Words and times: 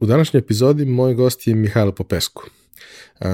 U 0.00 0.06
današnjoj 0.06 0.38
epizodi 0.38 0.84
moj 0.84 1.14
gost 1.14 1.46
je 1.46 1.54
Mihajlo 1.54 1.92
Popesku. 1.92 2.42
Uh, 3.20 3.26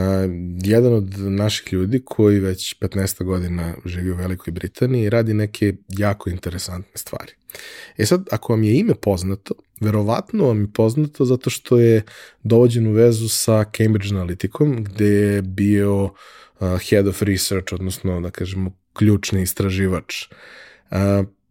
jedan 0.63 0.93
od 0.93 1.19
naših 1.19 1.73
ljudi 1.73 2.03
koji 2.05 2.41
već 2.41 2.79
15 2.81 3.25
godina 3.25 3.75
živi 3.85 4.11
u 4.11 4.17
Velikoj 4.17 4.53
Britaniji 4.53 5.03
i 5.03 5.11
radi 5.11 5.35
neke 5.35 5.75
jako 5.89 6.31
interesantne 6.31 6.93
stvari. 6.95 7.33
E 7.97 8.07
sad, 8.07 8.29
ako 8.31 8.53
vam 8.53 8.63
je 8.63 8.79
ime 8.79 8.95
poznato, 8.95 9.55
verovatno 9.81 10.47
vam 10.47 10.61
je 10.61 10.73
poznato 10.75 11.25
zato 11.25 11.51
što 11.51 11.79
je 11.79 12.03
dovođen 12.43 12.87
u 12.87 12.93
vezu 12.93 13.29
sa 13.29 13.65
Cambridge 13.77 14.15
Analyticom, 14.15 14.85
gde 14.85 15.07
je 15.07 15.43
bio 15.43 16.05
uh, 16.05 16.11
head 16.91 17.07
of 17.07 17.23
research, 17.23 17.73
odnosno, 17.73 18.21
da 18.21 18.31
kažemo, 18.31 18.71
ključni 18.93 19.43
istraživač. 19.43 20.27
Uh, 20.91 20.97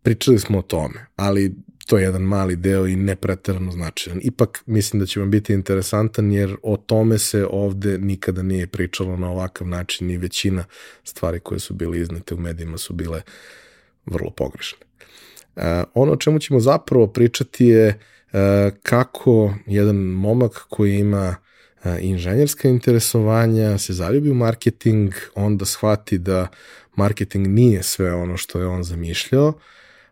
pričali 0.02 0.40
smo 0.40 0.60
o 0.60 0.62
tome, 0.62 1.06
ali 1.16 1.56
to 1.86 1.98
je 1.98 2.04
jedan 2.04 2.22
mali 2.22 2.56
deo 2.56 2.88
i 2.88 2.96
nepreterano 2.96 3.72
značajan. 3.72 4.20
Ipak 4.24 4.64
mislim 4.66 5.00
da 5.00 5.06
će 5.06 5.20
vam 5.20 5.32
biti 5.32 5.54
interesantan 5.54 6.32
jer 6.32 6.56
o 6.64 6.78
tome 6.78 7.18
se 7.18 7.48
ovde 7.50 7.98
nikada 7.98 8.44
nije 8.44 8.68
pričalo 8.68 9.18
na 9.18 9.32
ovakav 9.32 9.68
način 9.68 10.12
i 10.12 10.18
većina 10.18 10.64
stvari 11.04 11.40
koje 11.40 11.60
su 11.60 11.74
bile 11.74 12.00
iznete 12.00 12.34
u 12.34 12.38
medijima 12.38 12.78
su 12.78 12.94
bile 12.94 13.22
vrlo 14.06 14.30
pogrešne. 14.30 14.80
Uh, 15.56 15.64
ono 15.94 16.12
o 16.12 16.18
čemu 16.18 16.40
ćemo 16.40 16.60
zapravo 16.60 17.08
pričati 17.08 17.66
je 17.66 17.88
uh, 17.88 18.40
kako 18.84 19.54
jedan 19.66 19.96
momak 19.96 20.66
koji 20.70 20.98
ima 20.98 21.36
uh, 21.86 21.92
inženjerska 22.00 22.68
interesovanja 22.68 23.78
se 23.78 23.94
zaljubi 23.94 24.30
u 24.30 24.34
marketing, 24.34 25.14
onda 25.36 25.66
shvati 25.66 26.18
da 26.18 26.48
marketing 26.96 27.48
nije 27.48 27.84
sve 27.84 28.14
ono 28.14 28.38
što 28.38 28.60
je 28.60 28.68
on 28.68 28.84
zamišljao, 28.84 29.54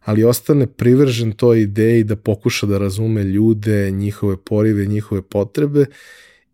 ali 0.05 0.23
ostane 0.23 0.67
privržen 0.67 1.31
toj 1.31 1.61
ideji 1.61 2.03
da 2.03 2.15
pokuša 2.15 2.65
da 2.65 2.77
razume 2.77 3.23
ljude, 3.23 3.91
njihove 3.91 4.37
porive, 4.37 4.85
njihove 4.85 5.21
potrebe 5.21 5.85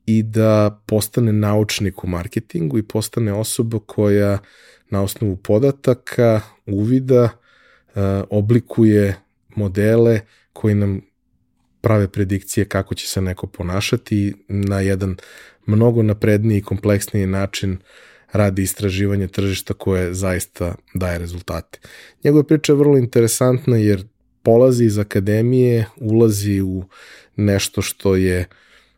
i 0.06 0.24
da 0.24 0.82
postane 0.86 1.34
naučnik 1.34 2.04
u 2.04 2.08
marketingu 2.08 2.78
i 2.78 2.84
postane 2.84 3.34
osoba 3.34 3.80
koja 3.86 4.38
na 4.90 5.02
osnovu 5.02 5.36
podataka, 5.36 6.42
uvida, 6.66 7.24
e, 7.24 8.02
oblikuje 8.30 9.16
modele 9.56 10.20
koji 10.54 10.76
nam 10.76 11.02
prave 11.82 12.08
predikcije 12.08 12.66
kako 12.66 12.96
će 12.96 13.08
se 13.08 13.22
neko 13.22 13.48
ponašati 13.48 14.34
na 14.48 14.80
jedan 14.80 15.16
mnogo 15.66 16.04
napredniji 16.04 16.58
i 16.58 16.62
kompleksniji 16.62 17.26
način 17.26 17.72
uh, 17.72 17.80
radi 18.32 18.62
istraživanje 18.62 19.28
tržišta 19.28 19.74
koje 19.74 20.14
zaista 20.14 20.76
daje 20.94 21.20
rezultate. 21.20 21.80
Njegova 22.24 22.44
priča 22.44 22.74
je 22.74 22.78
vrlo 22.78 22.98
interesantna 22.98 23.78
jer 23.78 24.04
polazi 24.44 24.86
iz 24.86 24.98
akademije, 24.98 25.86
ulazi 25.96 26.62
u 26.62 26.84
nešto 27.36 27.82
što 27.82 28.16
je 28.16 28.46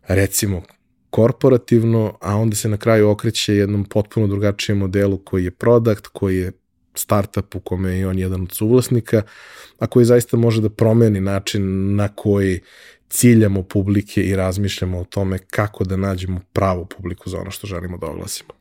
recimo 0.08 0.62
korporativno, 1.10 2.18
a 2.22 2.36
onda 2.36 2.56
se 2.56 2.70
na 2.70 2.78
kraju 2.78 3.10
okreće 3.10 3.56
jednom 3.56 3.84
potpuno 3.84 4.28
drugačijem 4.28 4.78
modelu 4.78 5.18
koji 5.18 5.44
je 5.44 5.52
product, 5.52 6.08
koji 6.08 6.38
je 6.38 6.52
startup 6.95 7.56
u 7.56 7.60
kome 7.60 7.98
je 7.98 8.08
on 8.08 8.20
jedan 8.20 8.42
od 8.42 8.52
suvlasnika, 8.52 9.22
a 9.80 9.88
koji 9.88 10.06
zaista 10.06 10.38
može 10.38 10.62
da 10.62 10.70
promeni 10.70 11.22
način 11.22 11.95
na 11.95 12.08
koji 12.08 12.60
ciljamo 13.10 13.64
publike 13.64 14.23
i 14.23 14.36
razmišljamo 14.36 15.00
o 15.00 15.04
tome 15.04 15.38
kako 15.38 15.84
da 15.84 15.98
nađemo 15.98 16.42
pravu 16.54 16.86
publiku 16.86 17.30
za 17.30 17.40
ono 17.40 17.52
što 17.52 17.68
želimo 17.68 17.98
da 17.98 18.08
oglasimo. 18.08 18.61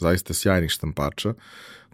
zaista 0.00 0.34
sjajnih 0.34 0.70
štampača 0.70 1.34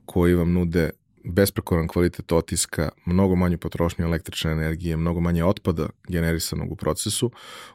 koji 0.04 0.34
vam 0.34 0.52
nude 0.52 0.90
besprekoran 1.24 1.88
kvalitet 1.88 2.32
otiska, 2.32 2.88
mnogo 3.04 3.34
manju 3.34 3.58
potrošnju 3.58 4.04
električne 4.04 4.52
energije, 4.52 4.96
mnogo 4.96 5.20
manje 5.20 5.44
otpada 5.44 5.88
generisanog 6.08 6.72
u 6.72 6.76
procesu. 6.76 7.30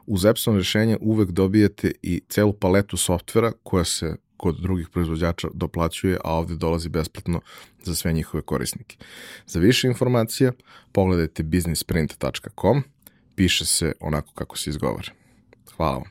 Uz 0.06 0.26
Epson 0.26 0.58
rešenje 0.58 0.98
uvek 1.02 1.32
dobijete 1.32 1.92
i 2.02 2.22
celu 2.30 2.54
paletu 2.54 2.98
softvera 2.98 3.52
koja 3.64 3.86
se 3.86 4.16
kod 4.38 4.56
drugih 4.62 4.90
proizvođača 4.90 5.48
doplaćuje, 5.54 6.18
a 6.24 6.34
ovde 6.34 6.56
dolazi 6.56 6.90
besplatno 6.90 7.42
za 7.84 7.96
sve 7.96 8.14
njihove 8.14 8.44
korisnike. 8.44 8.98
Za 9.46 9.60
više 9.60 9.88
informacija 9.88 10.52
pogledajte 10.92 11.44
businessprint.com, 11.44 12.84
piše 13.36 13.66
se 13.66 13.94
onako 14.00 14.34
kako 14.34 14.58
se 14.58 14.70
izgovara. 14.70 15.12
Hvala 15.76 15.98
vam. 15.98 16.10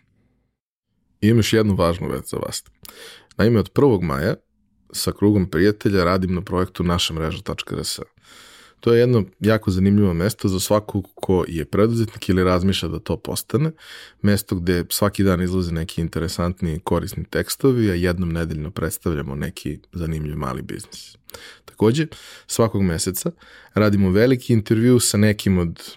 Imam 1.21 1.39
još 1.39 1.53
jednu 1.53 1.75
važnu 1.75 2.09
već 2.09 2.31
za 2.31 2.37
vas. 2.37 2.65
Naime, 3.41 3.61
od 3.61 3.73
1. 3.75 4.03
maja 4.03 4.35
sa 4.93 5.13
krugom 5.13 5.51
prijatelja 5.51 6.05
radim 6.05 6.35
na 6.35 6.43
projektu 6.43 6.85
naša 6.85 7.15
mreža.rs. 7.15 7.99
To 8.81 8.93
je 8.93 9.01
jedno 9.01 9.25
jako 9.41 9.71
zanimljivo 9.71 10.15
mesto 10.15 10.49
za 10.49 10.61
svakog 10.61 11.07
ko 11.15 11.45
je 11.49 11.65
preduzetnik 11.65 12.29
ili 12.29 12.45
razmišlja 12.45 12.89
da 12.89 12.99
to 12.99 13.17
postane. 13.17 13.73
Mesto 14.23 14.57
gde 14.57 14.85
svaki 14.91 15.25
dan 15.25 15.43
izlaze 15.43 15.73
neki 15.73 16.01
interesantni 16.01 16.81
korisni 16.85 17.25
tekstovi, 17.25 17.91
a 17.91 17.95
jednom 17.95 18.33
nedeljno 18.33 18.71
predstavljamo 18.71 19.35
neki 19.35 19.79
zanimljiv 19.93 20.37
mali 20.37 20.63
biznis. 20.63 21.17
Takođe, 21.65 22.07
svakog 22.47 22.83
meseca 22.83 23.31
radimo 23.75 24.11
veliki 24.11 24.53
intervju 24.53 25.01
sa 25.01 25.17
nekim 25.17 25.59
od 25.59 25.97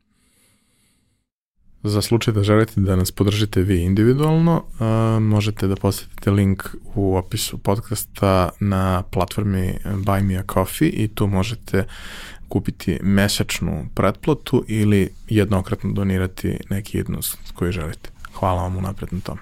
Za 1.83 2.01
slučaj 2.01 2.33
da 2.33 2.43
želite 2.43 2.81
da 2.81 2.95
nas 2.95 3.11
podržite 3.11 3.61
vi 3.61 3.81
individualno, 3.83 4.55
uh, 4.55 5.23
možete 5.23 5.67
da 5.67 5.75
posetite 5.75 6.31
link 6.31 6.63
u 6.95 7.15
opisu 7.15 7.57
podcasta 7.57 8.49
na 8.59 9.03
platformi 9.11 9.73
Buy 9.85 10.23
Me 10.23 10.37
A 10.37 10.43
Coffee 10.53 10.89
i 10.89 11.07
tu 11.07 11.27
možete 11.27 11.85
kupiti 12.47 12.99
mesečnu 13.03 13.85
pretplatu 13.95 14.63
ili 14.67 15.09
jednokratno 15.29 15.91
donirati 15.91 16.57
neki 16.69 16.97
jednost 16.97 17.37
koji 17.55 17.71
želite. 17.71 18.09
Hvala 18.33 18.61
vam 18.61 18.77
unapred 18.77 19.13
na 19.13 19.19
tom. 19.19 19.37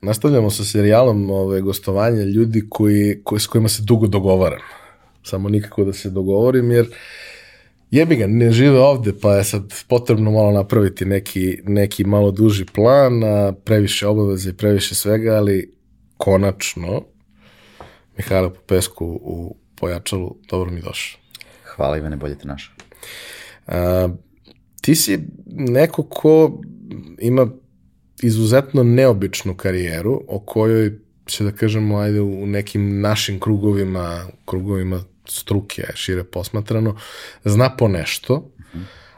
Nastavljamo 0.00 0.50
sa 0.50 0.64
serijalom 0.64 1.30
ove, 1.30 1.60
gostovanja 1.60 2.22
ljudi 2.24 2.66
koji, 2.70 3.20
koji, 3.24 3.40
s 3.40 3.46
kojima 3.46 3.68
se 3.68 3.82
dugo 3.82 4.06
dogovaram 4.06 4.60
samo 5.26 5.48
nikako 5.48 5.84
da 5.84 5.92
se 5.92 6.10
dogovorim, 6.10 6.70
jer 6.70 6.86
jebi 7.90 8.16
ga, 8.16 8.26
ne 8.26 8.52
žive 8.52 8.80
ovde, 8.80 9.12
pa 9.22 9.34
je 9.34 9.44
sad 9.44 9.74
potrebno 9.88 10.30
malo 10.30 10.52
napraviti 10.52 11.04
neki, 11.04 11.58
neki 11.64 12.04
malo 12.04 12.30
duži 12.30 12.64
plan, 12.64 13.24
a 13.24 13.52
previše 13.64 14.06
obaveze 14.06 14.50
i 14.50 14.56
previše 14.56 14.94
svega, 14.94 15.34
ali 15.34 15.72
konačno 16.16 17.02
Mihajlo 18.16 18.50
Popesku 18.50 19.06
u 19.06 19.56
Pojačalu, 19.76 20.36
dobro 20.48 20.70
mi 20.70 20.80
došao. 20.80 21.20
Hvala 21.64 21.98
Ivane, 21.98 22.16
bolje 22.16 22.38
te 22.38 22.48
našao. 22.48 22.74
A, 23.66 24.08
ti 24.80 24.94
si 24.94 25.18
neko 25.46 26.02
ko 26.02 26.60
ima 27.18 27.48
izuzetno 28.22 28.82
neobičnu 28.82 29.54
karijeru 29.54 30.22
o 30.28 30.38
kojoj 30.38 30.98
se 31.28 31.44
da 31.44 31.52
kažemo 31.52 31.98
ajde 31.98 32.20
u 32.20 32.46
nekim 32.46 33.00
našim 33.00 33.40
krugovima, 33.40 34.26
krugovima 34.44 35.04
struke, 35.28 35.82
šire 35.94 36.24
posmatrano, 36.24 36.96
zna 37.44 37.76
po 37.76 37.88
nešto, 37.88 38.50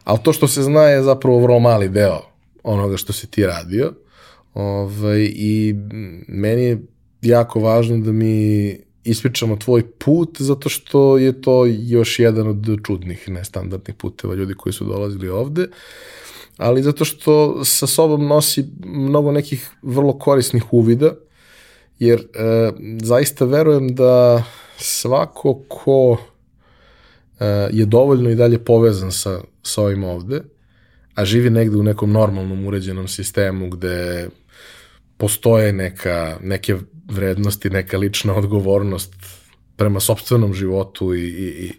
ali 0.05 0.19
to 0.23 0.33
što 0.33 0.49
se 0.49 0.63
zna 0.63 0.83
je 0.83 1.03
zapravo 1.03 1.41
vrlo 1.41 1.61
mali 1.61 1.89
deo 1.89 2.21
onoga 2.63 2.97
što 2.97 3.13
si 3.13 3.27
ti 3.27 3.47
radio. 3.47 3.93
Ovaj, 4.55 5.31
I 5.35 5.75
meni 6.29 6.63
je 6.63 6.83
jako 7.23 7.61
važno 7.61 7.99
da 7.99 8.13
mi 8.13 8.77
ispričamo 9.05 9.57
tvoj 9.57 9.91
put, 9.91 10.37
zato 10.41 10.69
što 10.69 11.19
je 11.19 11.41
to 11.43 11.67
još 11.67 12.19
jedan 12.19 12.49
od 12.49 12.67
čudnih, 12.87 13.29
nestandardnih 13.29 13.97
puteva 13.97 14.35
ljudi 14.35 14.55
koji 14.55 14.73
su 14.73 14.85
dolazili 14.85 15.29
ovde, 15.29 15.67
ali 16.57 16.83
zato 16.83 17.05
što 17.05 17.65
sa 17.65 17.87
sobom 17.87 18.27
nosi 18.27 18.65
mnogo 18.85 19.33
nekih 19.33 19.71
vrlo 19.83 20.19
korisnih 20.19 20.73
uvida 20.73 21.15
jer 21.99 22.21
e, 22.21 22.73
zaista 23.03 23.45
verujem 23.45 23.95
da 23.95 24.45
svako 24.79 25.63
ko 25.69 26.17
e, 27.41 27.47
je 27.73 27.87
dovoljno 27.87 28.31
i 28.31 28.35
dalje 28.35 28.65
povezan 28.65 29.13
sa, 29.13 29.41
sa 29.63 29.83
ovim 29.83 30.05
ovde, 30.05 30.43
a 31.15 31.25
živi 31.25 31.51
negde 31.51 31.77
u 31.77 31.83
nekom 31.83 32.13
normalnom 32.13 32.67
uređenom 32.67 33.09
sistemu 33.09 33.71
gde 33.71 34.29
postoje 35.17 35.73
neka, 35.73 36.39
neke 36.43 36.77
vrednosti, 37.11 37.71
neka 37.71 37.99
lična 37.99 38.35
odgovornost 38.35 39.15
prema 39.77 40.01
sobstvenom 40.01 40.55
životu 40.55 41.15
i, 41.15 41.21
i, 41.21 41.67
i 41.67 41.73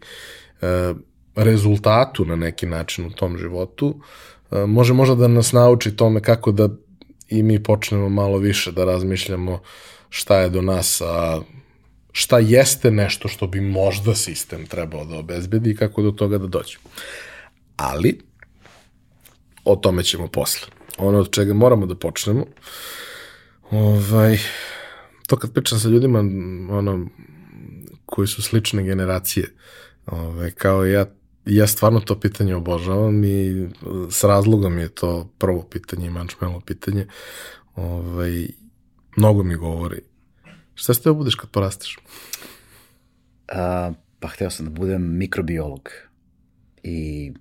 e, 0.62 0.94
rezultatu 1.36 2.25
na 2.25 2.36
neki 2.36 2.66
način 2.66 3.06
u 3.06 3.12
tom 3.12 3.38
životu, 3.38 4.01
e, 4.51 4.66
može 4.66 4.94
možda 4.94 5.16
da 5.16 5.28
nas 5.28 5.51
nauči 5.51 5.96
tome 5.96 6.22
kako 6.22 6.51
da 6.51 6.69
i 7.30 7.44
mi 7.44 7.63
počnemo 7.63 8.10
malo 8.10 8.38
više 8.38 8.72
da 8.72 8.86
razmišljamo 8.86 9.60
šta 10.10 10.40
je 10.40 10.50
do 10.50 10.62
nas, 10.62 11.01
a 11.01 11.42
šta 12.19 12.39
jeste 12.39 12.92
nešto 12.92 13.27
što 13.27 13.48
bi 13.48 13.62
možda 13.62 14.16
sistem 14.16 14.66
trebao 14.68 15.06
da 15.06 15.18
obezbedi 15.18 15.71
i 15.71 15.75
kako 15.75 16.01
do 16.01 16.12
toga 16.12 16.38
da 16.38 16.48
dođemo. 16.48 16.83
Ali, 17.77 18.19
o 19.66 19.75
tome 19.75 20.04
ćemo 20.04 20.27
posle. 20.27 20.68
Ono 20.98 21.19
od 21.19 21.31
čega 21.31 21.54
moramo 21.54 21.86
da 21.86 21.95
počnemo, 21.95 22.45
ovaj, 23.71 24.38
to 25.27 25.38
kad 25.38 25.54
pričam 25.54 25.80
sa 25.80 25.88
ljudima, 25.88 26.19
ono, 26.69 27.07
koji 28.06 28.27
su 28.27 28.42
slične 28.42 28.83
generacije, 28.83 29.56
ovaj, 30.06 30.51
kao 30.51 30.86
ja, 30.86 31.06
ja 31.45 31.68
stvarno 31.68 32.00
to 32.00 32.19
pitanje 32.19 32.56
obožavam 32.56 33.24
i 33.24 33.68
s 34.12 34.24
razlogom 34.24 34.80
je 34.80 34.89
to 34.89 35.31
prvo 35.38 35.63
pitanje 35.63 36.07
i 36.07 36.10
mančmelo 36.10 36.60
pitanje. 36.60 37.07
Ovaj, 37.75 38.48
mnogo 39.15 39.44
mi 39.44 39.56
govori. 39.56 40.01
Šta 40.79 40.93
ste 40.93 41.09
da 41.09 41.13
budeš 41.13 41.35
kad 41.35 41.49
porasteš? 41.49 41.97
A, 43.47 43.91
pa 44.19 44.27
hteo 44.27 44.49
sam 44.49 44.65
da 44.65 44.71
budem 44.71 45.17
mikrobiolog. 45.17 45.89
I 46.83 47.31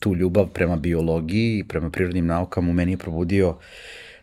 tu 0.00 0.14
ljubav 0.14 0.48
prema 0.48 0.76
biologiji 0.76 1.58
i 1.58 1.68
prema 1.68 1.90
prirodnim 1.90 2.26
naukama 2.26 2.70
u 2.70 2.72
meni 2.72 2.92
je 2.92 2.98
probudio 2.98 3.58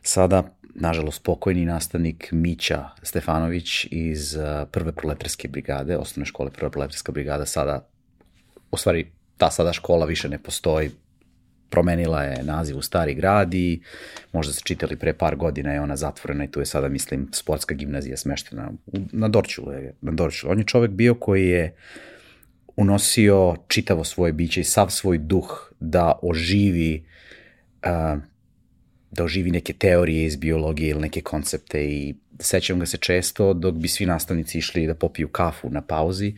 sada 0.02 0.44
nažalost, 0.76 1.24
pokojni 1.24 1.66
nastavnik 1.66 2.30
Mića 2.32 2.90
Stefanović 3.04 3.88
iz 3.92 4.38
prve 4.72 4.92
proletarske 4.92 5.48
brigade, 5.48 5.98
osnovne 5.98 6.26
škole 6.26 6.52
prva 6.52 6.70
proletarska 6.70 7.12
brigada, 7.12 7.46
sada, 7.46 7.88
u 8.72 8.78
stvari, 8.78 9.12
ta 9.38 9.52
sada 9.52 9.74
škola 9.74 10.06
više 10.06 10.30
ne 10.30 10.38
postoji, 10.38 10.92
promenila 11.72 12.24
je 12.24 12.44
naziv 12.44 12.78
u 12.78 12.82
Stari 12.82 13.14
grad 13.14 13.54
i 13.54 13.82
možda 14.34 14.54
se 14.54 14.62
čitali 14.64 14.96
pre 14.96 15.14
par 15.14 15.36
godina 15.36 15.74
je 15.74 15.82
ona 15.82 15.96
zatvorena 15.96 16.44
i 16.44 16.52
tu 16.52 16.60
je 16.60 16.66
sada, 16.66 16.88
mislim, 16.88 17.28
sportska 17.34 17.76
gimnazija 17.76 18.18
smeštena 18.18 18.72
na 19.12 19.28
Dorčulu. 19.28 19.72
Je, 19.72 19.94
na 20.02 20.12
Dorčulu. 20.12 20.52
On 20.52 20.60
je 20.60 20.66
čovek 20.66 20.92
bio 20.92 21.16
koji 21.16 21.48
je 21.48 21.76
unosio 22.76 23.56
čitavo 23.68 24.04
svoje 24.04 24.34
biće 24.34 24.62
i 24.62 24.64
sav 24.64 24.90
svoj 24.90 25.18
duh 25.18 25.72
da 25.80 26.20
oživi 26.22 27.06
uh, 27.84 28.22
da 29.12 29.24
oživi 29.24 29.52
neke 29.52 29.74
teorije 29.74 30.26
iz 30.26 30.36
biologije 30.36 30.90
ili 30.90 31.02
neke 31.02 31.22
koncepte 31.22 31.86
i 31.86 32.16
sećam 32.40 32.80
ga 32.80 32.86
se 32.86 32.98
često 32.98 33.54
dok 33.54 33.76
bi 33.76 33.88
svi 33.88 34.06
nastavnici 34.06 34.58
išli 34.58 34.88
da 34.88 34.96
popiju 34.96 35.28
kafu 35.28 35.70
na 35.70 35.82
pauzi, 35.82 36.36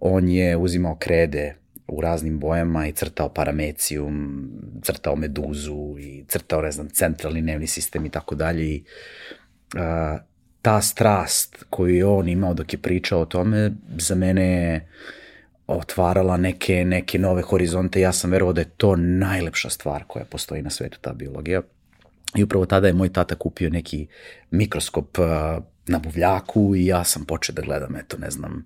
on 0.00 0.28
je 0.28 0.56
uzimao 0.56 0.96
krede 0.96 1.54
u 1.88 2.00
raznim 2.00 2.38
bojama 2.38 2.86
i 2.86 2.92
crtao 2.92 3.28
paramecijum, 3.28 4.48
crtao 4.82 5.16
meduzu 5.16 5.96
i 5.98 6.24
crtao, 6.28 6.62
ne 6.62 6.72
znam, 6.72 6.88
centralni 6.88 7.42
nervni 7.42 7.66
sistem 7.66 8.06
i 8.06 8.10
tako 8.10 8.34
dalje 8.34 8.64
i 8.64 8.84
a, 9.76 10.18
ta 10.62 10.80
strast 10.82 11.64
koju 11.70 11.94
je 11.94 12.06
on 12.06 12.28
imao 12.28 12.54
dok 12.54 12.72
je 12.72 12.78
pričao 12.78 13.20
o 13.20 13.24
tome, 13.24 13.72
za 13.98 14.14
mene 14.14 14.52
je 14.52 14.88
otvarala 15.66 16.36
neke, 16.36 16.84
neke 16.84 17.18
nove 17.18 17.42
horizonte. 17.42 18.00
Ja 18.00 18.12
sam 18.12 18.30
verovao 18.30 18.52
da 18.52 18.60
je 18.60 18.70
to 18.76 18.96
najlepša 18.96 19.70
stvar 19.70 20.04
koja 20.06 20.24
postoji 20.24 20.62
na 20.62 20.70
svetu, 20.70 20.98
ta 21.00 21.12
biologija. 21.12 21.62
I 22.36 22.44
upravo 22.44 22.66
tada 22.66 22.86
je 22.86 22.92
moj 22.92 23.12
tata 23.12 23.34
kupio 23.34 23.70
neki 23.70 24.06
mikroskop 24.50 25.18
na 25.86 25.98
buvljaku 25.98 26.76
i 26.76 26.86
ja 26.86 27.04
sam 27.04 27.24
počeo 27.24 27.54
da 27.54 27.62
gledam, 27.62 27.96
eto, 27.96 28.18
ne 28.18 28.30
znam, 28.30 28.64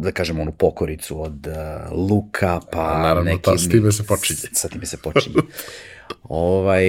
da 0.00 0.12
kažem 0.12 0.40
onu 0.40 0.52
pokoricu 0.52 1.22
od 1.22 1.46
uh, 1.46 1.92
luka, 2.10 2.60
pa 2.72 2.98
naravno, 2.98 3.30
neki... 3.30 3.42
Ta, 3.42 3.58
s 3.58 3.68
time 3.68 3.92
se 3.92 4.06
počinje. 4.06 4.38
Sa 4.60 4.68
time 4.68 4.86
se 4.86 4.96
počinje. 4.96 5.36
ovaj, 6.22 6.88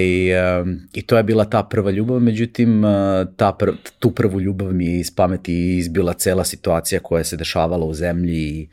um, 0.60 0.80
I 0.92 1.02
to 1.02 1.16
je 1.16 1.22
bila 1.22 1.44
ta 1.44 1.62
prva 1.62 1.90
ljubav, 1.90 2.20
međutim, 2.20 2.84
uh, 2.84 2.90
ta 3.36 3.52
pr 3.52 3.70
tu 3.98 4.10
prvu 4.10 4.40
ljubav 4.40 4.72
mi 4.72 4.86
je 4.86 5.00
iz 5.00 5.14
pameti 5.14 5.78
izbila 5.78 6.12
cela 6.12 6.44
situacija 6.44 7.00
koja 7.00 7.24
se 7.24 7.36
dešavala 7.36 7.86
u 7.86 7.94
zemlji 7.94 8.36
i 8.36 8.68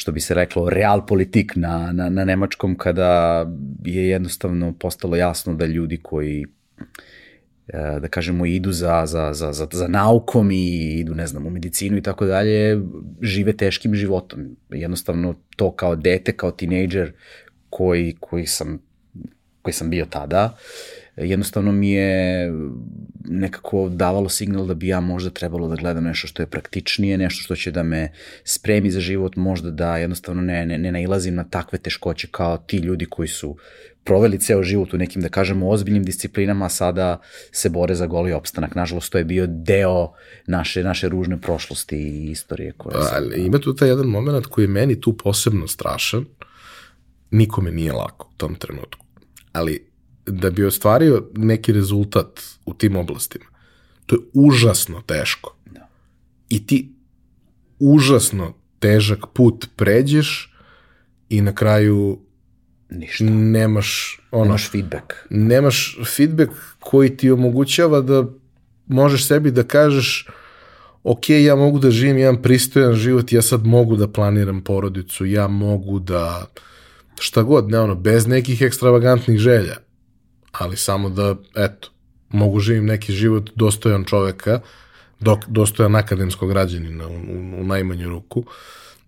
što 0.00 0.12
bi 0.12 0.20
se 0.20 0.34
reklo, 0.34 0.70
real 0.70 1.06
politik 1.06 1.52
na, 1.56 1.92
na, 1.92 2.08
na 2.08 2.24
nemačkom, 2.24 2.78
kada 2.78 3.46
je 3.84 4.08
jednostavno 4.08 4.72
postalo 4.72 5.16
jasno 5.16 5.54
da 5.54 5.66
ljudi 5.66 5.96
koji 6.02 6.46
e, 6.78 6.84
da 7.72 8.08
kažemo 8.08 8.46
idu 8.46 8.72
za, 8.72 9.06
za, 9.06 9.32
za, 9.32 9.52
za, 9.52 9.66
za 9.72 9.88
naukom 9.88 10.50
i 10.50 10.98
idu, 11.00 11.14
ne 11.14 11.26
znam, 11.26 11.46
u 11.46 11.50
medicinu 11.50 11.96
i 11.96 12.02
tako 12.02 12.26
dalje, 12.26 12.80
žive 13.22 13.52
teškim 13.52 13.94
životom. 13.94 14.56
Jednostavno 14.70 15.34
to 15.56 15.72
kao 15.72 15.96
dete, 15.96 16.32
kao 16.32 16.50
tinejdžer 16.50 17.12
koji, 17.70 18.16
koji, 18.20 18.46
sam, 18.46 18.82
koji 19.62 19.74
sam 19.74 19.90
bio 19.90 20.06
tada, 20.10 20.56
jednostavno 21.16 21.72
mi 21.72 21.90
je 21.90 22.52
nekako 23.24 23.88
davalo 23.88 24.28
signal 24.28 24.66
da 24.66 24.74
bi 24.74 24.88
ja 24.88 25.00
možda 25.00 25.30
trebalo 25.30 25.68
da 25.68 25.76
gledam 25.76 26.04
nešto 26.04 26.26
što 26.26 26.42
je 26.42 26.46
praktičnije, 26.46 27.18
nešto 27.18 27.42
što 27.42 27.56
će 27.56 27.70
da 27.70 27.82
me 27.82 28.12
spremi 28.44 28.90
za 28.90 29.00
život, 29.00 29.36
možda 29.36 29.70
da 29.70 29.96
jednostavno 29.96 30.42
ne, 30.42 30.66
ne, 30.66 30.78
ne 30.78 30.92
nailazim 30.92 31.34
na 31.34 31.44
takve 31.44 31.78
teškoće 31.78 32.28
kao 32.30 32.58
ti 32.58 32.76
ljudi 32.76 33.06
koji 33.06 33.28
su 33.28 33.56
proveli 34.04 34.38
ceo 34.38 34.62
život 34.62 34.94
u 34.94 34.98
nekim, 34.98 35.22
da 35.22 35.28
kažemo, 35.28 35.68
ozbiljnim 35.68 36.04
disciplinama, 36.04 36.66
a 36.66 36.68
sada 36.68 37.20
se 37.52 37.68
bore 37.68 37.94
za 37.94 38.06
goli 38.06 38.32
opstanak. 38.32 38.74
Nažalost, 38.74 39.12
to 39.12 39.18
je 39.18 39.24
bio 39.24 39.46
deo 39.46 40.12
naše, 40.46 40.84
naše 40.84 41.08
ružne 41.08 41.40
prošlosti 41.40 41.96
i 41.96 42.30
istorije. 42.30 42.72
Koje 42.72 43.02
se... 43.02 43.10
Ali 43.14 43.46
ima 43.46 43.58
tu 43.58 43.74
taj 43.74 43.88
jedan 43.88 44.06
moment 44.06 44.46
koji 44.46 44.64
je 44.64 44.68
meni 44.68 45.00
tu 45.00 45.16
posebno 45.16 45.68
strašan. 45.68 46.24
Nikome 47.30 47.70
nije 47.70 47.92
lako 47.92 48.28
u 48.34 48.36
tom 48.36 48.54
trenutku. 48.54 49.06
Ali 49.52 49.89
da 50.26 50.50
bi 50.50 50.64
ostvario 50.64 51.28
neki 51.36 51.72
rezultat 51.72 52.40
u 52.66 52.74
tim 52.74 52.96
oblastima, 52.96 53.44
to 54.06 54.16
je 54.16 54.20
užasno 54.32 55.02
teško. 55.06 55.56
Da. 55.66 55.88
I 56.48 56.66
ti 56.66 56.92
užasno 57.78 58.54
težak 58.78 59.26
put 59.34 59.66
pređeš 59.76 60.54
i 61.28 61.40
na 61.40 61.54
kraju 61.54 62.18
Ništa. 62.90 63.24
nemaš 63.24 64.20
ono, 64.30 64.44
nemaš 64.44 64.70
feedback. 64.70 65.12
Nemaš 65.30 65.98
feedback 66.16 66.52
koji 66.78 67.16
ti 67.16 67.30
omogućava 67.30 68.00
da 68.00 68.24
možeš 68.86 69.26
sebi 69.26 69.50
da 69.50 69.62
kažeš 69.62 70.26
ok, 71.02 71.30
ja 71.30 71.56
mogu 71.56 71.78
da 71.78 71.90
živim 71.90 72.18
jedan 72.18 72.42
pristojan 72.42 72.94
život, 72.94 73.32
ja 73.32 73.42
sad 73.42 73.66
mogu 73.66 73.96
da 73.96 74.08
planiram 74.08 74.60
porodicu, 74.64 75.26
ja 75.26 75.48
mogu 75.48 75.98
da 75.98 76.46
šta 77.18 77.42
god, 77.42 77.70
ne 77.70 77.80
ono, 77.80 77.94
bez 77.94 78.26
nekih 78.26 78.62
ekstravagantnih 78.62 79.38
želja 79.38 79.76
ali 80.52 80.76
samo 80.76 81.08
da, 81.10 81.36
eto, 81.56 81.88
mogu 82.28 82.60
živim 82.60 82.86
neki 82.86 83.12
život 83.12 83.50
dostojan 83.54 84.04
čoveka, 84.04 84.60
dok, 85.20 85.38
dostojan 85.46 85.96
akademskog 85.96 86.48
građanina 86.48 87.08
u, 87.08 87.12
u, 87.12 87.60
u 87.60 87.64
najmanju 87.64 88.08
ruku. 88.08 88.44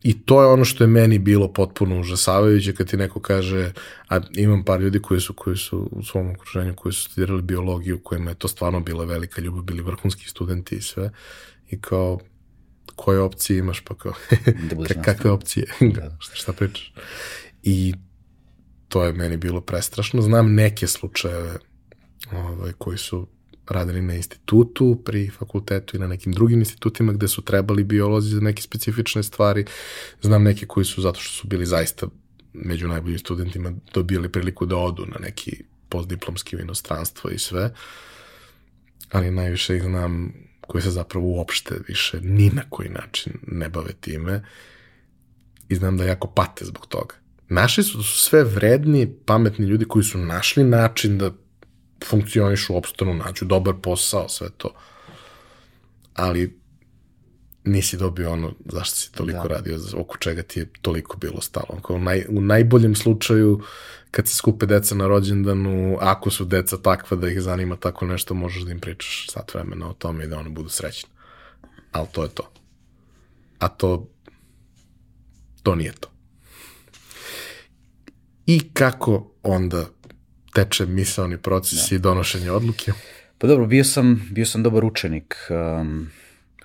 I 0.03 0.23
to 0.23 0.43
je 0.43 0.49
ono 0.49 0.65
što 0.65 0.85
je 0.85 0.89
meni 0.89 1.19
bilo 1.19 1.53
potpuno 1.53 2.01
užasavajuće 2.01 2.75
kad 2.75 2.91
ti 2.91 2.97
neko 2.97 3.21
kaže, 3.21 3.73
a 4.09 4.21
imam 4.35 4.65
par 4.65 4.81
ljudi 4.81 5.03
koji 5.03 5.21
su, 5.21 5.33
koji 5.33 5.57
su 5.57 5.89
u 5.93 6.03
svom 6.03 6.31
okruženju, 6.31 6.75
koji 6.75 6.93
su 6.93 7.03
studirali 7.03 7.43
biologiju, 7.43 8.01
kojima 8.03 8.31
je 8.31 8.35
to 8.35 8.49
stvarno 8.49 8.81
bila 8.81 9.05
velika 9.05 9.41
ljubav, 9.41 9.63
bili 9.63 9.83
vrhunski 9.83 10.29
studenti 10.29 10.75
i 10.75 10.83
sve. 10.83 11.11
I 11.71 11.81
kao, 11.81 12.19
koje 12.97 13.21
opcije 13.21 13.59
imaš, 13.59 13.81
pa 13.81 13.95
kao, 13.95 14.13
da 14.89 15.03
kakve 15.05 15.31
opcije, 15.31 15.67
da. 15.81 16.17
šta, 16.21 16.35
šta 16.35 16.53
pričaš. 16.53 16.93
I 17.63 17.95
to 18.93 19.05
je 19.05 19.13
meni 19.13 19.37
bilo 19.37 19.61
prestrašno. 19.61 20.23
Znam 20.23 20.55
neke 20.55 20.87
slučajeve 20.87 21.59
ovaj, 22.33 22.73
koji 22.79 22.99
su 22.99 23.27
radili 23.69 24.03
na 24.03 24.15
institutu, 24.15 25.03
pri 25.05 25.31
fakultetu 25.31 25.97
i 25.97 26.01
na 26.01 26.07
nekim 26.07 26.33
drugim 26.33 26.59
institutima 26.59 27.13
gde 27.13 27.29
su 27.29 27.43
trebali 27.43 27.85
biolozi 27.85 28.35
za 28.35 28.41
neke 28.41 28.63
specifične 28.63 29.23
stvari. 29.23 29.65
Znam 30.23 30.43
neke 30.43 30.67
koji 30.67 30.85
su, 30.85 31.03
zato 31.03 31.21
što 31.21 31.33
su 31.33 31.47
bili 31.47 31.67
zaista 31.67 32.07
među 32.53 32.89
najboljim 32.89 33.19
studentima, 33.19 33.73
dobili 33.95 34.29
priliku 34.29 34.67
da 34.67 34.77
odu 34.77 35.07
na 35.07 35.19
neki 35.21 35.65
postdiplomski 35.89 36.57
u 36.57 36.61
inostranstvo 36.61 37.31
i 37.31 37.39
sve. 37.39 37.75
Ali 39.11 39.31
najviše 39.31 39.77
ih 39.77 39.83
znam 39.83 40.33
koji 40.61 40.83
se 40.83 40.91
zapravo 40.91 41.27
uopšte 41.27 41.75
više 41.89 42.21
ni 42.21 42.51
na 42.51 42.63
koji 42.71 42.89
način 42.89 43.33
ne 43.47 43.69
bave 43.69 43.93
time 44.01 44.45
i 45.69 45.75
znam 45.75 45.97
da 45.97 46.05
jako 46.05 46.29
pate 46.29 46.65
zbog 46.65 46.87
toga. 46.87 47.22
Naši 47.53 47.83
su, 47.83 48.03
su 48.03 48.19
sve 48.19 48.45
vredni, 48.45 49.15
pametni 49.27 49.67
ljudi 49.67 49.85
koji 49.85 50.05
su 50.05 50.19
našli 50.19 50.65
način 50.65 51.19
da 51.19 51.31
funkcionišu, 52.05 52.77
opstanu, 52.77 53.15
nađu 53.15 53.45
dobar 53.45 53.75
posao, 53.83 54.29
sve 54.29 54.49
to. 54.57 54.75
Ali 56.15 56.59
nisi 57.65 57.97
dobio 57.97 58.33
ono 58.33 58.53
zašto 58.65 58.97
si 58.97 59.13
toliko 59.13 59.49
da. 59.49 59.55
radio, 59.55 59.79
oko 59.97 60.17
čega 60.17 60.43
ti 60.43 60.61
je 60.61 60.69
toliko 60.83 61.17
bilo 61.17 61.41
stalo. 61.41 61.81
Kao 61.87 61.97
u, 61.97 62.01
naj, 62.01 62.25
u 62.29 62.41
najboljem 62.41 62.95
slučaju, 62.95 63.61
kad 64.11 64.29
se 64.29 64.35
skupe 64.35 64.67
deca 64.67 64.95
na 64.95 65.07
rođendanu, 65.07 65.99
ako 66.01 66.31
su 66.31 66.45
deca 66.45 66.77
takva 66.77 67.17
da 67.17 67.29
ih 67.29 67.41
zanima 67.41 67.77
tako 67.77 68.07
nešto, 68.07 68.35
možeš 68.35 68.63
da 68.63 68.73
im 68.73 68.81
pričaš 68.81 69.27
sat 69.31 69.55
vremena 69.55 69.91
o 69.91 69.95
tome 69.95 70.25
i 70.25 70.29
da 70.29 70.39
oni 70.39 70.51
budu 70.51 70.69
srećni. 70.69 71.11
Ali 71.93 72.07
to 72.13 72.23
je 72.23 72.29
to. 72.29 72.51
A 73.59 73.69
to, 73.69 74.09
to 75.63 75.75
nije 75.75 75.93
to. 75.93 76.12
I 78.53 78.61
kako 78.73 79.31
onda 79.43 79.85
teče 80.55 80.87
misalni 80.87 81.39
proces 81.39 81.91
da. 81.91 81.97
i 81.97 81.99
donošenje 81.99 82.51
odluke? 82.51 82.93
Pa 83.39 83.47
dobro, 83.47 83.67
bio 83.67 83.85
sam, 83.85 84.29
bio 84.31 84.47
sam 84.47 84.63
dobar 84.63 84.85
učenik. 84.85 85.37
Um, 85.51 86.11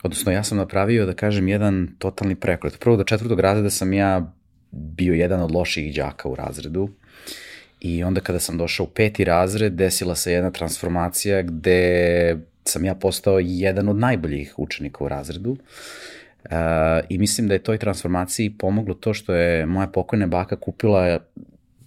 odnosno, 0.03 0.31
ja 0.31 0.43
sam 0.43 0.57
napravio, 0.57 1.05
da 1.05 1.13
kažem, 1.13 1.47
jedan 1.47 1.87
totalni 1.99 2.35
prekret. 2.35 2.79
Prvo 2.79 2.97
do 2.97 3.03
četvrtog 3.03 3.39
razreda 3.39 3.69
sam 3.69 3.93
ja 3.93 4.33
bio 4.71 5.13
jedan 5.13 5.41
od 5.41 5.51
loših 5.51 5.95
đaka 5.95 6.29
u 6.29 6.35
razredu. 6.35 6.89
I 7.79 8.03
onda 8.03 8.21
kada 8.21 8.39
sam 8.39 8.57
došao 8.57 8.83
u 8.83 8.89
peti 8.89 9.23
razred, 9.23 9.73
desila 9.73 10.15
se 10.15 10.31
jedna 10.31 10.51
transformacija 10.51 11.41
gde 11.41 12.37
sam 12.63 12.85
ja 12.85 12.95
postao 12.95 13.39
jedan 13.39 13.89
od 13.89 13.95
najboljih 13.95 14.53
učenika 14.57 15.03
u 15.03 15.07
razredu. 15.07 15.51
Uh, 15.51 16.51
I 17.09 17.17
mislim 17.17 17.47
da 17.47 17.53
je 17.53 17.63
toj 17.63 17.77
transformaciji 17.77 18.49
pomoglo 18.49 18.93
to 18.93 19.13
što 19.13 19.35
je 19.35 19.65
moja 19.65 19.87
pokojna 19.87 20.27
baka 20.27 20.55
kupila 20.55 21.19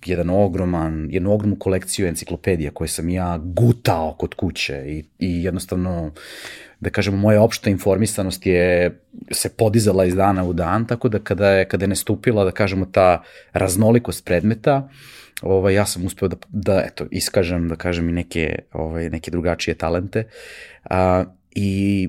jedan 0.06 0.30
ogroman, 0.30 1.08
jednu 1.10 1.32
ogromnu 1.32 1.56
kolekciju 1.56 2.06
enciklopedija 2.06 2.70
koje 2.70 2.88
sam 2.88 3.08
ja 3.08 3.38
gutao 3.38 4.14
kod 4.18 4.34
kuće 4.34 4.84
i, 4.86 5.04
i 5.18 5.44
jednostavno 5.44 6.12
da 6.80 6.90
kažemo, 6.90 7.16
moja 7.16 7.42
opšta 7.42 7.70
informisanost 7.70 8.46
je 8.46 8.98
se 9.30 9.48
podizala 9.48 10.04
iz 10.04 10.14
dana 10.14 10.44
u 10.44 10.52
dan, 10.52 10.86
tako 10.86 11.08
da 11.08 11.18
kada 11.18 11.50
je, 11.50 11.68
kada 11.68 11.84
je 11.84 11.88
nastupila, 11.88 12.44
da 12.44 12.50
kažemo, 12.50 12.86
ta 12.86 13.22
raznolikost 13.52 14.24
predmeta, 14.24 14.88
ovaj, 15.42 15.74
ja 15.74 15.86
sam 15.86 16.06
uspeo 16.06 16.28
da, 16.28 16.36
da 16.48 16.82
eto, 16.86 17.06
iskažem, 17.10 17.68
da 17.68 17.76
kažem, 17.76 18.08
i 18.08 18.12
neke, 18.12 18.58
ovaj, 18.72 19.10
neke 19.10 19.30
drugačije 19.30 19.74
talente. 19.74 20.24
A, 20.84 21.24
I 21.54 22.08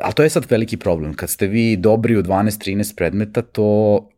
ali 0.00 0.14
to 0.14 0.22
je 0.22 0.30
sad 0.30 0.46
veliki 0.50 0.76
problem. 0.76 1.14
Kad 1.14 1.30
ste 1.30 1.46
vi 1.46 1.76
dobri 1.76 2.16
u 2.16 2.22
12-13 2.22 2.96
predmeta, 2.96 3.42
to 3.42 4.08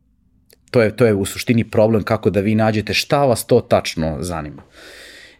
to 0.71 0.83
je, 0.83 0.97
to 0.97 1.07
je 1.07 1.15
u 1.15 1.25
suštini 1.25 1.65
problem 1.65 2.03
kako 2.03 2.31
da 2.31 2.41
vi 2.41 2.55
nađete 2.55 2.95
šta 2.95 3.25
vas 3.25 3.47
to 3.47 3.61
tačno 3.61 4.17
zanima. 4.21 4.63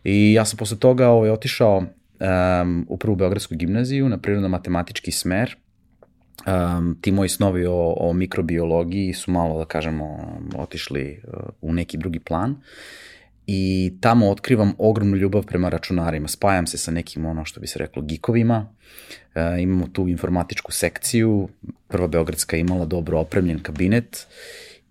I 0.05 0.33
ja 0.33 0.45
sam 0.45 0.57
posle 0.57 0.79
toga 0.79 1.09
ovaj, 1.09 1.31
otišao 1.31 1.77
um, 1.77 2.87
u 2.89 2.97
prvu 2.97 3.17
Beogradsku 3.17 3.55
gimnaziju 3.55 4.09
na 4.09 4.19
prirodno-matematički 4.19 5.11
smer. 5.11 5.57
Um, 6.47 6.99
ti 7.01 7.13
moji 7.13 7.29
snovi 7.29 7.67
o, 7.67 7.95
o 7.97 8.13
mikrobiologiji 8.13 9.13
su 9.13 9.31
malo, 9.31 9.59
da 9.59 9.65
kažemo, 9.65 10.39
otišli 10.57 11.23
uh, 11.25 11.41
u 11.61 11.73
neki 11.73 11.97
drugi 11.97 12.19
plan 12.21 12.57
i 13.47 13.93
tamo 14.01 14.31
otkrivam 14.31 14.73
ogromnu 14.79 15.17
ljubav 15.17 15.47
prema 15.47 15.69
računarima. 15.69 16.29
Spajam 16.29 16.67
se 16.67 16.79
sa 16.79 16.91
nekim, 16.91 17.27
ono 17.27 17.45
što 17.45 17.61
bi 17.61 17.67
se 17.67 17.79
reklo, 17.79 18.03
gikovima. 18.03 18.69
E, 19.35 19.63
imamo 19.63 19.87
tu 19.93 20.09
informatičku 20.09 20.73
sekciju. 20.73 21.49
Prva 21.89 22.07
Beogradska 22.07 22.57
imala 22.57 22.85
dobro 22.85 23.19
opremljen 23.19 23.59
kabinet 23.59 24.27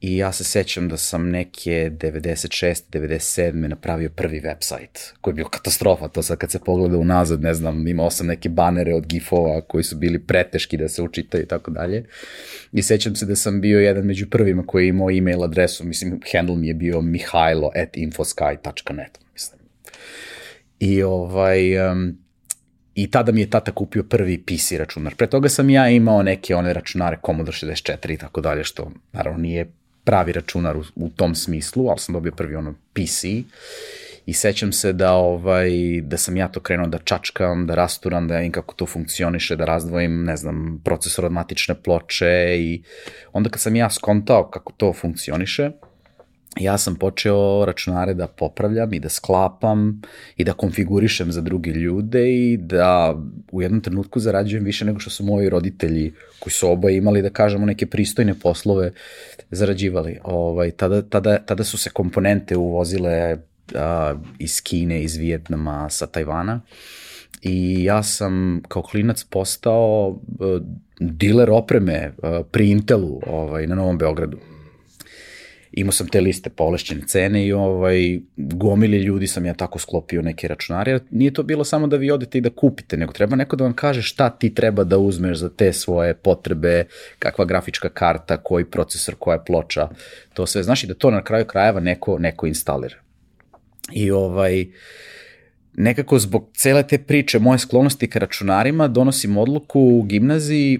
I 0.02 0.18
ja 0.18 0.32
se 0.32 0.44
sećam 0.44 0.90
da 0.90 0.98
sam 0.98 1.30
neke 1.30 1.72
96. 1.72 2.82
97. 2.92 3.54
napravio 3.54 4.10
prvi 4.10 4.42
website, 4.42 5.14
koji 5.22 5.32
je 5.32 5.36
bio 5.36 5.46
katastrofa, 5.46 6.08
to 6.08 6.24
sad 6.24 6.38
kad 6.38 6.52
se 6.52 6.60
pogleda 6.60 6.98
unazad, 6.98 7.42
ne 7.42 7.54
znam, 7.54 7.88
imao 7.88 8.10
sam 8.10 8.28
neke 8.28 8.50
banere 8.50 8.94
od 8.94 9.08
gifova 9.08 9.62
koji 9.62 9.84
su 9.84 9.96
bili 9.96 10.20
preteški 10.20 10.78
da 10.78 10.90
se 10.90 11.02
učitaju 11.02 11.44
i 11.44 11.48
tako 11.48 11.72
dalje. 11.72 12.06
I 12.72 12.82
sećam 12.82 13.16
se 13.16 13.26
da 13.26 13.36
sam 13.36 13.62
bio 13.62 13.80
jedan 13.80 14.06
među 14.06 14.30
prvima 14.30 14.64
koji 14.68 14.86
je 14.86 14.90
imao 14.90 15.10
email 15.10 15.44
adresu, 15.44 15.86
mislim, 15.86 16.20
handle 16.32 16.56
mi 16.56 16.68
je 16.68 16.74
bio 16.74 17.02
mihajlo 17.02 17.72
at 17.76 17.98
infosky.net, 17.98 19.20
mislim. 19.34 19.60
I 20.80 21.04
ovaj, 21.04 21.92
um, 21.92 22.18
I 22.96 23.12
tada 23.12 23.32
mi 23.32 23.42
je 23.42 23.50
tata 23.50 23.72
kupio 23.72 24.04
prvi 24.04 24.44
PC 24.44 24.72
računar. 24.72 25.16
Pre 25.16 25.28
toga 25.28 25.50
sam 25.50 25.70
ja 25.70 25.90
imao 25.90 26.24
neke 26.24 26.56
one 26.56 26.74
računare 26.74 27.18
Commodore 27.26 27.58
64 27.58 28.14
i 28.14 28.18
tako 28.18 28.42
dalje, 28.42 28.64
što 28.64 28.92
naravno 29.12 29.40
nije 29.40 29.72
pravi 30.06 30.32
računar 30.32 30.78
u, 30.78 30.84
u 30.96 31.10
tom 31.10 31.36
smislu, 31.36 31.90
ali 31.90 32.00
sam 32.00 32.14
dobio 32.14 32.32
prvi 32.32 32.56
ono 32.56 32.74
PC 32.94 33.24
i 34.26 34.34
sećam 34.34 34.72
se 34.72 34.94
da 34.94 35.14
ovaj 35.14 35.70
da 36.02 36.18
sam 36.18 36.38
ja 36.38 36.48
to 36.48 36.60
krenuo 36.60 36.88
da 36.88 36.98
čačkam, 36.98 37.68
da 37.68 37.76
rasturam, 37.76 38.28
da 38.28 38.38
vidim 38.38 38.52
kako 38.52 38.74
to 38.74 38.86
funkcioniše, 38.86 39.56
da 39.56 39.66
razdvojim, 39.66 40.24
ne 40.24 40.38
znam, 40.38 40.82
procesor 40.84 41.26
od 41.26 41.32
matične 41.32 41.76
ploče 41.76 42.56
i 42.60 42.82
onda 43.34 43.50
kad 43.50 43.62
sam 43.62 43.76
ja 43.76 43.90
skontao 43.90 44.50
kako 44.50 44.74
to 44.78 44.94
funkcioniše, 44.94 45.72
ja 46.60 46.78
sam 46.78 46.96
počeo 46.96 47.66
računare 47.66 48.14
da 48.14 48.28
popravljam 48.28 48.94
i 48.94 49.00
da 49.00 49.10
sklapam 49.10 50.02
i 50.38 50.44
da 50.44 50.54
konfigurišem 50.54 51.32
za 51.32 51.42
druge 51.42 51.72
ljude 51.72 52.34
i 52.34 52.58
da 52.58 53.16
u 53.52 53.62
jednom 53.62 53.82
trenutku 53.82 54.20
zarađujem 54.20 54.64
više 54.64 54.86
nego 54.86 55.00
što 55.00 55.10
su 55.10 55.24
moji 55.24 55.50
roditelji 55.50 56.14
koji 56.40 56.54
su 56.54 56.70
oboje 56.70 56.98
imali 56.98 57.22
da 57.22 57.30
kažemo 57.30 57.66
neke 57.66 57.86
pristojne 57.86 58.34
poslove 58.40 58.92
zarađivali. 59.52 60.20
Ovaj, 60.24 60.72
tada, 60.72 61.02
tada, 61.02 61.38
tada 61.38 61.64
su 61.64 61.78
se 61.78 61.90
komponente 61.90 62.58
uvozile 62.58 63.38
a, 63.76 64.16
iz 64.40 64.62
Kine, 64.64 65.04
iz 65.04 65.16
Vijetnama, 65.16 65.90
sa 65.90 66.08
Tajvana 66.08 66.62
i 67.42 67.84
ja 67.84 68.04
sam 68.04 68.62
kao 68.68 68.82
klinac 68.82 69.24
postao 69.24 70.20
a, 70.40 70.60
diler 71.00 71.50
opreme 71.50 72.12
a, 72.24 72.42
pri 72.52 72.70
Intelu 72.70 73.20
ovaj, 73.28 73.68
na 73.68 73.76
Novom 73.76 73.98
Beogradu 73.98 74.55
imao 75.76 75.92
sam 75.92 76.08
te 76.08 76.22
liste 76.22 76.50
povlašćene 76.50 77.02
cene 77.08 77.46
i 77.48 77.54
ovaj, 77.54 78.20
gomili 78.38 78.98
ljudi 78.98 79.28
sam 79.28 79.46
ja 79.46 79.54
tako 79.54 79.80
sklopio 79.80 80.22
neke 80.22 80.48
računare. 80.48 81.00
Nije 81.12 81.34
to 81.34 81.44
bilo 81.44 81.64
samo 81.64 81.88
da 81.88 81.98
vi 81.98 82.12
odete 82.12 82.38
i 82.38 82.42
da 82.42 82.50
kupite, 82.50 82.98
nego 82.98 83.14
treba 83.14 83.36
neko 83.36 83.56
da 83.56 83.64
vam 83.64 83.74
kaže 83.74 84.02
šta 84.02 84.30
ti 84.30 84.54
treba 84.54 84.84
da 84.84 84.98
uzmeš 84.98 85.38
za 85.38 85.50
te 85.50 85.74
svoje 85.74 86.14
potrebe, 86.14 86.86
kakva 87.20 87.46
grafička 87.46 87.90
karta, 87.90 88.38
koji 88.38 88.66
procesor, 88.66 89.16
koja 89.20 89.40
ploča, 89.40 89.90
to 90.34 90.46
sve. 90.46 90.64
Znaš 90.64 90.84
i 90.84 90.88
da 90.88 90.94
to 90.94 91.12
na 91.12 91.24
kraju 91.24 91.46
krajeva 91.46 91.80
neko, 91.80 92.20
neko 92.20 92.48
instalira. 92.48 92.96
I 93.92 94.12
ovaj, 94.12 94.66
nekako 95.74 96.20
zbog 96.20 96.50
cele 96.54 96.84
te 96.88 96.98
priče, 96.98 97.40
moje 97.40 97.60
sklonosti 97.60 98.10
ka 98.10 98.20
računarima, 98.20 98.88
donosim 98.88 99.38
odluku 99.38 99.80
u 99.80 100.04
gimnaziji, 100.04 100.80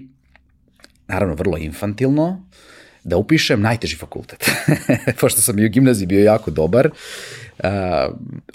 naravno 1.08 1.34
vrlo 1.34 1.58
infantilno, 1.58 2.28
uh, 2.28 2.66
da 3.06 3.16
upišem 3.16 3.60
najteži 3.60 3.96
fakultet. 3.96 4.50
Pošto 5.20 5.40
sam 5.40 5.58
i 5.58 5.66
u 5.66 5.68
gimnaziji 5.68 6.06
bio 6.06 6.24
jako 6.24 6.50
dobar, 6.50 6.86
uh, 6.86 7.64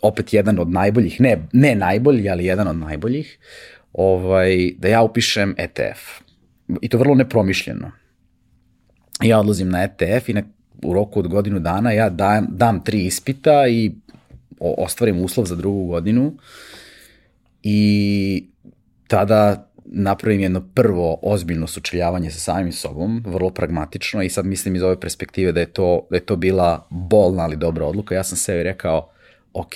opet 0.02 0.34
jedan 0.34 0.60
od 0.60 0.72
najboljih, 0.72 1.22
ne, 1.22 1.38
ne 1.54 1.76
najbolji, 1.76 2.30
ali 2.30 2.46
jedan 2.46 2.68
od 2.68 2.76
najboljih, 2.76 3.38
ovaj, 3.94 4.72
da 4.78 4.88
ja 4.88 5.02
upišem 5.02 5.56
ETF. 5.58 6.22
I 6.82 6.90
to 6.90 6.98
vrlo 6.98 7.16
nepromišljeno. 7.16 7.92
Ja 9.24 9.40
odlazim 9.40 9.70
na 9.70 9.84
ETF 9.84 10.30
i 10.30 10.34
na, 10.34 10.44
u 10.84 10.94
roku 10.94 11.20
od 11.20 11.28
godinu 11.28 11.60
dana 11.60 11.92
ja 11.92 12.10
dam, 12.10 12.48
dam 12.50 12.84
tri 12.84 13.06
ispita 13.06 13.68
i 13.68 13.92
ostvarim 14.60 15.24
uslov 15.24 15.46
za 15.46 15.56
drugu 15.56 15.86
godinu 15.86 16.34
i 17.64 18.46
tada 19.08 19.71
napravim 19.94 20.42
jedno 20.42 20.64
prvo 20.74 21.20
ozbiljno 21.22 21.68
sučeljavanje 21.68 22.32
sa 22.32 22.40
samim 22.40 22.72
sobom, 22.72 23.24
vrlo 23.26 23.50
pragmatično 23.50 24.22
i 24.24 24.30
sad 24.30 24.46
mislim 24.46 24.76
iz 24.76 24.84
ove 24.84 25.00
perspektive 25.00 25.52
da 25.52 25.60
je 25.60 25.74
to, 25.74 26.08
da 26.10 26.16
je 26.16 26.26
to 26.26 26.36
bila 26.36 26.88
bolna 26.90 27.44
ali 27.44 27.56
dobra 27.56 27.86
odluka. 27.86 28.16
Ja 28.16 28.24
sam 28.24 28.38
sebi 28.38 28.64
rekao, 28.64 29.12
ok, 29.54 29.74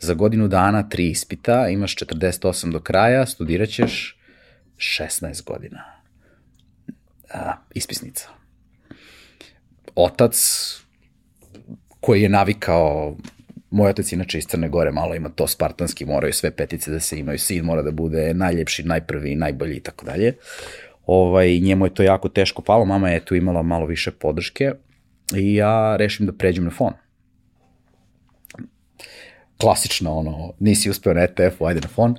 za 0.00 0.14
godinu 0.14 0.48
dana 0.48 0.88
tri 0.88 1.10
ispita, 1.10 1.68
imaš 1.68 1.96
48 1.96 2.72
do 2.72 2.80
kraja, 2.80 3.26
studirat 3.26 3.68
ćeš 3.68 4.18
16 4.76 5.44
godina. 5.44 5.84
A, 7.34 7.52
ispisnica. 7.74 8.28
Otac 9.94 10.36
koji 12.00 12.22
je 12.22 12.28
navikao 12.28 13.16
Moj 13.74 13.90
otac 13.90 14.12
inače 14.12 14.38
iz 14.38 14.46
Crne 14.46 14.68
Gore 14.68 14.90
malo 14.90 15.14
ima 15.14 15.28
to 15.28 15.46
spartanski, 15.46 16.04
moraju 16.04 16.32
sve 16.32 16.50
petice 16.50 16.90
da 16.90 17.00
se 17.00 17.18
imaju, 17.18 17.38
sin 17.38 17.64
mora 17.64 17.82
da 17.82 17.90
bude 17.90 18.34
najljepši, 18.34 18.82
najprvi, 18.82 19.34
najbolji 19.34 19.76
i 19.76 19.80
tako 19.80 20.04
dalje. 20.04 20.36
Ovaj, 21.06 21.58
njemu 21.58 21.86
je 21.86 21.94
to 21.94 22.02
jako 22.02 22.28
teško 22.28 22.62
palo, 22.62 22.84
mama 22.84 23.10
je 23.10 23.24
tu 23.24 23.34
imala 23.34 23.62
malo 23.62 23.86
više 23.86 24.10
podrške 24.10 24.72
i 25.36 25.54
ja 25.54 25.96
rešim 25.96 26.26
da 26.26 26.32
pređem 26.32 26.64
na 26.64 26.70
fon. 26.70 26.92
Klasično, 29.60 30.18
ono, 30.18 30.52
nisi 30.58 30.90
uspeo 30.90 31.14
na 31.14 31.20
ETF-u, 31.20 31.66
ajde 31.66 31.80
na 31.80 31.88
fon. 31.88 32.16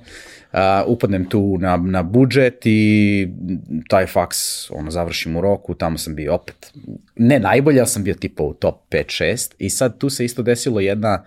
Upadnem 0.86 1.24
tu 1.24 1.58
na, 1.60 1.76
na 1.76 2.02
budžet 2.02 2.62
i 2.64 3.28
taj 3.88 4.06
faks 4.06 4.70
ono, 4.70 4.90
završim 4.90 5.36
u 5.36 5.40
roku, 5.40 5.74
tamo 5.74 5.98
sam 5.98 6.14
bio 6.14 6.34
opet, 6.34 6.72
ne 7.16 7.38
najbolje, 7.38 7.80
ali 7.80 7.88
sam 7.88 8.04
bio 8.04 8.14
tipa 8.14 8.42
u 8.42 8.54
top 8.54 8.74
5-6 8.90 9.54
i 9.58 9.70
sad 9.70 9.98
tu 9.98 10.10
se 10.10 10.24
isto 10.24 10.42
desilo 10.42 10.80
jedna 10.80 11.24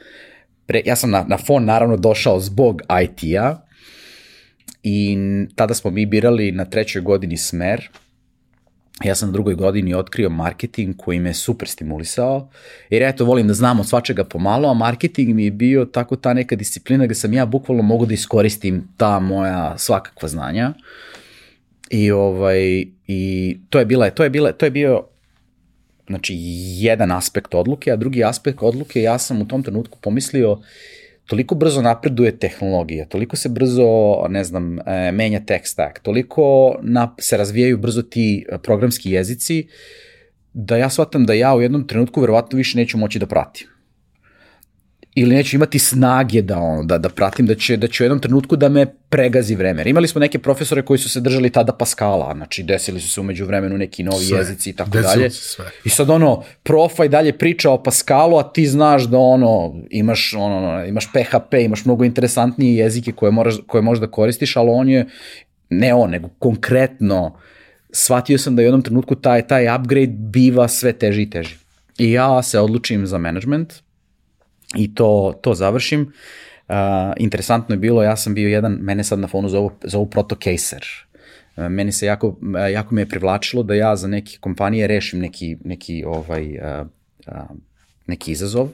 pre, 0.65 0.81
ja 0.85 0.95
sam 0.95 1.09
na, 1.09 1.25
na 1.27 1.37
fon 1.37 1.65
naravno 1.65 1.97
došao 1.97 2.39
zbog 2.39 2.81
IT-a 3.03 3.57
i 4.83 5.17
tada 5.55 5.73
smo 5.73 5.91
mi 5.91 6.05
birali 6.05 6.51
na 6.51 6.65
trećoj 6.65 7.01
godini 7.01 7.37
smer, 7.37 7.89
ja 9.03 9.15
sam 9.15 9.29
na 9.29 9.33
drugoj 9.33 9.55
godini 9.55 9.93
otkrio 9.93 10.29
marketing 10.29 10.95
koji 10.97 11.19
me 11.19 11.33
super 11.33 11.67
stimulisao, 11.67 12.49
jer 12.89 13.03
eto 13.03 13.25
volim 13.25 13.47
da 13.47 13.53
znam 13.53 13.79
od 13.79 13.87
svačega 13.87 14.23
pomalo, 14.23 14.69
a 14.69 14.73
marketing 14.73 15.35
mi 15.35 15.45
je 15.45 15.51
bio 15.51 15.85
tako 15.85 16.15
ta 16.15 16.33
neka 16.33 16.55
disciplina 16.55 17.05
gde 17.05 17.15
sam 17.15 17.33
ja 17.33 17.45
bukvalno 17.45 17.83
mogu 17.83 18.05
da 18.05 18.13
iskoristim 18.13 18.87
ta 18.97 19.19
moja 19.19 19.77
svakakva 19.77 20.29
znanja. 20.29 20.73
I 21.89 22.11
ovaj 22.11 22.85
i 23.07 23.57
to 23.69 23.79
je 23.79 23.85
bila 23.85 24.09
to 24.09 24.23
je 24.23 24.29
bila 24.29 24.51
to 24.51 24.65
je 24.65 24.71
bio 24.71 25.03
znači 26.07 26.35
jedan 26.79 27.11
aspekt 27.11 27.55
odluke, 27.55 27.91
a 27.91 27.95
drugi 27.95 28.23
aspekt 28.23 28.57
odluke 28.61 29.01
ja 29.01 29.17
sam 29.19 29.41
u 29.41 29.47
tom 29.47 29.63
trenutku 29.63 29.97
pomislio 30.01 30.59
toliko 31.29 31.55
brzo 31.55 31.81
napreduje 31.81 32.37
tehnologija, 32.39 33.05
toliko 33.05 33.35
se 33.35 33.49
brzo, 33.49 33.87
ne 34.29 34.43
znam, 34.43 34.79
e, 34.79 35.11
menja 35.11 35.39
tech 35.45 35.65
stack, 35.65 35.99
toliko 35.99 36.75
se 37.19 37.37
razvijaju 37.37 37.77
brzo 37.77 38.01
ti 38.01 38.45
e, 38.49 38.57
programski 38.57 39.11
jezici, 39.11 39.67
da 40.53 40.77
ja 40.77 40.89
shvatam 40.89 41.25
da 41.25 41.33
ja 41.33 41.55
u 41.55 41.61
jednom 41.61 41.87
trenutku 41.87 42.21
verovatno 42.21 42.57
više 42.57 42.77
neću 42.77 42.97
moći 42.97 43.19
da 43.19 43.25
pratim 43.25 43.78
ili 45.21 45.35
neću 45.35 45.55
imati 45.55 45.79
snage 45.79 46.41
da 46.41 46.57
ono 46.59 46.83
da 46.83 46.97
da 46.97 47.09
pratim 47.09 47.45
da 47.45 47.55
će 47.55 47.77
da 47.77 47.87
će 47.87 48.03
u 48.03 48.05
jednom 48.05 48.19
trenutku 48.19 48.55
da 48.55 48.69
me 48.69 48.85
pregazi 49.09 49.55
vreme. 49.55 49.83
Imali 49.85 50.07
smo 50.07 50.19
neke 50.19 50.39
profesore 50.39 50.81
koji 50.81 50.97
su 50.97 51.09
se 51.09 51.21
držali 51.21 51.49
tada 51.49 51.73
Paskala, 51.73 52.33
znači 52.35 52.63
desili 52.63 53.01
su 53.01 53.09
se 53.09 53.21
umeđu 53.21 53.45
vremenu 53.45 53.77
neki 53.77 54.03
novi 54.03 54.25
sve. 54.25 54.37
jezici 54.37 54.69
i 54.69 54.73
tako 54.73 54.89
dalje. 54.89 55.29
Sve. 55.29 55.65
I 55.85 55.89
sad 55.89 56.09
ono 56.09 56.43
profa 56.63 57.05
i 57.05 57.09
dalje 57.09 57.37
priča 57.37 57.71
o 57.71 57.83
Paskalu, 57.83 58.37
a 58.37 58.53
ti 58.53 58.67
znaš 58.67 59.03
da 59.03 59.17
ono 59.17 59.75
imaš 59.89 60.33
ono 60.37 60.85
imaš 60.85 61.11
PHP, 61.11 61.53
imaš 61.53 61.85
mnogo 61.85 62.03
interesantnije 62.03 62.75
jezike 62.75 63.11
koje 63.11 63.31
moraš 63.31 63.55
koje 63.67 63.81
možeš 63.81 64.01
da 64.01 64.07
koristiš, 64.07 64.55
ali 64.55 64.69
on 64.69 64.89
je 64.89 65.05
ne 65.69 65.93
on, 65.93 66.09
nego 66.09 66.29
konkretno 66.39 67.39
shvatio 67.91 68.37
sam 68.37 68.55
da 68.55 68.61
u 68.61 68.65
jednom 68.65 68.81
trenutku 68.81 69.15
taj 69.15 69.47
taj 69.47 69.75
upgrade 69.75 70.13
biva 70.17 70.67
sve 70.67 70.93
teži 70.93 71.21
i 71.21 71.29
teži. 71.29 71.55
I 71.97 72.11
ja 72.11 72.43
se 72.43 72.59
odlučim 72.59 73.07
za 73.07 73.17
management, 73.17 73.73
i 74.75 74.93
to, 74.95 75.39
to 75.41 75.53
završim. 75.53 76.01
Uh, 76.67 76.75
interesantno 77.17 77.75
je 77.75 77.79
bilo, 77.79 78.03
ja 78.03 78.15
sam 78.15 78.33
bio 78.33 78.49
jedan, 78.49 78.77
mene 78.81 79.03
sad 79.03 79.19
na 79.19 79.27
fonu 79.27 79.49
zovu, 79.49 79.71
zovu 79.83 80.05
protocaser. 80.05 80.85
Uh, 81.57 81.69
meni 81.69 81.91
se 81.91 82.05
jako, 82.05 82.37
jako 82.73 82.95
me 82.95 83.01
je 83.01 83.09
privlačilo 83.09 83.63
da 83.63 83.75
ja 83.75 83.95
za 83.95 84.07
neke 84.07 84.37
kompanije 84.39 84.87
rešim 84.87 85.19
neki, 85.19 85.57
neki 85.63 86.03
ovaj, 86.07 86.57
uh, 86.57 86.87
uh, 87.27 87.57
neki 88.09 88.31
izazov 88.31 88.69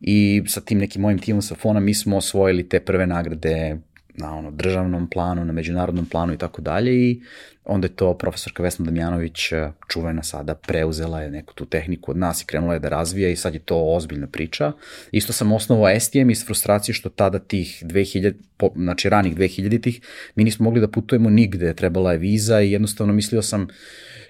i 0.00 0.42
sa 0.46 0.60
tim 0.60 0.78
nekim 0.78 1.02
mojim 1.02 1.18
timom 1.18 1.42
sa 1.42 1.54
fona 1.54 1.80
mi 1.80 1.94
smo 1.94 2.16
osvojili 2.16 2.68
te 2.68 2.80
prve 2.80 3.06
nagrade 3.06 3.78
na 4.16 4.36
ono 4.36 4.50
državnom 4.50 5.10
planu, 5.10 5.44
na 5.44 5.52
međunarodnom 5.52 6.06
planu 6.06 6.32
i 6.32 6.38
tako 6.38 6.62
dalje 6.62 6.92
i 6.92 7.20
onda 7.64 7.86
je 7.86 7.96
to 7.96 8.14
profesorka 8.14 8.62
Vesna 8.62 8.84
Damjanović 8.84 9.52
e, 9.52 9.70
čuvena 9.88 10.22
sada 10.22 10.54
preuzela 10.54 11.20
je 11.20 11.30
neku 11.30 11.54
tu 11.54 11.66
tehniku 11.66 12.10
od 12.10 12.16
nas 12.16 12.42
i 12.42 12.46
krenula 12.46 12.74
je 12.74 12.80
da 12.80 12.88
razvija 12.88 13.28
i 13.28 13.36
sad 13.36 13.54
je 13.54 13.60
to 13.60 13.94
ozbiljna 13.94 14.26
priča. 14.26 14.72
Isto 15.12 15.32
sam 15.32 15.52
osnovao 15.52 16.00
STM 16.00 16.30
iz 16.30 16.46
frustracije 16.46 16.94
što 16.94 17.08
tada 17.08 17.38
tih 17.38 17.82
2000, 17.86 18.34
znači 18.76 19.08
ranih 19.08 19.36
2000-ih 19.36 20.00
mi 20.34 20.44
nismo 20.44 20.64
mogli 20.64 20.80
da 20.80 20.88
putujemo 20.88 21.30
nigde, 21.30 21.74
trebala 21.74 22.12
je 22.12 22.18
viza 22.18 22.60
i 22.60 22.72
jednostavno 22.72 23.12
mislio 23.12 23.42
sam 23.42 23.68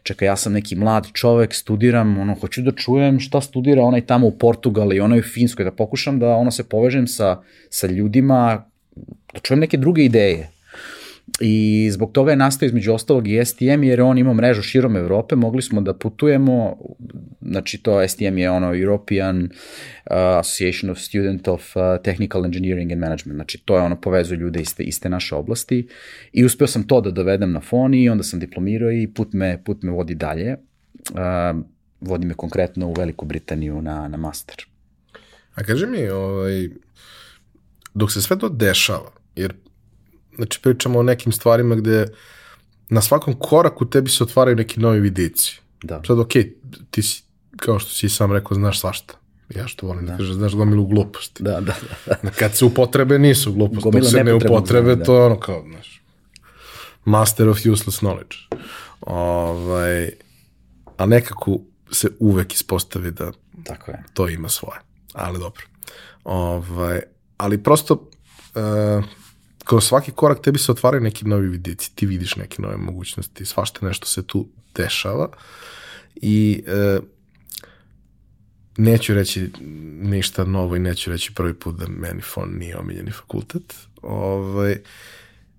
čekaj, 0.03 0.27
ja 0.27 0.37
sam 0.37 0.53
neki 0.53 0.77
mlad 0.77 1.07
čovek, 1.13 1.55
studiram, 1.55 2.19
ono, 2.19 2.35
hoću 2.35 2.63
da 2.63 2.73
čujem 2.73 3.21
šta 3.21 3.41
studira 3.41 3.83
onaj 3.83 4.07
tamo 4.07 4.27
u 4.27 4.39
Portugali 4.39 4.97
i 4.97 5.01
onaj 5.01 5.19
u 5.19 5.23
Finskoj, 5.23 5.65
da 5.65 5.73
pokušam 5.73 6.19
da 6.19 6.29
ono 6.29 6.51
se 6.51 6.69
povežem 6.69 7.07
sa, 7.07 7.43
sa 7.71 7.87
ljudima 7.87 8.71
da 9.35 9.41
čujem 9.41 9.61
neke 9.61 9.77
druge 9.77 10.05
ideje. 10.05 10.51
I 11.41 11.89
zbog 11.91 12.13
toga 12.13 12.31
je 12.31 12.37
nastao 12.37 12.67
između 12.67 12.93
ostalog 12.93 13.29
i 13.29 13.45
STM, 13.45 13.83
jer 13.83 14.01
on 14.01 14.19
ima 14.19 14.35
mrežu 14.35 14.63
širom 14.63 14.97
Evrope, 14.97 15.37
mogli 15.37 15.63
smo 15.63 15.81
da 15.81 15.95
putujemo, 15.95 16.77
znači 17.41 17.79
to 17.79 18.09
STM 18.09 18.39
je 18.39 18.51
ono 18.51 18.75
European 18.75 19.43
uh, 19.43 20.17
Association 20.17 20.91
of 20.91 20.99
Student 20.99 21.49
of 21.49 21.77
uh, 21.77 21.83
Technical 22.03 22.45
Engineering 22.45 22.93
and 22.93 23.01
Management, 23.01 23.37
znači 23.37 23.59
to 23.65 23.77
je 23.77 23.83
ono 23.83 24.01
povezuje 24.01 24.39
ljude 24.39 24.61
iste, 24.61 24.83
iste 24.83 25.09
naše 25.09 25.35
oblasti 25.35 25.89
i 26.33 26.45
uspeo 26.45 26.67
sam 26.67 26.87
to 26.87 27.01
da 27.01 27.11
dovedem 27.11 27.53
na 27.53 27.61
foni 27.61 28.03
i 28.03 28.09
onda 28.09 28.25
sam 28.25 28.41
diplomirao 28.41 28.93
i 28.93 29.09
put 29.15 29.33
me, 29.33 29.63
put 29.65 29.83
me 29.83 29.93
vodi 29.93 30.15
dalje. 30.15 30.57
Uh, 31.11 31.61
vodi 32.01 32.27
me 32.27 32.35
konkretno 32.35 32.87
u 32.89 32.93
Veliku 32.93 33.25
Britaniju 33.25 33.83
na, 33.83 34.09
na 34.09 34.17
master. 34.17 34.57
A 35.55 35.63
kaži 35.63 35.87
mi, 35.87 36.09
ovaj, 36.09 36.69
dok 37.97 38.13
se 38.13 38.23
sve 38.23 38.39
to 38.39 38.49
dešava, 38.49 39.11
jer 39.37 39.55
znači 40.37 40.61
pričamo 40.63 40.99
o 40.99 41.03
nekim 41.03 41.33
stvarima 41.33 41.75
gde 41.75 42.07
na 42.89 43.01
svakom 43.01 43.35
koraku 43.39 43.91
tebi 43.91 44.11
se 44.11 44.25
otvaraju 44.25 44.57
neki 44.57 44.81
novi 44.81 45.01
vidici. 45.01 45.61
Da. 45.83 46.03
Sad, 46.07 46.19
ok, 46.19 46.33
ti 46.91 47.03
si, 47.03 47.23
kao 47.57 47.79
što 47.79 47.91
si 47.91 48.09
sam 48.09 48.33
rekao, 48.33 48.55
znaš 48.55 48.81
svašta. 48.81 49.15
Ja 49.55 49.69
što 49.69 49.87
volim 49.87 50.07
da, 50.07 50.13
da 50.13 50.19
kažem, 50.19 50.35
znaš 50.35 50.55
gomilu 50.55 50.87
gluposti. 50.87 51.43
Da, 51.43 51.61
da, 51.61 51.75
da. 52.23 52.31
Kad 52.39 52.57
se 52.57 52.65
upotrebe, 52.65 53.19
nisu 53.19 53.53
gluposti. 53.53 53.83
Gomila 53.83 54.01
Dok 54.01 54.11
se 54.11 54.25
ne 54.25 54.35
upotrebe, 54.35 54.97
da. 54.97 55.05
to 55.05 55.17
je 55.17 55.25
ono 55.25 55.41
kao, 55.41 55.65
znaš, 55.71 56.03
master 57.05 57.49
of 57.49 57.59
useless 57.59 58.01
knowledge. 58.01 58.37
Ovaj, 59.01 60.11
a 60.97 61.07
nekako 61.07 61.59
se 61.91 62.09
uvek 62.19 62.55
ispostavi 62.55 63.11
da 63.11 63.33
Tako 63.65 63.91
je. 63.91 64.05
to 64.15 64.29
ima 64.29 64.49
svoje. 64.49 64.81
Ali 65.13 65.39
dobro. 65.39 65.63
Ovaj, 66.25 67.01
ali 67.37 67.63
prosto 67.63 67.95
uh, 67.95 69.05
kroz 69.65 69.85
svaki 69.85 70.13
korak 70.13 70.43
tebi 70.43 70.59
se 70.59 70.73
otvaraju 70.73 71.03
neki 71.03 71.25
novi 71.25 71.49
vidici, 71.49 71.95
ti 71.95 72.07
vidiš 72.07 72.37
neke 72.37 72.63
nove 72.63 72.77
mogućnosti, 72.77 73.45
svašta 73.45 73.87
nešto 73.87 74.07
se 74.07 74.27
tu 74.27 74.49
dešava 74.75 75.29
i 76.15 76.65
uh, 76.67 77.05
neću 78.77 79.15
reći 79.15 79.51
ništa 80.01 80.45
novo 80.45 80.77
i 80.77 80.79
neću 80.79 81.11
reći 81.11 81.35
prvi 81.35 81.55
put 81.55 81.77
da 81.77 81.87
meni 81.89 82.23
fon 82.23 82.59
nije 82.59 82.79
omiljeni 82.79 83.11
fakultet. 83.11 83.75
Ovaj, 84.03 84.77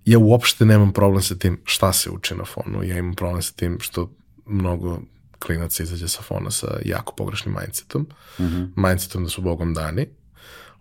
ja 0.05 0.19
uopšte 0.19 0.65
nemam 0.65 0.93
problem 0.93 1.21
sa 1.21 1.35
tim 1.35 1.61
šta 1.65 1.93
se 1.93 2.09
uči 2.09 2.35
na 2.35 2.45
fonu, 2.45 2.83
ja 2.83 2.97
imam 2.97 3.15
problem 3.15 3.41
sa 3.41 3.53
tim 3.55 3.77
što 3.79 4.11
mnogo 4.45 4.99
klinaca 5.39 5.83
izađe 5.83 6.07
sa 6.07 6.21
fona 6.21 6.51
sa 6.51 6.79
jako 6.85 7.13
pogrešnim 7.15 7.55
mindsetom, 7.59 8.01
mm 8.39 8.43
-hmm. 8.43 8.69
mindsetom 8.75 9.23
da 9.23 9.29
su 9.29 9.41
bogom 9.41 9.73
dani, 9.73 10.07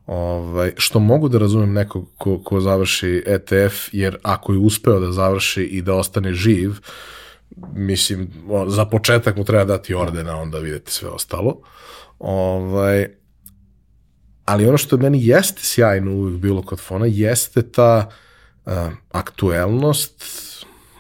Ovaj, 0.07 0.73
što 0.77 0.99
mogu 1.01 1.29
da 1.29 1.39
razumem 1.39 1.73
nekog 1.73 2.09
ko, 2.19 2.39
ko 2.43 2.61
završi 2.61 3.23
ETF, 3.27 3.89
jer 3.93 4.17
ako 4.23 4.53
je 4.53 4.59
uspeo 4.59 5.01
da 5.01 5.13
završi 5.13 5.63
i 5.63 5.83
da 5.83 5.95
ostane 5.95 6.33
živ, 6.33 6.73
mislim, 7.73 8.31
za 8.69 8.85
početak 8.85 9.37
mu 9.37 9.45
treba 9.45 9.65
dati 9.65 9.95
ordena, 9.95 10.37
onda 10.37 10.59
videti 10.59 10.93
sve 10.93 11.09
ostalo. 11.09 11.61
Ovaj, 12.19 13.07
ali 14.45 14.67
ono 14.67 14.79
što 14.79 14.97
meni 14.97 15.27
jeste 15.27 15.61
sjajno 15.63 16.13
uvijek 16.13 16.41
bilo 16.41 16.63
kod 16.63 16.81
fona, 16.81 17.07
jeste 17.07 17.63
ta 17.63 18.09
uh, 18.65 18.73
aktuelnost, 19.11 20.25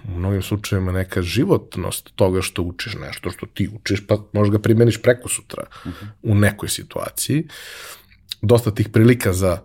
u 0.09 0.19
mnogim 0.19 0.42
slučajevima 0.42 0.92
neka 0.92 1.23
životnost 1.23 2.11
toga 2.14 2.42
što 2.42 2.62
učiš 2.62 2.95
nešto 2.95 3.31
što 3.31 3.47
ti 3.47 3.71
učiš, 3.81 4.07
pa 4.07 4.19
možeš 4.33 4.53
ga 4.53 4.59
primeniš 4.59 5.03
preko 5.03 5.29
sutra 5.29 5.64
uh 5.85 5.92
-huh. 5.92 6.07
u 6.23 6.35
nekoj 6.35 6.69
situaciji. 6.69 7.49
Uh, 8.46 8.48
dosta 8.48 8.70
tih 8.70 8.88
prilika 8.88 9.32
za 9.32 9.59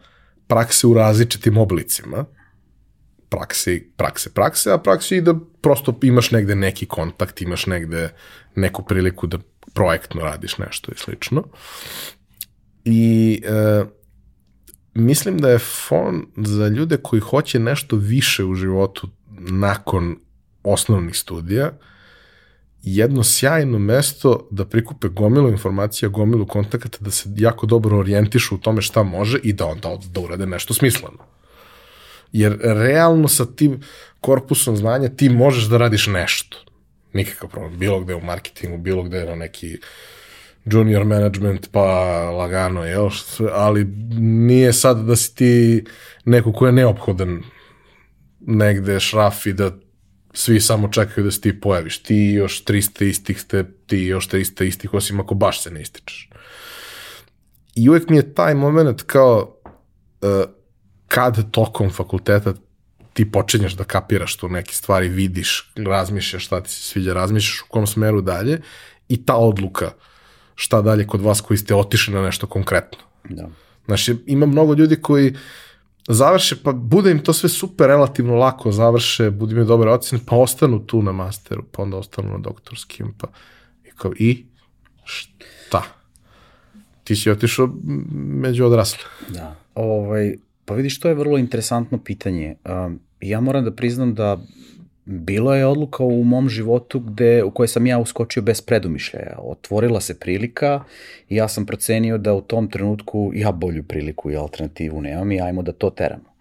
prakse 0.48 0.88
u 0.88 0.94
različitim 0.94 1.58
oblicima, 1.58 2.26
prakse, 3.30 3.80
prakse, 3.98 4.34
prakse, 4.34 4.72
a 4.72 4.78
prakse 4.78 5.18
i 5.18 5.22
da 5.22 5.36
prosto 5.62 6.00
imaš 6.04 6.32
negde 6.32 6.56
neki 6.56 6.86
kontakt, 6.86 7.42
imaš 7.42 7.66
negde 7.68 8.10
neku 8.56 8.84
priliku 8.84 9.28
da 9.28 9.38
projektno 9.74 10.22
radiš 10.22 10.58
nešto 10.58 10.92
i 10.92 10.98
slično. 10.98 11.44
I 12.86 13.42
e, 13.46 13.86
mislim 14.94 15.38
da 15.38 15.50
je 15.50 15.60
fon 15.60 16.26
za 16.38 16.68
ljude 16.68 16.98
koji 16.98 17.20
hoće 17.20 17.60
nešto 17.60 17.96
više 17.96 18.44
u 18.44 18.56
životu 18.56 19.10
nakon 19.50 20.18
osnovnih 20.64 21.18
studija, 21.18 21.72
jedno 22.84 23.24
sjajno 23.24 23.80
mesto 23.80 24.48
da 24.52 24.66
prikupe 24.66 25.08
gomilu 25.08 25.50
informacija, 25.50 26.10
gomilu 26.10 26.46
kontakata, 26.46 26.98
da 27.02 27.12
se 27.12 27.30
jako 27.36 27.66
dobro 27.66 28.00
orijentišu 28.00 28.56
u 28.56 28.58
tome 28.58 28.82
šta 28.82 29.04
može 29.04 29.40
i 29.44 29.54
da 29.54 29.66
onda 29.66 29.98
da 30.14 30.20
urade 30.22 30.46
nešto 30.46 30.74
smisleno. 30.74 31.18
Jer 32.32 32.58
realno 32.62 33.28
sa 33.28 33.46
tim 33.46 33.82
korpusom 34.20 34.78
znanja 34.78 35.10
ti 35.10 35.30
možeš 35.30 35.64
da 35.64 35.78
radiš 35.78 36.08
nešto. 36.08 36.58
Nikakav 37.14 37.50
problem. 37.50 37.80
Bilo 37.80 38.00
gde 38.00 38.16
u 38.16 38.22
marketingu, 38.22 38.78
bilo 38.78 39.04
gde 39.04 39.26
na 39.26 39.36
neki 39.36 39.78
junior 40.66 41.06
management, 41.06 41.70
pa 41.72 41.82
lagano, 42.30 42.86
jel? 42.86 43.10
Ali 43.54 43.86
nije 44.20 44.74
sad 44.74 45.06
da 45.06 45.16
si 45.16 45.36
ti 45.36 45.84
neko 46.26 46.54
ko 46.54 46.66
je 46.66 46.72
neophodan 46.72 47.44
negde 48.40 49.00
šraf 49.00 49.46
i 49.46 49.54
da 49.54 49.72
svi 50.34 50.60
samo 50.62 50.88
čekaju 50.88 51.26
da 51.26 51.32
se 51.32 51.42
ti 51.42 51.60
pojaviš. 51.60 52.04
Ti 52.04 52.16
još 52.16 52.66
300 52.66 53.06
istih 53.06 53.42
ste, 53.42 53.66
ti 53.88 53.98
još 53.98 54.30
300 54.30 54.64
istih, 54.64 54.94
osim 54.94 55.20
ako 55.20 55.36
baš 55.36 55.64
se 55.64 55.72
ne 55.72 55.82
ističeš. 55.82 56.30
I 57.76 57.90
uvek 57.90 58.10
mi 58.10 58.16
je 58.16 58.34
taj 58.34 58.56
moment 58.56 59.02
kao 59.02 59.56
uh, 60.22 60.30
kad 61.08 61.52
tokom 61.52 61.90
fakulteta 61.90 62.54
ti 63.14 63.32
počinješ 63.32 63.74
da 63.74 63.84
kapiraš 63.84 64.38
tu 64.38 64.50
neke 64.50 64.74
stvari, 64.74 65.10
vidiš, 65.10 65.72
razmišljaš 65.76 66.46
šta 66.46 66.62
ti 66.64 66.70
se 66.70 66.82
sviđa, 66.82 67.14
razmišljaš 67.14 67.62
u 67.62 67.66
kom 67.68 67.88
smeru 67.88 68.22
dalje 68.22 68.62
i 69.08 69.26
ta 69.26 69.36
odluka 69.36 69.92
šta 70.56 70.82
dalje 70.82 71.08
kod 71.08 71.22
vas 71.22 71.42
koji 71.42 71.58
ste 71.58 71.76
otišli 71.76 72.14
na 72.14 72.22
nešto 72.22 72.48
konkretno. 72.48 73.00
Da. 73.30 73.50
Znači, 73.86 74.16
ima 74.26 74.46
mnogo 74.46 74.74
ljudi 74.74 74.96
koji 75.02 75.36
završe, 76.08 76.56
pa 76.64 76.72
bude 76.72 77.12
im 77.12 77.20
to 77.20 77.34
sve 77.34 77.50
super 77.50 77.88
relativno 77.88 78.36
lako, 78.36 78.72
završe, 78.72 79.30
budu 79.32 79.52
imaju 79.52 79.68
dobre 79.68 79.92
ocene, 79.92 80.22
pa 80.26 80.36
ostanu 80.36 80.80
tu 80.80 81.02
na 81.02 81.12
masteru, 81.12 81.64
pa 81.72 81.84
onda 81.84 81.98
ostanu 81.98 82.32
na 82.32 82.38
doktorskim, 82.38 83.14
pa 83.18 83.28
i 83.86 83.90
kao, 83.96 84.12
i 84.20 84.46
šta? 85.04 85.84
Ti 87.04 87.16
si 87.16 87.32
otišao 87.32 87.70
među 88.14 88.66
odrasle. 88.66 89.04
Da. 89.30 89.56
Ovaj, 89.76 90.36
pa 90.66 90.74
vidiš, 90.74 91.00
to 91.00 91.08
je 91.08 91.16
vrlo 91.16 91.38
interesantno 91.38 91.98
pitanje. 92.04 92.56
Um, 92.66 93.00
ja 93.22 93.42
moram 93.42 93.66
da 93.66 93.72
priznam 93.72 94.14
da 94.14 94.38
bilo 95.06 95.56
je 95.56 95.66
odluka 95.66 96.04
u 96.04 96.24
mom 96.24 96.50
životu 96.50 97.00
gde, 97.00 97.44
u 97.44 97.52
kojoj 97.52 97.68
sam 97.68 97.86
ja 97.86 98.00
uskočio 98.00 98.44
bez 98.44 98.62
predumišljaja. 98.62 99.38
Otvorila 99.40 100.02
se 100.02 100.20
prilika 100.20 100.84
i 101.30 101.36
ja 101.36 101.48
sam 101.48 101.66
procenio 101.66 102.18
da 102.18 102.34
u 102.34 102.42
tom 102.42 102.70
trenutku 102.70 103.32
ja 103.36 103.52
bolju 103.52 103.84
priliku 103.84 104.32
i 104.32 104.36
alternativu 104.36 105.02
nemam 105.02 105.32
i 105.32 105.42
ajmo 105.42 105.62
da 105.62 105.72
to 105.72 105.90
teramo. 105.90 106.32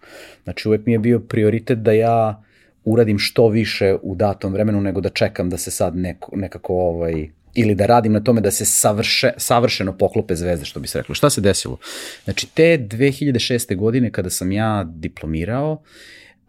Znači 0.43 0.67
uvek 0.67 0.85
mi 0.85 0.91
je 0.91 0.99
bio 0.99 1.19
prioritet 1.19 1.79
da 1.79 1.91
ja 1.91 2.43
uradim 2.85 3.19
što 3.19 3.47
više 3.47 3.95
u 4.01 4.15
datom 4.15 4.53
vremenu 4.53 4.81
nego 4.81 5.01
da 5.01 5.09
čekam 5.09 5.49
da 5.49 5.57
se 5.57 5.71
sad 5.71 5.95
neko, 5.95 6.35
nekako 6.35 6.75
ovaj, 6.75 7.29
ili 7.53 7.75
da 7.75 7.85
radim 7.85 8.13
na 8.13 8.23
tome 8.23 8.41
da 8.41 8.51
se 8.51 8.65
savrše, 8.65 9.31
savršeno 9.37 9.97
poklope 9.97 10.35
zvezde, 10.35 10.65
što 10.65 10.79
bi 10.79 10.87
se 10.87 10.97
reklo. 10.97 11.15
Šta 11.15 11.29
se 11.29 11.41
desilo? 11.41 11.77
Znači, 12.23 12.47
te 12.53 12.77
2006. 12.77 13.75
godine 13.75 14.11
kada 14.11 14.29
sam 14.29 14.51
ja 14.51 14.83
diplomirao, 14.87 15.81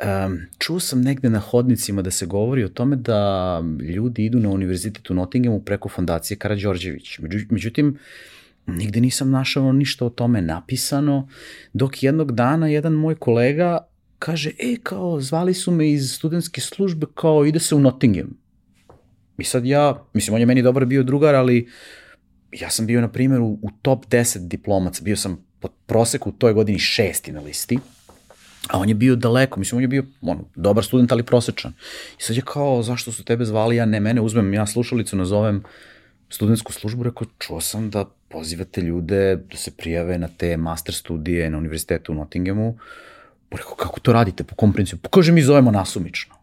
um, 0.03 0.39
čuo 0.59 0.81
sam 0.81 1.01
negde 1.01 1.31
na 1.31 1.39
hodnicima 1.39 2.03
da 2.03 2.11
se 2.11 2.27
govori 2.27 2.65
o 2.65 2.69
tome 2.69 2.97
da 2.97 3.63
ljudi 3.95 4.25
idu 4.25 4.41
na 4.41 4.49
univerzitet 4.51 5.11
u 5.11 5.15
Nottinghamu 5.15 5.61
preko 5.61 5.89
fondacije 5.89 6.37
Karadžorđević. 6.37 7.19
Međutim, 7.51 7.99
nigde 8.67 9.01
nisam 9.01 9.31
našao 9.31 9.73
ništa 9.73 10.07
o 10.07 10.11
tome 10.11 10.43
napisano, 10.43 11.29
dok 11.73 12.03
jednog 12.03 12.33
dana 12.33 12.69
jedan 12.69 12.93
moj 12.93 13.15
kolega 13.15 13.79
kaže, 14.19 14.51
e, 14.59 14.77
kao, 14.83 15.21
zvali 15.21 15.55
su 15.55 15.71
me 15.71 15.91
iz 15.91 16.13
studentske 16.13 16.61
službe, 16.61 17.07
kao, 17.15 17.47
ide 17.47 17.61
se 17.61 17.75
u 17.75 17.81
Nottingham. 17.81 18.39
I 19.39 19.45
sad 19.45 19.67
ja, 19.67 20.05
mislim, 20.15 20.35
on 20.35 20.41
je 20.41 20.47
meni 20.47 20.63
dobar 20.63 20.87
bio 20.87 21.03
drugar, 21.03 21.35
ali 21.35 21.69
ja 22.53 22.71
sam 22.71 22.87
bio, 22.87 23.01
na 23.01 23.09
primjer, 23.09 23.41
u, 23.41 23.59
u 23.63 23.71
top 23.83 24.07
10 24.07 24.49
diplomaca, 24.49 25.03
bio 25.03 25.17
sam 25.17 25.45
pod 25.61 25.71
proseku 25.87 26.29
u 26.29 26.33
toj 26.33 26.53
godini 26.53 26.79
šesti 26.79 27.33
na 27.33 27.41
listi, 27.41 27.79
a 28.69 28.79
on 28.79 28.89
je 28.89 28.95
bio 28.95 29.17
daleko, 29.17 29.61
mislim, 29.61 29.77
on 29.77 29.83
je 29.83 29.89
bio 29.89 30.05
ono, 30.21 30.45
dobar 30.55 30.85
student, 30.85 31.13
ali 31.13 31.23
prosečan. 31.23 31.73
I 32.19 32.23
sad 32.23 32.37
je 32.37 32.43
kao, 32.43 32.83
zašto 32.83 33.13
su 33.13 33.25
tebe 33.25 33.45
zvali, 33.45 33.77
ja 33.77 33.87
ne 33.87 34.01
mene, 34.01 34.21
uzmem 34.21 34.55
ja 34.55 34.67
slušalicu, 34.67 35.17
nazovem 35.17 35.63
studentsku 36.31 36.73
službu, 36.73 37.03
rekao, 37.03 37.27
čuo 37.39 37.61
sam 37.61 37.91
da 37.91 38.05
pozivate 38.29 38.81
ljude 38.81 39.37
da 39.37 39.57
se 39.57 39.71
prijave 39.71 40.19
na 40.19 40.29
te 40.37 40.57
master 40.57 40.95
studije 40.95 41.51
na 41.51 41.59
univerzitetu 41.59 42.13
u 42.13 42.15
Nottinghamu. 42.15 42.79
Rekao, 43.51 43.75
kako 43.75 44.01
to 44.01 44.13
radite, 44.13 44.45
po 44.45 44.55
kom 44.55 44.73
principu? 44.73 45.03
Pa 45.03 45.09
kaže, 45.09 45.33
mi 45.33 45.43
zovemo 45.43 45.71
nasumično. 45.71 46.35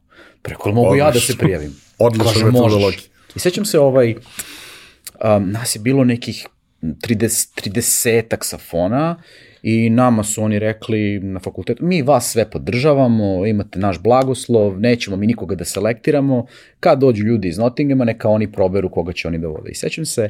Preko, 0.42 0.72
mogu 0.72 0.96
ja 0.96 1.12
da 1.12 1.20
se 1.20 1.38
prijavim? 1.38 1.76
Odlična 1.98 2.46
metodologija. 2.46 3.02
I 3.36 3.40
sećam 3.40 3.66
se 3.66 3.80
ovaj, 3.80 4.16
um, 4.16 5.52
nas 5.52 5.76
je 5.76 5.80
bilo 5.80 6.04
nekih 6.04 6.48
30, 6.82 7.70
30 7.70 8.44
safona 8.44 9.22
i 9.64 9.90
nama 9.90 10.24
su 10.24 10.44
oni 10.44 10.60
rekli 10.60 11.20
na 11.20 11.40
fakultetu, 11.40 11.86
mi 11.86 12.02
vas 12.02 12.32
sve 12.32 12.50
podržavamo, 12.50 13.46
imate 13.46 13.80
naš 13.80 14.02
blagoslov, 14.02 14.80
nećemo 14.80 15.18
mi 15.18 15.28
nikoga 15.28 15.56
da 15.56 15.66
selektiramo, 15.66 16.46
kad 16.80 17.00
dođu 17.00 17.24
ljudi 17.24 17.48
iz 17.48 17.58
Nottinghama, 17.58 18.06
neka 18.06 18.30
oni 18.30 18.52
proberu 18.52 18.90
koga 18.90 19.14
će 19.14 19.28
oni 19.28 19.38
da 19.38 19.48
vode. 19.48 19.72
I 19.72 19.76
sećam 19.76 20.06
se, 20.06 20.30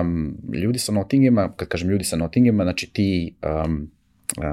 um, 0.00 0.36
ljudi 0.54 0.78
sa 0.78 0.92
Nottinghama, 0.92 1.52
kad 1.56 1.68
kažem 1.68 1.88
ljudi 1.90 2.04
sa 2.04 2.16
Nottinghama, 2.16 2.64
znači 2.64 2.90
ti 2.92 3.34
um, 3.64 3.90
uh, 4.38 4.44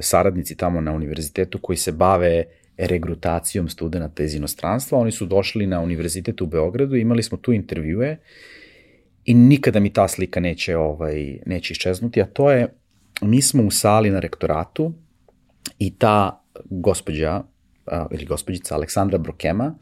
saradnici 0.00 0.56
tamo 0.56 0.80
na 0.80 0.92
univerzitetu 0.92 1.58
koji 1.58 1.76
se 1.76 1.92
bave 1.92 2.44
regrutacijom 2.76 3.68
studenta 3.68 4.22
iz 4.22 4.34
inostranstva. 4.34 4.98
Oni 4.98 5.12
su 5.12 5.26
došli 5.26 5.66
na 5.66 5.80
univerzitet 5.80 6.40
u 6.40 6.46
Beogradu, 6.46 6.96
imali 6.96 7.22
smo 7.22 7.38
tu 7.38 7.52
intervjue 7.52 8.16
i 9.24 9.34
nikada 9.34 9.80
mi 9.80 9.92
ta 9.92 10.08
slika 10.08 10.40
neće, 10.40 10.76
ovaj, 10.76 11.38
neće 11.46 11.72
iščeznuti, 11.72 12.22
a 12.22 12.26
to 12.26 12.50
je, 12.50 12.68
mi 13.20 13.42
smo 13.42 13.62
u 13.62 13.70
sali 13.70 14.10
na 14.10 14.20
rektoratu 14.20 14.92
i 15.78 15.94
ta 15.98 16.44
gospođa, 16.64 17.42
ili 18.10 18.24
gospođica 18.24 18.74
Aleksandra 18.74 19.18
Brokema, 19.18 19.74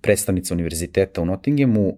predstavnica 0.00 0.54
univerziteta 0.54 1.22
u 1.22 1.26
Nottinghamu, 1.26 1.96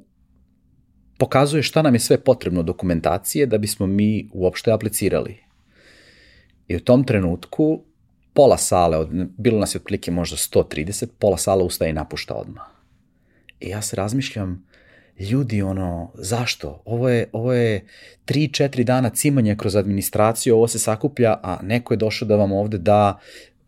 pokazuje 1.19 1.63
šta 1.63 1.83
nam 1.83 1.95
je 1.95 2.01
sve 2.01 2.21
potrebno 2.25 2.63
dokumentacije 2.63 3.47
da 3.47 3.59
bismo 3.59 3.87
mi 3.87 4.29
uopšte 4.33 4.73
aplicirali. 4.73 5.37
I 6.69 6.77
u 6.77 6.81
tom 6.81 7.05
trenutku 7.05 7.85
pola 8.35 8.57
sale, 8.57 8.97
od, 8.97 9.09
bilo 9.39 9.59
nas 9.59 9.75
je 9.75 9.79
otprilike 9.79 10.11
možda 10.11 10.37
130, 10.37 11.07
pola 11.19 11.37
sale 11.37 11.65
ustaje 11.65 11.91
i 11.91 11.93
napušta 11.93 12.35
odmah. 12.35 12.65
I 13.61 13.69
ja 13.69 13.83
se 13.83 13.97
razmišljam, 13.97 14.67
ljudi, 15.21 15.63
ono, 15.63 16.11
zašto? 16.15 16.83
Ovo 16.85 17.09
je, 17.09 17.29
ovo 17.33 17.53
je 17.53 17.85
3-4 18.27 18.85
dana 18.85 19.11
cimanja 19.11 19.55
kroz 19.55 19.77
administraciju, 19.77 20.57
ovo 20.57 20.69
se 20.69 20.79
sakuplja, 20.79 21.37
a 21.43 21.59
neko 21.63 21.95
je 21.95 21.99
došao 21.99 22.29
da 22.29 22.37
vam 22.37 22.53
ovde 22.53 22.79
da 22.79 23.19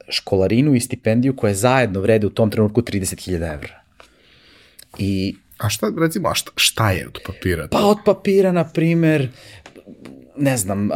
školarinu 0.09 0.75
i 0.75 0.81
stipendiju 0.81 1.37
koje 1.37 1.55
zajedno 1.55 2.01
vrede 2.01 2.27
u 2.27 2.31
tom 2.31 2.51
trenutku 2.51 2.83
30.000 2.83 3.55
evra. 3.55 3.83
I 4.99 5.37
A 5.63 5.69
šta, 5.69 5.93
recimo, 5.99 6.29
a 6.29 6.35
šta, 6.35 6.51
šta 6.57 6.91
je 6.91 7.07
od 7.07 7.19
papira? 7.27 7.69
Pa 7.71 7.85
od 7.87 7.99
papira, 8.05 8.53
na 8.53 8.65
primer, 8.65 9.29
ne 10.37 10.57
znam, 10.57 10.89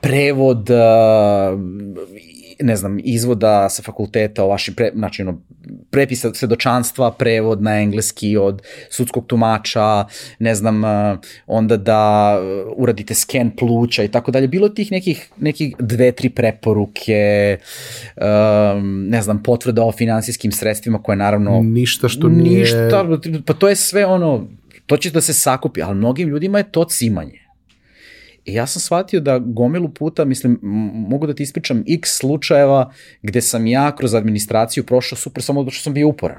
prevod 0.00 0.70
ne 2.60 2.76
znam, 2.76 2.98
izvoda 3.04 3.68
sa 3.68 3.82
fakulteta 3.82 4.44
o 4.44 4.48
vašim, 4.48 4.74
pre, 4.74 4.90
znači, 4.94 5.22
ono, 5.22 5.40
prepisa 5.90 6.34
svedočanstva, 6.34 7.12
prevod 7.12 7.62
na 7.62 7.80
engleski 7.80 8.36
od 8.36 8.62
sudskog 8.90 9.26
tumača, 9.26 10.04
ne 10.38 10.54
znam, 10.54 10.82
onda 11.46 11.76
da 11.76 12.34
uradite 12.76 13.14
sken 13.14 13.50
pluća 13.56 14.04
i 14.04 14.08
tako 14.08 14.30
dalje. 14.30 14.48
Bilo 14.48 14.68
tih 14.68 14.92
nekih, 14.92 15.30
nekih 15.36 15.74
dve, 15.78 16.12
tri 16.12 16.30
preporuke, 16.30 17.58
um, 18.16 19.08
ne 19.08 19.22
znam, 19.22 19.42
potvrda 19.42 19.84
o 19.84 19.92
finansijskim 19.92 20.52
sredstvima 20.52 21.02
koje 21.02 21.16
naravno... 21.16 21.60
Ništa 21.62 22.08
što 22.08 22.28
nije... 22.28 22.60
Ništa, 22.60 23.06
pa 23.46 23.54
to 23.54 23.68
je 23.68 23.76
sve 23.76 24.06
ono, 24.06 24.48
to 24.86 24.96
će 24.96 25.10
da 25.10 25.20
se 25.20 25.32
sakupi, 25.32 25.82
ali 25.82 25.94
mnogim 25.94 26.28
ljudima 26.28 26.58
je 26.58 26.70
to 26.72 26.84
cimanje. 26.84 27.47
Ja 28.48 28.66
sam 28.66 28.80
shvatio 28.80 29.20
da 29.20 29.38
gomilu 29.38 29.88
puta, 29.88 30.24
mislim, 30.24 30.58
mogu 31.08 31.26
da 31.26 31.34
ti 31.34 31.42
ispričam 31.42 31.84
x 31.88 32.16
slučajeva 32.18 32.92
gde 33.22 33.40
sam 33.40 33.66
ja 33.66 33.96
kroz 33.96 34.14
administraciju 34.14 34.84
prošao 34.84 35.18
super 35.18 35.42
samo 35.42 35.62
zato 35.62 35.70
što 35.70 35.82
sam 35.82 35.94
bio 35.94 36.08
uporan. 36.08 36.38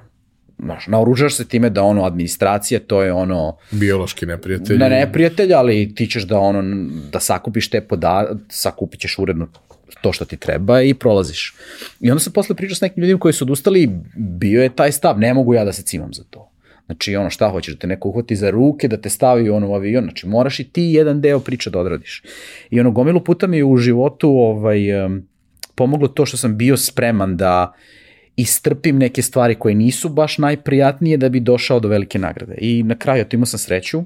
Znaš, 0.59 0.87
naoružaš 0.87 1.35
se 1.35 1.47
time 1.47 1.69
da 1.69 1.83
ono 1.83 2.03
administracija, 2.03 2.79
to 2.79 3.03
je 3.03 3.13
ono... 3.13 3.57
Biološki 3.71 4.25
neprijatelj. 4.25 4.77
Ne 4.77 4.89
neprijatelj, 4.89 5.53
ali 5.53 5.95
ti 5.95 6.07
ćeš 6.07 6.23
da 6.23 6.39
ono, 6.39 6.87
da 7.11 7.19
sakupiš 7.19 7.69
te 7.69 7.81
poda, 7.81 8.35
sakupit 8.49 8.99
ćeš 8.99 9.19
uredno 9.19 9.47
to 10.01 10.13
što 10.13 10.25
ti 10.25 10.37
treba 10.37 10.81
i 10.81 10.93
prolaziš. 10.93 11.55
I 11.99 12.11
onda 12.11 12.19
sam 12.19 12.33
posle 12.33 12.55
pričao 12.55 12.75
s 12.75 12.81
nekim 12.81 13.03
ljudima 13.03 13.19
koji 13.19 13.33
su 13.33 13.43
odustali, 13.43 13.89
bio 14.15 14.63
je 14.63 14.75
taj 14.75 14.91
stav, 14.91 15.19
ne 15.19 15.33
mogu 15.33 15.53
ja 15.53 15.65
da 15.65 15.73
se 15.73 15.83
cimam 15.83 16.13
za 16.13 16.23
to. 16.29 16.48
Znači, 16.89 17.15
ono 17.15 17.29
šta 17.29 17.49
hoćeš, 17.49 17.73
da 17.73 17.79
te 17.79 17.87
neko 17.87 18.09
uhvati 18.09 18.35
za 18.35 18.49
ruke, 18.49 18.87
da 18.87 18.97
te 18.97 19.09
stavi 19.09 19.49
ono 19.49 19.69
u 19.69 19.75
avion, 19.75 20.03
znači 20.03 20.27
moraš 20.27 20.59
i 20.59 20.63
ti 20.63 20.83
jedan 20.83 21.21
deo 21.21 21.39
priče 21.39 21.69
da 21.69 21.79
odradiš. 21.79 22.23
I 22.69 22.79
ono, 22.79 22.91
gomilu 22.91 23.23
puta 23.23 23.47
mi 23.47 23.57
je 23.57 23.65
u 23.65 23.77
životu 23.77 24.29
ovaj, 24.29 24.79
pomoglo 25.75 26.07
to 26.07 26.25
što 26.25 26.37
sam 26.37 26.57
bio 26.57 26.77
spreman 26.77 27.37
da 27.37 27.73
istrpim 28.35 28.97
neke 28.97 29.21
stvari 29.21 29.55
koje 29.55 29.75
nisu 29.75 30.09
baš 30.09 30.37
najprijatnije 30.37 31.17
da 31.17 31.29
bi 31.29 31.39
došao 31.39 31.79
do 31.79 31.87
velike 31.87 32.19
nagrade. 32.19 32.55
I 32.57 32.83
na 32.83 32.95
kraju, 32.95 33.25
to 33.25 33.35
imao 33.35 33.45
sam 33.45 33.59
sreću, 33.59 34.03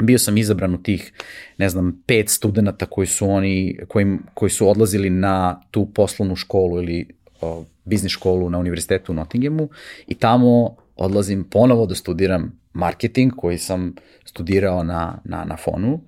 bio 0.00 0.18
sam 0.18 0.38
izabran 0.38 0.74
u 0.74 0.82
tih, 0.82 1.12
ne 1.58 1.68
znam, 1.68 2.02
pet 2.06 2.28
studenta 2.28 2.86
koji 2.86 3.06
su 3.06 3.30
oni, 3.30 3.78
koji, 3.88 4.06
koji 4.34 4.50
su 4.50 4.68
odlazili 4.68 5.10
na 5.10 5.60
tu 5.70 5.86
poslovnu 5.94 6.36
školu 6.36 6.82
ili 6.82 7.08
o, 7.40 7.64
biznis 7.84 8.12
školu 8.12 8.50
na 8.50 8.58
univerzitetu 8.58 9.12
u 9.12 9.14
Nottinghamu 9.14 9.68
i 10.06 10.14
tamo 10.14 10.76
odlazim 10.96 11.44
ponovo 11.44 11.86
da 11.86 11.94
studiram 11.94 12.60
marketing 12.72 13.32
koji 13.36 13.58
sam 13.58 13.94
studirao 14.24 14.84
na, 14.84 15.18
na, 15.24 15.44
na 15.44 15.56
fonu 15.56 16.00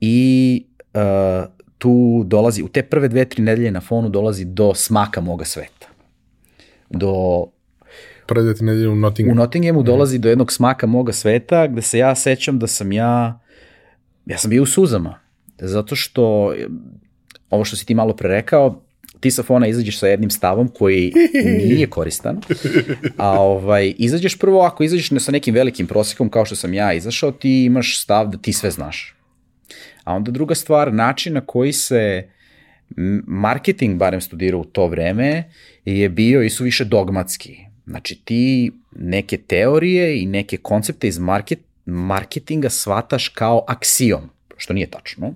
i 0.00 0.66
uh, 0.94 1.44
tu 1.78 2.22
dolazi, 2.26 2.62
u 2.62 2.68
te 2.68 2.82
prve 2.82 3.08
dve, 3.08 3.24
tri 3.24 3.42
nedelje 3.42 3.70
na 3.70 3.80
fonu 3.80 4.08
dolazi 4.08 4.44
do 4.44 4.74
smaka 4.74 5.20
moga 5.20 5.44
sveta. 5.44 5.86
Do 6.90 7.44
prve 8.26 8.44
dve, 8.44 8.54
tri 8.54 8.66
nedelje 8.66 8.88
u 8.88 8.94
Nottinghamu. 8.94 9.32
U 9.32 9.42
Nottinghamu 9.42 9.80
mm. 9.80 9.84
dolazi 9.84 10.18
do 10.18 10.28
jednog 10.28 10.52
smaka 10.52 10.86
moga 10.86 11.12
sveta 11.12 11.66
gde 11.66 11.82
se 11.82 11.98
ja 11.98 12.14
sećam 12.14 12.58
da 12.58 12.66
sam 12.66 12.92
ja, 12.92 13.40
ja 14.26 14.38
sam 14.38 14.50
bio 14.50 14.62
u 14.62 14.66
suzama. 14.66 15.18
Zato 15.58 15.96
što 15.96 16.54
ovo 17.50 17.64
što 17.64 17.76
si 17.76 17.86
ti 17.86 17.94
malo 17.94 18.16
pre 18.16 18.28
rekao, 18.28 18.82
ti 19.22 19.30
sa 19.30 19.42
fona 19.42 19.66
izađeš 19.66 19.98
sa 19.98 20.06
jednim 20.06 20.30
stavom 20.30 20.68
koji 20.68 21.12
nije 21.68 21.86
koristan, 21.86 22.40
a 23.16 23.40
ovaj, 23.40 23.94
izađeš 23.98 24.38
prvo, 24.38 24.62
ako 24.62 24.82
izađeš 24.82 25.10
sa 25.18 25.32
nekim 25.32 25.54
velikim 25.54 25.86
prosekom 25.86 26.28
kao 26.28 26.44
što 26.44 26.56
sam 26.56 26.74
ja 26.74 26.92
izašao, 26.92 27.32
ti 27.32 27.64
imaš 27.64 28.00
stav 28.00 28.28
da 28.28 28.38
ti 28.38 28.52
sve 28.52 28.70
znaš. 28.70 29.14
A 30.04 30.14
onda 30.14 30.30
druga 30.30 30.54
stvar, 30.54 30.92
način 30.94 31.32
na 31.32 31.40
koji 31.40 31.72
se 31.72 32.28
marketing, 33.26 33.96
barem 33.96 34.20
studirao 34.20 34.60
u 34.60 34.64
to 34.64 34.86
vreme, 34.86 35.50
je 35.84 36.08
bio 36.08 36.42
i 36.42 36.50
su 36.50 36.64
više 36.64 36.84
dogmatski. 36.84 37.58
Znači 37.86 38.20
ti 38.24 38.72
neke 38.96 39.36
teorije 39.36 40.22
i 40.22 40.26
neke 40.26 40.56
koncepte 40.56 41.08
iz 41.08 41.18
market, 41.18 41.58
marketinga 41.86 42.70
shvataš 42.70 43.28
kao 43.28 43.64
aksijom, 43.68 44.30
što 44.56 44.72
nije 44.72 44.90
tačno. 44.90 45.34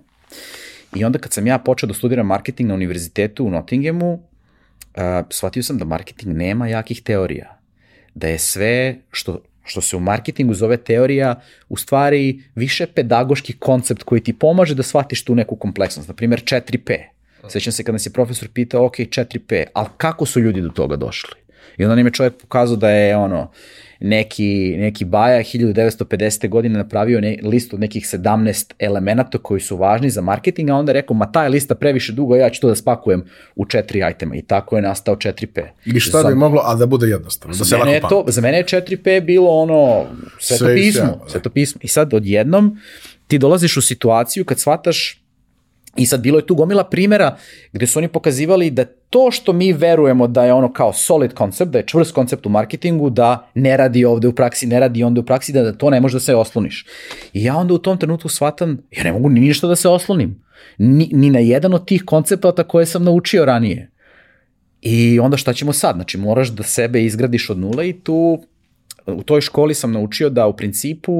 I 0.94 1.04
onda 1.04 1.18
kad 1.18 1.32
sam 1.32 1.46
ja 1.46 1.58
počeo 1.58 1.86
da 1.86 1.94
studiram 1.94 2.26
marketing 2.26 2.68
na 2.68 2.74
univerzitetu 2.74 3.44
u 3.44 3.50
Nottinghamu, 3.50 4.12
uh, 4.12 5.02
shvatio 5.30 5.62
sam 5.62 5.78
da 5.78 5.84
marketing 5.84 6.36
nema 6.36 6.68
jakih 6.68 7.02
teorija. 7.02 7.58
Da 8.14 8.28
je 8.28 8.38
sve 8.38 8.96
što, 9.10 9.42
što 9.64 9.80
se 9.80 9.96
u 9.96 10.00
marketingu 10.00 10.54
zove 10.54 10.76
teorija, 10.76 11.40
u 11.68 11.76
stvari 11.76 12.42
više 12.54 12.86
pedagoški 12.86 13.52
koncept 13.52 14.02
koji 14.02 14.20
ti 14.20 14.32
pomaže 14.32 14.74
da 14.74 14.82
shvatiš 14.82 15.24
tu 15.24 15.34
neku 15.34 15.56
kompleksnost. 15.56 16.08
Naprimjer, 16.08 16.42
4P. 16.44 16.98
Sećam 17.48 17.72
se 17.72 17.84
kad 17.84 17.94
nas 17.94 18.06
je 18.06 18.12
profesor 18.12 18.48
pitao, 18.48 18.86
ok, 18.86 18.96
4P, 18.96 19.64
ali 19.74 19.88
kako 19.96 20.26
su 20.26 20.40
ljudi 20.40 20.60
do 20.60 20.68
toga 20.68 20.96
došli? 20.96 21.34
I 21.76 21.84
onda 21.84 21.94
nam 21.94 22.06
je 22.06 22.12
čovjek 22.12 22.34
pokazao 22.40 22.76
da 22.76 22.90
je 22.90 23.16
ono, 23.16 23.50
neki, 24.00 24.76
neki 24.78 25.04
Baja 25.04 25.38
1950. 25.38 26.48
godine 26.48 26.78
napravio 26.78 27.20
ne, 27.20 27.36
listu 27.42 27.76
od 27.76 27.80
nekih 27.80 28.04
17 28.04 28.72
elemenata 28.78 29.38
koji 29.38 29.60
su 29.60 29.76
važni 29.76 30.10
za 30.10 30.20
marketing, 30.20 30.70
a 30.70 30.74
onda 30.74 30.90
je 30.92 30.94
rekao, 30.94 31.16
ma 31.16 31.32
ta 31.32 31.42
je 31.42 31.48
lista 31.48 31.74
previše 31.74 32.12
dugo, 32.12 32.36
ja 32.36 32.50
ću 32.50 32.60
to 32.60 32.68
da 32.68 32.74
spakujem 32.74 33.24
u 33.56 33.66
četiri 33.66 34.02
itema. 34.10 34.36
I 34.36 34.42
tako 34.42 34.76
je 34.76 34.82
nastao 34.82 35.16
4P. 35.16 35.66
I 35.84 36.00
šta 36.00 36.22
za, 36.22 36.28
bi 36.28 36.34
moglo, 36.34 36.62
a 36.64 36.74
da 36.74 36.86
bude 36.86 37.06
jednostavno, 37.06 37.56
da 37.56 37.64
se 37.64 37.76
lako 37.76 37.88
je 37.88 38.00
to, 38.00 38.24
Za 38.28 38.40
mene 38.40 38.58
je 38.58 38.64
4P 38.64 39.24
bilo 39.24 39.50
ono, 39.50 40.04
sveto 40.38 40.66
pismo, 40.74 41.20
sveto 41.28 41.50
pismo. 41.50 41.80
I 41.82 41.88
sad 41.88 42.14
odjednom 42.14 42.78
ti 43.26 43.38
dolaziš 43.38 43.76
u 43.76 43.82
situaciju 43.82 44.44
kad 44.44 44.60
shvataš 44.60 45.25
I 45.96 46.06
sad 46.06 46.20
bilo 46.20 46.38
je 46.38 46.46
tu 46.46 46.54
gomila 46.54 46.84
primera 46.84 47.36
gde 47.72 47.86
su 47.86 47.98
oni 47.98 48.08
pokazivali 48.08 48.70
da 48.70 48.84
to 48.84 49.30
što 49.30 49.52
mi 49.52 49.72
verujemo 49.72 50.26
da 50.26 50.44
je 50.44 50.52
ono 50.52 50.72
kao 50.72 50.92
solid 50.92 51.34
koncept, 51.34 51.70
da 51.70 51.78
je 51.78 51.86
čvrst 51.86 52.12
koncept 52.12 52.46
u 52.46 52.48
marketingu, 52.48 53.10
da 53.10 53.50
ne 53.54 53.76
radi 53.76 54.04
ovde 54.04 54.28
u 54.28 54.32
praksi, 54.32 54.66
ne 54.66 54.80
radi 54.80 55.04
onda 55.04 55.20
u 55.20 55.24
praksi, 55.24 55.52
da, 55.52 55.62
da 55.62 55.72
to 55.72 55.90
ne 55.90 56.00
može 56.00 56.16
da 56.16 56.20
se 56.20 56.34
osloniš. 56.34 56.86
I 57.32 57.44
ja 57.44 57.56
onda 57.56 57.74
u 57.74 57.78
tom 57.78 57.98
trenutku 57.98 58.28
shvatam, 58.28 58.78
ja 58.90 59.04
ne 59.04 59.12
mogu 59.12 59.28
ni 59.28 59.40
ništa 59.40 59.66
da 59.66 59.76
se 59.76 59.88
oslonim. 59.88 60.42
Ni, 60.78 61.10
ni 61.12 61.30
na 61.30 61.38
jedan 61.38 61.74
od 61.74 61.86
tih 61.86 62.02
koncepata 62.06 62.62
koje 62.62 62.86
sam 62.86 63.04
naučio 63.04 63.44
ranije. 63.44 63.90
I 64.82 65.20
onda 65.20 65.36
šta 65.36 65.52
ćemo 65.52 65.72
sad? 65.72 65.94
Znači 65.94 66.18
moraš 66.18 66.48
da 66.48 66.62
sebe 66.62 67.04
izgradiš 67.04 67.50
od 67.50 67.58
nula 67.58 67.84
i 67.84 67.92
tu 67.92 68.42
u 69.06 69.22
toj 69.22 69.40
školi 69.40 69.74
sam 69.74 69.92
naučio 69.92 70.30
da 70.30 70.46
u 70.46 70.56
principu 70.56 71.12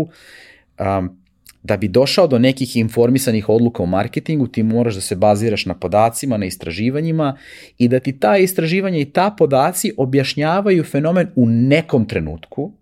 um, 0.79 1.17
da 1.67 1.77
bi 1.77 1.89
došao 1.89 2.27
do 2.27 2.39
nekih 2.39 2.77
informisanih 2.77 3.49
odluka 3.49 3.83
u 3.83 3.87
marketingu, 3.87 4.47
ti 4.47 4.63
moraš 4.63 4.95
da 4.95 5.01
se 5.01 5.17
baziraš 5.17 5.67
na 5.67 5.75
podacima, 5.75 6.37
na 6.37 6.47
istraživanjima 6.47 7.37
i 7.79 7.89
da 7.89 7.99
ti 7.99 8.13
ta 8.21 8.37
istraživanja 8.37 8.99
i 8.99 9.05
ta 9.05 9.31
podaci 9.39 9.93
objašnjavaju 9.97 10.85
fenomen 10.85 11.29
u 11.37 11.47
nekom 11.47 12.05
trenutku, 12.09 12.73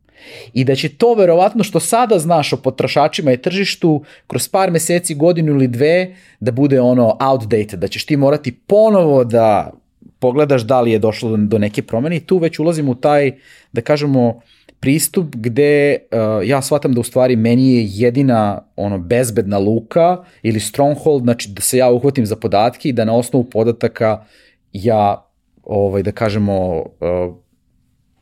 i 0.52 0.64
da 0.64 0.74
će 0.74 0.88
to 0.88 1.14
verovatno 1.14 1.64
što 1.64 1.80
sada 1.80 2.18
znaš 2.18 2.52
o 2.52 2.56
potrošačima 2.56 3.32
i 3.32 3.36
tržištu 3.36 4.04
kroz 4.26 4.48
par 4.48 4.70
meseci, 4.70 5.14
godinu 5.14 5.52
ili 5.52 5.68
dve 5.68 6.14
da 6.40 6.52
bude 6.52 6.80
ono 6.80 7.16
outdated, 7.20 7.80
da 7.80 7.88
ćeš 7.88 8.06
ti 8.06 8.16
morati 8.16 8.52
ponovo 8.52 9.24
da 9.24 9.70
pogledaš 10.18 10.62
da 10.62 10.80
li 10.80 10.92
je 10.92 10.98
došlo 10.98 11.36
do 11.36 11.58
neke 11.58 11.82
promene 11.82 12.16
i 12.16 12.20
tu 12.20 12.38
već 12.38 12.58
ulazimo 12.58 12.92
u 12.92 12.94
taj, 12.94 13.32
da 13.72 13.80
kažemo, 13.80 14.40
pristup 14.84 15.36
gde 15.36 15.96
uh, 15.96 16.48
ja 16.48 16.62
shvatam 16.62 16.92
da 16.92 17.00
u 17.00 17.04
stvari 17.04 17.36
meni 17.36 17.74
je 17.74 17.86
jedina 17.88 18.62
ono 18.76 18.98
bezbedna 18.98 19.58
luka 19.58 20.24
ili 20.42 20.60
stronghold, 20.60 21.22
znači 21.22 21.48
da 21.48 21.60
se 21.60 21.78
ja 21.78 21.90
uhvatim 21.90 22.26
za 22.26 22.36
podatke 22.36 22.88
i 22.88 22.92
da 22.92 23.04
na 23.04 23.14
osnovu 23.14 23.44
podataka 23.44 24.24
ja 24.72 25.24
ovaj 25.62 26.02
da 26.02 26.12
kažemo 26.12 26.76
uh, 26.76 27.34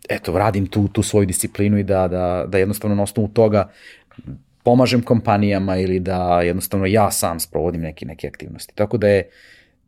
eto 0.09 0.38
radim 0.38 0.66
tu 0.66 0.88
tu 0.88 1.03
svoju 1.03 1.27
disciplinu 1.27 1.79
i 1.79 1.83
da 1.83 2.09
da 2.09 2.44
da 2.48 2.59
jednostavno 2.59 2.96
na 2.96 3.03
osnovu 3.03 3.29
toga 3.29 3.68
pomažem 4.62 5.03
kompanijama 5.03 5.77
ili 5.77 6.01
da 6.01 6.40
jednostavno 6.42 6.87
ja 6.87 7.11
sam 7.11 7.40
sprovodim 7.40 7.81
neke 7.81 8.07
neke 8.07 8.29
aktivnosti. 8.29 8.75
Tako 8.75 8.98
da 8.98 9.09
je 9.09 9.31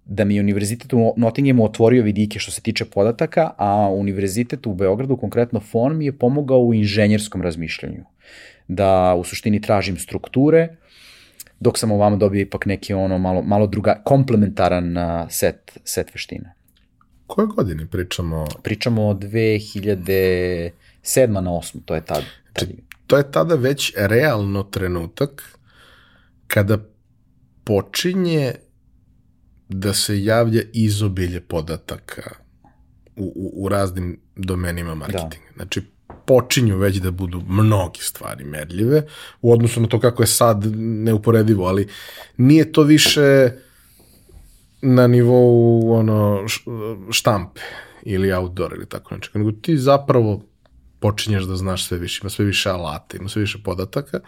da 0.07 0.25
mi 0.25 0.35
je 0.35 0.40
univerzitet 0.40 0.93
u 0.93 1.14
Nottinghamu 1.17 1.64
otvorio 1.64 2.03
vidike 2.03 2.38
što 2.38 2.51
se 2.51 2.61
tiče 2.61 2.85
podataka, 2.85 3.51
a 3.59 3.88
univerzitet 3.90 4.67
u 4.67 4.75
Beogradu, 4.75 5.17
konkretno 5.17 5.61
FON, 5.61 5.97
mi 5.97 6.05
je 6.05 6.19
pomogao 6.19 6.59
u 6.59 6.75
inženjerskom 6.75 7.43
razmišljanju. 7.43 8.05
Da 8.69 9.14
u 9.19 9.25
suštini 9.25 9.61
tražim 9.61 9.99
strukture, 9.99 10.77
dok 11.61 11.79
sam 11.79 11.93
ovamo 11.93 12.17
dobio 12.17 12.40
ipak 12.40 12.67
neki 12.67 12.95
ono 12.95 13.19
malo, 13.19 13.43
malo 13.43 13.67
druga, 13.67 14.03
komplementaran 14.05 14.97
set, 15.31 15.79
set 15.85 16.14
veština. 16.14 16.53
Koje 17.27 17.47
godine 17.47 17.87
pričamo? 17.87 18.47
Pričamo 18.62 19.09
o 19.09 19.14
2007. 19.14 20.71
na 21.40 21.51
8. 21.51 21.77
To 21.85 21.95
je 21.95 22.05
tad. 22.05 22.23
tad. 22.53 22.69
Či, 22.69 22.77
to 23.07 23.17
je 23.17 23.31
tada 23.31 23.55
već 23.55 23.93
realno 23.97 24.62
trenutak 24.62 25.59
kada 26.47 26.79
počinje 27.64 28.55
da 29.80 29.94
se 29.94 30.24
javlja 30.24 30.62
izobilje 30.72 31.40
podataka 31.40 32.30
u, 33.16 33.32
u, 33.37 33.64
u 33.64 33.68
raznim 33.68 34.20
domenima 34.37 34.94
marketinga. 34.94 35.46
Da. 35.50 35.56
Znači, 35.56 35.82
počinju 36.26 36.76
već 36.76 36.96
da 36.96 37.10
budu 37.10 37.42
mnogi 37.48 38.00
stvari 38.00 38.44
merljive 38.44 39.06
u 39.42 39.52
odnosu 39.52 39.80
na 39.80 39.87
to 39.87 40.00
kako 40.00 40.22
je 40.22 40.26
sad 40.26 40.64
neuporedivo, 40.76 41.66
ali 41.66 41.88
nije 42.37 42.72
to 42.72 42.82
više 42.82 43.50
na 44.82 45.06
nivou 45.06 45.92
ono 45.92 46.44
štampe 47.10 47.60
ili 48.02 48.32
outdoor 48.32 48.72
ili 48.72 48.87
tako 48.87 49.16
nešto, 49.16 49.38
nego 49.38 49.52
ti 49.52 49.78
zapravo 49.78 50.42
počinješ 50.98 51.44
da 51.44 51.56
znaš 51.56 51.87
sve 51.87 51.98
više, 51.98 52.20
ima 52.22 52.30
sve 52.30 52.44
više 52.44 52.70
alata, 52.70 53.16
ima 53.16 53.28
sve 53.28 53.40
više 53.40 53.58
podataka 53.64 54.20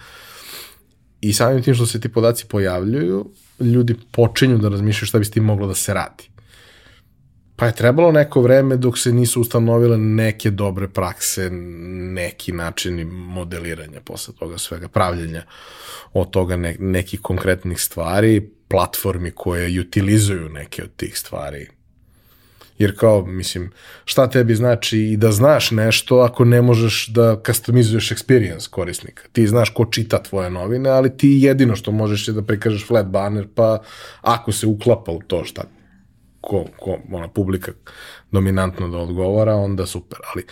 i 1.20 1.32
samim 1.32 1.62
tim 1.62 1.74
što 1.74 1.86
se 1.86 2.00
ti 2.00 2.08
podaci 2.08 2.46
pojavljuju, 2.46 3.30
ljudi 3.60 3.94
počinju 4.12 4.58
da 4.58 4.68
razmišljaju 4.68 5.06
šta 5.06 5.18
bi 5.18 5.24
s 5.24 5.30
tim 5.30 5.44
moglo 5.44 5.66
da 5.66 5.74
se 5.74 5.94
radi. 5.94 6.24
Pa 7.56 7.66
je 7.66 7.74
trebalo 7.74 8.12
neko 8.12 8.40
vreme 8.40 8.76
dok 8.76 8.98
se 8.98 9.12
nisu 9.12 9.40
ustanovile 9.40 9.98
neke 9.98 10.50
dobre 10.50 10.88
prakse, 10.88 11.50
neki 11.50 12.52
načini 12.52 13.04
modeliranja 13.04 14.00
posle 14.00 14.34
toga 14.34 14.58
svega, 14.58 14.88
pravljenja 14.88 15.42
od 16.12 16.30
toga 16.30 16.56
ne, 16.56 16.76
nekih 16.78 17.20
konkretnih 17.20 17.80
stvari, 17.80 18.50
platformi 18.68 19.30
koje 19.30 19.80
utilizuju 19.80 20.48
neke 20.48 20.82
od 20.82 20.96
tih 20.96 21.18
stvari 21.18 21.68
Jer 22.78 22.98
kao, 22.98 23.26
mislim, 23.26 23.70
šta 24.04 24.30
tebi 24.30 24.54
znači 24.54 24.98
i 24.98 25.16
da 25.16 25.32
znaš 25.32 25.70
nešto 25.70 26.18
ako 26.18 26.44
ne 26.44 26.62
možeš 26.62 27.08
da 27.08 27.40
customizuješ 27.46 28.10
experience 28.12 28.70
korisnika. 28.70 29.22
Ti 29.32 29.46
znaš 29.46 29.70
ko 29.70 29.84
čita 29.84 30.22
tvoje 30.22 30.50
novine, 30.50 30.90
ali 30.90 31.16
ti 31.16 31.38
jedino 31.42 31.76
što 31.76 31.92
možeš 31.92 32.28
je 32.28 32.34
da 32.34 32.42
prikažeš 32.42 32.86
flat 32.86 33.06
banner, 33.06 33.48
pa 33.54 33.78
ako 34.20 34.52
se 34.52 34.66
uklapa 34.66 35.12
u 35.12 35.22
to 35.22 35.44
šta 35.44 35.62
ko, 36.46 36.64
ko 36.78 36.98
ona 37.12 37.28
publika 37.28 37.72
dominantno 38.30 38.88
da 38.88 38.98
odgovara, 38.98 39.54
onda 39.54 39.86
super. 39.86 40.18
Ali 40.32 40.44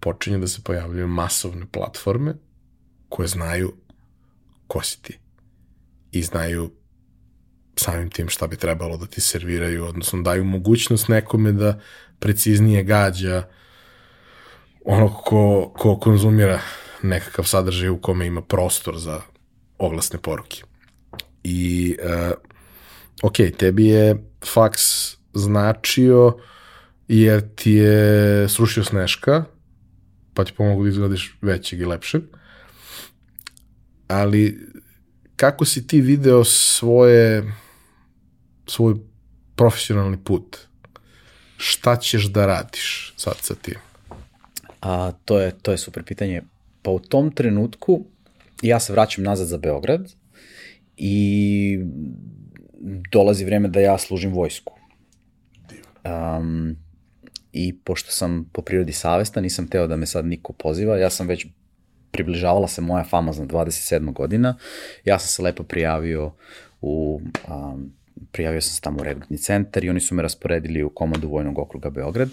počinje 0.00 0.38
da 0.38 0.46
se 0.46 0.62
pojavljaju 0.64 1.08
masovne 1.08 1.66
platforme 1.72 2.34
koje 3.08 3.28
znaju 3.28 3.72
ko 4.66 4.82
si 4.82 5.02
ti 5.02 5.18
i 6.12 6.22
znaju 6.22 6.70
samim 7.76 8.10
tim 8.10 8.28
šta 8.28 8.46
bi 8.46 8.56
trebalo 8.56 8.96
da 8.96 9.06
ti 9.06 9.20
serviraju, 9.20 9.84
odnosno 9.84 10.22
daju 10.22 10.44
mogućnost 10.44 11.08
nekome 11.08 11.52
da 11.52 11.80
preciznije 12.18 12.82
gađa 12.82 13.42
ono 14.84 15.14
ko, 15.14 15.72
ko 15.76 15.98
konzumira 15.98 16.60
nekakav 17.02 17.44
sadržaj 17.44 17.88
u 17.88 18.00
kome 18.00 18.26
ima 18.26 18.42
prostor 18.42 18.98
za 18.98 19.20
oglasne 19.78 20.18
poruke. 20.18 20.62
I, 21.44 21.96
uh, 22.04 22.32
ok, 23.22 23.36
tebi 23.58 23.86
je 23.86 24.24
faks 24.52 24.82
značio 25.34 26.36
jer 27.08 27.54
ti 27.54 27.72
je 27.72 28.48
srušio 28.48 28.84
sneška, 28.84 29.44
pa 30.34 30.44
ti 30.44 30.52
pomogu 30.56 30.82
da 30.82 30.88
izglediš 30.88 31.36
većeg 31.42 31.80
i 31.80 31.84
lepšeg, 31.84 32.22
ali 34.08 34.68
kako 35.36 35.64
si 35.64 35.86
ti 35.86 36.00
video 36.00 36.44
svoje 36.44 37.52
svoj 38.66 38.94
profesionalni 39.56 40.18
put, 40.24 40.58
šta 41.56 41.96
ćeš 41.96 42.24
da 42.24 42.46
radiš 42.46 43.14
sad 43.16 43.36
sa 43.40 43.54
tim? 43.54 43.78
A, 44.80 45.12
to, 45.24 45.38
je, 45.38 45.50
to 45.62 45.70
je 45.72 45.78
super 45.78 46.04
pitanje. 46.04 46.42
Pa 46.82 46.90
u 46.90 46.98
tom 46.98 47.30
trenutku 47.30 48.04
ja 48.62 48.80
se 48.80 48.92
vraćam 48.92 49.24
nazad 49.24 49.46
za 49.46 49.58
Beograd 49.58 50.12
i 50.96 51.78
dolazi 53.10 53.44
vreme 53.44 53.68
da 53.68 53.80
ja 53.80 53.98
služim 53.98 54.32
vojsku. 54.32 54.72
Um, 56.04 56.76
I 57.52 57.78
pošto 57.78 58.10
sam 58.10 58.50
po 58.52 58.62
prirodi 58.62 58.92
savesta, 58.92 59.40
nisam 59.40 59.68
teo 59.68 59.86
da 59.86 59.96
me 59.96 60.06
sad 60.06 60.26
niko 60.26 60.52
poziva, 60.52 60.96
ja 60.96 61.10
sam 61.10 61.26
već 61.26 61.46
približavala 62.10 62.68
se 62.68 62.80
moja 62.80 63.04
famozna 63.04 63.46
27. 63.46 64.12
godina, 64.12 64.56
ja 65.04 65.18
sam 65.18 65.28
se 65.28 65.42
lepo 65.42 65.62
prijavio 65.62 66.32
u 66.80 67.20
um, 67.48 67.92
prijavio 68.32 68.60
sam 68.60 68.74
se 68.74 68.80
tamo 68.80 68.98
u 69.00 69.04
regrutni 69.04 69.38
centar 69.38 69.84
i 69.84 69.90
oni 69.90 70.00
su 70.00 70.14
me 70.14 70.22
rasporedili 70.22 70.82
u 70.82 70.90
komandu 70.90 71.28
Vojnog 71.28 71.58
okruga 71.58 71.90
Beograd. 71.90 72.30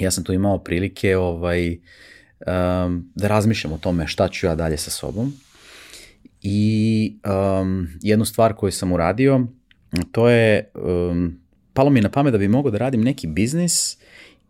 Ja 0.00 0.10
sam 0.10 0.24
tu 0.24 0.32
imao 0.32 0.58
prilike 0.58 1.16
ovaj, 1.16 1.70
um, 1.72 3.12
da 3.14 3.28
razmišljam 3.28 3.72
o 3.72 3.78
tome 3.78 4.06
šta 4.06 4.28
ću 4.28 4.46
ja 4.46 4.54
dalje 4.54 4.76
sa 4.76 4.90
sobom. 4.90 5.32
I 6.42 7.16
um, 7.60 7.88
jednu 8.02 8.24
stvar 8.24 8.54
koju 8.54 8.72
sam 8.72 8.92
uradio, 8.92 9.46
to 10.12 10.28
je, 10.28 10.70
um, 10.74 11.40
palo 11.72 11.90
mi 11.90 12.00
na 12.00 12.10
pamet 12.10 12.32
da 12.32 12.38
bi 12.38 12.48
mogao 12.48 12.70
da 12.70 12.78
radim 12.78 13.00
neki 13.00 13.26
biznis 13.26 13.98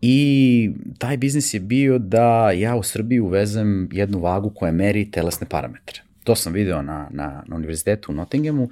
i 0.01 0.71
taj 0.99 1.17
biznis 1.17 1.55
je 1.55 1.61
bio 1.61 1.99
da 1.99 2.51
ja 2.51 2.77
u 2.77 2.83
Srbiji 2.83 3.21
uvezem 3.21 3.89
jednu 3.93 4.19
vagu 4.19 4.51
koja 4.51 4.73
meri 4.73 5.11
telesne 5.11 5.49
parametre. 5.49 6.03
To 6.25 6.35
sam 6.35 6.53
video 6.53 6.83
na, 6.83 7.09
na, 7.11 7.43
na 7.47 7.57
univerzitetu 7.57 8.13
u 8.13 8.15
Nottinghamu 8.15 8.71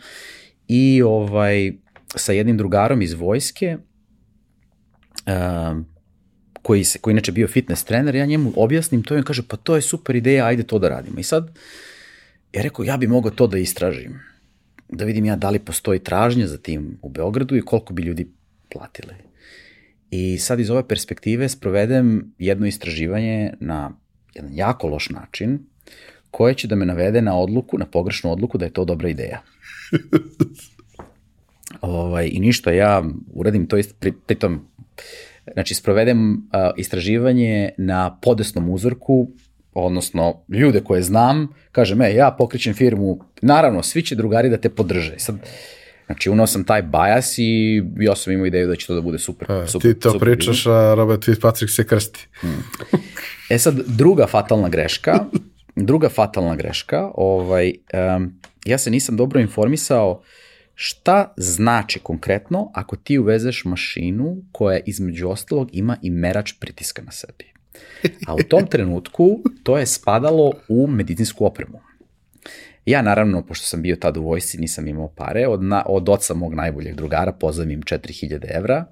i 0.69 1.03
ovaj, 1.03 1.73
sa 2.17 2.33
jednim 2.33 2.57
drugarom 2.57 3.03
iz 3.03 3.13
vojske, 3.13 3.77
um, 5.27 5.87
koji, 6.63 6.85
se, 6.85 6.99
koji 6.99 7.13
inače 7.13 7.33
bio 7.33 7.49
fitness 7.49 7.85
trener, 7.85 8.15
ja 8.15 8.27
njemu 8.27 8.53
objasnim 8.57 9.03
to 9.03 9.15
i 9.15 9.19
on 9.19 9.25
kaže, 9.25 9.43
pa 9.49 9.57
to 9.57 9.77
je 9.77 9.83
super 9.83 10.17
ideja, 10.17 10.47
ajde 10.47 10.63
to 10.63 10.79
da 10.79 10.89
radimo. 10.89 11.21
I 11.21 11.23
sad, 11.23 11.59
ja 12.53 12.63
rekao, 12.63 12.85
ja 12.85 12.97
bi 12.97 13.07
mogao 13.07 13.31
to 13.31 13.47
da 13.47 13.59
istražim, 13.59 14.21
da 14.89 15.05
vidim 15.05 15.25
ja 15.25 15.37
da 15.37 15.51
li 15.51 15.59
postoji 15.59 15.99
tražnja 15.99 16.47
za 16.47 16.59
tim 16.59 16.99
u 17.03 17.09
Beogradu 17.09 17.57
i 17.57 17.63
koliko 17.63 17.93
bi 17.93 18.03
ljudi 18.03 18.29
platili. 18.73 19.15
I 20.11 20.39
sad 20.39 20.61
iz 20.61 20.71
ove 20.71 20.89
perspektive 20.89 21.49
sprovedem 21.49 22.35
jedno 22.39 22.67
istraživanje 22.67 23.53
na 23.61 23.93
jedan 24.35 24.55
jako 24.55 24.89
loš 24.89 25.11
način, 25.11 25.59
koje 26.31 26.55
će 26.55 26.69
da 26.69 26.77
me 26.77 26.87
navede 26.87 27.23
na 27.23 27.37
odluku, 27.37 27.79
na 27.79 27.87
pogrešnu 27.87 28.33
odluku 28.33 28.59
da 28.59 28.65
je 28.65 28.73
to 28.73 28.85
dobra 28.85 29.09
ideja. 29.09 29.43
Ovaj, 31.81 32.29
I 32.33 32.41
ništa, 32.41 32.73
ja 32.73 33.05
uradim 33.33 33.67
to 33.67 33.77
ist, 33.77 33.95
pri, 34.01 34.13
pritom, 34.27 34.69
znači 35.53 35.75
sprovedem 35.75 36.33
uh, 36.33 36.39
istraživanje 36.77 37.71
na 37.79 38.19
podesnom 38.23 38.71
uzorku, 38.71 39.29
odnosno 39.75 40.43
ljude 40.49 40.81
koje 40.81 41.03
znam, 41.03 41.49
kažem, 41.73 42.03
e, 42.03 42.15
ja 42.15 42.35
pokrećem 42.39 42.75
firmu, 42.75 43.19
naravno, 43.43 43.83
svi 43.83 44.03
će 44.03 44.15
drugari 44.15 44.49
da 44.49 44.57
te 44.57 44.69
podrže. 44.69 45.19
Sad, 45.19 45.37
Znači, 46.07 46.31
unao 46.31 46.47
sam 46.47 46.65
taj 46.65 46.83
bajas 46.83 47.35
i 47.39 47.83
ja 47.99 48.17
sam 48.17 48.33
imao 48.33 48.47
ideju 48.47 48.69
da 48.69 48.77
će 48.77 48.87
to 48.87 48.95
da 48.95 49.01
bude 49.01 49.19
super. 49.19 49.53
A, 49.53 49.67
super 49.67 49.93
ti 49.93 50.01
to 50.01 50.11
super 50.11 50.29
pričaš, 50.29 50.67
a 50.67 50.95
Robert 50.95 51.25
Fitzpatrick 51.25 51.73
se 51.73 51.87
krsti. 51.87 52.29
E 53.51 53.59
sad, 53.59 53.75
druga 53.87 54.27
fatalna 54.27 54.69
greška, 54.69 55.25
druga 55.77 56.09
fatalna 56.09 56.57
greška, 56.57 57.11
ovaj, 57.15 57.73
um, 58.17 58.41
ja 58.65 58.79
se 58.79 58.91
nisam 58.91 59.17
dobro 59.17 59.41
informisao 59.41 60.23
šta 60.75 61.35
znači 61.37 61.99
konkretno 61.99 62.71
ako 62.75 62.97
ti 62.97 63.19
uvezeš 63.19 63.65
mašinu 63.65 64.37
koja 64.53 64.81
između 64.87 65.29
ostalog 65.29 65.69
ima 65.73 65.97
i 66.03 66.11
merač 66.11 66.53
pritiska 66.61 67.03
na 67.03 67.13
sebi. 67.13 67.45
A 68.27 68.35
u 68.35 68.39
tom 68.49 68.67
trenutku 68.73 69.41
to 69.63 69.79
je 69.79 69.87
spadalo 69.87 70.53
u 70.69 70.87
medicinsku 70.87 71.47
opremu. 71.47 71.81
Ja 72.87 73.03
naravno, 73.03 73.47
pošto 73.47 73.67
sam 73.67 73.83
bio 73.83 73.97
tad 73.97 74.17
u 74.17 74.23
vojsci, 74.23 74.59
nisam 74.59 74.89
imao 74.89 75.09
pare, 75.09 75.47
od, 75.47 75.63
na, 75.63 75.83
od 75.87 76.09
oca 76.09 76.35
mog 76.35 76.55
najboljeg 76.55 76.95
drugara 76.95 77.33
pozavim 77.33 77.83
4000 77.83 78.57
evra 78.57 78.85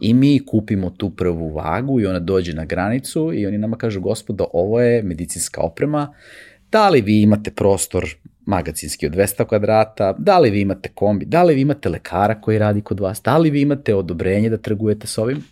i 0.00 0.14
mi 0.14 0.46
kupimo 0.46 0.90
tu 0.90 1.10
prvu 1.10 1.54
vagu 1.54 2.00
i 2.00 2.06
ona 2.06 2.18
dođe 2.18 2.54
na 2.54 2.64
granicu 2.64 3.32
i 3.34 3.46
oni 3.46 3.58
nama 3.58 3.76
kažu, 3.76 4.00
gospodo, 4.00 4.46
ovo 4.52 4.80
je 4.80 5.02
medicinska 5.02 5.60
oprema, 5.60 6.14
da 6.72 6.88
li 6.88 7.00
vi 7.00 7.22
imate 7.22 7.50
prostor 7.50 8.16
magacinski 8.50 9.06
od 9.06 9.12
200 9.12 9.46
kvadrata, 9.46 10.12
da 10.18 10.38
li 10.38 10.50
vi 10.50 10.60
imate 10.60 10.88
kombi, 10.88 11.24
da 11.24 11.42
li 11.42 11.54
vi 11.54 11.60
imate 11.60 11.88
lekara 11.88 12.40
koji 12.40 12.58
radi 12.58 12.80
kod 12.80 13.00
vas, 13.00 13.22
da 13.22 13.38
li 13.38 13.50
vi 13.50 13.62
imate 13.62 13.94
odobrenje 13.94 14.50
da 14.50 14.56
trgujete 14.56 15.06
s 15.06 15.18
ovim, 15.18 15.44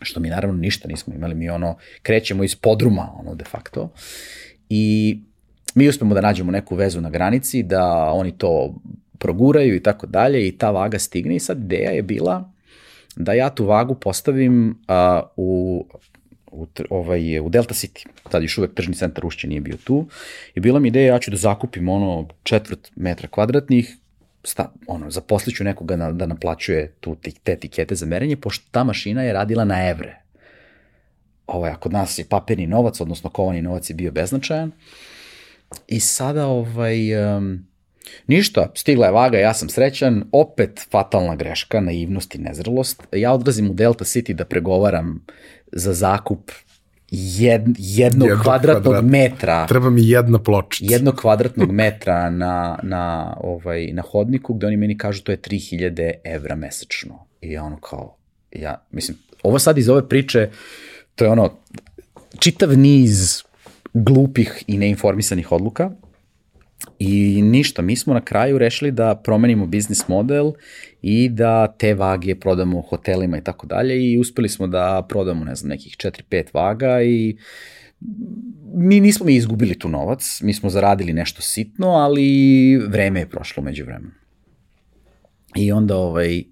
što 0.00 0.20
mi 0.20 0.28
naravno 0.28 0.56
ništa 0.56 0.88
nismo 0.88 1.14
imali, 1.14 1.34
mi 1.34 1.50
ono 1.50 1.76
krećemo 2.02 2.44
iz 2.44 2.56
podruma, 2.56 3.12
ono 3.20 3.34
de 3.34 3.44
facto, 3.44 3.90
i 4.68 5.18
mi 5.74 5.88
uspemo 5.88 6.14
da 6.14 6.20
nađemo 6.20 6.52
neku 6.52 6.74
vezu 6.74 7.00
na 7.00 7.10
granici, 7.10 7.62
da 7.62 8.10
oni 8.12 8.32
to 8.38 8.74
proguraju 9.18 9.76
i 9.76 9.82
tako 9.82 10.06
dalje 10.06 10.48
i 10.48 10.58
ta 10.58 10.70
vaga 10.70 10.98
stigne. 10.98 11.36
I 11.36 11.40
sad 11.40 11.58
ideja 11.58 11.90
je 11.90 12.02
bila 12.02 12.52
da 13.16 13.32
ja 13.32 13.50
tu 13.50 13.64
vagu 13.64 13.94
postavim 13.94 14.70
uh, 14.70 15.28
u 15.36 15.84
u, 16.56 16.66
ovaj, 16.90 17.40
u 17.40 17.48
Delta 17.48 17.74
City, 17.74 18.06
tad 18.30 18.42
još 18.42 18.58
uvek 18.58 18.74
tržni 18.74 18.94
centar 18.94 19.26
Ušće 19.26 19.48
nije 19.48 19.60
bio 19.60 19.76
tu, 19.84 20.06
i 20.54 20.60
bila 20.60 20.80
mi 20.80 20.88
ideja 20.88 21.14
ja 21.14 21.18
ću 21.18 21.30
da 21.30 21.36
zakupim 21.36 21.88
ono 21.88 22.28
četvrt 22.42 22.90
metra 22.96 23.28
kvadratnih, 23.28 23.96
sta, 24.44 24.72
ono, 24.86 25.10
zaposliću 25.10 25.64
nekoga 25.64 25.96
na, 25.96 26.12
da 26.12 26.26
naplaćuje 26.26 26.92
tu, 27.00 27.16
te 27.42 27.52
etikete 27.52 27.94
za 27.94 28.06
merenje, 28.06 28.36
pošto 28.36 28.68
ta 28.70 28.84
mašina 28.84 29.22
je 29.22 29.32
radila 29.32 29.64
na 29.64 29.88
evre. 29.88 30.22
Ovaj, 31.46 31.70
a 31.70 31.76
kod 31.76 31.92
nas 31.92 32.18
je 32.18 32.24
papirni 32.24 32.66
novac, 32.66 33.00
odnosno 33.00 33.30
kovani 33.30 33.62
novac 33.62 33.90
je 33.90 33.94
bio 33.94 34.12
beznačajan. 34.12 34.72
I 35.88 36.00
sada, 36.00 36.46
ovaj, 36.46 37.36
um, 37.36 37.66
ništa, 38.26 38.70
stigla 38.74 39.06
je 39.06 39.12
vaga, 39.12 39.38
ja 39.38 39.54
sam 39.54 39.68
srećan, 39.68 40.24
opet 40.32 40.86
fatalna 40.90 41.36
greška, 41.36 41.80
naivnost 41.80 42.34
i 42.34 42.38
nezrelost. 42.38 43.02
Ja 43.12 43.32
odlazim 43.32 43.70
u 43.70 43.74
Delta 43.74 44.04
City 44.04 44.32
da 44.32 44.44
pregovaram 44.44 45.24
za 45.72 45.92
zakup 45.92 46.50
jed, 47.10 47.62
jednog, 47.78 48.28
jednog 48.28 48.42
kvadratnog 48.42 48.94
kvadrat. 48.94 49.10
metra. 49.10 49.66
Treba 49.66 49.90
mi 49.90 50.08
jedna 50.08 50.38
pločica. 50.38 50.92
Jednog 50.92 51.14
kvadratnog 51.20 51.72
metra 51.72 52.30
na, 52.30 52.78
na, 52.82 53.36
ovaj, 53.40 53.86
na 53.92 54.02
hodniku 54.02 54.54
gde 54.54 54.66
oni 54.66 54.76
meni 54.76 54.98
kažu 54.98 55.22
to 55.22 55.32
je 55.32 55.38
3000 55.38 56.12
evra 56.24 56.54
mesečno. 56.54 57.26
I 57.40 57.52
ja 57.52 57.64
ono 57.64 57.80
kao, 57.80 58.16
ja, 58.52 58.86
mislim, 58.90 59.18
ovo 59.42 59.58
sad 59.58 59.78
iz 59.78 59.88
ove 59.88 60.08
priče, 60.08 60.50
to 61.14 61.24
je 61.24 61.30
ono, 61.30 61.52
čitav 62.38 62.78
niz 62.78 63.42
glupih 63.94 64.64
i 64.66 64.78
neinformisanih 64.78 65.52
odluka, 65.52 65.90
I 66.98 67.42
ništa, 67.42 67.82
mi 67.82 67.96
smo 67.96 68.14
na 68.14 68.20
kraju 68.20 68.58
rešili 68.58 68.90
da 68.90 69.14
promenimo 69.14 69.66
biznis 69.66 70.08
model 70.08 70.52
i 71.08 71.28
da 71.28 71.66
te 71.66 71.94
vage 71.94 72.34
prodamo 72.34 72.80
hotelima 72.80 73.38
i 73.38 73.44
tako 73.44 73.66
dalje 73.66 74.12
i 74.12 74.18
uspeli 74.18 74.48
smo 74.48 74.66
da 74.66 75.06
prodamo, 75.08 75.44
ne 75.44 75.54
znam, 75.54 75.68
nekih 75.68 75.96
4-5 75.96 76.46
vaga 76.54 77.02
i 77.02 77.36
mi 78.74 79.00
nismo 79.00 79.26
mi 79.26 79.34
izgubili 79.34 79.78
tu 79.78 79.88
novac, 79.88 80.40
mi 80.42 80.54
smo 80.54 80.70
zaradili 80.70 81.12
nešto 81.12 81.42
sitno, 81.42 81.88
ali 81.88 82.76
vreme 82.76 83.20
je 83.20 83.28
prošlo 83.28 83.62
među 83.62 83.84
vremenu. 83.84 84.12
I 85.56 85.72
onda, 85.72 85.96
ovaj, 85.96 86.44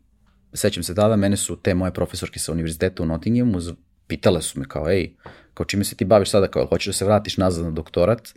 sećam 0.52 0.82
se 0.82 0.94
tada, 0.94 1.16
mene 1.16 1.36
su 1.36 1.56
te 1.56 1.74
moje 1.74 1.92
profesorke 1.92 2.38
sa 2.38 2.52
univerziteta 2.52 3.02
u 3.02 3.06
Nottinghamu 3.06 3.58
pitale 4.06 4.42
su 4.42 4.60
me 4.60 4.68
kao, 4.68 4.90
ej, 4.90 5.14
kao 5.54 5.66
čime 5.66 5.84
se 5.84 5.96
ti 5.96 6.04
baviš 6.04 6.30
sada, 6.30 6.48
kao 6.48 6.66
hoćeš 6.66 6.86
da 6.86 6.92
se 6.92 7.04
vratiš 7.04 7.36
nazad 7.36 7.64
na 7.64 7.70
doktorat 7.70 8.28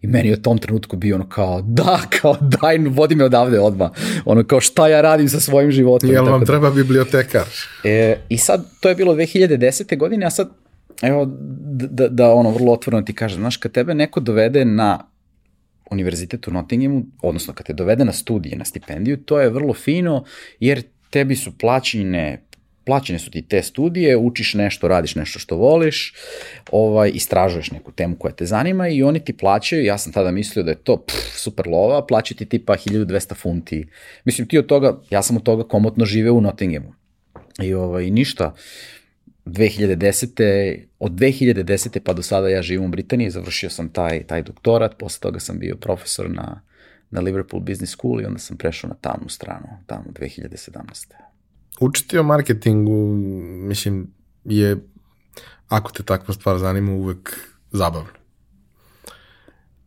i 0.00 0.06
meni 0.06 0.28
je 0.28 0.34
u 0.34 0.42
tom 0.42 0.58
trenutku 0.58 0.96
bio 0.96 1.14
ono 1.14 1.28
kao 1.28 1.62
da, 1.62 2.00
kao 2.20 2.36
daj, 2.40 2.78
vodi 2.78 3.14
me 3.14 3.24
odavde 3.24 3.60
odmah, 3.60 3.90
ono 4.24 4.44
kao 4.44 4.60
šta 4.60 4.88
ja 4.88 5.00
radim 5.00 5.28
sa 5.28 5.40
svojim 5.40 5.70
životom. 5.70 6.10
Jel 6.10 6.24
vam 6.24 6.40
da. 6.40 6.46
treba 6.46 6.70
bibliotekar? 6.70 7.46
E, 7.84 8.16
I 8.28 8.38
sad, 8.38 8.64
to 8.80 8.88
je 8.88 8.94
bilo 8.94 9.14
2010. 9.14 9.98
godine, 9.98 10.26
a 10.26 10.30
sad, 10.30 10.50
evo, 11.02 11.28
da, 11.72 12.08
da 12.08 12.32
ono, 12.32 12.50
vrlo 12.50 12.72
otvoreno 12.72 13.02
ti 13.02 13.14
kažem, 13.14 13.40
znaš, 13.40 13.56
kad 13.56 13.72
tebe 13.72 13.94
neko 13.94 14.20
dovede 14.20 14.64
na 14.64 15.12
univerzitet 15.90 16.48
u 16.48 16.50
Nottinghamu, 16.50 17.04
odnosno 17.22 17.54
kad 17.54 17.66
te 17.66 17.72
dovede 17.72 18.04
na 18.04 18.12
studije, 18.12 18.56
na 18.56 18.64
stipendiju, 18.64 19.16
to 19.16 19.40
je 19.40 19.50
vrlo 19.50 19.74
fino, 19.74 20.24
jer 20.60 20.82
tebi 21.10 21.36
su 21.36 21.58
plaćene 21.58 22.42
plaćene 22.84 23.18
su 23.18 23.30
ti 23.30 23.42
te 23.42 23.62
studije, 23.62 24.16
učiš 24.16 24.54
nešto, 24.54 24.88
radiš 24.88 25.14
nešto 25.14 25.38
što 25.38 25.56
voliš, 25.56 26.14
ovaj, 26.70 27.10
istražuješ 27.14 27.70
neku 27.70 27.92
temu 27.92 28.16
koja 28.16 28.32
te 28.32 28.46
zanima 28.46 28.88
i 28.88 29.02
oni 29.02 29.24
ti 29.24 29.36
plaćaju, 29.36 29.84
ja 29.84 29.98
sam 29.98 30.12
tada 30.12 30.30
mislio 30.30 30.62
da 30.62 30.70
je 30.70 30.76
to 30.76 30.96
pff, 30.96 31.36
super 31.36 31.68
lova, 31.68 32.06
plaćaju 32.06 32.38
ti 32.38 32.46
tipa 32.46 32.76
1200 32.76 33.34
funti. 33.34 33.86
Mislim, 34.24 34.48
ti 34.48 34.58
od 34.58 34.66
toga, 34.66 35.00
ja 35.10 35.22
sam 35.22 35.36
od 35.36 35.42
toga 35.42 35.64
komotno 35.64 36.04
živeo 36.04 36.34
u 36.34 36.40
Nottinghamu. 36.40 36.94
I 37.62 37.74
ovaj, 37.74 38.10
ništa, 38.10 38.54
2010. 39.46 40.84
od 40.98 41.12
2010. 41.12 42.00
pa 42.00 42.12
do 42.12 42.22
sada 42.22 42.48
ja 42.48 42.62
živim 42.62 42.84
u 42.84 42.88
Britaniji, 42.88 43.30
završio 43.30 43.70
sam 43.70 43.88
taj, 43.88 44.22
taj 44.22 44.42
doktorat, 44.42 44.98
posle 44.98 45.20
toga 45.20 45.40
sam 45.40 45.58
bio 45.58 45.76
profesor 45.76 46.30
na, 46.30 46.60
na 47.10 47.20
Liverpool 47.20 47.62
Business 47.62 47.92
School 47.92 48.20
i 48.20 48.24
onda 48.24 48.38
sam 48.38 48.56
prešao 48.56 48.88
na 48.88 48.94
tamnu 49.00 49.28
stranu, 49.28 49.66
tamo 49.86 50.04
2017 50.20 51.21
učiti 51.82 52.18
o 52.18 52.22
marketingu, 52.22 53.14
mislim, 53.58 54.06
je, 54.44 54.76
ako 55.68 55.92
te 55.92 56.02
takva 56.02 56.34
stvar 56.34 56.58
zanima, 56.58 56.92
uvek 56.92 57.36
zabavno. 57.70 58.10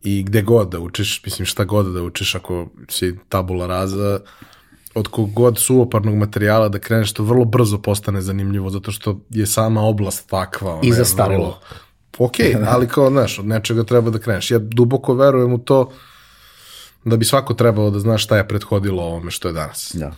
I 0.02 0.22
gde 0.22 0.42
god 0.42 0.68
da 0.68 0.80
učiš, 0.80 1.24
mislim 1.24 1.46
šta 1.46 1.64
god 1.64 1.92
da 1.94 2.02
učiš, 2.02 2.34
ako 2.34 2.68
si 2.88 3.18
tabula 3.28 3.66
raza, 3.66 4.20
od 4.94 5.08
kog 5.08 5.32
god 5.32 5.58
suvoparnog 5.58 6.14
materijala 6.14 6.68
da 6.68 6.78
kreneš, 6.78 7.12
to 7.12 7.22
vrlo 7.22 7.44
brzo 7.44 7.78
postane 7.78 8.20
zanimljivo, 8.20 8.70
zato 8.70 8.92
što 8.92 9.20
je 9.30 9.46
sama 9.46 9.82
oblast 9.82 10.30
takva. 10.30 10.72
Ona 10.72 10.80
I 10.84 10.88
je 10.88 10.94
zastarelo. 10.94 11.44
vrlo- 11.44 11.58
Ok, 12.18 12.34
ali 12.72 12.88
kao, 12.88 13.10
znaš, 13.10 13.38
od 13.38 13.46
nečega 13.46 13.84
treba 13.84 14.10
da 14.10 14.18
kreneš. 14.18 14.50
Ja 14.50 14.58
duboko 14.58 15.14
verujem 15.14 15.52
u 15.52 15.58
to 15.58 15.92
da 17.04 17.16
bi 17.16 17.24
svako 17.24 17.54
trebalo 17.54 17.90
da 17.90 17.98
zna 17.98 18.18
šta 18.18 18.36
je 18.36 18.48
prethodilo 18.48 19.02
ovome 19.02 19.30
što 19.30 19.48
je 19.48 19.52
danas. 19.52 19.90
Da. 19.94 20.12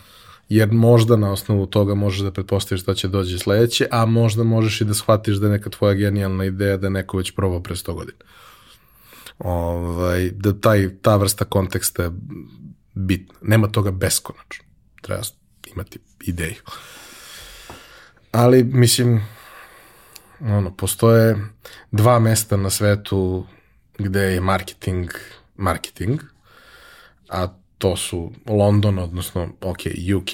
Jer 0.49 0.71
možda 0.71 1.15
na 1.15 1.31
osnovu 1.31 1.65
toga 1.65 1.95
možeš 1.95 2.19
da 2.19 2.31
pretpostaviš 2.31 2.81
šta 2.81 2.93
će 2.93 3.07
dođe 3.07 3.39
sledeće, 3.39 3.87
a 3.91 4.05
možda 4.05 4.43
možeš 4.43 4.81
i 4.81 4.85
da 4.85 4.93
shvatiš 4.93 5.35
da 5.35 5.47
je 5.47 5.51
neka 5.51 5.69
tvoja 5.69 5.93
genijalna 5.93 6.45
ideja 6.45 6.77
da 6.77 6.87
je 6.87 6.91
neko 6.91 7.17
već 7.17 7.31
probao 7.35 7.63
pre 7.63 7.75
100 7.75 7.93
godina. 7.93 8.17
Ovaj, 9.39 10.29
da 10.29 10.59
taj, 10.59 10.89
ta 11.01 11.15
vrsta 11.15 11.45
konteksta 11.45 12.03
je 12.03 12.11
bitna. 12.93 13.35
Nema 13.41 13.67
toga 13.67 13.91
beskonačno. 13.91 14.65
Treba 15.01 15.21
imati 15.73 15.99
ideju. 16.25 16.61
Ali, 18.31 18.63
mislim, 18.63 19.21
ono, 20.39 20.75
postoje 20.75 21.37
dva 21.91 22.19
mesta 22.19 22.57
na 22.57 22.69
svetu 22.69 23.45
gde 23.97 24.19
je 24.19 24.41
marketing 24.41 25.11
marketing, 25.59 26.21
a 27.29 27.47
to 27.79 27.95
su 27.95 28.31
London, 28.45 28.99
odnosno, 28.99 29.49
ok, 29.61 29.79
UK 30.17 30.33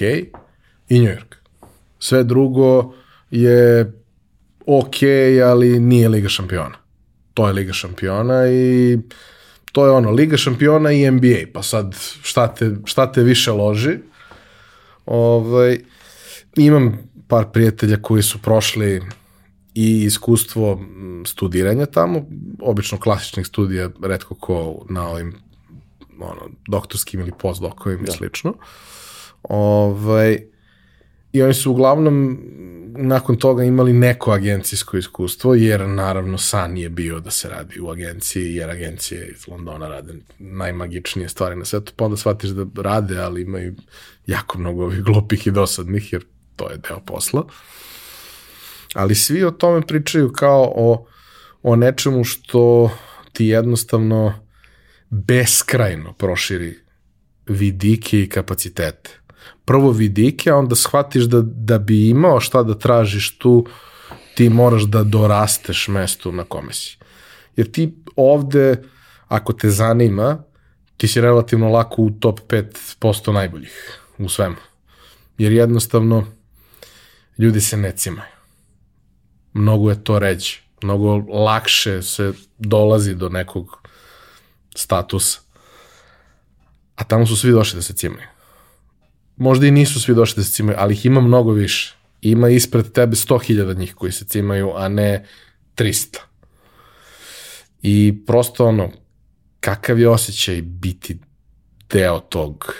i 0.88 1.00
New 1.00 1.12
York. 1.12 1.34
Sve 1.98 2.24
drugo 2.24 2.94
je 3.30 3.92
ok, 4.66 4.96
ali 5.44 5.80
nije 5.80 6.08
Liga 6.08 6.28
šampiona. 6.28 6.76
To 7.34 7.46
je 7.46 7.52
Liga 7.52 7.72
šampiona 7.72 8.48
i 8.48 8.98
to 9.72 9.86
je 9.86 9.90
ono, 9.90 10.10
Liga 10.10 10.36
šampiona 10.36 10.92
i 10.92 11.10
NBA, 11.10 11.52
pa 11.54 11.62
sad 11.62 11.94
šta 12.22 12.54
te, 12.54 12.70
šta 12.84 13.12
te 13.12 13.22
više 13.22 13.52
loži. 13.52 13.98
Ovaj, 15.06 15.78
imam 16.56 16.98
par 17.28 17.44
prijatelja 17.52 17.96
koji 18.02 18.22
su 18.22 18.42
prošli 18.42 19.02
i 19.74 20.02
iskustvo 20.04 20.80
studiranja 21.26 21.86
tamo, 21.86 22.26
obično 22.60 22.98
klasičnih 22.98 23.46
studija, 23.46 23.90
redko 24.02 24.34
ko 24.34 24.86
na 24.88 25.08
ovim 25.08 25.45
ono, 26.20 26.50
doktorskim 26.68 27.20
ili 27.20 27.32
postdokovim 27.38 28.04
da. 28.04 28.12
i 28.12 28.16
slično. 28.16 28.54
Ovaj, 29.42 30.38
I 31.32 31.42
oni 31.42 31.54
su 31.54 31.70
uglavnom 31.70 32.38
nakon 32.98 33.36
toga 33.36 33.64
imali 33.64 33.92
neko 33.92 34.32
agencijsko 34.32 34.96
iskustvo, 34.96 35.54
jer 35.54 35.88
naravno 35.88 36.38
san 36.38 36.76
je 36.76 36.88
bio 36.88 37.20
da 37.20 37.30
se 37.30 37.48
radi 37.48 37.80
u 37.80 37.90
agenciji, 37.90 38.54
jer 38.54 38.70
agencije 38.70 39.28
iz 39.36 39.48
Londona 39.48 39.88
rade 39.88 40.14
najmagičnije 40.38 41.28
stvari 41.28 41.56
na 41.56 41.64
svetu, 41.64 41.92
pa 41.96 42.04
onda 42.04 42.16
shvatiš 42.16 42.50
da 42.50 42.82
rade, 42.82 43.18
ali 43.18 43.42
imaju 43.42 43.74
jako 44.26 44.58
mnogo 44.58 44.84
ovih 44.84 45.02
glupih 45.02 45.46
i 45.46 45.50
dosadnih, 45.50 46.12
jer 46.12 46.24
to 46.56 46.70
je 46.70 46.76
deo 46.76 47.00
posla. 47.00 47.44
Ali 48.94 49.14
svi 49.14 49.44
o 49.44 49.50
tome 49.50 49.80
pričaju 49.86 50.32
kao 50.32 50.72
o, 50.76 51.06
o 51.62 51.76
nečemu 51.76 52.24
što 52.24 52.90
ti 53.32 53.46
jednostavno 53.46 54.45
beskrajno 55.10 56.12
proširi 56.12 56.78
vidike 57.46 58.20
i 58.20 58.28
kapacitete. 58.28 59.10
Prvo 59.64 59.90
vidike, 59.90 60.50
a 60.50 60.56
onda 60.56 60.76
shvatiš 60.76 61.24
da, 61.24 61.40
da 61.42 61.78
bi 61.78 62.08
imao 62.08 62.40
šta 62.40 62.62
da 62.62 62.78
tražiš 62.78 63.38
tu, 63.38 63.66
ti 64.34 64.48
moraš 64.48 64.82
da 64.82 65.02
dorasteš 65.02 65.88
mestu 65.88 66.32
na 66.32 66.44
kome 66.44 66.72
si. 66.72 66.98
Jer 67.56 67.70
ti 67.70 67.94
ovde, 68.16 68.82
ako 69.28 69.52
te 69.52 69.70
zanima, 69.70 70.42
ti 70.96 71.08
si 71.08 71.20
relativno 71.20 71.68
lako 71.68 72.02
u 72.02 72.10
top 72.10 72.40
5% 72.40 73.32
najboljih 73.32 74.00
u 74.18 74.28
svemu. 74.28 74.56
Jer 75.38 75.52
jednostavno 75.52 76.26
ljudi 77.38 77.60
se 77.60 77.76
ne 77.76 77.92
cimaju. 77.92 78.36
Mnogo 79.52 79.90
je 79.90 80.04
to 80.04 80.18
ređe. 80.18 80.56
Mnogo 80.82 81.16
lakše 81.16 82.02
se 82.02 82.32
dolazi 82.58 83.14
do 83.14 83.28
nekog 83.28 83.85
statusa. 84.76 85.40
A 86.94 87.04
tamo 87.04 87.26
su 87.26 87.36
svi 87.36 87.52
došli 87.52 87.76
da 87.76 87.82
se 87.82 87.92
cimaju. 87.92 88.26
Možda 89.36 89.66
i 89.66 89.70
nisu 89.70 90.00
svi 90.00 90.14
došli 90.14 90.40
da 90.40 90.44
se 90.44 90.52
cimaju, 90.52 90.78
ali 90.80 90.94
ih 90.94 91.06
ima 91.06 91.20
mnogo 91.20 91.52
više. 91.52 91.94
Ima 92.22 92.48
ispred 92.48 92.92
tebe 92.92 93.16
100.000 93.16 93.78
njih 93.78 93.94
koji 93.94 94.12
se 94.12 94.24
cimaju, 94.24 94.72
a 94.76 94.88
ne 94.88 95.26
300. 95.76 96.18
I 97.82 98.14
prosto 98.26 98.66
ono, 98.66 98.90
kakav 99.60 99.98
je 99.98 100.08
osjećaj 100.08 100.62
biti 100.62 101.18
deo 101.90 102.20
tog, 102.20 102.74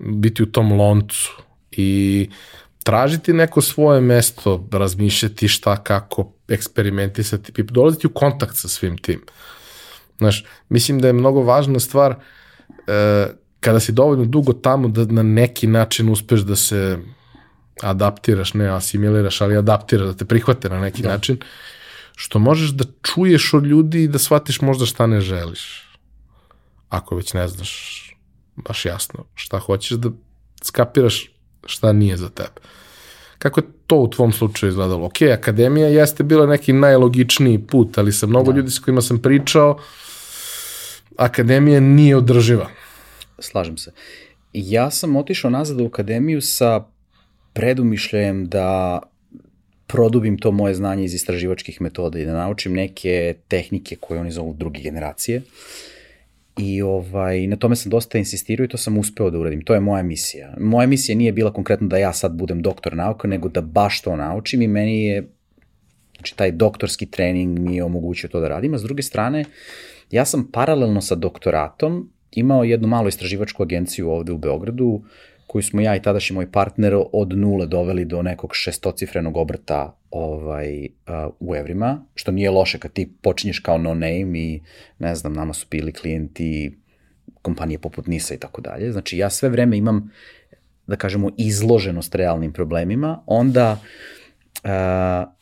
biti 0.00 0.42
u 0.42 0.46
tom 0.46 0.72
loncu 0.72 1.30
i 1.70 2.28
tražiti 2.82 3.32
neko 3.32 3.60
svoje 3.60 4.00
mesto, 4.00 4.68
razmišljati 4.72 5.48
šta, 5.48 5.76
kako, 5.76 6.32
eksperimentisati, 6.48 7.62
dolaziti 7.62 8.06
u 8.06 8.10
kontakt 8.10 8.56
sa 8.56 8.68
svim 8.68 8.98
tim. 8.98 9.20
Znaš, 10.18 10.44
mislim 10.68 11.00
da 11.00 11.06
je 11.06 11.12
mnogo 11.12 11.42
važna 11.42 11.80
stvar 11.80 12.14
e, 12.86 13.26
kada 13.60 13.80
si 13.80 13.92
dovoljno 13.92 14.24
dugo 14.24 14.52
tamo 14.52 14.88
da 14.88 15.04
na 15.04 15.22
neki 15.22 15.66
način 15.66 16.08
uspeš 16.08 16.40
da 16.40 16.56
se 16.56 16.98
adaptiraš, 17.82 18.54
ne 18.54 18.68
asimiliraš, 18.68 19.40
ali 19.40 19.56
adaptiraš, 19.56 20.06
da 20.06 20.14
te 20.14 20.24
prihvate 20.24 20.68
na 20.68 20.80
neki 20.80 21.02
da. 21.02 21.08
način, 21.08 21.38
što 22.16 22.38
možeš 22.38 22.70
da 22.70 22.84
čuješ 23.02 23.54
od 23.54 23.66
ljudi 23.66 24.02
i 24.02 24.08
da 24.08 24.18
shvatiš 24.18 24.60
možda 24.60 24.86
šta 24.86 25.06
ne 25.06 25.20
želiš. 25.20 25.88
Ako 26.88 27.16
već 27.16 27.32
ne 27.34 27.48
znaš 27.48 28.02
baš 28.56 28.84
jasno 28.84 29.24
šta 29.34 29.58
hoćeš 29.58 29.98
da 29.98 30.10
skapiraš 30.62 31.30
šta 31.66 31.92
nije 31.92 32.16
za 32.16 32.28
tebe. 32.28 32.60
Kako 33.42 33.60
je 33.60 33.66
to 33.86 33.96
u 33.96 34.10
tvom 34.10 34.32
slučaju 34.32 34.70
izgledalo? 34.70 35.06
Ok, 35.06 35.22
akademija 35.22 35.88
jeste 35.88 36.22
bila 36.22 36.46
neki 36.46 36.72
najlogičniji 36.72 37.58
put, 37.58 37.98
ali 37.98 38.12
sa 38.12 38.26
mnogo 38.26 38.52
da. 38.52 38.56
ljudi 38.56 38.70
s 38.70 38.78
kojima 38.78 39.00
sam 39.00 39.18
pričao, 39.22 39.78
akademija 41.16 41.80
nije 41.80 42.16
održiva. 42.16 42.68
Slažem 43.38 43.76
se. 43.76 43.92
Ja 44.52 44.90
sam 44.90 45.16
otišao 45.16 45.50
nazad 45.50 45.80
u 45.80 45.86
akademiju 45.86 46.40
sa 46.40 46.84
predumišljajem 47.52 48.48
da 48.48 49.00
produbim 49.86 50.38
to 50.38 50.50
moje 50.50 50.74
znanje 50.74 51.04
iz 51.04 51.14
istraživačkih 51.14 51.80
metoda 51.80 52.18
i 52.18 52.24
da 52.24 52.32
naučim 52.32 52.72
neke 52.72 53.34
tehnike 53.48 53.96
koje 53.96 54.20
oni 54.20 54.30
zovu 54.30 54.54
druge 54.54 54.80
generacije. 54.80 55.42
I 56.56 56.82
ovaj, 56.82 57.46
na 57.46 57.56
tome 57.56 57.76
sam 57.76 57.90
dosta 57.90 58.18
insistirao 58.18 58.64
i 58.64 58.68
to 58.68 58.76
sam 58.76 58.98
uspeo 58.98 59.30
da 59.30 59.38
uradim. 59.38 59.62
To 59.62 59.74
je 59.74 59.80
moja 59.80 60.02
misija. 60.02 60.54
Moja 60.60 60.86
misija 60.86 61.16
nije 61.16 61.32
bila 61.32 61.52
konkretno 61.52 61.88
da 61.88 61.96
ja 61.96 62.12
sad 62.12 62.32
budem 62.32 62.62
doktor 62.62 62.96
nauka, 62.96 63.28
nego 63.28 63.48
da 63.48 63.60
baš 63.60 64.02
to 64.02 64.16
naučim 64.16 64.62
i 64.62 64.68
meni 64.68 65.04
je, 65.04 65.28
znači 66.16 66.36
taj 66.36 66.52
doktorski 66.52 67.06
trening 67.06 67.58
mi 67.58 67.76
je 67.76 67.84
omogućio 67.84 68.28
to 68.28 68.40
da 68.40 68.48
radim. 68.48 68.74
A 68.74 68.78
s 68.78 68.82
druge 68.82 69.02
strane, 69.02 69.44
ja 70.10 70.24
sam 70.24 70.48
paralelno 70.52 71.00
sa 71.00 71.14
doktoratom 71.14 72.10
imao 72.32 72.64
jednu 72.64 72.88
malu 72.88 73.08
istraživačku 73.08 73.62
agenciju 73.62 74.10
ovde 74.10 74.32
u 74.32 74.38
Beogradu, 74.38 75.02
koju 75.46 75.62
smo 75.62 75.80
ja 75.80 75.96
i 75.96 76.02
tadašnji 76.02 76.34
moj 76.34 76.52
partner 76.52 76.96
od 77.12 77.38
nule 77.38 77.66
doveli 77.66 78.04
do 78.04 78.22
nekog 78.22 78.50
šestocifrenog 78.54 79.36
obrta 79.36 80.01
ovaj, 80.12 80.84
uh, 80.84 81.34
u 81.40 81.56
evrima, 81.56 82.04
što 82.14 82.32
nije 82.32 82.50
loše 82.50 82.78
kad 82.78 82.92
ti 82.92 83.12
počinješ 83.22 83.58
kao 83.58 83.78
no 83.78 83.94
name 83.94 84.38
i 84.38 84.60
ne 84.98 85.14
znam, 85.14 85.32
nama 85.32 85.52
su 85.52 85.66
bili 85.70 85.92
klijenti 85.92 86.78
kompanije 87.42 87.78
poput 87.78 88.06
Nisa 88.06 88.34
i 88.34 88.38
tako 88.38 88.60
dalje. 88.60 88.92
Znači 88.92 89.18
ja 89.18 89.30
sve 89.30 89.48
vreme 89.48 89.76
imam, 89.76 90.10
da 90.86 90.96
kažemo, 90.96 91.30
izloženost 91.36 92.14
realnim 92.14 92.52
problemima, 92.52 93.22
onda 93.26 93.72
uh, 94.64 94.70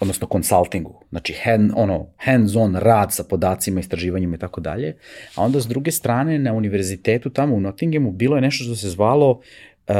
odnosno 0.00 0.26
konsultingu, 0.26 1.04
znači 1.10 1.34
hand, 1.44 1.72
ono, 1.76 2.06
hands-on 2.16 2.76
rad 2.76 3.12
sa 3.12 3.24
podacima, 3.24 3.80
istraživanjima 3.80 4.36
i 4.36 4.38
tako 4.38 4.60
dalje, 4.60 4.96
a 5.34 5.42
onda 5.42 5.60
s 5.60 5.66
druge 5.66 5.90
strane 5.90 6.38
na 6.38 6.52
univerzitetu 6.52 7.30
tamo 7.30 7.54
u 7.54 7.60
Nottinghamu 7.60 8.12
bilo 8.12 8.36
je 8.36 8.42
nešto 8.42 8.64
što 8.64 8.74
se 8.74 8.88
zvalo 8.88 9.40
uh, 9.88 9.94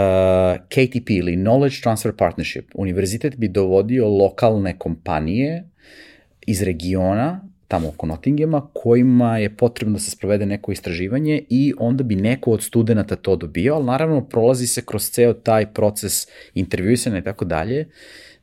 KTP 0.69 1.11
ili 1.11 1.37
Knowledge 1.37 1.83
Transfer 1.83 2.13
Partnership. 2.17 2.71
Univerzitet 2.75 3.37
bi 3.37 3.49
dovodio 3.49 4.09
lokalne 4.09 4.79
kompanije 4.79 5.65
iz 6.47 6.63
regiona 6.63 7.51
tamo 7.71 7.89
oko 7.89 8.07
Nottinghama, 8.07 8.67
kojima 8.73 9.39
je 9.39 9.57
potrebno 9.57 9.93
da 9.93 9.99
se 9.99 10.11
sprovede 10.11 10.47
neko 10.47 10.73
istraživanje 10.73 11.43
i 11.49 11.75
onda 11.79 12.05
bi 12.05 12.15
neko 12.15 12.51
od 12.51 12.63
studenta 12.63 13.17
to 13.17 13.37
dobio, 13.37 13.75
ali 13.75 13.85
naravno 13.85 14.25
prolazi 14.25 14.67
se 14.67 14.83
kroz 14.83 15.11
ceo 15.11 15.33
taj 15.33 15.67
proces 15.67 16.27
intervjuisanja 16.55 17.19
i 17.19 17.25
tako 17.25 17.45
dalje, 17.45 17.89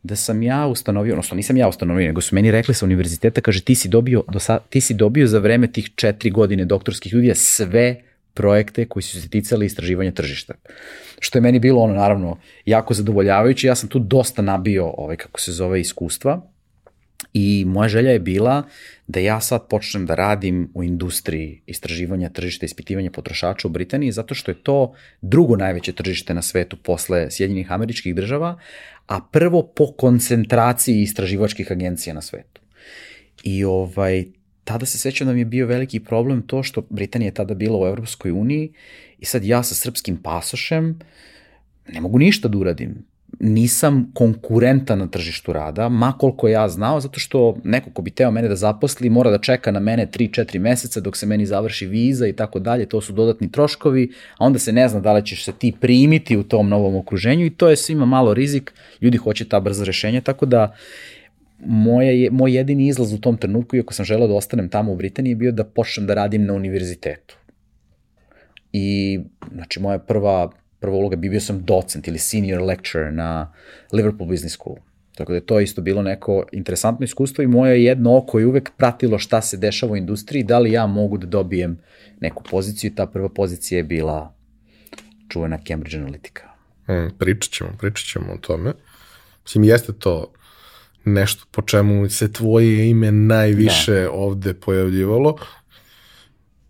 da 0.03 0.15
sam 0.15 0.43
ja 0.43 0.67
ustanovio, 0.67 1.13
odnosno 1.13 1.35
nisam 1.35 1.57
ja 1.57 1.67
ustanovio, 1.67 2.07
nego 2.07 2.21
su 2.21 2.35
meni 2.35 2.51
rekli 2.51 2.73
sa 2.73 2.85
univerziteta, 2.85 3.41
kaže 3.41 3.61
ti 3.61 3.75
si 3.75 3.89
dobio, 3.89 4.23
do 4.31 4.39
sad, 4.39 4.69
ti 4.69 4.81
si 4.81 4.93
dobio 4.93 5.27
za 5.27 5.39
vreme 5.39 5.71
tih 5.71 5.89
četiri 5.95 6.29
godine 6.29 6.65
doktorskih 6.65 7.09
studija 7.09 7.35
sve 7.35 7.95
projekte 8.37 8.85
koji 8.85 9.03
su 9.03 9.21
se 9.21 9.29
ticali 9.29 9.65
istraživanja 9.65 10.11
tržišta. 10.11 10.53
Što 11.19 11.37
je 11.37 11.41
meni 11.41 11.59
bilo 11.59 11.81
ono 11.81 11.93
naravno 11.93 12.37
jako 12.65 12.93
zadovoljavajuće, 12.93 13.67
ja 13.67 13.75
sam 13.75 13.89
tu 13.89 13.99
dosta 13.99 14.41
nabio 14.41 14.85
ovaj 14.97 15.17
kako 15.17 15.39
se 15.39 15.51
zove 15.51 15.81
iskustva 15.81 16.41
I 17.33 17.65
moja 17.67 17.89
želja 17.89 18.11
je 18.11 18.19
bila 18.19 18.63
da 19.07 19.19
ja 19.19 19.39
sad 19.41 19.67
počnem 19.69 20.05
da 20.05 20.15
radim 20.15 20.71
u 20.73 20.83
industriji 20.83 21.61
istraživanja 21.65 22.29
tržišta, 22.29 22.65
ispitivanja 22.65 23.11
potrošača 23.11 23.67
u 23.67 23.71
Britaniji, 23.71 24.11
zato 24.11 24.35
što 24.35 24.51
je 24.51 24.63
to 24.63 24.93
drugo 25.21 25.55
najveće 25.55 25.93
tržište 25.93 26.33
na 26.33 26.41
svetu 26.41 26.77
posle 26.77 27.31
Sjedinjenih 27.31 27.71
američkih 27.71 28.15
država, 28.15 28.59
a 29.07 29.21
prvo 29.21 29.63
po 29.63 29.91
koncentraciji 29.91 31.01
istraživačkih 31.01 31.71
agencija 31.71 32.13
na 32.13 32.21
svetu. 32.21 32.61
I 33.43 33.63
ovaj, 33.63 34.25
tada 34.67 34.85
se 34.85 34.97
sećam 34.97 35.27
da 35.27 35.33
mi 35.33 35.39
je 35.39 35.45
bio 35.45 35.67
veliki 35.67 35.99
problem 35.99 36.41
to 36.41 36.63
što 36.63 36.81
Britanija 36.89 37.27
je 37.27 37.33
tada 37.33 37.53
bila 37.53 37.79
u 37.79 37.87
Evropskoj 37.87 38.31
uniji 38.31 38.71
i 39.19 39.25
sad 39.25 39.43
ja 39.43 39.63
sa 39.63 39.75
srpskim 39.75 40.17
pasošem 40.17 40.99
ne 41.87 42.01
mogu 42.01 42.19
ništa 42.19 42.47
da 42.47 42.57
uradim. 42.57 42.95
Nisam 43.39 44.11
konkurentan 44.13 44.99
na 44.99 45.07
tržištu 45.07 45.53
rada, 45.53 45.89
makoliko 45.89 46.47
ja 46.47 46.67
znao, 46.69 46.99
zato 46.99 47.19
što 47.19 47.57
neko 47.63 47.89
ko 47.91 48.01
bi 48.01 48.11
teo 48.11 48.31
mene 48.31 48.47
da 48.47 48.55
zaposli 48.55 49.09
mora 49.09 49.31
da 49.31 49.37
čeka 49.37 49.71
na 49.71 49.79
mene 49.79 50.07
3-4 50.07 50.59
meseca 50.59 50.99
dok 50.99 51.17
se 51.17 51.25
meni 51.25 51.45
završi 51.45 51.87
viza 51.87 52.27
i 52.27 52.33
tako 52.33 52.59
dalje, 52.59 52.85
to 52.85 53.01
su 53.01 53.13
dodatni 53.13 53.51
troškovi, 53.51 54.11
a 54.37 54.45
onda 54.45 54.59
se 54.59 54.71
ne 54.71 54.87
zna 54.89 54.99
da 54.99 55.13
li 55.13 55.25
ćeš 55.25 55.45
se 55.45 55.51
ti 55.51 55.73
primiti 55.81 56.37
u 56.37 56.43
tom 56.43 56.69
novom 56.69 56.95
okruženju 56.95 57.45
i 57.45 57.49
to 57.49 57.69
je 57.69 57.75
svima 57.75 58.05
malo 58.05 58.33
rizik, 58.33 58.73
ljudi 59.01 59.17
hoće 59.17 59.45
ta 59.45 59.59
brza 59.59 59.83
rešenja, 59.83 60.21
tako 60.21 60.45
da 60.45 60.75
moja 61.59 62.11
je, 62.11 62.31
moj 62.31 62.55
jedini 62.55 62.87
izlaz 62.87 63.13
u 63.13 63.21
tom 63.21 63.37
trenutku, 63.37 63.75
iako 63.75 63.93
sam 63.93 64.05
želeo 64.05 64.27
da 64.27 64.33
ostanem 64.33 64.69
tamo 64.69 64.91
u 64.91 64.95
Britaniji, 64.95 65.35
bio 65.35 65.51
da 65.51 65.63
počnem 65.63 66.07
da 66.07 66.13
radim 66.13 66.45
na 66.45 66.53
univerzitetu. 66.53 67.37
I, 68.73 69.19
znači, 69.53 69.79
moja 69.79 69.99
prva 69.99 70.51
prva 70.79 70.95
uloga, 70.95 71.15
bio 71.15 71.41
sam 71.41 71.63
docent 71.63 72.07
ili 72.07 72.19
senior 72.19 72.61
lecturer 72.61 73.13
na 73.13 73.53
Liverpool 73.91 74.29
Business 74.29 74.55
School. 74.55 74.75
Tako 75.15 75.31
da 75.31 75.35
je 75.35 75.45
to 75.45 75.59
isto 75.59 75.81
bilo 75.81 76.01
neko 76.01 76.45
interesantno 76.51 77.03
iskustvo 77.03 77.43
i 77.43 77.47
moje 77.47 77.83
jedno 77.83 78.17
oko 78.17 78.39
je 78.39 78.45
uvek 78.45 78.71
pratilo 78.77 79.19
šta 79.19 79.41
se 79.41 79.57
dešava 79.57 79.91
u 79.91 79.97
industriji, 79.97 80.43
da 80.43 80.59
li 80.59 80.71
ja 80.71 80.87
mogu 80.87 81.17
da 81.17 81.27
dobijem 81.27 81.79
neku 82.19 82.43
poziciju 82.43 82.91
i 82.91 82.95
ta 82.95 83.05
prva 83.05 83.29
pozicija 83.29 83.77
je 83.77 83.83
bila 83.83 84.33
čuvena 85.29 85.59
Cambridge 85.67 85.97
Analytica. 85.97 86.43
Mm, 86.89 87.17
pričat 87.17 87.51
ćemo, 87.51 87.69
pričat 87.79 88.05
ćemo 88.05 88.33
o 88.33 88.37
tome. 88.37 88.73
Mislim, 89.43 89.63
jeste 89.63 89.93
to 89.93 90.33
nešto 91.07 91.45
po 91.51 91.61
čemu 91.61 92.09
se 92.09 92.33
tvoje 92.33 92.89
ime 92.89 93.11
najviše 93.11 94.01
da. 94.01 94.11
ovde 94.11 94.53
pojavljivalo. 94.53 95.35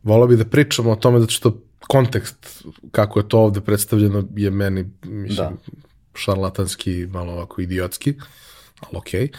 Volao 0.03 0.27
bih 0.27 0.37
da 0.37 0.45
pričamo 0.45 0.91
o 0.91 0.95
tome 0.95 1.19
zato 1.19 1.31
što 1.31 1.61
kontekst 1.87 2.63
kako 2.91 3.19
je 3.19 3.29
to 3.29 3.39
ovde 3.39 3.61
predstavljeno 3.61 4.23
je 4.35 4.51
meni 4.51 4.85
mislim, 5.03 5.35
da. 5.35 5.51
šarlatanski, 6.13 7.07
malo 7.11 7.33
ovako 7.33 7.61
idiotski, 7.61 8.13
ali 8.79 8.97
okej. 8.97 9.27
Okay. 9.27 9.35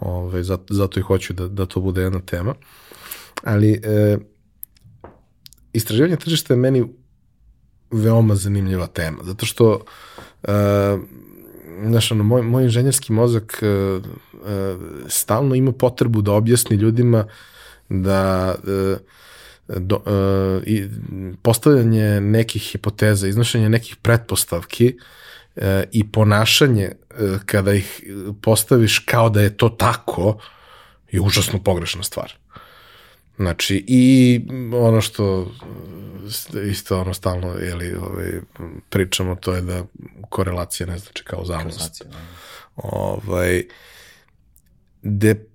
Ove, 0.00 0.42
zato, 0.42 0.74
zato 0.74 1.00
i 1.00 1.02
hoću 1.02 1.32
da, 1.32 1.48
da 1.48 1.66
to 1.66 1.80
bude 1.80 2.02
jedna 2.02 2.20
tema. 2.20 2.54
Ali 3.42 3.72
e, 3.72 4.18
istraživanje 5.72 6.16
tržišta 6.16 6.54
je 6.54 6.58
meni 6.58 6.84
veoma 7.90 8.34
zanimljiva 8.34 8.86
tema, 8.86 9.18
zato 9.22 9.46
što 9.46 9.84
e, 10.42 10.52
znaš, 11.86 12.12
ono, 12.12 12.24
moj, 12.24 12.42
moj 12.42 12.62
inženjerski 12.64 13.12
mozak 13.12 13.58
e, 13.62 13.66
e, 13.66 14.00
stalno 15.08 15.54
ima 15.54 15.72
potrebu 15.72 16.22
da 16.22 16.32
objasni 16.32 16.76
ljudima 16.76 17.24
da 17.88 18.54
e, 18.68 18.96
do, 19.68 19.96
uh, 19.96 20.66
i 20.66 20.88
postavljanje 21.42 22.20
nekih 22.20 22.62
hipoteza, 22.62 23.28
iznošenje 23.28 23.68
nekih 23.68 23.96
pretpostavki 23.96 24.96
uh, 25.56 25.62
i 25.92 26.10
ponašanje 26.10 26.90
uh, 26.92 27.38
kada 27.46 27.72
ih 27.72 28.02
postaviš 28.42 28.98
kao 28.98 29.30
da 29.30 29.42
je 29.42 29.56
to 29.56 29.68
tako 29.68 30.38
je 31.10 31.20
užasno 31.20 31.62
pogrešna 31.62 32.02
stvar. 32.02 32.32
Znači, 33.36 33.84
i 33.88 34.40
ono 34.72 35.00
što 35.00 35.52
isto 36.70 37.00
ono 37.00 37.14
stalno 37.14 37.54
jeli, 37.54 37.94
ovaj, 37.94 38.32
pričamo, 38.90 39.34
to 39.34 39.52
je 39.52 39.60
da 39.60 39.84
korelacija 40.28 40.86
ne 40.86 40.98
znači 40.98 41.24
kao 41.24 41.44
zalost. 41.44 42.02
Da. 42.04 42.16
Ovaj, 42.76 43.64
de 45.02 45.46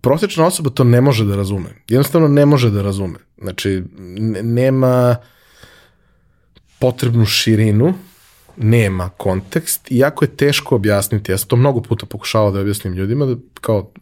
prosječna 0.00 0.46
osoba 0.46 0.70
to 0.70 0.84
ne 0.84 1.00
može 1.00 1.24
da 1.24 1.36
razume. 1.36 1.68
Jednostavno 1.88 2.28
ne 2.28 2.46
može 2.46 2.70
da 2.70 2.82
razume. 2.82 3.18
Znači, 3.38 3.82
nema 4.42 5.16
potrebnu 6.78 7.26
širinu, 7.26 7.94
nema 8.56 9.08
kontekst 9.08 9.90
i 9.90 9.98
jako 9.98 10.24
je 10.24 10.36
teško 10.36 10.76
objasniti. 10.76 11.32
Ja 11.32 11.38
sam 11.38 11.48
to 11.48 11.56
mnogo 11.56 11.80
puta 11.80 12.06
pokušavao 12.06 12.50
da 12.50 12.60
objasnim 12.60 12.94
ljudima, 12.94 13.26
da 13.26 13.36
kao, 13.60 13.92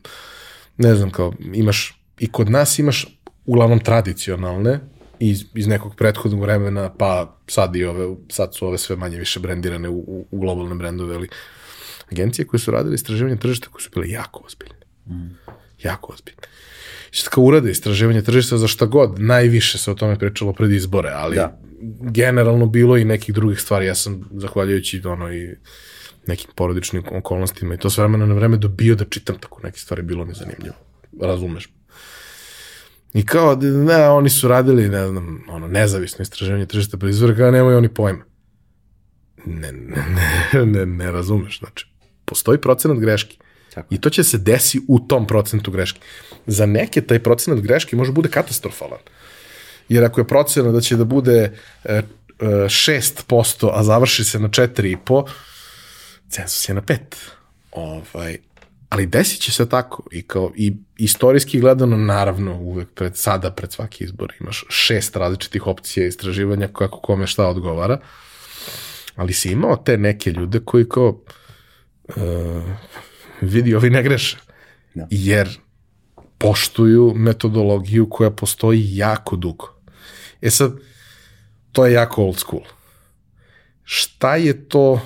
ne 0.77 0.95
znam, 0.95 1.11
kao 1.11 1.33
imaš, 1.55 2.02
i 2.23 2.27
kod 2.27 2.51
nas 2.51 2.79
imaš 2.79 3.07
uglavnom 3.47 3.81
tradicionalne 3.81 4.81
iz, 5.19 5.45
iz 5.55 5.67
nekog 5.67 5.97
prethodnog 5.97 6.43
vremena, 6.43 6.93
pa 6.99 7.39
sad 7.47 7.77
i 7.77 7.85
ove, 7.85 8.17
sad 8.29 8.55
su 8.55 8.67
ove 8.67 8.79
sve 8.79 8.97
manje 8.97 9.19
više 9.19 9.41
brendirane 9.41 9.89
u, 9.89 9.99
u, 9.99 10.27
u 10.31 10.39
globalne 10.39 10.75
brendove, 10.75 11.15
ali 11.15 11.29
agencije 12.13 12.47
koje 12.47 12.61
su 12.61 12.71
radile 12.71 12.95
istraživanje 12.95 13.37
tržišta 13.37 13.69
koje 13.69 13.83
su 13.83 13.91
bile 13.95 14.09
jako 14.09 14.45
ozbiljne. 14.47 14.77
Mm. 15.07 15.35
Jako 15.83 16.13
ozbiljne. 16.13 16.43
I 17.13 17.17
sad 17.17 17.29
kao 17.29 17.45
urade 17.45 17.71
istraživanje 17.71 18.23
tržišta 18.23 18.59
za 18.59 18.69
šta 18.69 18.87
god, 18.87 19.19
najviše 19.19 19.79
se 19.79 19.91
o 19.91 19.95
tome 19.95 20.19
pričalo 20.19 20.53
pred 20.53 20.71
izbore, 20.71 21.11
ali 21.15 21.37
da. 21.37 21.59
generalno 22.01 22.67
bilo 22.67 22.97
i 22.97 23.05
nekih 23.05 23.35
drugih 23.35 23.61
stvari. 23.61 23.87
Ja 23.87 23.95
sam, 23.95 24.29
zahvaljujući 24.33 25.03
ono 25.05 25.33
i 25.33 25.57
nekim 26.27 26.51
porodičnim 26.55 27.03
okolnostima 27.11 27.75
i 27.75 27.79
to 27.79 27.91
s 27.91 27.99
vremena 27.99 28.27
na 28.27 28.35
vreme 28.35 28.57
dobio 28.57 28.95
da 28.95 29.05
čitam 29.05 29.39
tako 29.39 29.61
neke 29.63 29.79
stvari, 29.79 30.03
bilo 30.03 30.25
mi 30.25 30.35
zanimljivo. 30.35 30.75
Razumeš? 31.21 31.69
I 33.15 33.27
kao, 33.27 33.55
ne, 33.57 34.09
oni 34.09 34.31
su 34.31 34.49
radili, 34.49 34.89
ne 34.89 35.09
znam, 35.09 35.45
ono, 35.49 35.69
nezavisno 35.69 36.23
istraživanje 36.23 36.67
tržišta 36.67 36.97
pred 36.97 37.11
izbore, 37.11 37.37
kao 37.37 37.51
nemaju 37.51 37.77
oni 37.77 37.89
pojma. 37.89 38.25
Ne, 39.47 39.73
ne, 39.73 40.05
ne, 40.53 40.67
ne, 40.67 40.87
ne 40.87 41.13
razumeš, 41.13 41.59
znači, 41.59 41.87
postoji 42.25 42.59
procenat 42.59 42.99
greški. 42.99 43.39
Tako. 43.75 43.95
I 43.95 44.01
to 44.01 44.11
će 44.11 44.25
se 44.25 44.39
desi 44.39 44.81
u 44.89 45.01
tom 45.01 45.27
procentu 45.27 45.71
greške. 45.71 46.01
Za 46.47 46.67
neke 46.67 47.01
taj 47.01 47.19
procenat 47.19 47.61
greške 47.61 47.97
može 47.97 48.13
bude 48.13 48.29
katastrofalan. 48.29 48.99
Jer 49.89 50.05
ako 50.05 50.21
je 50.21 50.27
procena 50.27 50.73
da 50.73 50.81
će 50.81 50.97
da 50.97 51.05
bude 51.05 51.59
e, 51.85 52.03
6%, 52.39 53.67
e, 53.67 53.71
a 53.73 53.83
završi 53.83 54.25
se 54.25 54.39
na 54.39 54.49
4,5%, 54.49 55.29
census 56.29 56.69
je 56.69 56.75
na 56.75 56.83
5%. 56.83 56.99
Ovaj, 57.73 58.39
ali 58.93 59.07
desit 59.07 59.41
će 59.41 59.53
se 59.53 59.69
tako 59.69 60.03
i 60.11 60.23
kao 60.23 60.53
i 60.57 60.77
istorijski 60.97 61.61
gledano 61.61 61.97
naravno 61.97 62.57
uvek 62.61 62.89
pred 62.95 63.17
sada 63.17 63.51
pred 63.51 63.73
svaki 63.73 64.05
izbor 64.05 64.33
imaš 64.41 64.65
šest 64.69 65.17
različitih 65.17 65.67
opcija 65.67 66.07
istraživanja 66.07 66.69
kako 66.69 67.01
kome 67.01 67.27
šta 67.27 67.49
odgovara 67.49 68.01
ali 69.17 69.33
si 69.33 69.53
imao 69.53 69.77
te 69.77 69.97
neke 69.97 70.31
ljude 70.31 70.61
koji 70.65 70.89
kao 70.89 71.21
uh, 72.09 72.15
vidi, 73.41 73.75
ovi 73.75 73.91
ne 73.91 74.03
greše. 74.03 74.39
Da. 74.95 75.07
Jer 75.11 75.59
poštuju 76.39 77.13
metodologiju 77.17 78.09
koja 78.11 78.31
postoji 78.31 78.97
jako 78.97 79.37
dugo. 79.37 79.69
E 80.43 80.51
sad, 80.51 80.73
to 81.73 81.87
je 81.87 81.93
jako 81.93 82.25
old 82.25 82.39
school. 82.39 82.63
Šta 83.85 84.37
je 84.37 84.69
to 84.69 85.01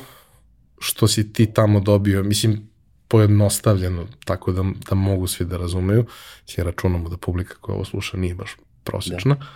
što 0.79 1.09
si 1.09 1.33
ti 1.33 1.53
tamo 1.53 1.81
dobio? 1.81 2.23
Mislim, 2.23 2.69
pojednostavljeno, 3.17 4.07
tako 4.25 4.53
da, 4.53 4.65
da 4.89 4.95
mogu 4.95 5.27
svi 5.27 5.45
da 5.45 5.57
razumeju, 5.57 6.05
će 6.45 6.65
računamo 6.65 7.09
da 7.09 7.17
publika 7.17 7.55
koja 7.61 7.75
ovo 7.75 7.85
sluša 7.85 8.17
nije 8.17 8.35
baš 8.35 8.57
prosječna. 8.85 9.35
Da. 9.35 9.47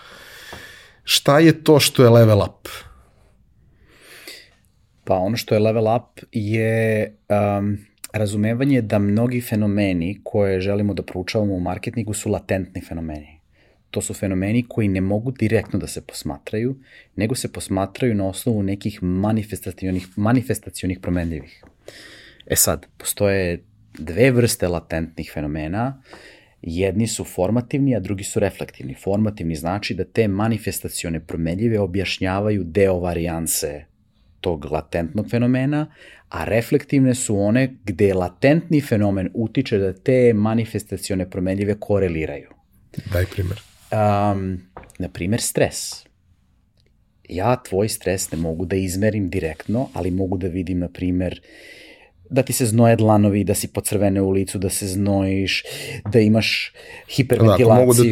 Šta 1.05 1.39
je 1.39 1.65
to 1.65 1.81
što 1.81 2.03
je 2.03 2.11
level 2.11 2.39
up? 2.43 2.69
Pa 5.05 5.15
ono 5.15 5.37
što 5.37 5.55
je 5.55 5.61
level 5.61 5.97
up 5.97 6.25
je 6.33 7.13
um, 7.29 7.79
razumevanje 8.13 8.83
da 8.83 8.99
mnogi 8.99 9.41
fenomeni 9.41 10.21
koje 10.25 10.61
želimo 10.61 10.95
da 10.95 11.03
proučavamo 11.03 11.55
u 11.55 11.61
marketingu 11.61 12.15
su 12.15 12.31
latentni 12.31 12.81
fenomeni. 12.81 13.41
To 13.91 14.01
su 14.01 14.15
fenomeni 14.15 14.65
koji 14.69 14.89
ne 14.89 15.01
mogu 15.01 15.31
direktno 15.31 15.79
da 15.79 15.87
se 15.87 16.01
posmatraju, 16.01 16.77
nego 17.17 17.35
se 17.35 17.53
posmatraju 17.53 18.15
na 18.15 18.29
osnovu 18.29 18.63
nekih 18.63 19.03
manifestacionih, 19.03 20.09
manifestacionih 20.17 20.99
promenljivih. 21.01 21.65
E 22.51 22.57
sad, 22.57 22.87
postoje 22.99 23.65
dve 23.99 24.31
vrste 24.31 24.69
latentnih 24.69 25.31
fenomena, 25.35 26.03
jedni 26.63 27.07
su 27.07 27.25
formativni, 27.25 27.97
a 27.97 28.01
drugi 28.01 28.25
su 28.25 28.41
reflektivni. 28.41 28.95
Formativni 28.95 29.55
znači 29.55 29.95
da 29.95 30.05
te 30.05 30.29
manifestacione 30.29 31.21
promenljive 31.21 31.81
objašnjavaju 31.81 32.65
deo 32.65 32.99
varijanse 33.01 33.85
tog 34.41 34.65
latentnog 34.65 35.31
fenomena, 35.31 35.87
a 36.29 36.45
reflektivne 36.45 37.15
su 37.15 37.39
one 37.39 37.77
gde 37.85 38.15
latentni 38.15 38.81
fenomen 38.81 39.31
utiče 39.35 39.79
da 39.79 39.93
te 39.93 40.33
manifestacione 40.35 41.31
promenljive 41.31 41.77
koreliraju. 41.81 42.49
Daj 43.13 43.27
primer. 43.27 43.61
Um, 43.93 44.61
na 44.99 45.09
primer, 45.09 45.41
stres. 45.41 46.07
Ja 47.29 47.63
tvoj 47.63 47.89
stres 47.89 48.31
ne 48.33 48.39
mogu 48.39 48.67
da 48.67 48.77
izmerim 48.77 49.29
direktno, 49.31 49.89
ali 49.95 50.11
mogu 50.11 50.39
da 50.39 50.49
vidim, 50.49 50.79
na 50.79 50.89
primer, 50.89 51.41
da 52.31 52.43
ti 52.43 52.53
se 52.53 52.67
znoje 52.67 52.97
dlanovi, 52.97 53.45
da 53.45 53.55
si 53.55 53.69
pocrvene 53.69 54.23
u 54.23 54.31
licu, 54.31 54.59
da 54.59 54.71
se 54.71 54.87
znojiš, 54.87 55.65
da 56.13 56.21
imaš 56.21 56.73
hiperventilaciju. 57.09 57.67
Da, 57.67 57.73
ako 57.73 57.81
mogu 57.81 57.95
da 57.95 58.03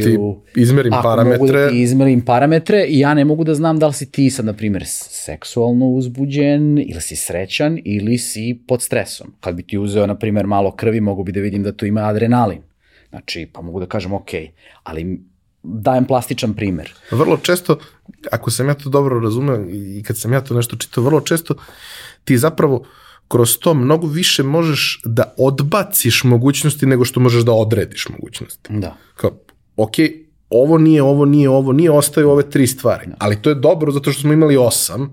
ti 0.55 0.61
izmerim 0.61 0.93
ako 0.93 1.03
parametre. 1.03 1.35
Ako 1.35 1.45
mogu 1.45 1.53
da 1.53 1.69
ti 1.69 1.83
izmerim 1.83 2.25
parametre 2.25 2.85
i 2.89 2.99
ja 2.99 3.14
ne 3.14 3.25
mogu 3.25 3.45
da 3.45 3.55
znam 3.55 3.79
da 3.79 3.87
li 3.87 3.93
si 3.93 4.11
ti 4.11 4.31
sad, 4.31 4.45
na 4.45 4.53
primjer, 4.53 4.85
seksualno 4.87 5.87
uzbuđen 5.87 6.79
ili 6.79 7.01
si 7.01 7.16
srećan 7.16 7.79
ili 7.85 8.19
si 8.19 8.59
pod 8.66 8.83
stresom. 8.83 9.33
Kad 9.41 9.55
bi 9.55 9.62
ti 9.62 9.79
uzeo, 9.79 10.07
na 10.07 10.14
primjer, 10.19 10.47
malo 10.47 10.77
krvi, 10.77 11.01
mogu 11.01 11.25
bi 11.25 11.33
da 11.33 11.41
vidim 11.41 11.62
da 11.62 11.73
tu 11.73 11.87
ima 11.87 12.01
adrenalin. 12.01 12.62
Znači, 13.11 13.49
pa 13.53 13.62
mogu 13.62 13.81
da 13.81 13.87
kažem, 13.87 14.12
ok, 14.12 14.31
ali 14.83 15.21
dajem 15.62 16.05
plastičan 16.05 16.55
primer. 16.55 16.95
Vrlo 17.11 17.37
često, 17.37 17.79
ako 18.31 18.51
sam 18.51 18.69
ja 18.69 18.75
to 18.75 18.89
dobro 18.89 19.21
razumeo 19.21 19.66
i 19.71 20.03
kad 20.03 20.19
sam 20.19 20.33
ja 20.33 20.41
to 20.41 20.55
nešto 20.55 20.77
čitao, 20.77 21.05
vrlo 21.05 21.21
često 21.21 21.55
ti 22.25 22.39
zapravo 22.39 22.85
kroz 23.29 23.59
to 23.59 23.74
mnogo 23.74 24.07
više 24.07 24.43
možeš 24.43 25.01
da 25.05 25.35
odbaciš 25.39 26.24
mogućnosti 26.24 26.87
nego 26.87 27.05
što 27.05 27.20
možeš 27.20 27.43
da 27.43 27.53
odrediš 27.53 28.09
mogućnosti. 28.09 28.72
Da. 28.72 28.97
Kao, 29.16 29.31
ok, 29.76 29.95
ovo 30.51 30.79
nije, 30.79 31.03
ovo 31.03 31.24
nije, 31.24 31.49
ovo 31.49 31.72
nije, 31.72 31.91
ostaju 31.91 32.31
ove 32.31 32.51
tri 32.51 32.66
stvari. 32.66 33.07
Da. 33.07 33.16
Ali 33.18 33.43
to 33.43 33.51
je 33.51 33.55
dobro 33.55 33.93
zato 33.93 34.12
što 34.12 34.20
smo 34.20 34.33
imali 34.33 34.57
osam, 34.57 35.12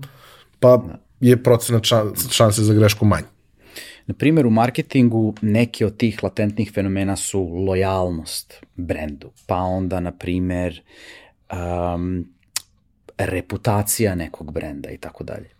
pa 0.60 0.76
da. 0.76 0.98
je 1.20 1.42
procenat 1.42 1.82
šanse 2.30 2.62
za 2.62 2.74
grešku 2.74 3.04
manji. 3.04 3.26
Na 4.06 4.14
primjer, 4.14 4.46
u 4.46 4.50
marketingu 4.50 5.34
neki 5.42 5.84
od 5.84 5.96
tih 5.96 6.22
latentnih 6.22 6.72
fenomena 6.74 7.16
su 7.16 7.42
lojalnost 7.42 8.54
brendu, 8.76 9.30
pa 9.46 9.56
onda, 9.56 10.00
na 10.00 10.12
primjer, 10.12 10.82
um, 11.52 12.24
reputacija 13.18 14.14
nekog 14.14 14.52
brenda 14.52 14.90
i 14.90 14.98
tako 14.98 15.24
dalje. 15.24 15.50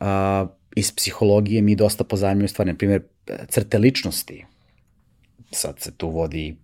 Uh, 0.00 0.48
iz 0.76 0.92
psihologije 0.92 1.62
mi 1.62 1.76
dosta 1.76 2.04
pozajemljaju 2.04 2.48
stvari, 2.48 2.70
na 2.70 2.76
primjer, 2.76 3.02
crte 3.48 3.78
ličnosti. 3.78 4.44
Sad 5.50 5.80
se 5.80 5.92
tu 5.96 6.10
vodi 6.10 6.56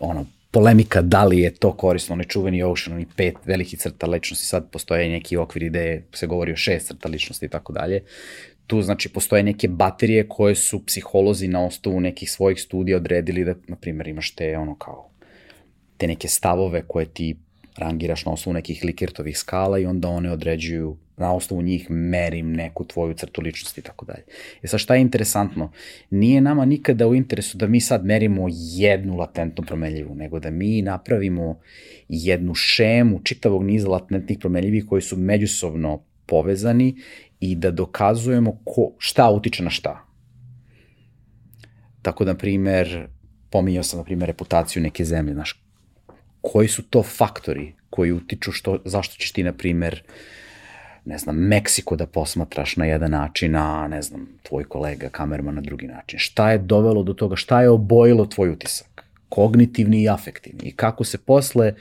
ono, 0.00 0.26
polemika 0.50 1.02
da 1.02 1.24
li 1.24 1.40
je 1.40 1.54
to 1.54 1.72
korisno, 1.72 2.12
onaj 2.12 2.26
čuveni 2.26 2.62
Ocean, 2.62 2.96
oni 2.96 3.06
pet 3.16 3.36
velikih 3.44 3.78
crta 3.78 4.06
ličnosti, 4.06 4.46
sad 4.46 4.70
postoje 4.70 5.08
neki 5.08 5.36
okvir 5.36 5.68
gde 5.68 6.02
se 6.14 6.26
govori 6.26 6.52
o 6.52 6.56
šest 6.56 6.86
crta 6.86 7.08
ličnosti 7.08 7.46
i 7.46 7.48
tako 7.48 7.72
dalje. 7.72 8.02
Tu 8.66 8.82
znači 8.82 9.08
postoje 9.08 9.42
neke 9.42 9.68
baterije 9.68 10.28
koje 10.28 10.54
su 10.54 10.86
psiholozi 10.86 11.48
na 11.48 11.66
osnovu 11.66 12.00
nekih 12.00 12.30
svojih 12.30 12.60
studija 12.60 12.96
odredili 12.96 13.44
da, 13.44 13.54
na 13.68 13.76
primjer, 13.76 14.08
imaš 14.08 14.34
te 14.34 14.58
ono 14.58 14.74
kao 14.74 15.10
te 15.96 16.06
neke 16.06 16.28
stavove 16.28 16.82
koje 16.86 17.06
ti 17.06 17.36
rangiraš 17.76 18.24
na 18.24 18.32
osnovu 18.32 18.54
nekih 18.54 18.84
Likirtovih 18.84 19.38
skala 19.38 19.78
i 19.78 19.86
onda 19.86 20.08
one 20.08 20.32
određuju, 20.32 20.96
na 21.20 21.34
osnovu 21.34 21.62
njih 21.62 21.90
merim 21.90 22.52
neku 22.52 22.84
tvoju 22.84 23.14
crtu 23.14 23.40
ličnosti 23.40 23.80
i 23.80 23.84
tako 23.84 24.06
dalje. 24.06 24.24
E 24.62 24.66
sad 24.66 24.80
šta 24.80 24.94
je 24.94 25.00
interesantno? 25.00 25.72
Nije 26.10 26.40
nama 26.40 26.64
nikada 26.64 27.06
u 27.06 27.14
interesu 27.14 27.58
da 27.58 27.66
mi 27.66 27.80
sad 27.80 28.04
merimo 28.04 28.46
jednu 28.76 29.16
latentnu 29.16 29.64
promenljivu, 29.66 30.14
nego 30.14 30.40
da 30.40 30.50
mi 30.50 30.82
napravimo 30.82 31.60
jednu 32.08 32.54
šemu 32.54 33.20
čitavog 33.24 33.64
niza 33.64 33.88
latentnih 33.88 34.38
promenljivih 34.38 34.86
koji 34.86 35.02
su 35.02 35.16
međusobno 35.16 36.02
povezani 36.26 36.96
i 37.40 37.54
da 37.56 37.70
dokazujemo 37.70 38.58
ko, 38.64 38.92
šta 38.98 39.30
utiče 39.30 39.62
na 39.62 39.70
šta. 39.70 40.06
Tako 42.02 42.24
da, 42.24 42.32
na 42.32 42.38
primer, 42.38 43.08
pominjao 43.50 43.82
sam, 43.82 43.98
na 43.98 44.04
primer, 44.04 44.26
reputaciju 44.26 44.82
neke 44.82 45.04
zemlje, 45.04 45.34
znaš, 45.34 45.62
koji 46.40 46.68
su 46.68 46.82
to 46.82 47.02
faktori 47.02 47.72
koji 47.90 48.12
utiču 48.12 48.52
što, 48.52 48.78
zašto 48.84 49.16
ćeš 49.16 49.32
ti, 49.32 49.42
na 49.42 49.52
primer, 49.52 50.02
ne 51.04 51.18
znam, 51.18 51.36
Meksiko 51.36 51.96
da 51.96 52.06
posmatraš 52.06 52.76
na 52.76 52.84
jedan 52.84 53.10
način, 53.10 53.56
a 53.56 53.88
ne 53.88 54.02
znam, 54.02 54.28
tvoj 54.42 54.64
kolega, 54.64 55.08
kamerman 55.08 55.54
na 55.54 55.60
drugi 55.60 55.86
način. 55.86 56.18
Šta 56.18 56.50
je 56.50 56.58
dovelo 56.58 57.02
do 57.02 57.12
toga, 57.12 57.36
šta 57.36 57.62
je 57.62 57.70
obojilo 57.70 58.26
tvoj 58.26 58.50
utisak? 58.50 59.04
Kognitivni 59.28 60.02
i 60.02 60.08
afektivni. 60.08 60.68
I 60.68 60.72
kako 60.72 61.04
se 61.04 61.18
posle 61.18 61.74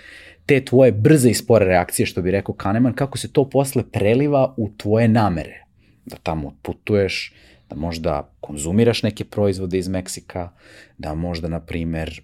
te 0.46 0.66
tvoje 0.66 0.92
brze 0.92 1.30
i 1.30 1.34
spore 1.34 1.66
reakcije, 1.66 2.06
što 2.06 2.22
bi 2.22 2.32
rekao 2.32 2.56
Kahneman, 2.56 2.94
kako 2.94 3.18
se 3.18 3.32
to 3.32 3.50
posle 3.50 3.84
preliva 3.92 4.54
u 4.58 4.70
tvoje 4.78 5.08
namere. 5.08 5.64
Da 6.06 6.16
tamo 6.24 6.56
putuješ, 6.62 7.34
da 7.70 7.76
možda 7.76 8.30
konzumiraš 8.40 9.04
neke 9.04 9.26
proizvode 9.26 9.78
iz 9.78 9.88
Meksika, 9.88 10.50
da 10.98 11.14
možda, 11.14 11.48
na 11.48 11.60
primer, 11.60 12.22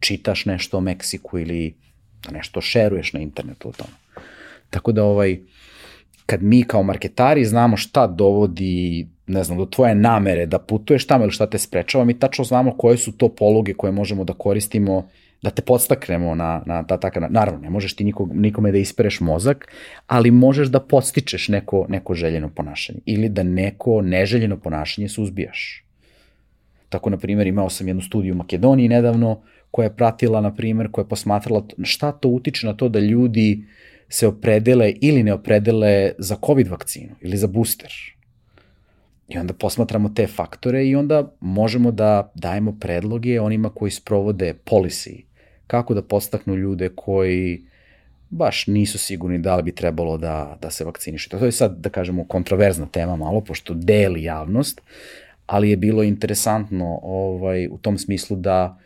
čitaš 0.00 0.44
nešto 0.44 0.78
o 0.78 0.80
Meksiku 0.80 1.38
ili 1.38 1.74
da 2.22 2.32
nešto 2.32 2.60
šeruješ 2.60 3.12
na 3.12 3.20
internetu 3.20 3.68
o 3.68 3.72
tome. 3.72 4.24
Tako 4.70 4.92
da, 4.92 5.04
ovaj, 5.04 5.38
kad 6.30 6.42
mi 6.42 6.62
kao 6.62 6.82
marketari 6.82 7.44
znamo 7.44 7.76
šta 7.76 8.06
dovodi 8.06 9.08
ne 9.26 9.44
znam, 9.44 9.58
do 9.58 9.66
tvoje 9.66 9.94
namere 9.94 10.46
da 10.46 10.58
putuješ 10.58 11.06
tamo 11.06 11.24
ili 11.24 11.32
šta 11.32 11.46
te 11.46 11.58
sprečava, 11.58 12.04
mi 12.04 12.18
tačno 12.18 12.44
znamo 12.44 12.76
koje 12.76 12.96
su 12.96 13.12
to 13.12 13.28
poluge 13.28 13.74
koje 13.74 13.92
možemo 13.92 14.24
da 14.24 14.32
koristimo 14.32 15.08
da 15.42 15.50
te 15.50 15.62
podstaknemo 15.62 16.34
na, 16.34 16.62
na 16.66 16.82
ta 16.86 16.96
takav, 17.00 17.22
naravno, 17.30 17.60
ne 17.60 17.70
možeš 17.70 17.96
ti 17.96 18.04
nikog, 18.04 18.34
nikome 18.34 18.72
da 18.72 18.78
ispereš 18.78 19.20
mozak, 19.20 19.72
ali 20.06 20.30
možeš 20.30 20.68
da 20.68 20.80
podstičeš 20.80 21.48
neko, 21.48 21.86
neko 21.88 22.14
željeno 22.14 22.48
ponašanje 22.48 22.98
ili 23.06 23.28
da 23.28 23.42
neko 23.42 24.02
neželjeno 24.02 24.56
ponašanje 24.56 25.08
suzbijaš. 25.08 25.84
Tako, 26.88 27.10
na 27.10 27.16
primjer, 27.16 27.46
imao 27.46 27.70
sam 27.70 27.88
jednu 27.88 28.02
studiju 28.02 28.34
u 28.34 28.36
Makedoniji 28.36 28.88
nedavno 28.88 29.40
koja 29.70 29.86
je 29.86 29.96
pratila, 29.96 30.40
na 30.40 30.54
primjer, 30.54 30.90
koja 30.90 31.02
je 31.02 31.08
posmatrala 31.08 31.64
šta 31.82 32.12
to 32.12 32.28
utiče 32.28 32.66
na 32.66 32.74
to 32.74 32.88
da 32.88 32.98
ljudi 33.00 33.64
se 34.10 34.26
opredele 34.26 34.92
ili 35.00 35.22
ne 35.22 35.32
opredele 35.32 36.12
za 36.18 36.36
COVID 36.46 36.68
vakcinu 36.68 37.14
ili 37.20 37.36
za 37.36 37.46
booster. 37.46 37.92
I 39.28 39.38
onda 39.38 39.54
posmatramo 39.54 40.08
te 40.08 40.26
faktore 40.26 40.86
i 40.86 40.96
onda 40.96 41.32
možemo 41.40 41.90
da 41.90 42.32
dajemo 42.34 42.76
predloge 42.80 43.40
onima 43.40 43.70
koji 43.70 43.90
sprovode 43.90 44.54
policy 44.64 45.22
kako 45.66 45.94
da 45.94 46.02
postaknu 46.02 46.54
ljude 46.54 46.88
koji 46.94 47.62
baš 48.30 48.66
nisu 48.66 48.98
sigurni 48.98 49.38
da 49.38 49.56
li 49.56 49.62
bi 49.62 49.72
trebalo 49.72 50.18
da, 50.18 50.58
da 50.62 50.70
se 50.70 50.84
vakcinišu. 50.84 51.30
To 51.30 51.44
je 51.44 51.52
sad, 51.52 51.78
da 51.78 51.90
kažemo, 51.90 52.24
kontroverzna 52.24 52.86
tema 52.86 53.16
malo, 53.16 53.40
pošto 53.40 53.74
deli 53.74 54.22
javnost, 54.22 54.80
ali 55.46 55.70
je 55.70 55.76
bilo 55.76 56.02
interesantno 56.02 56.98
ovaj, 57.02 57.66
u 57.66 57.78
tom 57.78 57.98
smislu 57.98 58.36
da 58.36 58.78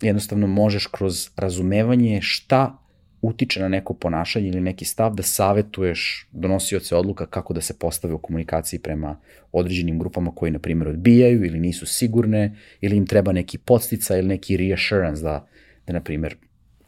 jednostavno 0.00 0.46
možeš 0.46 0.86
kroz 0.86 1.30
razumevanje 1.36 2.18
šta 2.22 2.78
utiče 3.26 3.60
na 3.60 3.68
neko 3.68 3.94
ponašanje 3.94 4.48
ili 4.48 4.60
neki 4.60 4.84
stav 4.84 5.14
da 5.14 5.22
savetuješ 5.22 6.28
donosioce 6.32 6.96
odluka 6.96 7.26
kako 7.26 7.54
da 7.54 7.60
se 7.60 7.78
postave 7.78 8.14
u 8.14 8.18
komunikaciji 8.18 8.80
prema 8.80 9.16
određenim 9.52 9.98
grupama 9.98 10.32
koji, 10.34 10.52
na 10.52 10.58
primjer, 10.58 10.88
odbijaju 10.88 11.44
ili 11.44 11.60
nisu 11.60 11.86
sigurne 11.86 12.56
ili 12.80 12.96
im 12.96 13.06
treba 13.06 13.32
neki 13.32 13.58
podstica 13.58 14.16
ili 14.16 14.28
neki 14.28 14.56
reassurance 14.56 15.22
da 15.22 15.46
da, 15.86 15.92
na 15.92 16.00
primjer, 16.00 16.36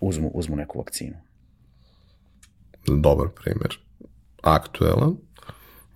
uzmu, 0.00 0.30
uzmu 0.34 0.56
neku 0.56 0.78
vakcinu. 0.78 1.16
Dobar 2.86 3.28
primjer. 3.42 3.78
Aktuelan. 4.42 5.16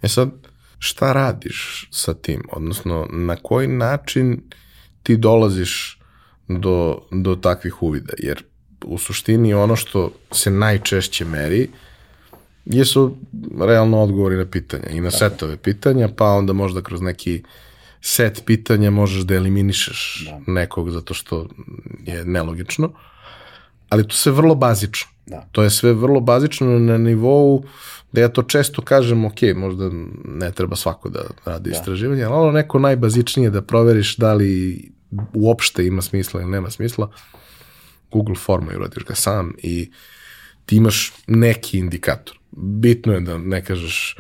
E 0.03 0.09
sad, 0.09 0.31
šta 0.79 1.13
radiš 1.13 1.89
sa 1.91 2.15
tim? 2.15 2.43
Odnosno, 2.53 3.07
na 3.13 3.37
koji 3.37 3.69
način 3.69 4.43
ti 5.03 5.17
dolaziš 5.17 6.01
do, 6.49 7.03
do 7.13 7.35
takvih 7.35 7.83
uvida? 7.83 8.13
Jer 8.19 8.45
u 8.85 8.99
suštini 8.99 9.55
ono 9.55 9.77
što 9.77 10.11
se 10.33 10.51
najčešće 10.51 11.25
meri 11.25 11.69
jesu 12.65 13.17
realno 13.61 14.03
odgovori 14.03 14.37
na 14.37 14.47
pitanja 14.47 14.89
i 14.91 15.01
na 15.01 15.11
setove 15.11 15.57
pitanja, 15.57 16.09
pa 16.17 16.25
onda 16.25 16.53
možda 16.53 16.83
kroz 16.83 17.01
neki 17.01 17.43
set 18.01 18.43
pitanja 18.47 18.91
možeš 18.91 19.23
da 19.23 19.35
eliminišeš 19.35 20.27
da. 20.31 20.53
nekog 20.53 20.91
zato 20.91 21.15
što 21.15 21.49
je 22.07 22.25
nelogično, 22.25 22.93
ali 23.89 24.09
to 24.09 24.15
sve 24.15 24.33
vrlo 24.33 24.55
bazično. 24.55 25.11
Da. 25.27 25.49
To 25.53 25.63
je 25.63 25.71
sve 25.71 25.93
vrlo 25.93 26.21
bazično 26.21 26.79
na 26.79 26.99
nivou 26.99 27.65
da 28.13 28.21
ja 28.21 28.29
to 28.29 28.43
često 28.43 28.83
kažem, 28.83 29.25
ok, 29.25 29.43
možda 29.57 29.91
ne 30.25 30.53
treba 30.53 30.77
svako 30.77 31.09
da 31.09 31.21
radi 31.45 31.71
da. 31.71 31.77
istraživanje, 31.77 32.25
ali 32.25 32.35
ono 32.35 32.53
neko 32.53 32.79
najbazičnije 32.79 33.51
da 33.51 33.63
proveriš 33.63 34.17
da 34.17 34.35
li 34.35 34.83
uopšte 35.35 35.87
ima 35.87 36.03
smisla 36.03 36.41
ili 36.41 36.51
nema 36.51 36.71
smisla, 36.71 37.11
Google 38.11 38.35
forma 38.35 38.73
i 38.73 38.77
uradiš 38.77 39.05
ga 39.05 39.15
sam 39.15 39.53
i 39.59 39.91
ti 40.67 40.77
imaš 40.77 41.13
neki 41.27 41.79
indikator. 41.79 42.39
Bitno 42.51 43.13
je 43.13 43.21
da 43.21 43.39
ne 43.39 43.65
kažeš 43.65 44.17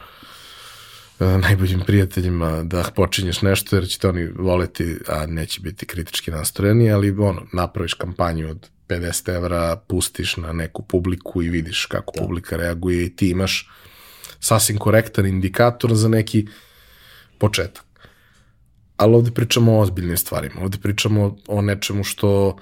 najboljim 1.20 1.80
prijateljima 1.86 2.62
da 2.62 2.90
počinješ 2.94 3.42
nešto 3.42 3.76
jer 3.76 3.88
će 3.88 3.98
te 3.98 4.08
oni 4.08 4.26
voleti, 4.26 4.96
a 5.08 5.26
neće 5.26 5.60
biti 5.60 5.86
kritički 5.86 6.30
nastrojeni, 6.30 6.92
ali 6.92 7.10
ono, 7.10 7.42
napraviš 7.52 7.94
kampanju 7.94 8.50
od 8.50 8.68
50 8.88 9.34
evra, 9.34 9.76
pustiš 9.76 10.36
na 10.36 10.52
neku 10.52 10.82
publiku 10.82 11.42
i 11.42 11.48
vidiš 11.48 11.86
kako 11.86 12.12
da. 12.16 12.22
publika 12.22 12.56
reaguje 12.56 13.06
i 13.06 13.16
ti 13.16 13.30
imaš 13.30 13.70
sasvim 14.40 14.78
korektan 14.78 15.26
indikator 15.26 15.94
za 15.94 16.08
neki 16.08 16.46
početak. 17.38 17.84
Ali 18.96 19.14
ovde 19.14 19.30
pričamo 19.30 19.72
o 19.72 19.80
ozbiljnim 19.80 20.16
stvarima, 20.16 20.60
ovde 20.60 20.78
pričamo 20.78 21.36
o 21.48 21.62
nečemu 21.62 22.04
što 22.04 22.56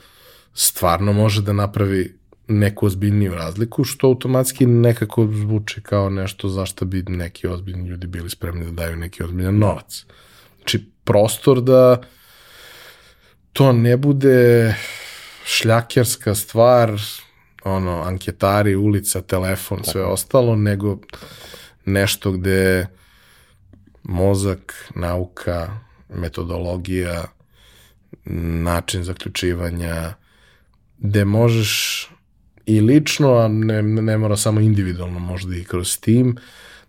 stvarno 0.54 1.12
može 1.12 1.42
da 1.42 1.52
napravi 1.52 2.18
neku 2.48 2.86
ozbiljniju 2.86 3.34
razliku, 3.34 3.84
što 3.84 4.06
automatski 4.06 4.66
nekako 4.66 5.28
zvuči 5.32 5.80
kao 5.80 6.10
nešto 6.10 6.48
zašto 6.48 6.84
bi 6.84 7.02
neki 7.08 7.46
ozbiljni 7.46 7.88
ljudi 7.88 8.06
bili 8.06 8.30
spremni 8.30 8.64
da 8.64 8.70
daju 8.70 8.96
neki 8.96 9.22
ozbiljan 9.22 9.58
novac. 9.58 10.04
Znači, 10.56 10.90
prostor 11.04 11.60
da 11.60 12.00
to 13.52 13.72
ne 13.72 13.96
bude 13.96 14.74
šljakerska 15.44 16.34
stvar, 16.34 17.00
ono, 17.64 18.02
anketari, 18.02 18.76
ulica, 18.76 19.22
telefon, 19.22 19.84
sve 19.84 20.04
ostalo, 20.04 20.56
nego 20.56 20.98
nešto 21.84 22.32
gde 22.32 22.86
mozak, 24.02 24.90
nauka, 24.94 25.80
metodologija, 26.08 27.24
način 28.64 29.04
zaključivanja, 29.04 30.14
gde 30.98 31.24
možeš 31.24 32.04
i 32.66 32.80
lično, 32.80 33.34
a 33.34 33.48
ne, 33.48 33.82
ne 33.82 34.18
mora 34.18 34.36
samo 34.36 34.60
individualno, 34.60 35.18
možda 35.18 35.56
i 35.56 35.64
kroz 35.64 36.00
tim, 36.00 36.36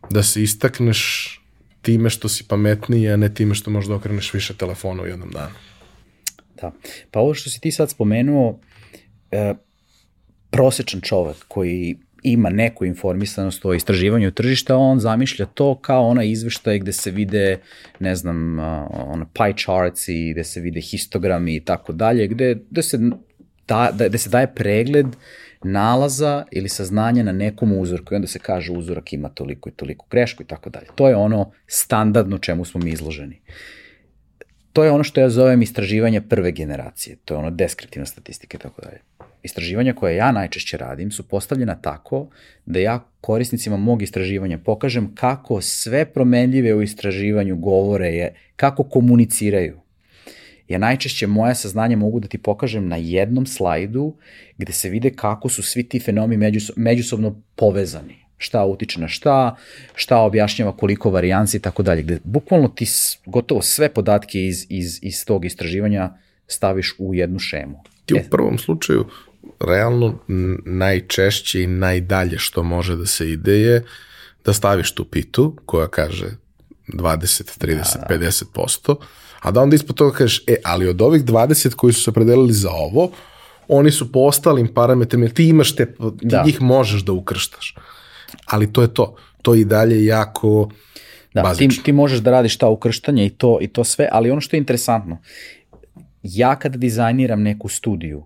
da 0.10 0.24
se 0.24 0.44
istakneš 0.44 1.36
time 1.82 2.10
što 2.10 2.30
si 2.30 2.44
pametniji, 2.48 3.10
a 3.10 3.18
ne 3.18 3.34
time 3.34 3.56
što 3.56 3.72
možda 3.72 3.96
okreneš 3.96 4.34
više 4.34 4.54
telefona 4.54 5.04
u 5.04 5.06
jednom 5.06 5.30
danu. 5.32 5.56
Da. 6.62 6.72
Pa 7.12 7.20
ovo 7.20 7.34
što 7.34 7.50
si 7.50 7.62
ti 7.62 7.72
sad 7.72 7.90
spomenuo, 7.90 8.60
e, 9.32 9.54
prosečan 10.50 11.02
čovek 11.02 11.38
koji 11.48 11.98
ima 12.24 12.50
neku 12.50 12.86
informisanost 12.86 13.66
o 13.66 13.74
istraživanju 13.74 14.32
tržišta, 14.32 14.78
on 14.78 15.00
zamišlja 15.00 15.46
to 15.46 15.76
kao 15.76 16.08
ona 16.08 16.24
izveštaj 16.24 16.80
gde 16.80 16.94
se 16.94 17.12
vide, 17.12 17.60
ne 18.00 18.16
znam, 18.16 18.60
ona 18.90 19.26
pie 19.34 19.54
charts 19.58 20.08
i 20.08 20.32
gde 20.32 20.44
se 20.44 20.62
vide 20.62 20.82
histogrami 20.82 21.56
i 21.56 21.60
tako 21.60 21.94
dalje, 21.94 22.28
gde, 22.28 22.58
gde, 22.70 22.84
se, 22.84 23.00
da, 23.70 24.08
gde 24.08 24.18
se 24.18 24.30
daje 24.30 24.56
pregled 24.56 25.08
nalaza 25.64 26.46
ili 26.52 26.70
saznanja 26.70 27.24
na 27.24 27.32
nekom 27.32 27.78
uzorku 27.78 28.14
i 28.14 28.16
onda 28.16 28.28
se 28.28 28.40
kaže 28.40 28.72
uzorak 28.72 29.14
ima 29.14 29.30
toliko 29.30 29.70
i 29.70 29.72
toliko 29.72 30.06
grešku 30.12 30.44
i 30.44 30.46
tako 30.46 30.70
dalje. 30.70 30.88
To 30.96 31.10
je 31.10 31.16
ono 31.16 31.52
standardno 31.68 32.38
čemu 32.38 32.66
smo 32.66 32.80
mi 32.80 32.92
izloženi. 32.92 33.42
To 34.74 34.84
je 34.84 34.92
ono 34.92 35.04
što 35.04 35.22
ja 35.22 35.30
zovem 35.30 35.62
istraživanje 35.62 36.22
prve 36.22 36.52
generacije, 36.52 37.16
to 37.26 37.34
je 37.34 37.38
ono 37.38 37.50
deskriptivna 37.50 38.06
statistika 38.06 38.58
i 38.58 38.62
tako 38.62 38.82
dalje. 38.82 39.00
Istraživanja 39.44 39.94
koje 39.94 40.16
ja 40.16 40.32
najčešće 40.32 40.78
radim 40.78 41.12
su 41.12 41.28
postavljena 41.28 41.76
tako 41.76 42.28
da 42.66 42.80
ja 42.80 43.06
korisnicima 43.22 43.78
mog 43.78 44.02
istraživanja 44.02 44.58
pokažem 44.58 45.16
kako 45.16 45.62
sve 45.62 46.06
promenljive 46.06 46.74
u 46.74 46.82
istraživanju 46.82 47.56
govore 47.56 48.08
je, 48.08 48.34
kako 48.56 48.84
komuniciraju 48.84 49.79
ja 50.70 50.78
najčešće 50.78 51.28
moja 51.28 51.56
saznanja 51.56 51.98
mogu 51.98 52.20
da 52.20 52.28
ti 52.28 52.38
pokažem 52.38 52.88
na 52.88 52.96
jednom 52.96 53.46
slajdu 53.46 54.16
gde 54.58 54.74
se 54.74 54.90
vide 54.90 55.10
kako 55.10 55.50
su 55.50 55.64
svi 55.64 55.84
ti 55.84 56.00
fenomi 56.00 56.38
međusobno 56.76 57.42
povezani. 57.56 58.16
Šta 58.38 58.66
utiče 58.66 59.00
na 59.00 59.08
šta, 59.08 59.56
šta 59.96 60.18
objašnjava 60.18 60.78
koliko 60.78 61.10
varijanci 61.10 61.58
i 61.58 61.60
tako 61.60 61.84
dalje. 61.84 62.02
Gde 62.02 62.20
bukvalno 62.24 62.68
ti 62.68 62.86
gotovo 63.26 63.62
sve 63.62 63.94
podatke 63.94 64.46
iz, 64.46 64.66
iz, 64.70 65.00
iz 65.02 65.26
tog 65.26 65.46
istraživanja 65.46 66.14
staviš 66.48 66.96
u 66.98 67.16
jednu 67.16 67.40
šemu. 67.40 67.84
Ti 68.06 68.14
u 68.14 68.18
e. 68.18 68.24
prvom 68.32 68.58
slučaju 68.58 69.06
realno 69.60 70.20
najčešće 70.66 71.64
i 71.64 71.68
najdalje 71.68 72.38
što 72.38 72.64
može 72.64 72.96
da 72.96 73.06
se 73.06 73.32
ide 73.32 73.60
je 73.60 73.84
da 74.46 74.54
staviš 74.54 74.92
tu 74.92 75.06
pitu 75.06 75.58
koja 75.66 75.88
kaže 75.88 76.28
20, 76.88 77.60
30, 77.60 78.00
da, 78.10 78.18
da. 78.18 78.26
50%, 78.26 78.96
a 79.42 79.52
da 79.52 79.62
onda 79.62 79.76
ispod 79.76 79.96
toga 79.96 80.18
kažeš, 80.18 80.44
e, 80.48 80.56
ali 80.64 80.88
od 80.88 81.02
ovih 81.02 81.24
20 81.24 81.76
koji 81.76 81.94
su 81.94 82.04
se 82.04 82.12
predelili 82.12 82.54
za 82.54 82.70
ovo, 82.72 83.12
oni 83.68 83.92
su 83.92 84.12
po 84.12 84.20
ostalim 84.20 84.68
parametrima, 84.68 85.28
ti 85.28 85.48
imaš 85.48 85.76
te, 85.76 85.86
ti 85.86 85.96
da. 86.22 86.44
njih 86.46 86.62
možeš 86.62 87.02
da 87.02 87.12
ukrštaš. 87.12 87.76
Ali 88.46 88.74
to 88.74 88.82
je 88.82 88.94
to. 88.94 89.16
To 89.42 89.56
i 89.56 89.66
dalje 89.66 90.06
jako 90.06 90.70
da, 91.34 91.42
bazično. 91.42 91.82
Ti, 91.82 91.84
ti 91.84 91.92
možeš 91.92 92.20
da 92.20 92.32
radiš 92.32 92.58
ta 92.58 92.68
ukrštanja 92.68 93.26
i 93.26 93.30
to, 93.30 93.58
i 93.62 93.68
to 93.68 93.84
sve, 93.84 94.10
ali 94.12 94.32
ono 94.32 94.42
što 94.42 94.56
je 94.56 94.60
interesantno, 94.60 95.18
ja 96.24 96.56
kada 96.56 96.78
dizajniram 96.78 97.42
neku 97.42 97.68
studiju, 97.68 98.26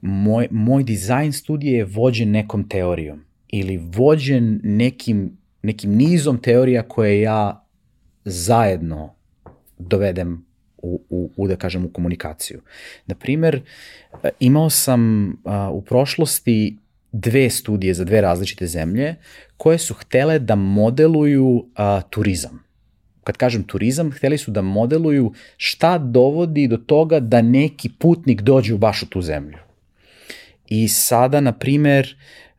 moj, 0.00 0.48
moj 0.50 0.82
dizajn 0.82 1.32
studije 1.32 1.78
je 1.78 1.84
vođen 1.84 2.30
nekom 2.30 2.68
teorijom 2.68 3.24
ili 3.48 3.76
vođen 3.76 4.60
nekim, 4.62 5.38
nekim 5.62 5.90
nizom 5.90 6.38
teorija 6.38 6.82
koje 6.82 7.20
ja 7.20 7.66
zajedno 8.24 9.14
dovedem 9.78 10.44
u, 10.78 11.00
u, 11.10 11.30
u 11.36 11.48
da 11.48 11.56
kažem, 11.56 11.84
u 11.84 11.88
komunikaciju. 11.88 12.60
Na 13.06 13.14
primer, 13.14 13.62
imao 14.40 14.70
sam 14.70 15.32
a, 15.44 15.70
u 15.70 15.82
prošlosti 15.82 16.76
dve 17.12 17.50
studije 17.50 17.94
za 17.94 18.04
dve 18.04 18.20
različite 18.20 18.66
zemlje 18.66 19.14
koje 19.56 19.78
su 19.78 19.94
htele 19.94 20.38
da 20.38 20.54
modeluju 20.54 21.66
a, 21.74 22.00
turizam. 22.10 22.64
Kad 23.24 23.36
kažem 23.36 23.62
turizam, 23.62 24.12
hteli 24.12 24.38
su 24.38 24.50
da 24.50 24.62
modeluju 24.62 25.32
šta 25.56 25.98
dovodi 25.98 26.68
do 26.68 26.76
toga 26.76 27.20
da 27.20 27.42
neki 27.42 27.90
putnik 27.98 28.42
dođe 28.42 28.74
u 28.74 28.78
baš 28.78 29.02
u 29.02 29.06
tu 29.06 29.22
zemlju. 29.22 29.58
I 30.68 30.88
sada, 30.88 31.40
na 31.40 31.52
primer, 31.52 32.16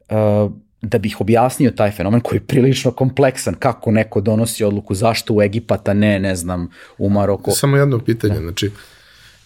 uh, 0.10 0.52
da 0.86 0.98
bih 0.98 1.22
objasnio 1.22 1.72
taj 1.72 1.92
fenomen 1.92 2.22
koji 2.22 2.38
je 2.38 2.48
prilično 2.48 2.92
kompleksan, 2.92 3.54
kako 3.60 3.92
neko 3.92 4.22
donosi 4.22 4.64
odluku 4.64 4.96
zašto 4.96 5.34
u 5.34 5.42
Egipata, 5.42 5.94
ne, 5.94 6.20
ne 6.20 6.36
znam, 6.36 6.70
u 6.98 7.10
Maroko. 7.10 7.52
Samo 7.52 7.78
jedno 7.78 8.00
pitanje, 8.00 8.34
da. 8.34 8.42
znači, 8.42 8.72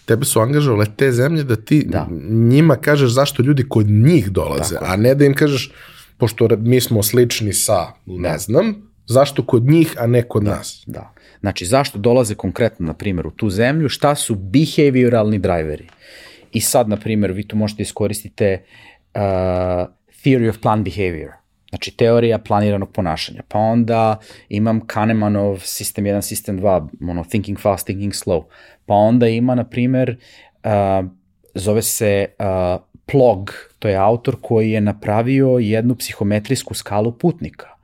tebe 0.04 0.24
su 0.24 0.40
angažovale 0.40 0.86
te 0.96 1.12
zemlje 1.12 1.44
da 1.44 1.56
ti 1.56 1.84
da. 1.88 2.08
njima 2.30 2.76
kažeš 2.76 3.10
zašto 3.10 3.42
ljudi 3.42 3.68
kod 3.68 3.86
njih 3.86 4.30
dolaze, 4.30 4.74
Tako. 4.74 4.86
a 4.88 4.96
ne 4.96 5.14
da 5.14 5.24
im 5.24 5.34
kažeš, 5.34 5.72
pošto 6.16 6.48
mi 6.58 6.80
smo 6.80 7.02
slični 7.02 7.52
sa, 7.52 7.86
ne 8.06 8.32
da. 8.32 8.38
znam, 8.38 8.74
zašto 9.06 9.46
kod 9.46 9.62
njih, 9.62 9.94
a 9.98 10.06
ne 10.06 10.22
kod 10.22 10.42
da, 10.42 10.50
nas. 10.50 10.82
Da. 10.86 11.12
Znači, 11.40 11.66
zašto 11.66 11.98
dolaze 11.98 12.34
konkretno, 12.34 12.86
na 12.86 12.94
primjer, 12.94 13.26
u 13.26 13.30
tu 13.30 13.50
zemlju, 13.50 13.88
šta 13.88 14.14
su 14.14 14.34
behavioralni 14.34 15.38
driveri. 15.38 15.88
I 16.52 16.60
sad, 16.60 16.88
na 16.88 16.96
primjer, 16.96 17.32
vi 17.32 17.48
tu 17.48 17.56
možete 17.56 17.82
iskoristite 17.82 18.64
uh, 19.14 19.20
Theory 20.24 20.48
of 20.48 20.58
Planned 20.58 20.84
Behavior. 20.84 21.32
Znači, 21.70 21.96
teorija 21.96 22.38
planiranog 22.38 22.92
ponašanja. 22.92 23.42
Pa 23.48 23.58
onda 23.58 24.18
imam 24.48 24.80
Kahnemanov 24.86 25.54
System 25.54 26.02
1, 26.02 26.16
System 26.16 26.60
2, 26.60 27.10
ono, 27.10 27.24
Thinking 27.24 27.58
Fast, 27.60 27.86
Thinking 27.86 28.12
Slow. 28.12 28.44
Pa 28.86 28.94
onda 28.94 29.28
ima, 29.28 29.54
na 29.54 29.64
primer, 29.64 30.16
uh, 30.64 31.06
zove 31.54 31.82
se 31.82 32.26
uh, 32.38 32.80
Plog, 33.06 33.52
to 33.78 33.88
je 33.88 33.96
autor 33.96 34.36
koji 34.40 34.70
je 34.70 34.80
napravio 34.80 35.48
jednu 35.48 35.94
psihometrijsku 35.94 36.74
skalu 36.74 37.12
putnika 37.12 37.79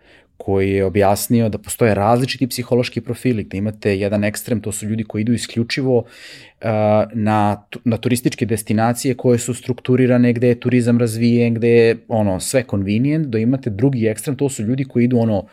koji 0.47 0.73
je 0.73 0.85
objasnio 0.85 1.49
da 1.49 1.59
postoje 1.59 1.95
različiti 1.95 2.47
psihološki 2.47 3.01
profili, 3.01 3.45
gde 3.45 3.59
imate 3.59 3.97
jedan 3.99 4.25
ekstrem, 4.25 4.61
to 4.61 4.73
su 4.73 4.87
ljudi 4.87 5.05
koji 5.05 5.23
idu 5.23 5.33
isključivo 5.33 5.97
uh, 5.99 6.69
na, 7.15 7.65
na 7.85 7.97
turističke 7.97 8.47
destinacije 8.47 9.15
koje 9.15 9.39
su 9.39 9.55
strukturirane, 9.55 10.33
gde 10.33 10.49
je 10.49 10.61
turizam 10.61 10.99
razvijen, 11.03 11.55
gde 11.55 11.71
je 11.71 11.97
ono, 12.09 12.39
sve 12.41 12.63
convenient, 12.71 13.27
da 13.27 13.39
imate 13.39 13.71
drugi 13.71 14.07
ekstrem, 14.07 14.37
to 14.37 14.49
su 14.49 14.63
ljudi 14.63 14.85
koji 14.85 15.05
idu 15.05 15.19
ono, 15.19 15.47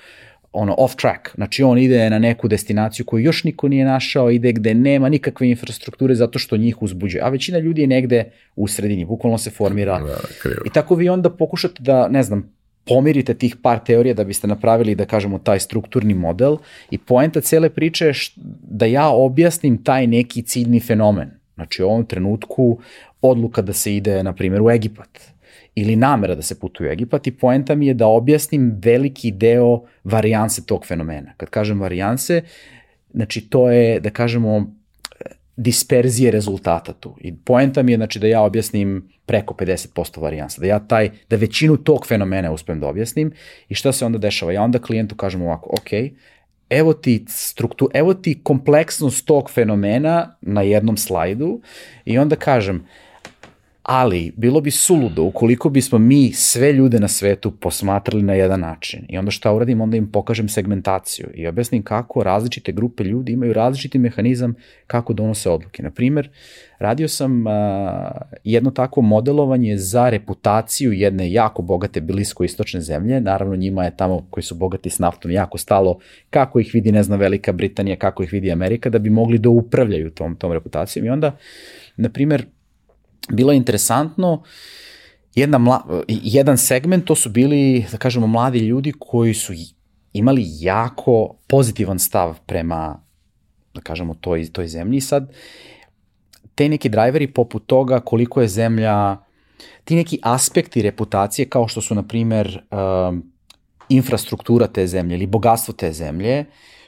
ono 0.51 0.75
off 0.77 0.95
track, 0.95 1.35
znači 1.35 1.63
on 1.63 1.77
ide 1.77 2.09
na 2.09 2.19
neku 2.19 2.47
destinaciju 2.47 3.05
koju 3.05 3.23
još 3.25 3.43
niko 3.43 3.67
nije 3.67 3.85
našao, 3.85 4.31
ide 4.31 4.53
gde 4.53 4.73
nema 4.73 5.09
nikakve 5.09 5.49
infrastrukture 5.49 6.15
zato 6.15 6.39
što 6.39 6.57
njih 6.57 6.81
uzbuđuje, 6.81 7.23
a 7.23 7.29
većina 7.29 7.59
ljudi 7.59 7.81
je 7.81 7.87
negde 7.87 8.25
u 8.55 8.67
sredini, 8.67 9.05
bukvalno 9.05 9.37
se 9.37 9.49
formira 9.49 9.99
da, 9.99 10.17
i 10.65 10.69
tako 10.69 10.95
vi 10.95 11.09
onda 11.09 11.29
pokušate 11.29 11.83
da, 11.83 12.07
ne 12.07 12.23
znam, 12.23 12.51
pomirite 12.87 13.33
tih 13.33 13.55
par 13.61 13.79
teorija 13.79 14.13
da 14.13 14.23
biste 14.23 14.47
napravili, 14.47 14.95
da 14.95 15.05
kažemo, 15.05 15.39
taj 15.39 15.59
strukturni 15.59 16.13
model 16.13 16.57
i 16.91 16.97
poenta 16.97 17.41
cele 17.41 17.69
priče 17.69 18.05
je 18.05 18.13
da 18.61 18.85
ja 18.85 19.09
objasnim 19.09 19.83
taj 19.83 20.07
neki 20.07 20.41
ciljni 20.41 20.79
fenomen. 20.79 21.31
Znači 21.55 21.83
u 21.83 21.87
ovom 21.87 22.05
trenutku 22.05 22.79
odluka 23.21 23.61
da 23.61 23.73
se 23.73 23.95
ide, 23.95 24.23
na 24.23 24.33
primjer, 24.33 24.61
u 24.61 24.71
Egipat 24.71 25.33
ili 25.75 25.95
namera 25.95 26.35
da 26.35 26.41
se 26.41 26.59
putuje 26.59 26.89
u 26.89 26.93
Egipat 26.93 27.27
i 27.27 27.31
poenta 27.31 27.75
mi 27.75 27.87
je 27.87 27.93
da 27.93 28.07
objasnim 28.07 28.79
veliki 28.81 29.31
deo 29.31 29.81
varijanse 30.03 30.65
tog 30.65 30.85
fenomena. 30.85 31.33
Kad 31.37 31.49
kažem 31.49 31.81
varijanse, 31.81 32.41
znači 33.13 33.49
to 33.49 33.69
je, 33.71 33.99
da 33.99 34.09
kažemo, 34.09 34.73
disperzije 35.55 36.31
rezultata 36.31 36.93
tu. 36.93 37.15
I 37.21 37.35
poenta 37.35 37.83
mi 37.83 37.91
je 37.91 37.97
znači 37.97 38.19
da 38.19 38.27
ja 38.27 38.41
objasnim 38.41 39.09
preko 39.25 39.53
50% 39.53 40.21
varijansa, 40.21 40.61
da 40.61 40.67
ja 40.67 40.79
taj, 40.79 41.09
da 41.29 41.35
većinu 41.35 41.77
tog 41.77 42.07
fenomena 42.07 42.51
uspem 42.51 42.79
da 42.79 42.87
objasnim 42.87 43.31
i 43.69 43.75
šta 43.75 43.91
se 43.91 44.05
onda 44.05 44.17
dešava? 44.17 44.51
Ja 44.51 44.63
onda 44.63 44.79
klijentu 44.79 45.15
kažem 45.15 45.41
ovako, 45.41 45.69
ok, 45.69 46.11
evo 46.69 46.93
ti 46.93 47.25
struktu, 47.27 47.89
evo 47.93 48.13
ti 48.13 48.39
kompleksnost 48.43 49.25
tog 49.25 49.51
fenomena 49.51 50.35
na 50.41 50.61
jednom 50.61 50.97
slajdu 50.97 51.61
i 52.05 52.17
onda 52.17 52.35
kažem, 52.35 52.85
Ali, 53.83 54.33
bilo 54.37 54.61
bi 54.61 54.71
suludo 54.71 55.23
ukoliko 55.23 55.69
bismo 55.69 55.97
mi 55.97 56.31
sve 56.33 56.73
ljude 56.73 56.99
na 56.99 57.07
svetu 57.07 57.51
posmatrali 57.51 58.23
na 58.23 58.33
jedan 58.33 58.59
način. 58.59 59.05
I 59.09 59.17
onda 59.17 59.31
šta 59.31 59.53
uradim? 59.53 59.81
Onda 59.81 59.97
im 59.97 60.11
pokažem 60.11 60.49
segmentaciju 60.49 61.27
i 61.33 61.47
objasnim 61.47 61.83
kako 61.83 62.23
različite 62.23 62.71
grupe 62.71 63.03
ljudi 63.03 63.31
imaju 63.31 63.53
različiti 63.53 63.99
mehanizam 63.99 64.53
kako 64.87 65.13
donose 65.13 65.49
odluke. 65.49 65.83
Na 65.83 65.91
primer, 65.91 66.29
radio 66.79 67.07
sam 67.07 67.47
uh, 67.47 67.53
jedno 68.43 68.71
takvo 68.71 69.03
modelovanje 69.03 69.77
za 69.77 70.09
reputaciju 70.09 70.93
jedne 70.93 71.31
jako 71.31 71.61
bogate 71.61 72.01
blisko-istočne 72.01 72.79
zemlje. 72.79 73.21
Naravno, 73.21 73.55
njima 73.55 73.83
je 73.83 73.97
tamo 73.97 74.27
koji 74.29 74.43
su 74.43 74.55
bogati 74.55 74.89
s 74.89 74.99
naftom 74.99 75.31
jako 75.31 75.57
stalo 75.57 75.99
kako 76.29 76.59
ih 76.59 76.71
vidi, 76.73 76.91
ne 76.91 77.03
znam, 77.03 77.19
Velika 77.19 77.51
Britanija, 77.51 77.95
kako 77.95 78.23
ih 78.23 78.33
vidi 78.33 78.51
Amerika, 78.51 78.89
da 78.89 78.99
bi 78.99 79.09
mogli 79.09 79.37
da 79.37 79.49
upravljaju 79.49 80.11
tom, 80.11 80.35
tom 80.35 80.51
reputacijom. 80.51 81.05
I 81.05 81.09
onda, 81.09 81.37
na 81.97 82.09
primer, 82.09 82.45
bilo 83.29 83.51
je 83.51 83.57
interesantno, 83.57 84.43
jedna 85.35 85.57
mla, 85.57 86.03
jedan 86.07 86.57
segment, 86.57 87.05
to 87.05 87.15
su 87.15 87.29
bili, 87.29 87.85
da 87.91 87.97
kažemo, 87.97 88.27
mladi 88.27 88.59
ljudi 88.59 88.93
koji 88.99 89.33
su 89.33 89.53
imali 90.13 90.43
jako 90.59 91.35
pozitivan 91.47 91.99
stav 91.99 92.39
prema, 92.45 93.03
da 93.73 93.81
kažemo, 93.81 94.13
toj, 94.13 94.45
toj 94.51 94.67
zemlji. 94.67 94.97
I 94.97 95.01
sad, 95.01 95.33
te 96.55 96.69
neki 96.69 96.89
drajveri 96.89 97.27
poput 97.33 97.65
toga 97.65 97.99
koliko 97.99 98.41
je 98.41 98.47
zemlja, 98.47 99.17
ti 99.83 99.95
neki 99.95 100.19
aspekti 100.21 100.81
reputacije 100.81 101.49
kao 101.49 101.67
što 101.67 101.81
su, 101.81 101.95
na 101.95 102.03
primer, 102.03 102.63
um, 102.71 103.33
infrastruktura 103.89 104.67
te 104.67 104.87
zemlje 104.87 105.15
ili 105.15 105.27
bogatstvo 105.27 105.73
te 105.73 105.91
zemlje, 105.93 106.45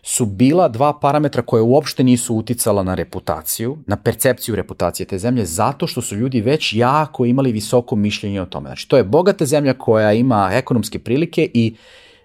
su 0.08 0.26
bila 0.26 0.68
dva 0.68 1.00
parametra 1.00 1.42
koje 1.42 1.62
uopšte 1.62 2.04
nisu 2.04 2.36
uticala 2.36 2.84
na 2.84 2.96
reputaciju, 2.96 3.78
na 3.88 3.96
percepciju 3.96 4.56
reputacije 4.56 5.08
te 5.08 5.18
zemlje, 5.18 5.46
zato 5.46 5.88
što 5.88 6.02
su 6.02 6.16
ljudi 6.16 6.42
već 6.42 6.74
jako 6.74 7.26
imali 7.26 7.52
visoko 7.52 7.96
mišljenje 7.96 8.42
o 8.42 8.46
tome. 8.46 8.68
Znači, 8.68 8.90
to 8.90 8.98
je 8.98 9.04
bogata 9.04 9.46
zemlja 9.46 9.74
koja 9.74 10.14
ima 10.14 10.50
ekonomske 10.54 11.00
prilike 11.00 11.50
i 11.54 11.76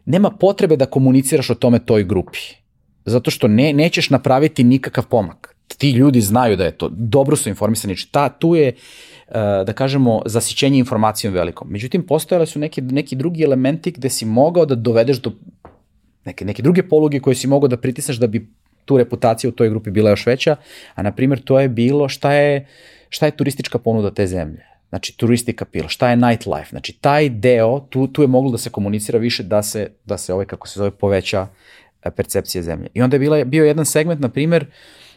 nema 0.04 0.30
potrebe 0.30 0.76
da 0.76 0.86
komuniciraš 0.86 1.50
o 1.50 1.54
tome 1.54 1.78
toj 1.78 2.04
grupi. 2.04 2.38
Zato 3.04 3.30
što 3.30 3.48
ne, 3.48 3.72
nećeš 3.72 4.10
napraviti 4.10 4.64
nikakav 4.64 5.06
pomak. 5.06 5.56
Ti 5.78 5.90
ljudi 5.90 6.20
znaju 6.20 6.56
da 6.56 6.64
je 6.64 6.78
to, 6.78 6.88
dobro 6.92 7.36
su 7.36 7.48
informisani, 7.48 7.94
znači 7.94 8.12
ta, 8.12 8.28
tu 8.28 8.54
je, 8.54 8.68
eh, 8.68 8.74
da 9.66 9.72
kažemo, 9.72 10.22
zasićenje 10.26 10.78
informacijom 10.78 11.34
velikom. 11.34 11.68
Međutim, 11.70 12.06
postojale 12.06 12.46
su 12.46 12.58
neki, 12.58 12.82
neki 12.82 13.16
drugi 13.16 13.42
elementi 13.42 13.90
gde 13.90 14.10
si 14.10 14.24
mogao 14.24 14.66
da 14.66 14.74
dovedeš 14.74 15.20
do 15.20 15.32
neke, 16.24 16.44
neke 16.44 16.62
druge 16.62 16.82
poluge 16.88 17.20
koje 17.20 17.34
si 17.34 17.46
mogao 17.46 17.68
da 17.68 17.76
pritisneš 17.76 18.16
da 18.16 18.26
bi 18.26 18.48
tu 18.84 18.98
reputacija 18.98 19.48
u 19.48 19.52
toj 19.52 19.68
grupi 19.68 19.90
bila 19.90 20.10
još 20.10 20.26
veća, 20.26 20.56
a 20.94 21.02
na 21.02 21.12
primjer 21.12 21.42
to 21.42 21.60
je 21.60 21.68
bilo 21.68 22.08
šta 22.08 22.32
je, 22.32 22.66
šta 23.08 23.26
je 23.26 23.36
turistička 23.36 23.78
ponuda 23.78 24.10
te 24.10 24.26
zemlje. 24.26 24.66
Znači, 24.88 25.16
turistika 25.16 25.64
pila, 25.64 25.88
šta 25.88 26.10
je 26.10 26.16
nightlife. 26.16 26.70
Znači, 26.70 26.92
taj 27.00 27.28
deo, 27.28 27.80
tu, 27.80 28.06
tu 28.06 28.22
je 28.22 28.28
moglo 28.28 28.50
da 28.50 28.58
se 28.58 28.70
komunicira 28.70 29.18
više 29.18 29.42
da 29.42 29.62
se, 29.62 29.90
da 30.04 30.18
se 30.18 30.34
ovaj, 30.34 30.46
kako 30.46 30.68
se 30.68 30.78
zove, 30.78 30.90
poveća 30.90 31.46
e, 32.02 32.10
percepcija 32.10 32.62
zemlje. 32.62 32.88
I 32.94 33.02
onda 33.02 33.14
je 33.14 33.18
bila, 33.18 33.44
bio 33.44 33.64
jedan 33.64 33.86
segment, 33.86 34.20
na 34.20 34.28
primjer, 34.28 34.66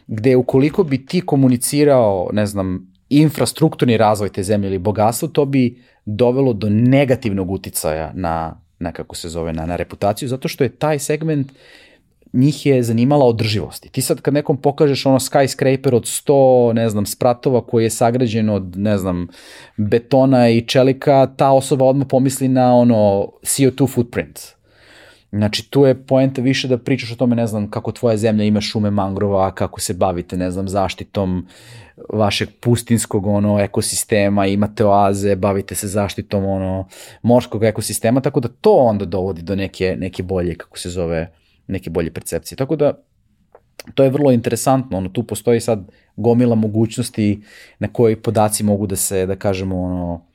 gde 0.06 0.36
ukoliko 0.36 0.84
bi 0.84 1.06
ti 1.06 1.20
komunicirao, 1.20 2.30
ne 2.32 2.46
znam, 2.46 2.92
infrastrukturni 3.08 3.96
razvoj 3.96 4.28
te 4.28 4.42
zemlje 4.42 4.68
ili 4.68 4.78
bogatstvo, 4.78 5.28
to 5.28 5.44
bi 5.44 5.82
dovelo 6.04 6.52
do 6.52 6.68
negativnog 6.70 7.50
uticaja 7.50 8.12
na, 8.14 8.60
na 8.78 8.92
kako 8.92 9.16
se 9.16 9.28
zove, 9.28 9.52
na, 9.52 9.66
na 9.66 9.76
reputaciju, 9.76 10.28
zato 10.28 10.48
što 10.48 10.64
je 10.64 10.76
taj 10.76 10.98
segment 10.98 11.52
njih 12.34 12.66
je 12.66 12.82
zanimala 12.82 13.26
održivost. 13.26 13.86
I 13.86 13.88
ti 13.88 14.02
sad 14.02 14.20
kad 14.20 14.34
nekom 14.34 14.56
pokažeš 14.56 15.06
ono 15.06 15.18
skyscraper 15.18 15.94
od 15.94 16.02
100, 16.02 16.72
ne 16.72 16.88
znam, 16.88 17.06
spratova 17.06 17.66
koji 17.66 17.84
je 17.84 17.90
sagrađen 17.90 18.50
od, 18.50 18.76
ne 18.76 18.98
znam, 18.98 19.28
betona 19.76 20.48
i 20.48 20.60
čelika, 20.60 21.26
ta 21.36 21.50
osoba 21.50 21.84
odmah 21.84 22.06
pomisli 22.10 22.48
na 22.48 22.74
ono 22.74 23.28
CO2 23.42 23.94
footprint. 23.94 24.53
Znači, 25.34 25.70
tu 25.70 25.84
je 25.84 25.94
poenta 26.06 26.42
više 26.42 26.68
da 26.68 26.78
pričaš 26.78 27.12
o 27.12 27.16
tome, 27.16 27.36
ne 27.36 27.46
znam, 27.46 27.70
kako 27.70 27.92
tvoja 27.92 28.16
zemlja 28.16 28.44
ima 28.44 28.60
šume 28.60 28.90
mangrova, 28.90 29.54
kako 29.54 29.80
se 29.80 29.94
bavite, 29.94 30.36
ne 30.36 30.50
znam, 30.50 30.68
zaštitom 30.68 31.46
vašeg 32.12 32.48
pustinskog 32.60 33.26
ono 33.26 33.60
ekosistema, 33.60 34.46
imate 34.46 34.84
oaze, 34.84 35.36
bavite 35.36 35.74
se 35.74 35.88
zaštitom 35.88 36.44
ono 36.44 36.88
morskog 37.22 37.64
ekosistema, 37.64 38.20
tako 38.20 38.40
da 38.40 38.48
to 38.48 38.72
onda 38.76 39.04
dovodi 39.04 39.42
do 39.42 39.56
neke, 39.56 39.96
neke 39.98 40.22
bolje, 40.22 40.54
kako 40.54 40.78
se 40.78 40.90
zove, 40.90 41.32
neke 41.66 41.90
bolje 41.90 42.12
percepcije. 42.12 42.56
Tako 42.56 42.76
da 42.76 42.92
to 43.94 44.04
je 44.04 44.10
vrlo 44.10 44.32
interesantno, 44.32 44.98
ono, 44.98 45.08
tu 45.08 45.22
postoji 45.22 45.60
sad 45.60 45.90
gomila 46.16 46.54
mogućnosti 46.54 47.42
na 47.78 47.88
koji 47.88 48.16
podaci 48.16 48.64
mogu 48.64 48.86
da 48.86 48.96
se, 48.96 49.26
da 49.26 49.36
kažemo, 49.36 49.82
ono, 49.82 50.26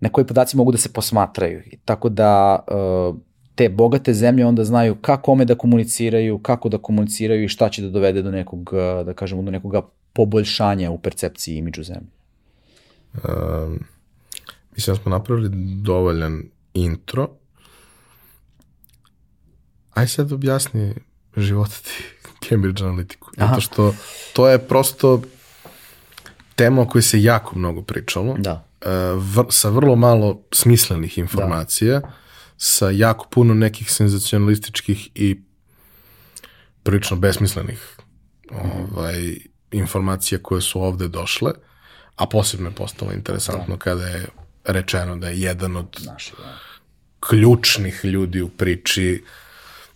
na 0.00 0.08
koji 0.08 0.26
podaci 0.26 0.56
mogu 0.56 0.72
da 0.72 0.78
se 0.78 0.92
posmatraju. 0.92 1.62
Tako 1.84 2.08
da 2.08 2.64
uh, 2.68 3.16
te 3.56 3.68
bogate 3.68 4.14
zemlje 4.14 4.46
onda 4.46 4.64
znaju 4.64 4.94
kako 4.94 5.22
kome 5.22 5.44
da 5.44 5.54
komuniciraju, 5.54 6.38
kako 6.38 6.68
da 6.68 6.78
komuniciraju 6.78 7.44
i 7.44 7.48
šta 7.48 7.68
će 7.68 7.82
da 7.82 7.90
dovede 7.90 8.22
do 8.22 8.30
nekog, 8.30 8.70
da 9.06 9.14
kažemo, 9.14 9.42
do 9.42 9.50
nekog 9.50 9.74
poboljšanja 10.12 10.90
u 10.90 10.98
percepciji 10.98 11.56
imidžu 11.56 11.82
zemlje. 11.82 12.08
Um, 13.14 13.80
mislim 14.74 14.96
da 14.96 15.02
smo 15.02 15.10
napravili 15.10 15.48
dovoljan 15.82 16.42
intro. 16.74 17.28
Aj 19.94 20.08
sad 20.08 20.32
objasni 20.32 20.94
života 21.36 21.74
ti 21.84 22.04
Cambridge 22.48 22.84
Analytiku. 22.84 23.28
Zato 23.36 23.60
što 23.60 23.94
to 24.32 24.48
je 24.48 24.58
prosto 24.58 25.22
tema 26.54 26.82
o 26.82 26.86
kojoj 26.86 27.02
se 27.02 27.22
jako 27.22 27.58
mnogo 27.58 27.82
pričalo. 27.82 28.36
Da. 28.38 28.64
Uh, 28.80 28.90
vr, 29.34 29.44
sa 29.50 29.68
vrlo 29.68 29.96
malo 29.96 30.42
smislenih 30.52 31.18
informacija. 31.18 32.00
Da 32.00 32.12
sa 32.56 32.90
jako 32.90 33.26
puno 33.30 33.54
nekih 33.54 33.92
senzacionalističkih 33.92 35.08
i 35.14 35.40
prilično 36.82 37.16
besmislenih 37.16 37.96
ovaj, 38.50 39.36
informacija 39.70 40.38
koje 40.42 40.60
su 40.60 40.82
ovde 40.82 41.08
došle, 41.08 41.52
a 42.16 42.26
posebno 42.26 42.68
je 42.68 42.74
postalo 42.74 43.12
interesantno 43.12 43.76
da. 43.76 43.78
kada 43.78 44.06
je 44.06 44.26
rečeno 44.64 45.16
da 45.16 45.28
je 45.28 45.40
jedan 45.40 45.76
od 45.76 45.96
Naši, 46.06 46.32
da. 46.38 46.58
ključnih 47.20 48.00
ljudi 48.04 48.42
u 48.42 48.48
priči 48.48 49.24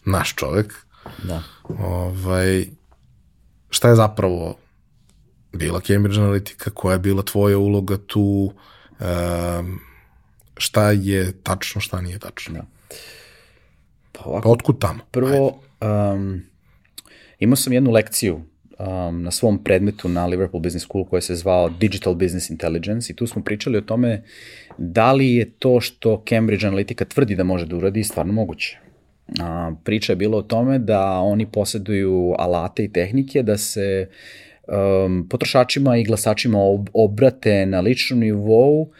naš 0.05 0.35
čovek. 0.35 0.75
Da. 1.23 1.43
Ovaj, 1.79 2.67
šta 3.71 3.89
je 3.89 3.97
zapravo 3.97 4.57
bila 5.53 5.81
Cambridge 5.81 6.21
Analytica, 6.21 6.71
koja 6.71 6.93
je 6.93 6.99
bila 6.99 7.23
tvoja 7.23 7.59
uloga 7.59 7.99
tu, 8.07 8.53
um, 9.01 9.81
šta 10.61 10.91
je 10.91 11.33
tačno, 11.43 11.81
šta 11.81 12.01
nije 12.01 12.19
tačno. 12.19 12.55
Da. 12.55 12.65
Pa 14.13 14.25
ovako, 14.25 14.43
pa 14.43 14.53
otkud 14.53 14.79
tamo? 14.79 15.01
Prvo, 15.11 15.61
um, 15.81 16.43
imao 17.39 17.57
sam 17.57 17.73
jednu 17.73 17.91
lekciju 17.91 18.43
um, 18.79 19.23
na 19.23 19.31
svom 19.31 19.65
predmetu 19.65 20.09
na 20.09 20.27
Liverpool 20.27 20.63
Business 20.63 20.87
School 20.87 21.05
koja 21.05 21.21
se 21.21 21.35
zvao 21.35 21.69
Digital 21.69 22.15
Business 22.15 22.51
Intelligence 22.51 23.13
i 23.13 23.17
tu 23.17 23.27
smo 23.27 23.43
pričali 23.43 23.79
o 23.79 23.81
tome 23.81 24.23
da 24.79 25.13
li 25.13 25.35
je 25.35 25.51
to 25.51 25.81
što 25.81 26.25
Cambridge 26.29 26.67
Analytica 26.67 27.05
tvrdi 27.05 27.37
da 27.37 27.45
može 27.45 27.67
da 27.67 27.77
uradi 27.77 28.05
stvarno 28.05 28.33
moguće. 28.33 28.79
A, 29.41 29.73
priča 29.85 30.13
je 30.13 30.17
bilo 30.17 30.39
o 30.39 30.43
tome 30.43 30.79
da 30.79 31.11
oni 31.11 31.47
posjeduju 31.47 32.35
alate 32.39 32.85
i 32.85 32.93
tehnike 32.93 33.43
da 33.43 33.59
se 33.59 34.09
um, 34.69 35.27
potrošačima 35.31 35.97
i 35.97 36.05
glasačima 36.05 36.59
ob, 36.59 36.89
obrate 36.93 37.67
na 37.67 37.81
ličnom 37.81 38.21
nivou 38.21 38.81
uh, 38.83 38.91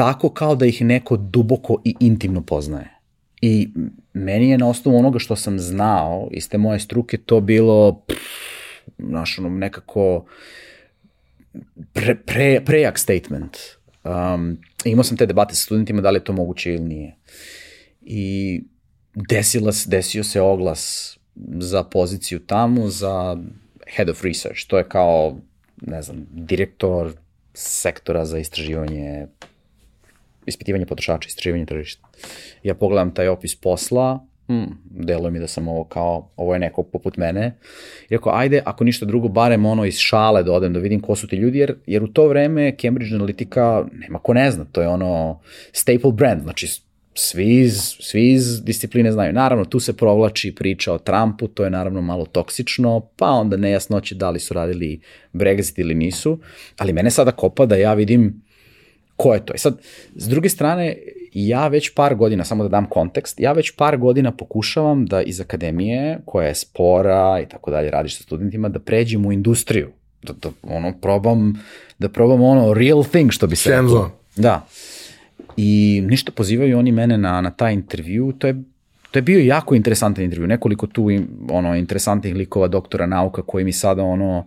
tako 0.00 0.28
kao 0.30 0.54
da 0.54 0.66
ih 0.66 0.82
neko 0.82 1.16
duboko 1.16 1.82
i 1.84 1.94
intimno 2.00 2.40
poznaje. 2.42 2.88
I 3.42 3.68
meni 4.12 4.50
je 4.50 4.58
na 4.58 4.68
osnovu 4.68 4.98
onoga 4.98 5.18
što 5.18 5.36
sam 5.36 5.58
znao 5.58 6.28
iz 6.32 6.48
te 6.48 6.58
moje 6.58 6.80
struke 6.80 7.18
to 7.18 7.40
bilo 7.40 8.04
pff, 8.06 8.20
znaš, 8.98 9.38
ono, 9.38 9.48
nekako 9.48 10.24
pre, 11.92 12.14
pre, 12.14 12.62
prejak 12.64 12.98
statement. 12.98 13.56
Um, 14.04 14.58
imao 14.84 15.04
sam 15.04 15.16
te 15.16 15.26
debate 15.26 15.54
sa 15.54 15.62
studentima 15.62 16.00
da 16.00 16.10
li 16.10 16.16
je 16.16 16.24
to 16.24 16.32
moguće 16.32 16.70
ili 16.70 16.84
nije. 16.84 17.16
I 18.02 18.62
desila, 19.14 19.72
desio 19.86 20.24
se 20.24 20.40
oglas 20.40 21.18
za 21.58 21.84
poziciju 21.84 22.38
tamo, 22.38 22.88
za 22.88 23.36
head 23.96 24.08
of 24.08 24.24
research. 24.24 24.66
To 24.66 24.78
je 24.78 24.88
kao, 24.88 25.36
ne 25.82 26.02
znam, 26.02 26.26
direktor 26.30 27.12
sektora 27.54 28.24
za 28.24 28.38
istraživanje 28.38 29.26
ispitivanje 30.46 30.86
potrošača, 30.86 31.26
istraživanje 31.28 31.66
tržišta. 31.66 32.08
Ja 32.62 32.74
pogledam 32.74 33.14
taj 33.14 33.28
opis 33.28 33.56
posla, 33.60 34.26
hmm, 34.48 34.66
deluje 34.90 35.30
mi 35.30 35.38
da 35.38 35.46
sam 35.46 35.68
ovo 35.68 35.84
kao, 35.84 36.30
ovo 36.36 36.54
je 36.54 36.60
neko 36.60 36.82
poput 36.82 37.16
mene. 37.16 37.56
I 38.08 38.14
rekao, 38.14 38.32
ajde, 38.34 38.62
ako 38.64 38.84
ništa 38.84 39.06
drugo, 39.06 39.28
barem 39.28 39.66
ono 39.66 39.84
iz 39.84 39.98
šale 39.98 40.42
da 40.42 40.52
odem 40.52 40.72
da 40.72 40.78
vidim 40.78 41.00
ko 41.00 41.16
su 41.16 41.28
ti 41.28 41.36
ljudi, 41.36 41.58
jer, 41.58 41.74
jer 41.86 42.02
u 42.02 42.08
to 42.08 42.28
vreme 42.28 42.76
Cambridge 42.80 43.16
Analytica, 43.16 43.86
nema 43.92 44.18
ko 44.18 44.34
ne 44.34 44.50
zna, 44.50 44.64
to 44.64 44.82
je 44.82 44.88
ono 44.88 45.40
staple 45.72 46.12
brand, 46.12 46.42
znači 46.42 46.66
svi 47.14 47.60
iz, 47.60 47.96
svi 48.00 48.32
iz 48.32 48.64
discipline 48.64 49.12
znaju. 49.12 49.32
Naravno, 49.32 49.64
tu 49.64 49.80
se 49.80 49.96
provlači 49.96 50.54
priča 50.54 50.92
o 50.92 50.98
Trumpu, 50.98 51.48
to 51.48 51.64
je 51.64 51.70
naravno 51.70 52.00
malo 52.00 52.26
toksično, 52.26 53.00
pa 53.16 53.26
onda 53.26 53.56
nejasnoće 53.56 54.14
da 54.14 54.30
li 54.30 54.40
su 54.40 54.54
radili 54.54 55.00
Brexit 55.32 55.80
ili 55.80 55.94
nisu, 55.94 56.38
ali 56.78 56.92
mene 56.92 57.10
sada 57.10 57.32
kopa 57.32 57.66
da 57.66 57.76
ja 57.76 57.94
vidim 57.94 58.42
ko 59.20 59.34
je 59.34 59.44
to. 59.44 59.54
I 59.54 59.58
sad, 59.58 59.78
s 60.14 60.28
druge 60.28 60.48
strane, 60.48 60.96
ja 61.32 61.68
već 61.68 61.94
par 61.94 62.14
godina, 62.14 62.44
samo 62.44 62.62
da 62.62 62.68
dam 62.68 62.86
kontekst, 62.86 63.40
ja 63.40 63.52
već 63.52 63.70
par 63.76 63.96
godina 63.96 64.32
pokušavam 64.32 65.06
da 65.06 65.22
iz 65.22 65.40
akademije, 65.40 66.18
koja 66.24 66.48
je 66.48 66.54
spora 66.54 67.40
i 67.42 67.48
tako 67.48 67.70
dalje, 67.70 67.90
radiš 67.90 68.16
sa 68.16 68.22
studentima, 68.22 68.68
da 68.68 68.78
pređem 68.78 69.26
u 69.26 69.32
industriju. 69.32 69.90
Da, 70.22 70.32
da 70.32 70.48
ono, 70.62 70.92
probam, 71.00 71.62
da 71.98 72.08
probam 72.08 72.42
ono 72.42 72.74
real 72.74 73.04
thing, 73.04 73.30
što 73.32 73.46
bi 73.46 73.56
se 73.56 73.70
rekao. 73.70 74.10
Da. 74.36 74.66
I 75.56 76.02
ništa 76.06 76.32
pozivaju 76.32 76.78
oni 76.78 76.92
mene 76.92 77.18
na, 77.18 77.40
na 77.40 77.50
taj 77.50 77.74
intervju, 77.74 78.32
to 78.38 78.46
je 78.46 78.62
To 79.10 79.18
je 79.18 79.22
bio 79.22 79.40
jako 79.42 79.74
interesantan 79.74 80.24
intervju, 80.24 80.46
nekoliko 80.46 80.86
tu 80.86 81.08
ono 81.50 81.76
interesantnih 81.76 82.34
likova 82.34 82.68
doktora 82.68 83.06
nauka 83.06 83.42
koji 83.42 83.64
mi 83.64 83.72
sada 83.72 84.02
ono 84.02 84.46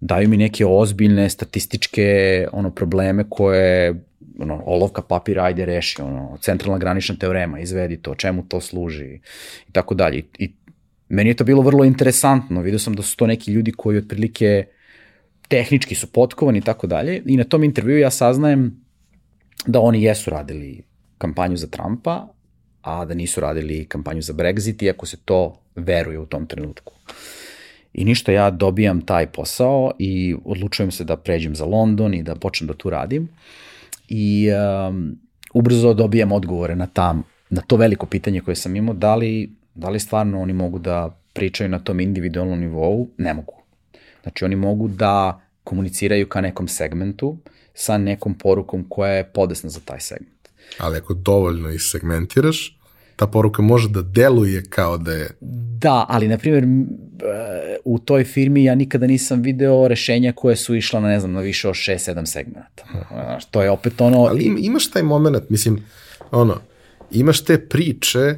daju 0.00 0.28
mi 0.28 0.36
neke 0.36 0.66
ozbiljne 0.66 1.30
statističke 1.30 2.46
ono 2.52 2.70
probleme 2.70 3.24
koje 3.30 3.94
ono, 4.38 4.62
olovka 4.66 5.02
papira, 5.02 5.44
ajde 5.44 5.64
reši, 5.64 6.02
ono, 6.02 6.38
centralna 6.40 6.78
granična 6.78 7.16
teorema, 7.16 7.60
izvedi 7.60 7.96
to, 7.96 8.14
čemu 8.14 8.44
to 8.48 8.60
služi 8.60 9.20
i 9.68 9.72
tako 9.72 9.94
dalje. 9.94 10.22
I 10.38 10.52
meni 11.08 11.30
je 11.30 11.34
to 11.34 11.44
bilo 11.44 11.62
vrlo 11.62 11.84
interesantno, 11.84 12.62
vidio 12.62 12.78
sam 12.78 12.94
da 12.94 13.02
su 13.02 13.16
to 13.16 13.26
neki 13.26 13.52
ljudi 13.52 13.72
koji 13.72 13.98
otprilike 13.98 14.64
tehnički 15.48 15.94
su 15.94 16.12
potkovani 16.12 16.58
i 16.58 16.62
tako 16.62 16.86
dalje 16.86 17.22
i 17.26 17.36
na 17.36 17.44
tom 17.44 17.64
intervju 17.64 17.98
ja 17.98 18.10
saznajem 18.10 18.84
da 19.66 19.80
oni 19.80 20.02
jesu 20.02 20.30
radili 20.30 20.82
kampanju 21.18 21.56
za 21.56 21.66
Trumpa, 21.66 22.28
a 22.82 23.04
da 23.04 23.14
nisu 23.14 23.40
radili 23.40 23.84
kampanju 23.84 24.22
za 24.22 24.32
Brexit, 24.32 24.82
iako 24.82 25.06
se 25.06 25.16
to 25.24 25.60
veruje 25.76 26.18
u 26.18 26.26
tom 26.26 26.46
trenutku. 26.46 26.92
I 27.92 28.04
ništa, 28.04 28.32
ja 28.32 28.50
dobijam 28.50 29.00
taj 29.00 29.26
posao 29.26 29.90
i 29.98 30.36
odlučujem 30.44 30.90
se 30.90 31.04
da 31.04 31.16
pređem 31.16 31.54
za 31.54 31.64
London 31.64 32.14
i 32.14 32.22
da 32.22 32.34
počnem 32.34 32.68
da 32.68 32.74
tu 32.74 32.90
radim. 32.90 33.28
I 34.08 34.48
um, 34.88 35.18
ubrzo 35.54 35.94
dobijam 35.94 36.32
odgovore 36.32 36.76
na, 36.76 36.86
tam, 36.86 37.22
na 37.50 37.60
to 37.60 37.76
veliko 37.76 38.06
pitanje 38.06 38.40
koje 38.40 38.54
sam 38.54 38.76
imao, 38.76 38.94
da 38.94 39.14
li, 39.14 39.52
da 39.74 39.88
li 39.88 40.00
stvarno 40.00 40.40
oni 40.40 40.52
mogu 40.52 40.78
da 40.78 41.20
pričaju 41.32 41.68
na 41.68 41.78
tom 41.78 42.00
individualnom 42.00 42.60
nivou? 42.60 43.08
Ne 43.18 43.34
mogu. 43.34 43.52
Znači 44.22 44.44
oni 44.44 44.56
mogu 44.56 44.88
da 44.88 45.40
komuniciraju 45.64 46.28
ka 46.28 46.40
nekom 46.40 46.68
segmentu 46.68 47.36
sa 47.74 47.98
nekom 47.98 48.34
porukom 48.34 48.86
koja 48.88 49.12
je 49.12 49.32
podesna 49.32 49.70
za 49.70 49.80
taj 49.80 50.00
segment. 50.00 50.48
Ali 50.78 50.96
ako 50.96 51.14
dovoljno 51.14 51.70
ih 51.70 51.82
segmentiraš, 51.82 52.77
ta 53.18 53.26
poruka 53.26 53.62
može 53.62 53.88
da 53.88 54.02
deluje 54.02 54.64
kao 54.64 54.98
da 54.98 55.12
je... 55.12 55.30
Da, 55.80 56.06
ali 56.08 56.28
na 56.28 56.38
primjer 56.38 56.64
u 57.84 57.98
toj 57.98 58.24
firmi 58.24 58.64
ja 58.64 58.74
nikada 58.74 59.06
nisam 59.06 59.42
video 59.42 59.88
rešenja 59.88 60.32
koje 60.32 60.56
su 60.56 60.74
išla 60.74 61.00
na 61.00 61.08
ne 61.08 61.20
znam 61.20 61.32
na 61.32 61.40
više 61.40 61.68
od 61.68 61.74
6-7 61.74 62.26
segmenta. 62.26 62.84
Znaš, 63.10 63.44
to 63.44 63.62
je 63.62 63.70
opet 63.70 64.00
ono... 64.00 64.18
Ali 64.18 64.54
imaš 64.58 64.90
taj 64.90 65.02
moment, 65.02 65.50
mislim, 65.50 65.84
ono, 66.30 66.60
imaš 67.10 67.44
te 67.44 67.58
priče, 67.68 68.34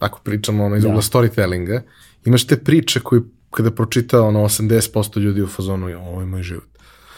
ako 0.00 0.20
pričamo 0.24 0.64
ono 0.64 0.76
iz 0.76 0.82
da. 0.82 0.88
storytellinga, 0.88 1.80
imaš 2.24 2.46
te 2.46 2.56
priče 2.56 3.00
koje 3.00 3.22
kada 3.50 3.70
pročita 3.70 4.22
ono 4.22 4.44
80% 4.44 5.20
ljudi 5.20 5.42
u 5.42 5.46
fazonu, 5.46 5.86
ovo 5.86 6.20
je 6.20 6.26
moj 6.26 6.42
život. 6.42 6.68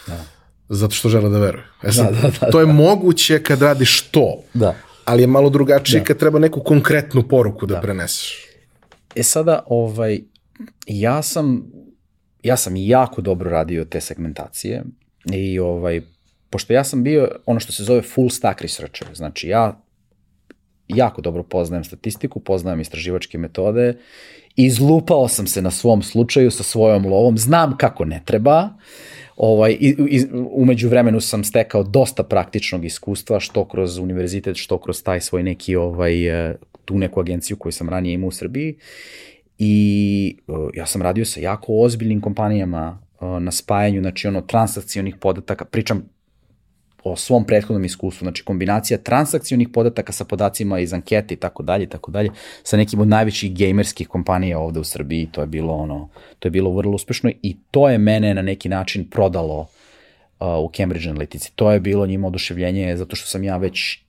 Da. 0.07 0.23
Zato 0.69 0.95
što 0.95 1.09
žele 1.09 1.29
da 1.29 1.39
veruju. 1.39 1.63
E 1.83 1.91
sad, 1.91 2.13
da, 2.13 2.21
da, 2.21 2.31
da, 2.41 2.51
to 2.51 2.59
je 2.59 2.65
moguće 2.65 3.43
kad 3.43 3.61
radiš 3.61 4.01
to. 4.01 4.43
Da 4.53 4.75
ali 5.05 5.23
je 5.23 5.27
malo 5.27 5.49
drugačije 5.49 5.99
da. 5.99 6.05
kad 6.05 6.17
treba 6.17 6.39
neku 6.39 6.59
konkretnu 6.59 7.27
poruku 7.27 7.65
da, 7.65 7.75
da 7.75 7.81
preneseš. 7.81 8.45
E 9.15 9.23
sada, 9.23 9.63
ovaj, 9.67 10.19
ja 10.87 11.21
sam, 11.21 11.71
ja 12.43 12.57
sam 12.57 12.73
jako 12.75 13.21
dobro 13.21 13.49
radio 13.49 13.85
te 13.85 14.01
segmentacije 14.01 14.83
i 15.33 15.59
ovaj, 15.59 16.01
pošto 16.49 16.73
ja 16.73 16.83
sam 16.83 17.03
bio 17.03 17.29
ono 17.45 17.59
što 17.59 17.71
se 17.71 17.83
zove 17.83 18.01
full 18.01 18.29
stack 18.29 18.61
researcher, 18.61 19.07
znači 19.13 19.47
ja 19.47 19.81
jako 20.87 21.21
dobro 21.21 21.43
poznajem 21.43 21.83
statistiku, 21.83 22.39
poznajem 22.39 22.81
istraživačke 22.81 23.37
metode, 23.37 23.97
izlupao 24.55 25.27
sam 25.27 25.47
se 25.47 25.61
na 25.61 25.71
svom 25.71 26.03
slučaju 26.03 26.51
sa 26.51 26.63
svojom 26.63 27.05
lovom, 27.05 27.37
znam 27.37 27.77
kako 27.77 28.05
ne 28.05 28.21
treba, 28.25 28.69
Ovaj, 29.35 29.77
i, 29.79 29.95
umeđu 30.51 30.89
vremenu 30.89 31.19
sam 31.21 31.43
stekao 31.43 31.83
dosta 31.83 32.23
praktičnog 32.23 32.85
iskustva, 32.85 33.39
što 33.39 33.65
kroz 33.65 33.97
univerzitet, 33.97 34.57
što 34.57 34.77
kroz 34.77 35.03
taj 35.03 35.21
svoj 35.21 35.43
neki, 35.43 35.75
ovaj, 35.75 36.49
e, 36.49 36.55
tu 36.85 36.97
neku 36.97 37.19
agenciju 37.19 37.57
koju 37.57 37.71
sam 37.71 37.89
ranije 37.89 38.13
imao 38.13 38.27
u 38.27 38.31
Srbiji. 38.31 38.75
I 39.57 40.37
uh, 40.47 40.69
ja 40.73 40.85
sam 40.85 41.01
radio 41.01 41.25
sa 41.25 41.39
jako 41.39 41.73
ozbiljnim 41.79 42.21
kompanijama 42.21 42.99
uh, 43.21 43.41
na 43.41 43.51
spajanju, 43.51 44.01
znači 44.01 44.27
ono, 44.27 44.41
transakcionih 44.41 45.15
podataka, 45.15 45.65
pričam 45.65 46.09
o 47.05 47.15
svom 47.15 47.45
prethodnom 47.45 47.85
iskustvu, 47.85 48.25
znači 48.25 48.43
kombinacija 48.43 48.97
transakcionih 48.97 49.69
podataka 49.69 50.11
sa 50.11 50.25
podacima 50.25 50.79
iz 50.79 50.93
ankete 50.93 51.33
i 51.33 51.37
tako 51.37 51.63
dalje 51.63 51.89
tako 51.89 52.11
dalje, 52.11 52.29
sa 52.63 52.77
nekim 52.77 52.99
od 52.99 53.07
najvećih 53.07 53.57
gamerskih 53.57 54.07
kompanija 54.07 54.59
ovde 54.59 54.79
u 54.79 54.83
Srbiji, 54.83 55.27
to 55.31 55.41
je 55.41 55.47
bilo 55.47 55.73
ono, 55.73 56.09
to 56.39 56.47
je 56.47 56.51
bilo 56.51 56.71
vrlo 56.71 56.95
uspešno 56.95 57.31
i 57.41 57.55
to 57.71 57.89
je 57.89 57.97
mene 57.97 58.33
na 58.33 58.41
neki 58.41 58.69
način 58.69 59.09
prodalo 59.09 59.59
uh, 59.59 59.67
u 60.39 60.71
Cambridge 60.77 61.09
Analytici. 61.09 61.51
To 61.55 61.71
je 61.71 61.79
bilo 61.79 62.07
njima 62.07 62.27
oduševljenje 62.27 62.97
zato 62.97 63.15
što 63.15 63.27
sam 63.27 63.43
ja 63.43 63.57
već 63.57 63.99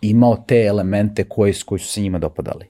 imao 0.00 0.44
te 0.46 0.64
elemente 0.64 1.24
koji, 1.24 1.54
koji 1.66 1.78
su 1.78 1.88
se 1.88 2.00
njima 2.00 2.18
dopadali. 2.18 2.66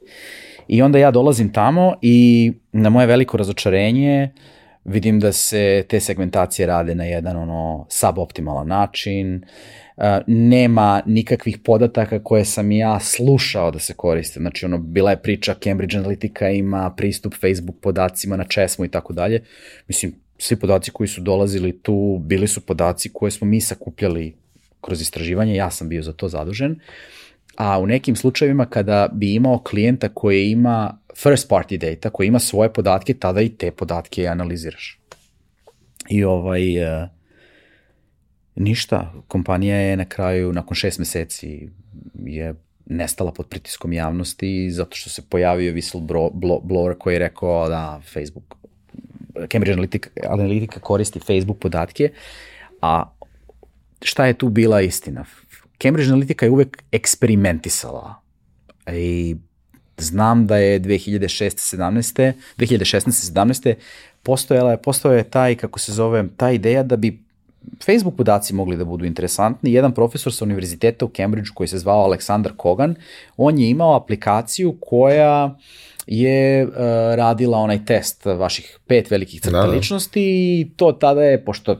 I 0.69 0.83
onda 0.83 0.99
ja 0.99 1.11
dolazim 1.11 1.53
tamo 1.53 1.95
i 2.03 2.53
na 2.73 2.91
moje 2.91 3.07
veliko 3.07 3.37
razočarenje 3.37 4.31
uh, 4.35 4.43
vidim 4.85 5.21
da 5.21 5.33
se 5.33 5.85
te 5.89 6.01
segmentacije 6.01 6.67
rade 6.67 6.95
na 6.95 7.05
jedan 7.05 7.37
ono 7.37 7.87
suboptimalan 7.91 8.69
način, 8.69 9.45
nema 10.27 11.03
nikakvih 11.07 11.59
podataka 11.59 12.23
koje 12.25 12.45
sam 12.45 12.73
ja 12.73 13.01
slušao 13.01 13.71
da 13.71 13.79
se 13.79 13.95
koriste. 13.95 14.41
Znači, 14.41 14.67
ono, 14.67 14.79
bila 14.79 15.11
je 15.11 15.23
priča 15.23 15.55
Cambridge 15.65 15.97
Analytica 15.97 16.59
ima 16.59 16.95
pristup 16.97 17.35
Facebook 17.41 17.77
podacima 17.81 18.37
na 18.37 18.45
česmu 18.45 18.85
i 18.85 18.89
tako 18.89 19.13
dalje. 19.13 19.45
Mislim, 19.89 20.15
svi 20.39 20.57
podaci 20.57 20.91
koji 20.91 21.09
su 21.09 21.21
dolazili 21.21 21.79
tu 21.83 22.19
bili 22.23 22.49
su 22.49 22.61
podaci 22.61 23.11
koje 23.13 23.31
smo 23.31 23.47
mi 23.47 23.61
sakupljali 23.61 24.35
kroz 24.81 25.01
istraživanje, 25.01 25.55
ja 25.55 25.71
sam 25.71 25.89
bio 25.89 26.03
za 26.03 26.13
to 26.13 26.29
zadužen. 26.29 26.81
A 27.57 27.79
u 27.79 27.87
nekim 27.87 28.17
slučajevima 28.17 28.67
kada 28.67 29.09
bi 29.13 29.35
imao 29.35 29.59
klijenta 29.59 30.09
koji 30.09 30.51
ima 30.51 30.99
first 31.17 31.51
party 31.51 31.79
data 31.79 32.11
koji 32.11 32.27
ima 32.27 32.39
svoje 32.39 32.73
podatke, 32.73 33.15
tada 33.15 33.41
i 33.41 33.49
te 33.49 33.71
podatke 33.71 34.27
analiziraš. 34.27 35.01
I 36.11 36.25
ovaj, 36.25 36.83
uh, 36.83 37.09
ništa, 38.55 39.13
kompanija 39.29 39.77
je 39.77 39.97
na 39.97 40.05
kraju, 40.05 40.53
nakon 40.53 40.75
šest 40.75 40.99
meseci, 40.99 41.69
je 42.25 42.55
nestala 42.87 43.33
pod 43.33 43.47
pritiskom 43.49 43.93
javnosti 43.93 44.71
zato 44.71 44.97
što 44.97 45.11
se 45.11 45.23
pojavio 45.29 45.73
whistleblower 45.73 46.99
koji 46.99 47.15
je 47.15 47.19
rekao 47.19 47.69
da 47.69 48.01
Facebook, 48.13 48.55
Cambridge 49.53 49.81
Analytica, 49.81 50.09
Analytica 50.23 50.79
koristi 50.81 51.21
Facebook 51.21 51.59
podatke, 51.59 52.11
a 52.81 53.11
šta 54.03 54.27
je 54.27 54.35
tu 54.35 54.49
bila 54.49 54.81
istina? 54.81 55.25
Cambridge 55.83 56.13
Analytica 56.13 56.45
je 56.45 56.51
uvek 56.51 56.83
eksperimentisala 56.93 58.15
i 58.93 59.37
znam 59.99 60.47
da 60.47 60.57
je 60.57 60.81
2006. 60.81 61.77
17. 61.77 62.33
2016. 62.59 63.33
17. 63.33 63.75
postojala 64.23 64.71
je, 64.71 64.77
postojala 64.77 65.19
je 65.19 65.31
taj, 65.31 65.55
kako 65.55 65.79
se 65.79 65.93
zove, 65.93 66.25
ta 66.37 66.51
ideja 66.51 66.83
da 66.83 66.97
bi 66.97 67.25
Facebook 67.85 68.17
podaci 68.17 68.55
mogli 68.55 68.77
da 68.77 68.85
budu 68.85 69.05
interesantni. 69.05 69.73
Jedan 69.73 69.93
profesor 69.93 70.33
sa 70.33 70.45
univerziteta 70.45 71.05
u 71.05 71.11
Cambridge 71.17 71.51
koji 71.55 71.69
se 71.69 71.79
zvao 71.79 72.05
Aleksandar 72.05 72.53
Kogan, 72.57 72.95
on 73.37 73.59
je 73.59 73.71
imao 73.71 73.97
aplikaciju 73.97 74.77
koja 74.81 75.57
je 76.07 76.67
uh, 76.67 76.73
radila 77.15 77.59
onaj 77.59 77.85
test 77.85 78.25
vaših 78.25 78.79
pet 78.87 79.11
velikih 79.11 79.41
crta 79.41 79.61
da, 79.61 79.67
da. 79.67 79.73
ličnosti 79.73 80.23
i 80.61 80.71
to 80.77 80.93
tada 80.93 81.23
je, 81.23 81.45
pošto 81.45 81.77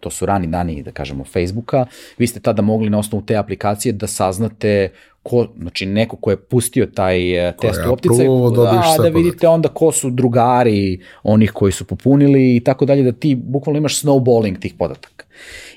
to 0.00 0.10
su 0.10 0.26
rani 0.26 0.46
dani, 0.46 0.82
da 0.82 0.90
kažemo, 0.90 1.24
Facebooka, 1.24 1.86
vi 2.18 2.26
ste 2.26 2.40
tada 2.40 2.62
mogli 2.62 2.90
na 2.90 2.98
osnovu 2.98 3.24
te 3.26 3.36
aplikacije 3.36 3.92
da 3.92 4.06
saznate 4.06 4.88
ko, 5.22 5.46
znači 5.60 5.86
neko 5.86 6.16
ko 6.16 6.30
je 6.30 6.36
pustio 6.36 6.86
taj 6.86 7.48
uh, 7.48 7.54
test 7.60 7.80
u 7.88 7.92
opticaj, 7.92 8.26
da, 8.56 9.02
da 9.02 9.08
vidite 9.08 9.48
onda 9.48 9.68
ko 9.68 9.92
su 9.92 10.10
drugari 10.10 11.00
onih 11.22 11.52
koji 11.52 11.72
su 11.72 11.84
popunili 11.84 12.56
i 12.56 12.60
tako 12.60 12.84
dalje, 12.84 13.02
da 13.02 13.12
ti 13.12 13.34
bukvalno 13.34 13.78
imaš 13.78 14.02
snowballing 14.02 14.58
tih 14.58 14.74
podataka. 14.78 15.24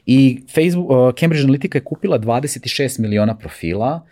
I 0.05 0.43
Facebook, 0.53 0.89
uh, 0.89 1.13
Cambridge 1.19 1.47
Analytica 1.47 1.75
je 1.75 1.83
kupila 1.83 2.19
26 2.19 2.99
miliona 2.99 3.37
profila 3.37 4.05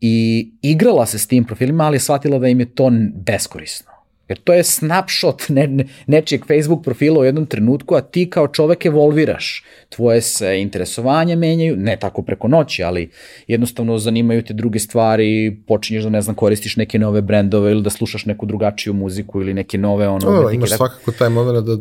i 0.00 0.48
igrala 0.62 1.06
se 1.06 1.18
s 1.18 1.26
tim 1.26 1.44
profilima, 1.44 1.84
ali 1.84 1.96
je 1.96 2.00
shvatila 2.00 2.38
da 2.38 2.48
im 2.48 2.60
je 2.60 2.74
to 2.74 2.90
beskorisno. 3.14 3.87
Jer 4.28 4.38
to 4.38 4.52
je 4.52 4.64
snapshot 4.64 5.48
ne, 5.48 5.66
ne, 5.66 5.84
nečijeg 6.06 6.46
Facebook 6.46 6.84
profila 6.84 7.20
u 7.20 7.24
jednom 7.24 7.46
trenutku, 7.46 7.94
a 7.94 8.00
ti 8.00 8.30
kao 8.30 8.48
čovek 8.48 8.86
evolviraš. 8.86 9.64
Tvoje 9.88 10.20
se 10.20 10.60
interesovanja 10.60 11.36
menjaju, 11.36 11.76
ne 11.76 11.96
tako 11.96 12.22
preko 12.22 12.48
noći, 12.48 12.82
ali 12.82 13.10
jednostavno 13.46 13.98
zanimaju 13.98 14.42
te 14.42 14.54
druge 14.54 14.78
stvari, 14.78 15.58
počinješ 15.66 16.04
da, 16.04 16.10
ne 16.10 16.22
znam, 16.22 16.36
koristiš 16.36 16.76
neke 16.76 16.98
nove 16.98 17.22
brendove 17.22 17.70
ili 17.70 17.82
da 17.82 17.90
slušaš 17.90 18.26
neku 18.26 18.46
drugačiju 18.46 18.94
muziku 18.94 19.40
ili 19.40 19.54
neke 19.54 19.78
nove 19.78 20.08
ono... 20.08 20.30
No, 20.30 20.50
imaš 20.50 20.70
svakako 20.70 21.12
taj 21.12 21.28
moment 21.28 21.66
da 21.66 21.78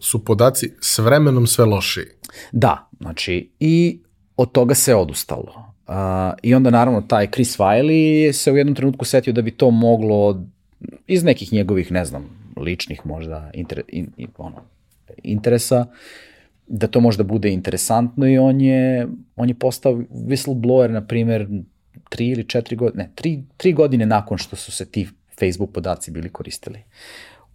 su 0.00 0.24
podaci 0.24 0.72
s 0.80 0.98
vremenom 0.98 1.46
sve 1.46 1.64
lošiji. 1.64 2.04
Da, 2.52 2.90
znači, 3.00 3.50
i 3.60 4.00
od 4.36 4.52
toga 4.52 4.74
se 4.74 4.94
odustalo. 4.94 5.74
Uh, 5.88 5.94
I 6.42 6.54
onda 6.54 6.70
naravno 6.70 7.00
taj 7.00 7.30
Chris 7.30 7.58
Wiley 7.58 8.32
se 8.32 8.52
u 8.52 8.56
jednom 8.56 8.74
trenutku 8.74 9.04
setio 9.04 9.32
da 9.32 9.42
bi 9.42 9.50
to 9.50 9.70
moglo 9.70 10.44
iz 11.06 11.24
nekih 11.24 11.52
njegovih, 11.52 11.92
ne 11.92 12.04
znam, 12.04 12.52
ličnih 12.56 13.06
možda 13.06 13.50
inter, 13.54 13.82
in, 13.88 14.06
in, 14.16 14.28
ono, 14.38 14.62
interesa, 15.22 15.86
da 16.66 16.86
to 16.86 17.00
možda 17.00 17.24
bude 17.24 17.50
interesantno 17.50 18.26
i 18.26 18.38
on 18.38 18.60
je, 18.60 19.08
on 19.36 19.48
je 19.48 19.54
postao 19.54 19.92
whistleblower, 20.10 20.90
na 20.90 21.06
primer, 21.06 21.48
tri 22.08 22.28
ili 22.28 22.48
četiri 22.48 22.76
godine, 22.76 23.04
ne, 23.04 23.10
tri, 23.14 23.42
tri 23.56 23.72
godine 23.72 24.06
nakon 24.06 24.38
što 24.38 24.56
su 24.56 24.72
se 24.72 24.90
ti 24.90 25.08
Facebook 25.38 25.72
podaci 25.72 26.10
bili 26.10 26.28
koristili. 26.28 26.78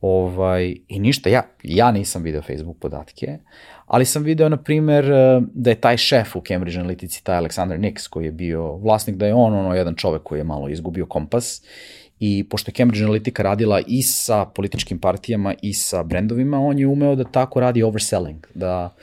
Ovaj, 0.01 0.76
I 0.88 0.99
ništa, 0.99 1.30
ja, 1.30 1.43
ja 1.63 1.91
nisam 1.91 2.24
video 2.24 2.41
Facebook 2.41 2.78
podatke, 2.80 3.38
ali 3.86 4.05
sam 4.05 4.24
video, 4.24 4.49
na 4.49 4.57
primer, 4.57 5.05
da 5.53 5.69
je 5.69 5.76
taj 5.76 5.97
šef 5.97 6.36
u 6.36 6.41
Cambridge 6.47 6.80
Analytici, 6.80 7.24
taj 7.24 7.41
Alexander 7.41 7.80
Nix, 7.80 8.09
koji 8.09 8.26
je 8.26 8.32
bio 8.32 8.76
vlasnik, 8.76 9.15
da 9.15 9.28
je 9.28 9.34
on 9.34 9.53
ono 9.53 9.76
jedan 9.76 9.95
čovek 9.95 10.24
koji 10.24 10.39
je 10.39 10.43
malo 10.43 10.69
izgubio 10.69 11.05
kompas 11.05 11.63
i 12.20 12.45
pošto 12.49 12.70
je 12.70 12.76
Cambridge 12.76 13.05
Analytica 13.05 13.41
radila 13.41 13.82
i 13.88 14.01
sa 14.01 14.45
političkim 14.45 14.99
partijama 14.99 15.53
i 15.61 15.74
sa 15.74 16.03
brendovima, 16.03 16.59
on 16.59 16.80
je 16.80 16.88
umeo 16.88 17.16
da 17.16 17.24
tako 17.24 17.59
radi 17.59 17.84
overselling, 17.84 18.47
da 18.53 18.95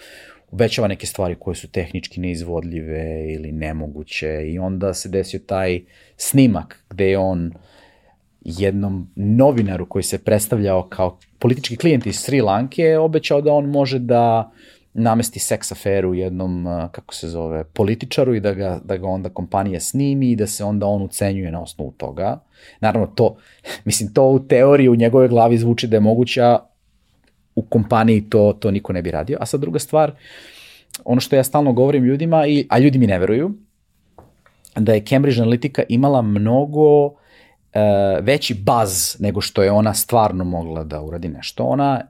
obećava 0.51 0.89
neke 0.89 1.07
stvari 1.07 1.35
koje 1.35 1.55
su 1.55 1.69
tehnički 1.69 2.21
neizvodljive 2.21 3.33
ili 3.33 3.53
nemoguće. 3.53 4.43
I 4.47 4.59
onda 4.59 4.95
se 4.95 5.09
desio 5.09 5.41
taj 5.47 5.81
snimak 6.17 6.85
gde 6.91 7.11
je 7.11 7.19
on 7.19 7.53
jednom 8.45 9.11
novinaru 9.17 9.87
koji 9.87 10.03
se 10.03 10.19
predstavljao 10.19 10.89
kao 10.89 11.19
politički 11.39 11.77
klijent 11.77 12.07
iz 12.07 12.17
Sri 12.17 12.41
Lanke 12.41 12.99
obećao 12.99 13.41
da 13.41 13.53
on 13.53 13.71
može 13.71 13.99
da 13.99 14.53
namesti 14.95 15.39
seks 15.39 15.73
aferu 15.73 16.15
jednom, 16.15 16.65
kako 16.93 17.15
se 17.15 17.29
zove, 17.29 17.65
političaru 17.65 18.35
i 18.35 18.41
da 18.41 18.55
ga, 18.55 18.81
da 18.85 18.97
ga 18.97 19.07
onda 19.07 19.29
kompanija 19.29 19.81
snimi 19.81 20.31
i 20.31 20.37
da 20.37 20.47
se 20.47 20.65
onda 20.65 20.87
on 20.87 21.03
ucenjuje 21.03 21.53
na 21.53 21.63
osnovu 21.63 21.93
toga. 21.97 22.41
Naravno, 22.81 23.07
to, 23.07 23.37
mislim, 23.85 24.15
to 24.15 24.25
u 24.25 24.39
teoriji 24.39 24.89
u 24.89 24.97
njegove 24.97 25.29
glavi 25.29 25.59
zvuči 25.59 25.87
da 25.87 25.97
je 25.97 26.01
moguće, 26.01 26.43
a 26.43 26.59
u 27.55 27.63
kompaniji 27.63 28.31
to, 28.31 28.53
to 28.61 28.71
niko 28.71 28.93
ne 28.93 29.03
bi 29.03 29.11
radio. 29.11 29.39
A 29.41 29.47
sad 29.47 29.61
druga 29.61 29.79
stvar, 29.79 30.13
ono 31.05 31.21
što 31.21 31.37
ja 31.37 31.45
stalno 31.45 31.73
govorim 31.73 32.05
ljudima, 32.05 32.47
i, 32.47 32.67
a 32.69 32.79
ljudi 32.79 32.99
mi 32.99 33.07
ne 33.07 33.19
veruju, 33.19 33.55
da 34.77 34.93
je 34.93 35.05
Cambridge 35.05 35.43
Analytica 35.43 35.83
imala 35.89 36.23
mnogo 36.23 37.05
uh, 37.07 37.15
veći 38.21 38.55
baz 38.55 39.17
nego 39.21 39.41
što 39.41 39.63
je 39.63 39.71
ona 39.71 39.95
stvarno 39.95 40.45
mogla 40.45 40.85
da 40.85 41.03
uradi 41.03 41.29
nešto. 41.29 41.65
Ona 41.65 42.01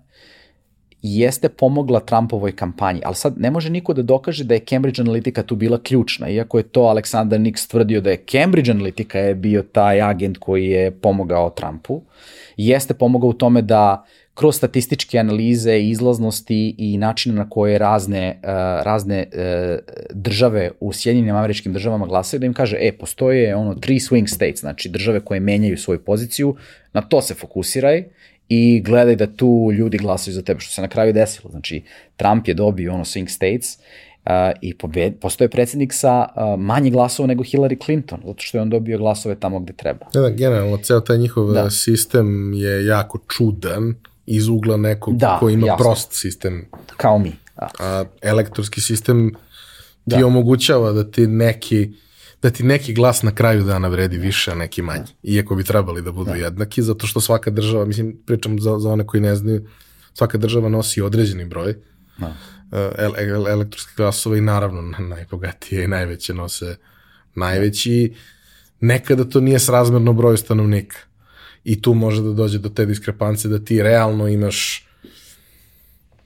jeste 1.03 1.49
pomogla 1.49 2.01
Trumpovoj 2.01 2.53
kampanji, 2.53 3.01
ali 3.05 3.15
sad 3.15 3.39
ne 3.39 3.51
može 3.51 3.71
niko 3.71 3.95
da 3.95 4.03
dokaže 4.03 4.45
da 4.45 4.55
je 4.55 4.65
Cambridge 4.69 5.03
Analytica 5.03 5.43
tu 5.43 5.57
bila 5.57 5.79
ključna, 5.83 6.29
iako 6.29 6.59
je 6.59 6.63
to 6.63 6.83
Aleksandar 6.83 7.41
Nix 7.41 7.71
tvrdio 7.71 8.01
da 8.01 8.11
je 8.11 8.25
Cambridge 8.31 8.73
Analytica 8.73 9.17
je 9.17 9.35
bio 9.35 9.63
taj 9.63 10.01
agent 10.03 10.39
koji 10.39 10.67
je 10.67 10.91
pomogao 10.91 11.51
Trumpu. 11.51 12.03
Jeste 12.57 12.95
pomogao 12.95 13.31
u 13.31 13.33
tome 13.33 13.63
da 13.63 14.05
kroz 14.35 14.57
statističke 14.57 15.19
analize, 15.19 15.81
izlaznosti 15.81 16.75
i 16.79 16.99
načine 16.99 17.35
na 17.35 17.51
koje 17.51 17.79
razne, 17.79 18.41
uh, 18.43 18.49
razne 18.85 19.27
uh, 19.33 19.79
države 20.11 20.71
u 20.81 20.93
Sjedinjenim 20.93 21.37
američkim 21.37 21.73
državama 21.73 22.07
glasaju, 22.07 22.41
da 22.41 22.47
im 22.47 22.55
kaže, 22.55 22.77
e, 22.81 22.93
postoje 22.93 23.57
ono 23.57 23.75
tri 23.75 23.95
swing 23.95 24.27
states, 24.27 24.61
znači 24.61 24.89
države 24.89 25.21
koje 25.21 25.41
menjaju 25.41 25.79
svoju 25.79 26.05
poziciju, 26.05 26.57
na 26.93 27.01
to 27.01 27.23
se 27.23 27.35
fokusiraj 27.35 28.05
i 28.53 28.81
gledaj 28.81 29.17
da 29.17 29.27
tu 29.37 29.71
ljudi 29.73 29.99
glasaju 29.99 30.35
za 30.35 30.43
tebe, 30.43 30.61
što 30.61 30.73
se 30.73 30.83
na 30.83 30.89
kraju 30.89 31.13
desilo. 31.13 31.51
Znači, 31.51 31.83
Trump 32.17 32.49
je 32.49 32.55
dobio 32.55 32.95
ono 32.95 33.05
swing 33.05 33.29
states 33.29 33.79
uh, 34.25 34.33
i 34.61 34.79
pobed, 34.79 35.15
postoje 35.21 35.49
predsednik 35.49 35.93
sa 35.93 36.27
uh, 36.37 36.61
manje 36.61 36.91
glasova 36.91 37.27
nego 37.27 37.43
Hillary 37.43 37.85
Clinton, 37.85 38.21
zato 38.27 38.43
što 38.43 38.59
je 38.59 38.63
on 38.63 38.71
dobio 38.71 38.99
glasove 38.99 39.35
tamo 39.35 39.61
gde 39.61 39.73
treba. 39.73 40.07
Da, 40.13 40.21
da, 40.21 40.31
generalno, 40.31 40.77
ceo 40.77 41.01
taj 41.01 41.19
njihov 41.19 41.53
da. 41.53 41.71
sistem 41.71 42.53
je 42.53 42.87
jako 42.87 43.19
čudan 43.29 43.95
iz 44.27 44.49
ugla 44.49 44.77
nekog 44.77 45.17
da, 45.17 45.37
ko 45.41 45.51
ima 45.51 45.67
jasno. 45.67 45.85
prost 45.85 46.09
sistem. 46.13 46.67
Kao 46.97 47.19
mi. 47.19 47.33
Da. 47.57 47.69
A 47.79 48.05
elektorski 48.23 48.81
sistem 48.81 49.31
ti 50.09 50.17
da. 50.19 50.27
omogućava 50.27 50.93
da 50.93 51.11
ti 51.11 51.27
neki 51.27 51.91
da 52.43 52.51
ti 52.51 52.63
neki 52.63 52.95
glas 52.95 53.23
na 53.23 53.35
kraju 53.35 53.65
dana 53.65 53.89
vredi 53.89 54.19
više, 54.19 54.51
a 54.51 54.55
neki 54.55 54.83
manje. 54.83 55.05
Iako 55.23 55.55
bi 55.55 55.65
trebali 55.65 56.03
da 56.03 56.13
budu 56.13 56.31
da. 56.31 56.37
jednaki, 56.37 56.83
zato 56.83 57.07
što 57.07 57.21
svaka 57.21 57.51
država, 57.51 57.85
mislim, 57.85 58.17
pričam 58.27 58.61
za, 58.61 58.79
za 58.79 58.91
one 58.91 59.07
koji 59.07 59.21
ne 59.21 59.35
znaju, 59.35 59.69
svaka 60.15 60.39
država 60.39 60.69
nosi 60.69 61.03
određeni 61.03 61.45
broj 61.45 61.75
da. 62.19 62.35
el, 62.99 63.13
el, 63.17 63.49
elektronskih 63.49 63.97
glasova 63.97 64.37
i 64.37 64.41
naravno 64.41 64.83
najbogatije 64.99 65.85
i 65.85 65.89
najveće 65.89 66.35
nose 66.35 66.77
najveći. 67.35 68.15
Nekada 68.81 69.25
to 69.25 69.41
nije 69.41 69.59
srazmerno 69.59 70.13
broju 70.13 70.37
stanovnika. 70.37 70.97
I 71.65 71.83
tu 71.83 71.95
može 71.95 72.23
da 72.23 72.33
dođe 72.33 72.59
do 72.59 72.69
te 72.69 72.87
diskrepance 72.87 73.49
da 73.49 73.65
ti 73.65 73.83
realno 73.83 74.29
imaš 74.29 74.87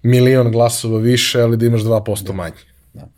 milion 0.03 0.53
glasova 0.53 0.99
više, 0.99 1.41
ali 1.41 1.57
da 1.57 1.67
imaš 1.67 1.81
2% 1.81 2.33
manje. 2.33 2.62
Da. 2.93 3.09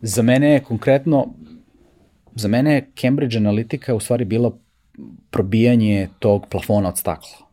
Za 0.00 0.22
mene 0.22 0.52
je 0.52 0.64
konkretno 0.64 1.34
za 2.34 2.48
mene 2.48 2.74
je 2.74 2.90
Cambridge 3.00 3.38
Analytica 3.38 3.92
u 3.92 4.00
stvari 4.00 4.24
bila 4.24 4.52
probijanje 5.30 6.08
tog 6.18 6.46
plafona 6.50 6.88
od 6.88 6.98
stakla. 6.98 7.48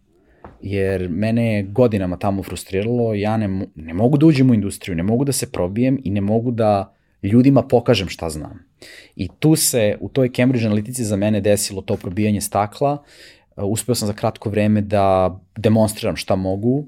Jer 0.61 1.09
mene 1.09 1.55
je 1.55 1.63
godinama 1.63 2.17
tamo 2.17 2.43
frustriralo, 2.43 3.13
ja 3.13 3.37
ne, 3.37 3.67
ne 3.75 3.93
mogu 3.93 4.17
da 4.17 4.25
uđem 4.25 4.49
u 4.49 4.53
industriju, 4.53 4.95
ne 4.95 5.03
mogu 5.03 5.25
da 5.25 5.31
se 5.31 5.51
probijem 5.51 5.99
i 6.03 6.09
ne 6.09 6.21
mogu 6.21 6.51
da 6.51 6.93
ljudima 7.23 7.61
pokažem 7.61 8.09
šta 8.09 8.29
znam. 8.29 8.65
I 9.15 9.27
tu 9.39 9.55
se, 9.55 9.97
u 10.01 10.09
toj 10.09 10.31
Cambridge 10.33 10.67
Analytici 10.67 11.01
za 11.01 11.15
mene 11.15 11.41
desilo 11.41 11.81
to 11.81 11.95
probijanje 11.95 12.41
stakla, 12.41 13.03
uspeo 13.55 13.95
sam 13.95 14.07
za 14.07 14.13
kratko 14.13 14.49
vreme 14.49 14.81
da 14.81 15.39
demonstriram 15.57 16.15
šta 16.15 16.35
mogu 16.35 16.85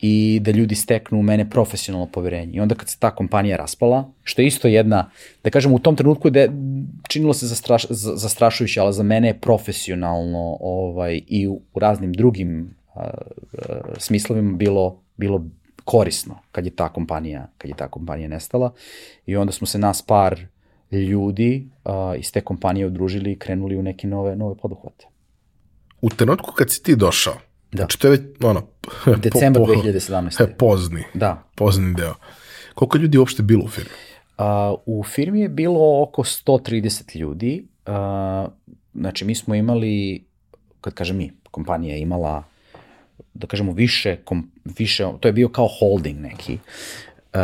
i 0.00 0.40
da 0.42 0.50
ljudi 0.50 0.74
steknu 0.74 1.18
u 1.18 1.22
mene 1.22 1.50
profesionalno 1.50 2.06
poverenje. 2.06 2.52
I 2.52 2.60
onda 2.60 2.74
kad 2.74 2.88
se 2.88 2.98
ta 2.98 3.10
kompanija 3.10 3.56
raspala, 3.56 4.10
što 4.22 4.42
je 4.42 4.46
isto 4.46 4.68
jedna, 4.68 5.10
da 5.44 5.50
kažem 5.50 5.72
u 5.72 5.78
tom 5.78 5.96
trenutku 5.96 6.30
da 6.30 6.48
činilo 7.08 7.34
se 7.34 7.46
zastraš, 7.46 7.86
zastrašujuće, 7.90 8.80
ali 8.80 8.92
za 8.92 9.02
mene 9.02 9.28
je 9.28 9.40
profesionalno 9.40 10.56
ovaj, 10.60 11.20
i 11.26 11.46
u, 11.48 11.60
u 11.74 11.78
raznim 11.78 12.12
drugim 12.12 12.74
a, 12.94 13.10
smislovima 13.98 14.56
bilo, 14.56 15.02
bilo 15.16 15.44
korisno 15.84 16.38
kad 16.52 16.64
je 16.64 16.76
ta 16.76 16.88
kompanija, 16.88 17.48
kad 17.58 17.68
je 17.68 17.76
ta 17.76 17.88
kompanija 17.88 18.28
nestala. 18.28 18.72
I 19.26 19.36
onda 19.36 19.52
smo 19.52 19.66
se 19.66 19.78
nas 19.78 20.02
par 20.02 20.40
ljudi 20.92 21.68
a, 21.84 22.14
iz 22.18 22.32
te 22.32 22.40
kompanije 22.40 22.86
udružili 22.86 23.32
i 23.32 23.38
krenuli 23.38 23.76
u 23.76 23.82
neke 23.82 24.06
nove, 24.06 24.36
nove 24.36 24.54
poduhvate. 24.54 25.06
U 26.00 26.08
trenutku 26.08 26.52
kad 26.52 26.70
si 26.70 26.82
ti 26.82 26.96
došao, 26.96 27.34
Da. 27.72 27.82
Znači 27.82 27.98
to 27.98 28.06
je 28.06 28.10
već, 28.10 28.22
ono... 28.42 28.62
Decembar 29.22 29.62
po, 29.62 29.72
2017. 29.72 30.46
Pozni. 30.58 31.04
Da. 31.14 31.42
Pozni 31.54 31.94
deo. 31.94 32.14
Koliko 32.74 32.98
ljudi 32.98 33.18
uopšte 33.18 33.42
bilo 33.42 33.64
u 33.64 33.68
firmi? 33.68 33.90
Uh, 34.38 34.44
u 34.86 35.04
firmi 35.04 35.40
je 35.40 35.48
bilo 35.48 36.02
oko 36.02 36.22
130 36.22 37.16
ljudi. 37.18 37.66
Uh, 37.86 38.52
znači, 38.94 39.24
mi 39.24 39.34
smo 39.34 39.54
imali, 39.54 40.24
kad 40.80 40.94
kažem 40.94 41.16
mi, 41.16 41.32
kompanija 41.50 41.94
je 41.94 42.00
imala, 42.00 42.42
da 43.34 43.46
kažemo, 43.46 43.72
više, 43.72 44.16
kom, 44.24 44.50
više 44.64 45.06
to 45.20 45.28
je 45.28 45.32
bio 45.32 45.48
kao 45.48 45.68
holding 45.78 46.20
neki. 46.20 46.52
Uh, 47.34 47.40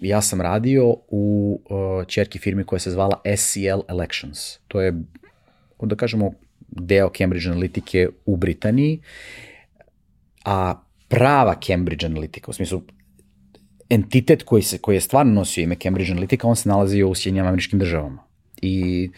ja 0.00 0.22
sam 0.22 0.40
radio 0.40 0.96
u 1.08 1.60
uh, 1.64 2.06
čerki 2.06 2.38
firmi 2.38 2.64
koja 2.64 2.78
se 2.78 2.90
zvala 2.90 3.20
SCL 3.36 3.80
Elections. 3.88 4.58
To 4.68 4.80
je, 4.80 4.94
da 5.80 5.96
kažemo, 5.96 6.32
deo 6.68 7.10
Cambridge 7.18 7.48
Analytike 7.48 8.08
u 8.26 8.36
Britaniji 8.36 9.00
a 10.44 10.84
prava 11.08 11.54
Cambridge 11.66 12.06
Analytica, 12.06 12.48
u 12.48 12.52
smislu 12.52 12.82
entitet 13.90 14.42
koji, 14.42 14.62
se, 14.62 14.78
koji 14.78 14.96
je 14.96 15.00
stvarno 15.00 15.32
nosio 15.32 15.62
ime 15.62 15.76
Cambridge 15.82 16.12
Analytica, 16.12 16.46
on 16.46 16.56
se 16.56 16.68
nalazio 16.68 17.08
u 17.08 17.14
Sjedinjama 17.14 17.48
američkim 17.48 17.78
državama. 17.78 18.22
I 18.62 19.10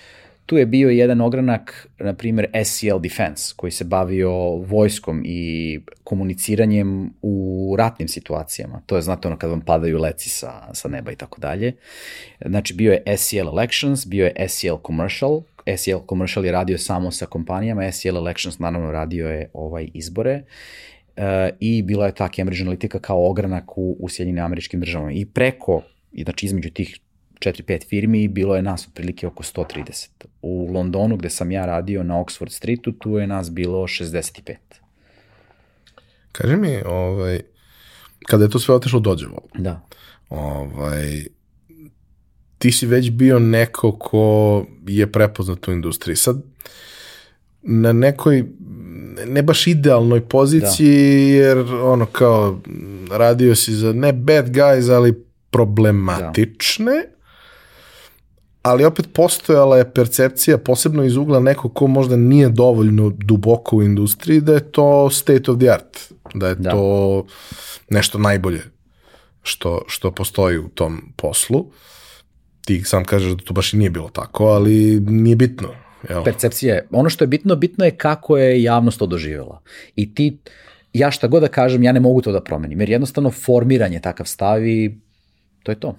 tu 0.47 0.57
je 0.57 0.67
bio 0.67 0.91
jedan 0.91 1.21
ogranak, 1.21 1.89
na 1.99 2.15
primjer 2.15 2.47
SCL 2.65 2.99
Defense, 2.99 3.55
koji 3.57 3.71
se 3.73 3.85
bavio 3.85 4.31
vojskom 4.51 5.23
i 5.25 5.81
komuniciranjem 6.05 7.15
u 7.23 7.75
ratnim 7.79 8.09
situacijama. 8.09 8.83
To 8.87 8.97
je, 8.97 9.03
znate, 9.03 9.29
ono 9.29 9.39
kad 9.39 9.51
vam 9.51 9.61
padaju 9.61 9.99
leci 9.99 10.29
sa, 10.29 10.75
sa 10.75 10.89
neba 10.89 11.13
i 11.13 11.17
tako 11.17 11.41
dalje. 11.41 11.73
Znači, 12.47 12.75
bio 12.75 12.93
je 12.93 13.17
SCL 13.17 13.49
Elections, 13.49 14.07
bio 14.07 14.25
je 14.25 14.49
SCL 14.49 14.77
Commercial, 14.87 15.43
SEL 15.77 16.01
Commercial 16.09 16.45
je 16.45 16.53
radio 16.53 16.79
samo 16.79 17.11
sa 17.11 17.27
kompanijama, 17.27 17.93
SEL 17.93 18.17
Elections 18.17 18.59
naravno 18.59 18.93
radio 18.93 19.29
je 19.29 19.51
ovaj 19.53 19.89
izbore 19.95 20.43
i 21.61 21.83
bila 21.83 22.07
je 22.07 22.15
ta 22.15 22.29
Cambridge 22.29 22.65
Analytica 22.65 22.99
kao 22.99 23.31
ogranak 23.31 23.79
u, 23.79 23.97
u 24.01 24.09
Sjedinjenim 24.09 24.45
američkim 24.45 24.81
državama. 24.81 25.13
I 25.13 25.27
preko, 25.27 25.83
znači 26.13 26.47
između 26.47 26.71
tih 26.71 27.01
4-5 27.41 27.89
firmi 27.89 28.29
bilo 28.29 28.57
je 28.57 28.63
nas 28.63 28.89
otprilike 28.89 29.27
oko 29.27 29.43
130. 29.43 30.09
U 30.43 30.69
Londonu 30.73 31.17
gde 31.17 31.31
sam 31.31 31.51
ja 31.51 31.67
radio 31.67 32.03
na 32.03 32.15
Oxford 32.15 32.49
Streetu, 32.51 32.93
tu 32.93 33.19
je 33.19 33.27
nas 33.27 33.51
bilo 33.51 33.83
65. 33.83 34.55
Kaži 36.33 36.57
mi, 36.57 36.83
ovaj, 36.87 37.41
kada 38.27 38.45
je 38.45 38.51
to 38.51 38.59
sve 38.59 38.75
otešlo 38.75 39.01
dođevo, 39.01 39.41
Da. 39.59 39.81
ovaj, 40.29 41.25
ti 42.59 42.73
si 42.73 42.87
već 42.87 43.11
bio 43.11 43.39
neko 43.39 43.99
ko 43.99 44.67
je 44.87 45.13
prepoznat 45.13 45.69
u 45.69 45.73
industriji. 45.73 46.17
Sad, 46.17 46.43
na 47.63 47.93
nekoj 47.93 48.45
ne 49.27 49.43
baš 49.43 49.67
idealnoj 49.67 50.21
poziciji, 50.21 51.39
da. 51.39 51.47
jer 51.47 51.59
ono 51.83 52.07
kao 52.07 52.61
radio 53.11 53.55
si 53.55 53.73
za 53.73 53.93
ne 53.93 54.13
bad 54.13 54.51
guys, 54.51 54.93
ali 54.93 55.25
problematične, 55.51 56.93
da. 56.93 57.09
ali 58.63 58.85
opet 58.85 59.09
postojala 59.13 59.79
je 59.79 59.93
percepcija, 59.93 60.59
posebno 60.59 61.05
iz 61.05 61.17
ugla 61.17 61.41
nekog 61.41 61.75
ko 61.75 61.87
možda 61.87 62.17
nije 62.17 62.49
dovoljno 62.49 63.13
duboko 63.17 63.77
u 63.77 63.83
industriji, 63.83 64.41
da 64.41 64.55
je 64.55 64.73
to 64.73 65.11
state 65.11 65.51
of 65.51 65.59
the 65.59 65.71
art, 65.71 66.13
da 66.35 66.49
je 66.49 66.55
da. 66.55 66.71
to 66.71 67.25
nešto 67.91 68.19
najbolje 68.19 68.63
što, 69.43 69.83
što 69.87 70.11
postoji 70.11 70.59
u 70.59 70.69
tom 70.69 71.03
poslu. 71.17 71.67
Ti 72.65 72.83
sam 72.85 73.05
kažeš 73.05 73.33
da 73.33 73.45
to 73.45 73.55
baš 73.55 73.73
i 73.73 73.77
nije 73.77 73.91
bilo 73.91 74.09
tako, 74.09 74.45
ali 74.45 75.01
nije 75.01 75.37
bitno. 75.37 75.69
Jel? 76.09 76.25
Percepcija 76.25 76.75
je. 76.75 76.87
Ono 76.91 77.11
što 77.11 77.25
je 77.25 77.29
bitno, 77.29 77.57
bitno 77.57 77.85
je 77.85 77.97
kako 77.97 78.37
je 78.37 78.63
javnost 78.63 78.99
to 78.99 79.07
doživjela. 79.07 79.61
I 79.97 80.15
ti, 80.15 80.39
ja 80.93 81.11
šta 81.11 81.29
god 81.29 81.43
da 81.43 81.49
kažem, 81.49 81.83
ja 81.83 81.93
ne 81.93 82.01
mogu 82.01 82.21
to 82.21 82.33
da 82.33 82.41
promenim, 82.41 82.81
jer 82.81 82.91
jednostavno 82.91 83.31
formiranje 83.31 84.01
takav 84.01 84.27
stav 84.27 84.67
i 84.67 84.99
to 85.63 85.73
je 85.73 85.81
to. 85.81 85.97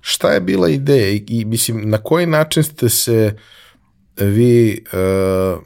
Šta 0.00 0.32
je 0.32 0.40
bila 0.40 0.68
ideja 0.68 1.08
i, 1.08 1.24
i 1.28 1.44
mislim, 1.44 1.90
na 1.90 1.98
koji 1.98 2.26
način 2.26 2.62
ste 2.62 2.88
se 2.88 3.36
vi 4.16 4.84
uh, 4.92 5.62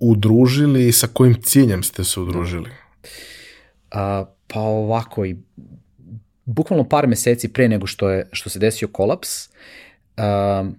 udružili 0.00 0.88
i 0.88 0.92
sa 0.92 1.06
kojim 1.12 1.42
ciljem 1.42 1.82
ste 1.82 2.04
se 2.04 2.20
udružili? 2.20 2.70
A, 3.90 4.24
pa 4.46 4.60
ovako, 4.60 5.24
i 5.24 5.36
bukvalno 6.44 6.88
par 6.88 7.06
meseci 7.06 7.48
pre 7.48 7.68
nego 7.68 7.86
što, 7.86 8.10
je, 8.10 8.28
što 8.32 8.50
se 8.50 8.58
desio 8.58 8.88
kolaps, 8.88 9.28
a, 10.16 10.70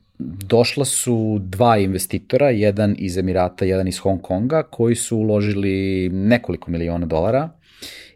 došla 0.48 0.85
su 0.85 1.39
dva 1.41 1.77
investitora, 1.77 2.49
jedan 2.49 2.95
iz 2.99 3.18
Emirata, 3.18 3.65
jedan 3.65 3.88
iz 3.88 3.98
Hong 3.98 4.22
Konga, 4.22 4.64
koji 4.64 4.95
su 4.95 5.18
uložili 5.18 6.10
nekoliko 6.10 6.72
miliona 6.72 7.06
dolara 7.06 7.49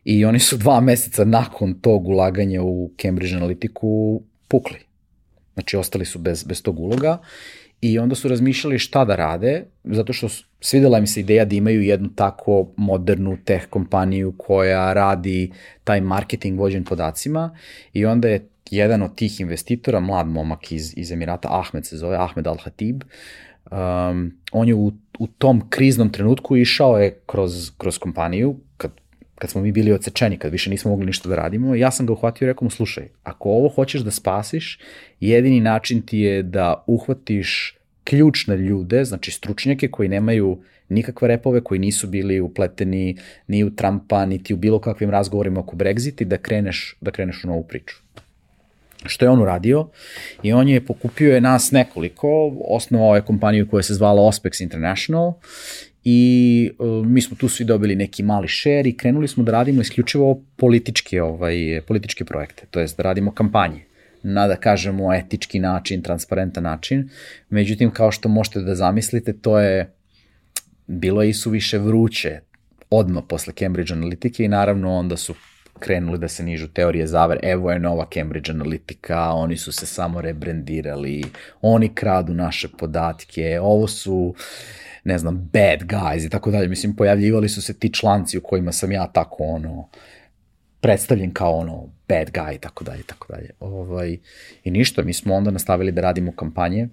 i 0.03 0.25
oni 0.25 0.39
su 0.39 0.57
dva 0.57 0.79
meseca 0.81 1.25
nakon 1.25 1.73
tog 1.73 2.07
ulaganja 2.07 2.63
u 2.63 2.91
Cambridge 3.01 3.35
Analytiku 3.35 4.19
pukli. 4.47 4.77
Znači, 5.53 5.77
ostali 5.77 6.05
su 6.05 6.19
bez, 6.19 6.43
bez 6.43 6.63
tog 6.63 6.79
uloga 6.79 7.17
i 7.81 7.99
onda 7.99 8.15
su 8.15 8.27
razmišljali 8.27 8.79
šta 8.79 9.05
da 9.05 9.15
rade, 9.15 9.63
zato 9.83 10.13
što 10.13 10.27
svidela 10.61 10.99
mi 10.99 11.07
se 11.07 11.19
ideja 11.19 11.45
da 11.45 11.55
imaju 11.55 11.81
jednu 11.81 12.09
tako 12.15 12.67
modernu 12.77 13.37
teh 13.45 13.67
kompaniju 13.69 14.33
koja 14.37 14.93
radi 14.93 15.51
taj 15.83 16.01
marketing 16.01 16.59
vođen 16.59 16.83
podacima. 16.83 17.57
I 17.93 18.05
onda 18.05 18.27
je 18.27 18.47
jedan 18.71 19.01
od 19.01 19.15
tih 19.15 19.41
investitora, 19.41 19.99
mlad 19.99 20.27
momak 20.27 20.71
iz, 20.71 20.93
iz 20.97 21.11
Emirata, 21.11 21.47
Ahmed 21.51 21.85
se 21.85 21.97
zove, 21.97 22.17
Ahmed 22.17 22.45
Al-Hatib, 22.45 23.03
um, 23.71 24.31
on 24.51 24.67
je 24.67 24.75
u, 24.75 24.91
u 25.19 25.27
tom 25.27 25.69
kriznom 25.69 26.09
trenutku 26.09 26.57
išao 26.57 26.97
je 26.97 27.19
kroz, 27.25 27.71
kroz 27.77 27.97
kompaniju, 27.97 28.55
kad 28.77 28.91
kad 29.35 29.49
smo 29.49 29.61
mi 29.61 29.71
bili 29.71 29.91
odsečeni, 29.91 30.37
kad 30.37 30.51
više 30.51 30.69
nismo 30.69 30.91
mogli 30.91 31.05
ništa 31.05 31.29
da 31.29 31.35
radimo, 31.35 31.75
ja 31.75 31.91
sam 31.91 32.05
ga 32.05 32.13
uhvatio 32.13 32.45
i 32.45 32.47
rekao 32.47 32.65
mu, 32.65 32.69
slušaj, 32.69 33.07
ako 33.23 33.49
ovo 33.49 33.69
hoćeš 33.69 34.01
da 34.01 34.11
spasiš, 34.11 34.79
jedini 35.19 35.59
način 35.59 36.01
ti 36.01 36.19
je 36.19 36.43
da 36.43 36.83
uhvatiš 36.87 37.77
ključne 38.03 38.57
ljude, 38.57 39.05
znači 39.05 39.31
stručnjake 39.31 39.87
koji 39.87 40.09
nemaju 40.09 40.61
nikakve 40.89 41.27
repove, 41.27 41.61
koji 41.61 41.79
nisu 41.79 42.07
bili 42.07 42.41
upleteni 42.41 43.17
ni 43.47 43.63
u 43.63 43.75
Trumpa, 43.75 44.25
niti 44.25 44.53
u 44.53 44.57
bilo 44.57 44.79
kakvim 44.79 45.09
razgovorima 45.09 45.59
oko 45.59 45.75
Brexit 45.75 46.21
i 46.21 46.25
da 46.25 46.37
kreneš, 46.37 46.97
da 47.01 47.11
kreneš 47.11 47.43
u 47.43 47.47
novu 47.47 47.63
priču. 47.63 47.95
Što 49.05 49.25
je 49.25 49.29
on 49.29 49.41
uradio 49.41 49.87
i 50.43 50.53
on 50.53 50.69
je 50.69 50.85
pokupio 50.85 51.33
je 51.33 51.41
nas 51.41 51.71
nekoliko, 51.71 52.53
osnovao 52.67 53.15
je 53.15 53.21
kompaniju 53.21 53.67
koja 53.69 53.83
se 53.83 53.93
zvala 53.93 54.21
Ospex 54.21 54.63
International 54.63 55.33
i 56.05 56.71
uh, 56.79 57.05
mi 57.05 57.21
smo 57.21 57.37
tu 57.37 57.49
svi 57.49 57.65
dobili 57.65 57.95
neki 57.95 58.23
mali 58.23 58.47
share 58.47 58.89
i 58.89 58.97
krenuli 58.97 59.27
smo 59.27 59.43
da 59.43 59.51
radimo 59.51 59.81
isključivo 59.81 60.41
političke, 60.55 61.21
ovaj, 61.21 61.81
političke 61.87 62.25
projekte, 62.25 62.65
to 62.71 62.79
jest 62.79 62.97
da 62.97 63.03
radimo 63.03 63.31
kampanje 63.31 63.85
na 64.23 64.47
da 64.47 64.55
kažemo 64.55 65.13
etički 65.13 65.59
način, 65.59 66.01
transparentan 66.01 66.63
način. 66.63 67.09
Međutim, 67.49 67.91
kao 67.91 68.11
što 68.11 68.29
možete 68.29 68.59
da 68.59 68.75
zamislite, 68.75 69.33
to 69.33 69.59
je 69.59 69.93
bilo 70.87 71.23
i 71.23 71.33
su 71.33 71.49
više 71.49 71.77
vruće 71.77 72.39
odmah 72.89 73.23
posle 73.29 73.53
Cambridge 73.53 73.93
Analytike 73.93 74.45
i 74.45 74.47
naravno 74.47 74.93
onda 74.93 75.17
su 75.17 75.33
krenuli 75.79 76.17
da 76.17 76.27
se 76.27 76.43
nižu 76.43 76.67
teorije 76.67 77.07
zavere, 77.07 77.39
evo 77.43 77.71
je 77.71 77.79
nova 77.79 78.07
Cambridge 78.13 78.51
Analytica, 78.51 79.31
oni 79.33 79.57
su 79.57 79.71
se 79.71 79.85
samo 79.85 80.21
rebrandirali, 80.21 81.23
oni 81.61 81.95
kradu 81.95 82.33
naše 82.33 82.67
podatke, 82.77 83.59
ovo 83.61 83.87
su 83.87 84.35
ne 85.05 85.17
znam, 85.17 85.49
bad 85.53 85.79
guys 85.87 86.25
i 86.25 86.29
tako 86.29 86.51
dalje. 86.51 86.67
Mislim, 86.67 86.95
pojavljivali 86.95 87.49
su 87.49 87.61
se 87.61 87.73
ti 87.73 87.93
članci 87.93 88.37
u 88.37 88.41
kojima 88.41 88.71
sam 88.71 88.91
ja 88.91 89.07
tako 89.07 89.43
ono, 89.43 89.89
predstavljen 90.81 91.33
kao 91.33 91.53
ono 91.53 91.89
bad 92.07 92.31
guy 92.31 92.55
i 92.55 92.57
tako 92.57 92.83
dalje, 92.83 93.03
tako 93.03 93.33
dalje. 93.33 93.49
Ovaj, 93.59 94.17
I 94.63 94.71
ništa, 94.71 95.03
mi 95.03 95.13
smo 95.13 95.35
onda 95.35 95.51
nastavili 95.51 95.91
da 95.91 96.01
radimo 96.01 96.31
kampanje 96.31 96.89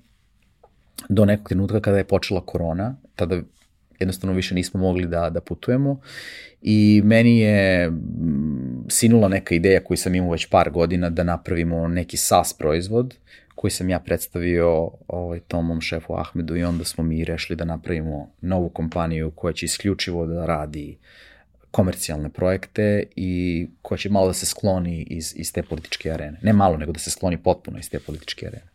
do 1.09 1.25
nekog 1.25 1.49
trenutka 1.49 1.81
kada 1.81 1.99
je 1.99 2.05
počela 2.05 2.47
korona, 2.47 2.97
tada 3.17 3.41
jednostavno 3.99 4.37
više 4.37 4.55
nismo 4.55 4.81
mogli 4.81 5.07
da, 5.07 5.31
da 5.31 5.41
putujemo 5.41 6.01
i 6.63 7.03
meni 7.05 7.39
je 7.39 7.93
sinula 8.89 9.29
neka 9.29 9.55
ideja 9.55 9.85
koju 9.85 9.97
sam 9.97 10.15
imao 10.15 10.31
već 10.31 10.47
par 10.47 10.71
godina 10.71 11.11
da 11.11 11.25
napravimo 11.25 11.89
neki 11.89 12.17
SaaS 12.17 12.53
proizvod 12.53 13.15
koji 13.63 13.71
sam 13.71 13.91
ja 13.91 14.01
predstavio 14.01 14.91
ovaj, 15.09 15.41
tom 15.41 15.67
mom 15.67 15.81
šefu 15.81 16.15
Ahmedu 16.15 16.57
i 16.57 16.65
onda 16.65 16.85
smo 16.85 17.05
mi 17.05 17.25
rešili 17.25 17.57
da 17.57 17.65
napravimo 17.65 18.31
novu 18.41 18.69
kompaniju 18.69 19.31
koja 19.31 19.53
će 19.53 19.67
isključivo 19.67 20.27
da 20.27 20.47
radi 20.47 20.99
komercijalne 21.71 22.31
projekte 22.31 23.05
i 23.17 23.67
koja 23.83 23.99
će 23.99 24.11
malo 24.11 24.27
da 24.27 24.33
se 24.33 24.47
skloni 24.47 25.07
iz, 25.11 25.33
iz 25.37 25.53
te 25.53 25.63
političke 25.63 26.11
arene. 26.11 26.39
Ne 26.43 26.53
malo, 26.53 26.77
nego 26.77 26.93
da 26.93 26.99
se 26.99 27.11
skloni 27.11 27.43
potpuno 27.43 27.79
iz 27.79 27.91
te 27.91 28.01
političke 28.01 28.47
arene. 28.47 28.69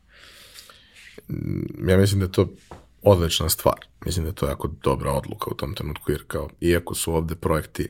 Ja 1.90 1.98
mislim 1.98 2.20
da 2.20 2.26
je 2.26 2.32
to 2.32 2.54
odlična 3.02 3.50
stvar. 3.50 3.86
Mislim 4.06 4.26
da 4.26 4.30
je 4.30 4.36
to 4.36 4.48
jako 4.48 4.68
dobra 4.84 5.12
odluka 5.12 5.52
u 5.52 5.56
tom 5.56 5.76
trenutku, 5.76 6.12
jer 6.12 6.24
kao, 6.28 6.50
iako 6.62 6.96
su 6.96 7.14
ovde 7.14 7.36
projekti 7.36 7.90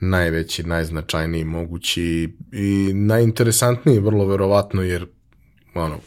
najveći, 0.00 0.62
najznačajniji 0.62 1.44
mogući 1.44 2.32
i 2.52 2.92
najinteresantniji 2.94 3.98
vrlo 3.98 4.26
verovatno, 4.26 4.82
jer 4.82 5.06
ono, 5.74 5.98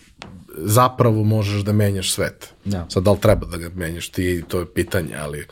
zapravo 0.58 1.24
možeš 1.24 1.62
da 1.62 1.74
menjaš 1.74 2.12
svet. 2.12 2.54
Da. 2.66 2.86
Sad, 2.90 3.04
da 3.04 3.12
li 3.12 3.20
treba 3.20 3.46
da 3.46 3.58
ga 3.58 3.70
menjaš 3.76 4.10
ti, 4.10 4.44
to 4.48 4.60
je 4.60 4.74
pitanje, 4.74 5.16
ali 5.16 5.46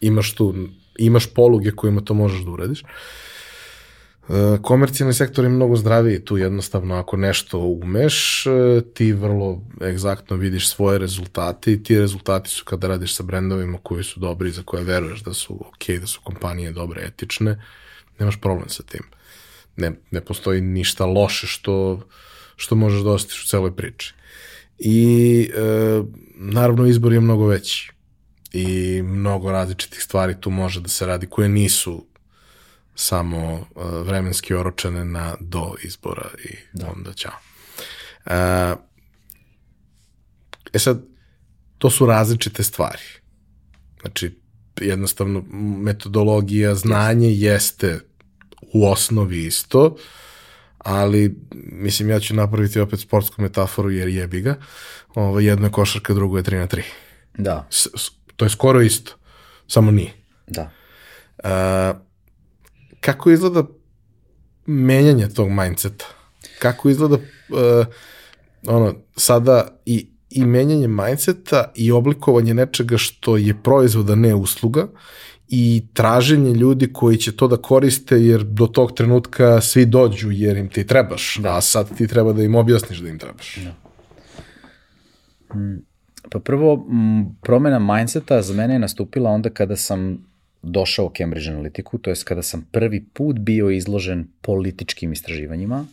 imaš 0.00 0.32
tu, 0.34 0.54
imaš 0.98 1.26
poluge 1.26 1.70
kojima 1.70 2.00
to 2.00 2.14
možeš 2.14 2.40
da 2.40 2.50
uradiš. 2.50 2.82
E, 4.28 4.58
komercijalni 4.62 5.14
sektor 5.14 5.44
je 5.44 5.48
mnogo 5.48 5.76
zdraviji, 5.76 6.24
tu 6.24 6.36
jednostavno 6.36 6.94
ako 6.94 7.16
nešto 7.16 7.58
umeš, 7.58 8.46
e, 8.46 8.80
ti 8.94 9.12
vrlo 9.12 9.62
egzaktno 9.82 10.36
vidiš 10.36 10.68
svoje 10.68 10.98
rezultate 10.98 11.72
i 11.72 11.82
ti 11.82 11.98
rezultati 11.98 12.50
su 12.50 12.64
kada 12.64 12.88
radiš 12.88 13.14
sa 13.16 13.22
brendovima 13.22 13.78
koji 13.82 14.04
su 14.04 14.20
dobri, 14.20 14.50
za 14.50 14.62
koje 14.62 14.84
veruješ 14.84 15.20
da 15.20 15.34
su 15.34 15.54
ok, 15.54 16.00
da 16.00 16.06
su 16.06 16.20
kompanije 16.24 16.72
dobre, 16.72 17.02
etične, 17.06 17.62
nemaš 18.18 18.40
problem 18.40 18.68
sa 18.68 18.82
tim. 18.82 19.02
Ne, 19.76 19.92
ne 20.10 20.20
postoji 20.20 20.60
ništa 20.60 21.06
loše 21.06 21.46
što 21.46 22.00
što 22.56 22.74
možeš 22.74 23.00
da 23.00 23.10
ostiš 23.10 23.44
u 23.44 23.48
celoj 23.48 23.76
priči. 23.76 24.14
I 24.78 25.50
e, 25.54 26.02
naravno 26.34 26.86
izbor 26.86 27.12
je 27.12 27.20
mnogo 27.20 27.46
veći 27.46 27.92
i 28.52 29.02
mnogo 29.02 29.52
različitih 29.52 30.02
stvari 30.02 30.40
tu 30.40 30.50
može 30.50 30.80
da 30.80 30.88
se 30.88 31.06
radi 31.06 31.26
koje 31.26 31.48
nisu 31.48 32.06
samo 32.94 33.52
uh, 33.52 33.84
vremenski 34.06 34.54
oročene 34.54 35.04
na 35.04 35.34
do 35.40 35.74
izbora 35.82 36.28
i 36.44 36.56
da. 36.72 36.92
onda 36.96 37.12
ćao. 37.12 37.32
Uh, 38.26 38.78
e 40.72 40.78
sad, 40.78 41.02
to 41.78 41.90
su 41.90 42.06
različite 42.06 42.62
stvari. 42.62 43.02
Znači, 44.00 44.38
jednostavno, 44.80 45.44
metodologija, 45.82 46.74
znanje 46.74 47.28
jeste 47.32 48.00
u 48.72 48.86
osnovi 48.90 49.46
isto, 49.46 49.96
ali 50.84 51.36
mislim 51.72 52.10
ja 52.10 52.20
ću 52.20 52.34
napraviti 52.34 52.80
opet 52.80 53.00
sportsku 53.00 53.42
metaforu 53.42 53.90
jer 53.90 54.08
jebi 54.08 54.40
ga. 54.40 54.56
Ovo, 55.14 55.40
jedno 55.40 55.66
je 55.66 55.72
košarka, 55.72 56.14
drugo 56.14 56.36
je 56.36 56.42
3 56.42 56.58
na 56.58 56.66
3. 56.66 56.82
Da. 57.38 57.66
S, 57.70 57.86
s, 57.96 58.10
to 58.36 58.44
je 58.44 58.48
skoro 58.48 58.80
isto, 58.80 59.12
samo 59.68 59.90
nije. 59.90 60.12
Da. 60.46 60.70
Uh, 61.44 62.00
kako 63.00 63.30
izgleda 63.30 63.64
menjanje 64.66 65.28
tog 65.28 65.48
mindseta? 65.50 66.04
Kako 66.58 66.88
izgleda 66.88 67.14
uh, 67.14 67.86
ono, 68.66 68.94
sada 69.16 69.80
i, 69.86 70.08
i 70.30 70.44
menjanje 70.44 70.88
mindseta 70.88 71.72
i 71.74 71.92
oblikovanje 71.92 72.54
nečega 72.54 72.98
što 72.98 73.36
je 73.36 73.62
proizvod, 73.62 74.10
a 74.10 74.14
ne 74.14 74.34
usluga 74.34 74.88
i 75.48 75.82
traženje 75.92 76.52
ljudi 76.52 76.92
koji 76.92 77.16
će 77.16 77.36
to 77.36 77.48
da 77.48 77.56
koriste 77.56 78.16
jer 78.16 78.42
do 78.42 78.66
tog 78.66 78.92
trenutka 78.92 79.60
svi 79.60 79.86
dođu 79.86 80.30
jer 80.30 80.56
im 80.56 80.68
ti 80.68 80.86
trebaš, 80.86 81.36
da. 81.42 81.56
a 81.56 81.60
sad 81.60 81.96
ti 81.96 82.06
treba 82.06 82.32
da 82.32 82.42
im 82.42 82.54
objasniš 82.54 82.98
da 82.98 83.08
im 83.08 83.18
trebaš. 83.18 83.58
Da. 83.64 83.74
Pa 86.30 86.38
prvo, 86.38 86.86
promena 87.42 87.78
mindseta 87.78 88.42
za 88.42 88.54
mene 88.54 88.74
je 88.74 88.78
nastupila 88.78 89.30
onda 89.30 89.50
kada 89.50 89.76
sam 89.76 90.26
došao 90.62 91.06
u 91.06 91.10
Cambridge 91.16 91.50
Analytiku, 91.50 92.00
to 92.00 92.10
je 92.10 92.16
kada 92.24 92.42
sam 92.42 92.68
prvi 92.72 93.04
put 93.12 93.38
bio 93.38 93.70
izložen 93.70 94.28
političkim 94.40 95.12
istraživanjima. 95.12 95.86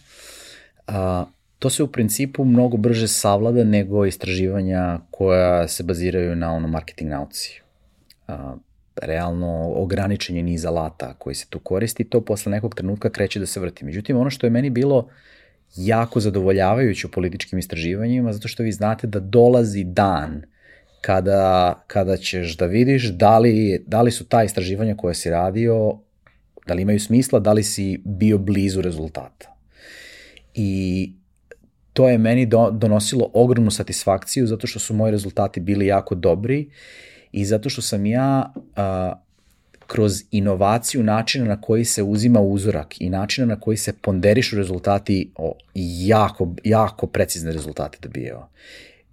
A, 0.88 1.26
to 1.60 1.70
se 1.70 1.84
u 1.84 1.88
principu 1.88 2.46
mnogo 2.46 2.78
brže 2.78 3.08
savlada 3.08 3.64
nego 3.64 4.06
istraživanja 4.06 5.00
koja 5.12 5.68
se 5.68 5.84
baziraju 5.84 6.36
na 6.36 6.54
ono 6.54 6.68
marketing 6.68 7.10
nauci. 7.10 7.62
A, 8.28 8.56
realno 9.02 9.72
ograničen 9.76 10.36
je 10.36 10.44
niz 10.44 10.66
alata 10.66 11.14
koji 11.14 11.36
se 11.36 11.46
tu 11.50 11.60
koristi, 11.60 12.04
to 12.04 12.22
posle 12.22 12.52
nekog 12.52 12.76
trenutka 12.76 13.10
kreće 13.10 13.40
da 13.40 13.46
se 13.46 13.60
vrti. 13.60 13.86
Međutim, 13.86 14.18
ono 14.18 14.30
što 14.30 14.46
je 14.46 14.50
meni 14.50 14.70
bilo 14.70 15.08
jako 15.76 16.20
zadovoljavajuće 16.20 17.08
u 17.08 17.12
političkim 17.12 17.60
istraživanjima, 17.60 18.34
zato 18.34 18.48
što 18.48 18.64
vi 18.64 18.72
znate 18.72 19.08
da 19.08 19.20
dolazi 19.20 19.84
dan 19.84 20.42
kada, 21.02 21.84
kada 21.88 22.18
ćeš 22.18 22.58
da 22.58 22.66
vidiš 22.66 23.10
da 23.10 23.40
li, 23.40 23.84
da 23.88 24.02
li 24.02 24.12
su 24.12 24.26
ta 24.26 24.44
istraživanja 24.44 24.96
koje 24.96 25.16
si 25.16 25.30
radio, 25.30 26.00
da 26.68 26.74
li 26.74 26.82
imaju 26.82 27.00
smisla, 27.00 27.40
da 27.40 27.54
li 27.54 27.64
si 27.64 28.02
bio 28.06 28.38
blizu 28.38 28.82
rezultata. 28.82 29.56
I 30.54 31.12
to 31.94 32.10
je 32.10 32.18
meni 32.18 32.46
do, 32.46 32.72
donosilo 32.72 33.30
ogromnu 33.34 33.72
satisfakciju 33.72 34.48
zato 34.48 34.68
što 34.68 34.80
su 34.80 34.94
moji 34.94 35.12
rezultati 35.12 35.60
bili 35.60 35.88
jako 35.88 36.16
dobri 36.16 36.70
i 37.32 37.46
zato 37.46 37.70
što 37.70 37.82
sam 37.82 38.06
ja 38.06 38.54
a, 38.76 39.14
kroz 39.88 40.24
inovaciju 40.32 41.04
načina 41.04 41.46
na 41.46 41.62
koji 41.62 41.86
se 41.86 42.04
uzima 42.04 42.40
uzorak 42.40 43.02
i 43.02 43.10
načina 43.10 43.48
na 43.48 43.60
koji 43.60 43.78
se 43.78 43.94
ponderišu 44.02 44.56
rezultati 44.56 45.32
o, 45.36 45.54
jako, 46.06 46.56
jako 46.64 47.08
precizne 47.08 47.52
rezultate 47.52 47.98
dobijao. 48.02 48.50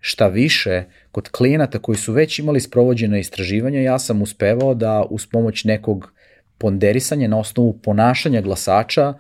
Šta 0.01 0.29
više, 0.29 0.85
kod 1.13 1.29
klijenata 1.29 1.79
koji 1.79 1.99
su 1.99 2.13
već 2.13 2.39
imali 2.39 2.61
sprovođene 2.61 3.21
istraživanja, 3.21 3.81
ja 3.81 3.99
sam 3.99 4.23
uspevao 4.23 4.75
da 4.75 5.05
uz 5.11 5.27
pomoć 5.27 5.65
nekog 5.65 6.13
ponderisanja 6.59 7.29
na 7.29 7.39
osnovu 7.39 7.79
ponašanja 7.83 8.41
glasača 8.41 9.15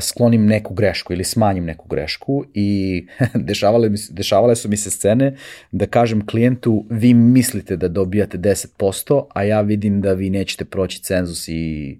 sklonim 0.00 0.46
neku 0.46 0.74
grešku 0.74 1.12
ili 1.12 1.24
smanjim 1.24 1.64
neku 1.64 1.88
grešku 1.88 2.44
i 2.54 3.06
dešavale, 3.34 3.88
mi, 3.88 3.98
dešavale 4.10 4.56
su 4.56 4.68
mi 4.68 4.76
se 4.76 4.90
scene 4.90 5.36
da 5.72 5.86
kažem 5.86 6.26
klijentu 6.26 6.84
vi 6.90 7.14
mislite 7.14 7.76
da 7.76 7.88
dobijate 7.88 8.38
10%, 8.38 9.24
a 9.34 9.42
ja 9.42 9.60
vidim 9.60 10.00
da 10.00 10.12
vi 10.12 10.30
nećete 10.30 10.64
proći 10.64 11.02
cenzus 11.02 11.48
i 11.48 11.98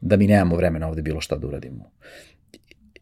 da 0.00 0.16
mi 0.16 0.26
nemamo 0.26 0.56
vremena 0.56 0.88
ovde 0.88 1.02
bilo 1.02 1.20
šta 1.20 1.36
da 1.36 1.46
uradimo. 1.46 1.90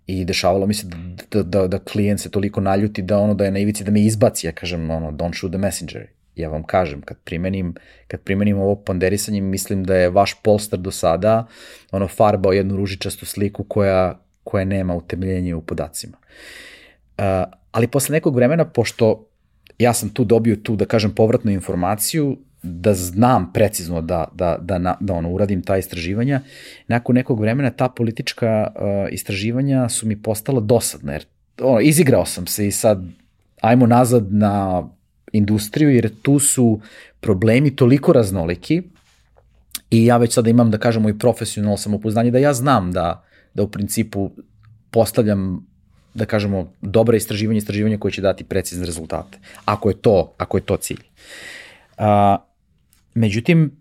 I 0.06 0.24
dešavalo 0.24 0.66
mi 0.66 0.74
se 0.74 0.86
da, 0.86 0.96
da, 1.30 1.42
da, 1.42 1.66
da 1.66 1.78
klijent 1.78 2.20
se 2.20 2.30
toliko 2.30 2.60
naljuti 2.60 3.02
da 3.02 3.18
ono 3.18 3.34
da 3.34 3.44
je 3.44 3.50
na 3.50 3.58
ivici 3.58 3.84
da 3.84 3.90
me 3.90 4.04
izbaci, 4.04 4.46
ja 4.46 4.52
kažem 4.52 4.90
ono 4.90 5.10
don't 5.10 5.38
shoot 5.38 5.52
the 5.52 5.58
messenger. 5.58 6.06
Ja 6.36 6.48
vam 6.48 6.62
kažem, 6.62 7.02
kad 7.02 7.16
primenim, 7.24 7.74
kad 8.08 8.20
primenim 8.20 8.58
ovo 8.58 8.76
ponderisanje, 8.76 9.40
mislim 9.40 9.84
da 9.84 9.96
je 9.96 10.10
vaš 10.10 10.34
polster 10.42 10.78
do 10.78 10.90
sada 10.90 11.46
ono 11.90 12.08
farbao 12.08 12.52
jednu 12.52 12.76
ružičastu 12.76 13.26
sliku 13.26 13.64
koja, 13.64 14.20
koja 14.44 14.64
nema 14.64 14.94
utemeljenje 14.94 15.54
u 15.54 15.62
podacima. 15.62 16.16
Uh, 17.18 17.24
ali 17.70 17.86
posle 17.86 18.12
nekog 18.12 18.36
vremena, 18.36 18.64
pošto 18.64 19.26
ja 19.78 19.92
sam 19.92 20.08
tu 20.08 20.24
dobio 20.24 20.56
tu, 20.56 20.76
da 20.76 20.84
kažem, 20.84 21.14
povratnu 21.14 21.50
informaciju, 21.50 22.36
da 22.62 22.94
znam 22.94 23.52
precizno 23.52 24.00
da, 24.00 24.28
da, 24.34 24.56
da, 24.60 24.78
da, 24.78 24.96
da 25.00 25.14
ono, 25.14 25.30
uradim 25.30 25.62
ta 25.62 25.76
istraživanja, 25.76 26.40
nakon 26.88 27.14
nekog 27.14 27.40
vremena 27.40 27.70
ta 27.70 27.88
politička 27.88 28.72
uh, 28.74 29.12
istraživanja 29.12 29.88
su 29.88 30.06
mi 30.06 30.22
postala 30.22 30.60
dosadna, 30.60 31.12
jer 31.12 31.26
ono, 31.60 31.80
izigrao 31.80 32.26
sam 32.26 32.46
se 32.46 32.66
i 32.66 32.70
sad 32.70 33.04
ajmo 33.60 33.86
nazad 33.86 34.32
na 34.32 34.88
industriju, 35.32 35.90
jer 35.90 36.10
tu 36.22 36.38
su 36.38 36.80
problemi 37.20 37.76
toliko 37.76 38.12
raznoliki 38.12 38.82
i 39.90 40.06
ja 40.06 40.16
već 40.16 40.34
sada 40.34 40.50
imam, 40.50 40.70
da 40.70 40.78
kažemo, 40.78 41.08
i 41.08 41.18
profesionalno 41.18 41.76
samopouzdanje, 41.76 42.30
da 42.30 42.38
ja 42.38 42.54
znam 42.54 42.92
da, 42.92 43.24
da 43.54 43.62
u 43.62 43.68
principu 43.68 44.30
postavljam 44.90 45.66
da 46.14 46.24
kažemo, 46.26 46.72
dobra 46.80 47.16
istraživanja, 47.16 47.58
istraživanja 47.58 47.98
koje 47.98 48.12
će 48.12 48.22
dati 48.22 48.44
precizne 48.44 48.86
rezultate. 48.86 49.38
Ako 49.64 49.90
je 49.90 49.96
to, 49.96 50.34
ako 50.38 50.56
je 50.56 50.60
to 50.60 50.76
cilj. 50.76 51.00
A, 51.98 52.36
međutim, 53.14 53.76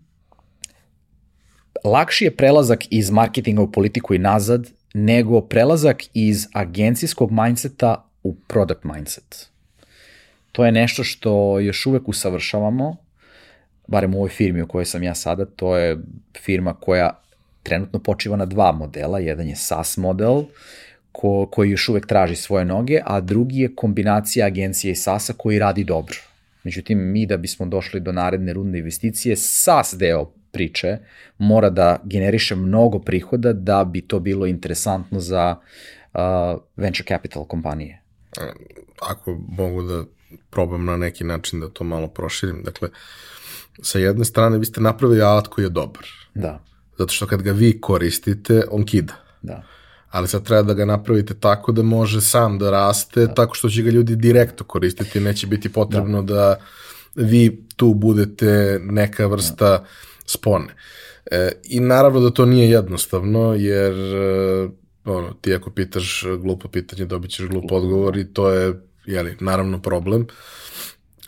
lakši 1.84 2.24
je 2.24 2.36
prelazak 2.36 2.84
iz 2.90 3.10
marketinga 3.10 3.62
u 3.62 3.72
politiku 3.72 4.14
i 4.14 4.18
nazad 4.18 4.70
nego 4.94 5.40
prelazak 5.40 6.02
iz 6.14 6.46
agencijskog 6.52 7.30
mindseta 7.32 8.08
u 8.22 8.34
product 8.34 8.84
mindset. 8.84 9.51
To 10.52 10.64
je 10.64 10.72
nešto 10.72 11.04
što 11.04 11.60
još 11.60 11.86
uvek 11.86 12.08
usavršavamo, 12.08 12.96
barem 13.86 14.14
u 14.14 14.18
ovoj 14.18 14.30
firmi 14.30 14.62
u 14.62 14.66
kojoj 14.66 14.84
sam 14.84 15.02
ja 15.02 15.14
sada, 15.14 15.44
to 15.44 15.76
je 15.76 15.98
firma 16.38 16.74
koja 16.74 17.20
trenutno 17.62 17.98
počiva 17.98 18.36
na 18.36 18.46
dva 18.46 18.72
modela. 18.72 19.18
Jedan 19.18 19.48
je 19.48 19.56
SaaS 19.56 19.96
model, 19.96 20.42
ko, 21.12 21.48
koji 21.52 21.70
još 21.70 21.88
uvek 21.88 22.06
traži 22.06 22.36
svoje 22.36 22.64
noge, 22.64 23.00
a 23.04 23.20
drugi 23.20 23.58
je 23.58 23.74
kombinacija 23.74 24.46
agencije 24.46 24.92
i 24.92 24.96
SaaS-a 24.96 25.32
koji 25.32 25.58
radi 25.58 25.84
dobro. 25.84 26.16
Međutim, 26.64 26.98
mi 27.12 27.26
da 27.26 27.36
bismo 27.36 27.66
došli 27.66 28.00
do 28.00 28.12
naredne 28.12 28.52
runde 28.52 28.78
investicije, 28.78 29.36
SaaS 29.36 29.94
deo 29.94 30.32
priče 30.52 30.98
mora 31.38 31.70
da 31.70 32.00
generiše 32.04 32.56
mnogo 32.56 32.98
prihoda 32.98 33.52
da 33.52 33.84
bi 33.84 34.00
to 34.00 34.20
bilo 34.20 34.46
interesantno 34.46 35.20
za 35.20 35.56
uh, 36.14 36.20
venture 36.76 37.06
capital 37.08 37.44
kompanije. 37.44 38.00
Ako 39.10 39.38
mogu 39.48 39.82
da 39.82 40.04
probam 40.50 40.84
na 40.84 40.96
neki 40.96 41.24
način 41.24 41.60
da 41.60 41.68
to 41.68 41.84
malo 41.84 42.08
proširim. 42.08 42.62
Dakle, 42.62 42.88
sa 43.82 43.98
jedne 43.98 44.24
strane 44.24 44.58
vi 44.58 44.64
ste 44.64 44.80
napravili 44.80 45.22
alat 45.22 45.46
koji 45.46 45.64
je 45.64 45.68
dobar. 45.68 46.06
Da. 46.34 46.64
Zato 46.98 47.12
što 47.12 47.26
kad 47.26 47.42
ga 47.42 47.52
vi 47.52 47.80
koristite, 47.80 48.64
on 48.70 48.84
kida. 48.84 49.14
Da. 49.42 49.62
Ali 50.10 50.28
sad 50.28 50.44
treba 50.44 50.62
da 50.62 50.74
ga 50.74 50.84
napravite 50.84 51.34
tako 51.34 51.72
da 51.72 51.82
može 51.82 52.20
sam 52.20 52.58
da 52.58 52.70
raste, 52.70 53.26
da. 53.26 53.34
tako 53.34 53.54
što 53.54 53.68
će 53.68 53.82
ga 53.82 53.90
ljudi 53.90 54.16
direktno 54.16 54.66
koristiti, 54.66 55.20
neće 55.20 55.46
biti 55.46 55.72
potrebno 55.72 56.22
da, 56.22 56.34
da 56.34 56.56
vi 57.14 57.66
tu 57.76 57.94
budete 57.94 58.80
neka 58.82 59.26
vrsta 59.26 59.68
da. 59.68 59.84
spone. 60.26 60.74
E, 61.30 61.52
I 61.64 61.80
naravno 61.80 62.20
da 62.20 62.30
to 62.30 62.46
nije 62.46 62.70
jednostavno, 62.70 63.54
jer 63.54 63.92
e, 63.92 64.68
ono, 65.04 65.32
ti 65.40 65.54
ako 65.54 65.70
pitaš 65.70 66.24
glupo 66.38 66.68
pitanje, 66.68 67.04
dobit 67.04 67.30
ćeš 67.30 67.46
glup 67.46 67.72
odgovor 67.72 68.16
i 68.16 68.24
to 68.24 68.50
je 68.50 68.80
jeli, 69.04 69.36
naravno 69.40 69.82
problem. 69.82 70.26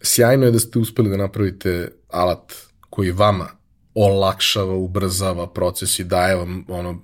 Sjajno 0.02 0.46
je 0.46 0.52
da 0.52 0.58
ste 0.58 0.78
uspeli 0.78 1.10
da 1.10 1.16
napravite 1.16 1.88
alat 2.08 2.52
koji 2.90 3.10
vama 3.10 3.48
olakšava, 3.94 4.74
ubrzava 4.74 5.46
proces 5.46 5.98
i 5.98 6.04
daje 6.04 6.36
vam 6.36 6.64
ono 6.68 7.00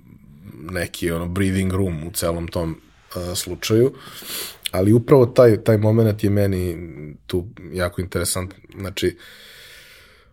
neki 0.71 1.11
ono 1.11 1.27
breathing 1.27 1.73
room 1.73 2.07
u 2.07 2.11
celom 2.11 2.47
tom 2.47 2.71
uh, 3.15 3.37
slučaju. 3.37 3.93
Ali 4.71 4.93
upravo 4.93 5.25
taj, 5.25 5.63
taj 5.63 5.77
moment 5.77 6.23
je 6.23 6.29
meni 6.29 6.77
tu 7.27 7.47
jako 7.73 8.01
interesant. 8.01 8.53
Znači, 8.79 9.17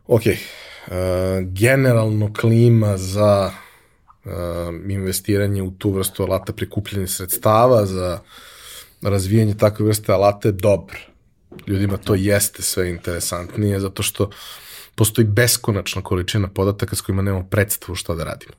ok, 0.07 0.23
uh, 0.27 0.93
generalno 1.43 2.33
klima 2.41 2.97
za 2.97 3.53
uh, 4.25 4.33
investiranje 4.89 5.63
u 5.63 5.71
tu 5.71 5.91
vrstu 5.91 6.23
alata 6.23 6.53
prikupljanja 6.53 7.07
sredstava, 7.07 7.87
za 7.87 8.21
razvijanje 9.03 9.55
takve 9.55 9.87
vrste 9.87 10.13
alata 10.13 10.49
je 10.49 10.53
dobro. 10.53 10.99
Ljudima 11.67 11.97
to 11.97 12.15
jeste 12.15 12.63
sve 12.63 12.91
interesantnije, 12.91 13.81
zato 13.81 14.03
što 14.03 14.31
postoji 14.95 15.27
beskonačna 15.27 16.03
količina 16.03 16.49
podataka 16.49 16.97
s 16.97 17.01
kojima 17.01 17.23
nemamo 17.23 17.49
predstavu 17.49 17.95
šta 17.95 18.15
da 18.15 18.25
radimo. 18.25 18.53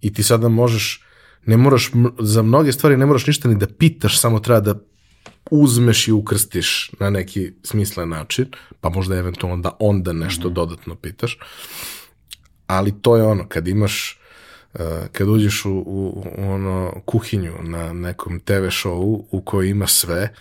I 0.00 0.12
ti 0.12 0.22
sada 0.22 0.48
možeš, 0.48 1.04
ne 1.46 1.56
moraš, 1.56 1.90
za 2.18 2.42
mnoge 2.42 2.72
stvari 2.72 2.96
ne 2.96 3.06
moraš 3.06 3.26
ništa 3.26 3.48
ni 3.48 3.56
da 3.56 3.66
pitaš, 3.66 4.20
samo 4.20 4.40
treba 4.40 4.60
da 4.60 4.74
uzmeš 5.50 6.08
i 6.08 6.12
ukrstiš 6.12 6.90
na 7.00 7.10
neki 7.10 7.52
smislen 7.62 8.08
način, 8.08 8.46
pa 8.80 8.88
možda 8.88 9.16
eventualno 9.16 9.62
da 9.62 9.76
onda 9.78 10.12
nešto 10.12 10.48
-hmm. 10.48 10.52
dodatno 10.52 10.94
pitaš. 10.94 11.38
Ali 12.66 13.02
to 13.02 13.16
je 13.16 13.22
ono, 13.22 13.48
kad 13.48 13.68
imaš 13.68 14.20
kad 15.12 15.28
uđeš 15.28 15.64
u, 15.64 15.70
u, 15.70 16.24
u 16.38 16.50
ono 16.50 16.92
kuhinju 17.04 17.54
na 17.62 17.92
nekom 17.92 18.40
TV 18.40 18.52
showu 18.52 19.24
u 19.30 19.42
kojoj 19.44 19.68
ima 19.68 19.86
sve, 19.86 20.34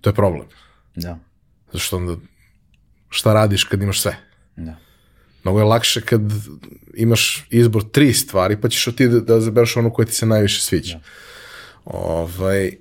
to 0.00 0.10
je 0.10 0.14
problem. 0.14 0.46
Da. 0.94 1.18
Zato 1.66 1.78
što 1.78 1.96
onda 1.96 2.16
šta 3.08 3.34
radiš 3.34 3.64
kad 3.64 3.82
imaš 3.82 4.00
sve? 4.00 4.16
Da. 4.56 4.76
Mnogo 5.44 5.58
je 5.58 5.64
lakše 5.64 6.00
kad 6.00 6.22
imaš 6.94 7.46
izbor 7.50 7.84
tri 7.90 8.12
stvari, 8.12 8.60
pa 8.60 8.68
ćeš 8.68 8.84
ti 8.96 9.08
da, 9.08 9.20
da 9.20 9.40
zabereš 9.40 9.76
onu 9.76 9.92
koja 9.92 10.06
ti 10.06 10.14
se 10.14 10.26
najviše 10.26 10.62
sviđa. 10.62 10.94
Da. 10.94 11.02
Ovaj, 11.84 12.66
e, 12.66 12.76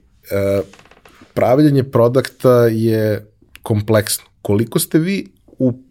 pravljanje 1.33 1.83
produkta 1.83 2.65
je 2.65 3.31
kompleksno. 3.61 4.25
Koliko 4.41 4.79
ste 4.79 4.99
vi 4.99 5.31
u 5.47 5.83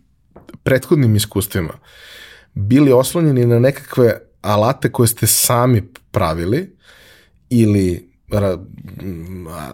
prethodnim 0.62 1.16
iskustvima 1.16 1.78
bili 2.54 2.92
oslonjeni 2.92 3.46
na 3.46 3.58
nekakve 3.58 4.29
alate 4.40 4.92
koje 4.92 5.08
ste 5.08 5.26
sami 5.26 5.82
pravili 6.10 6.76
ili 7.50 8.10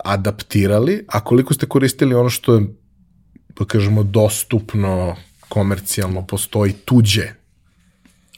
adaptirali, 0.04 1.04
a 1.08 1.24
koliko 1.24 1.54
ste 1.54 1.66
koristili 1.66 2.14
ono 2.14 2.28
što 2.28 2.54
je, 2.54 2.66
da 3.58 3.64
kažemo, 3.64 4.02
dostupno, 4.02 5.16
komercijalno, 5.48 6.26
postoji 6.26 6.72
tuđe? 6.72 7.28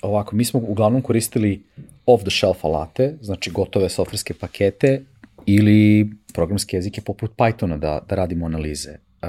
Ovako, 0.03 0.37
mi 0.37 0.45
smo 0.45 0.61
uglavnom 0.61 1.03
koristili 1.03 1.63
off-the-shelf 2.07 2.57
alate, 2.63 3.19
znači 3.21 3.51
gotove 3.51 3.89
softverske 3.89 4.35
pakete 4.35 5.03
ili 5.47 6.11
programske 6.35 6.77
jezike 6.77 7.01
poput 7.01 7.31
Pythona 7.37 7.79
da, 7.79 8.01
da 8.09 8.15
radimo 8.15 8.47
analize. 8.47 8.91
Uh, 9.23 9.29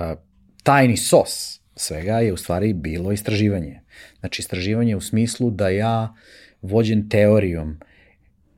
tajni 0.64 0.98
sos 0.98 1.60
svega 1.76 2.20
je 2.20 2.34
u 2.34 2.38
stvari 2.38 2.74
bilo 2.74 3.12
istraživanje. 3.12 3.82
Znači 4.20 4.42
istraživanje 4.42 4.96
u 4.96 5.02
smislu 5.02 5.52
da 5.52 5.70
ja 5.70 6.16
vođen 6.62 7.10
teorijom 7.10 7.80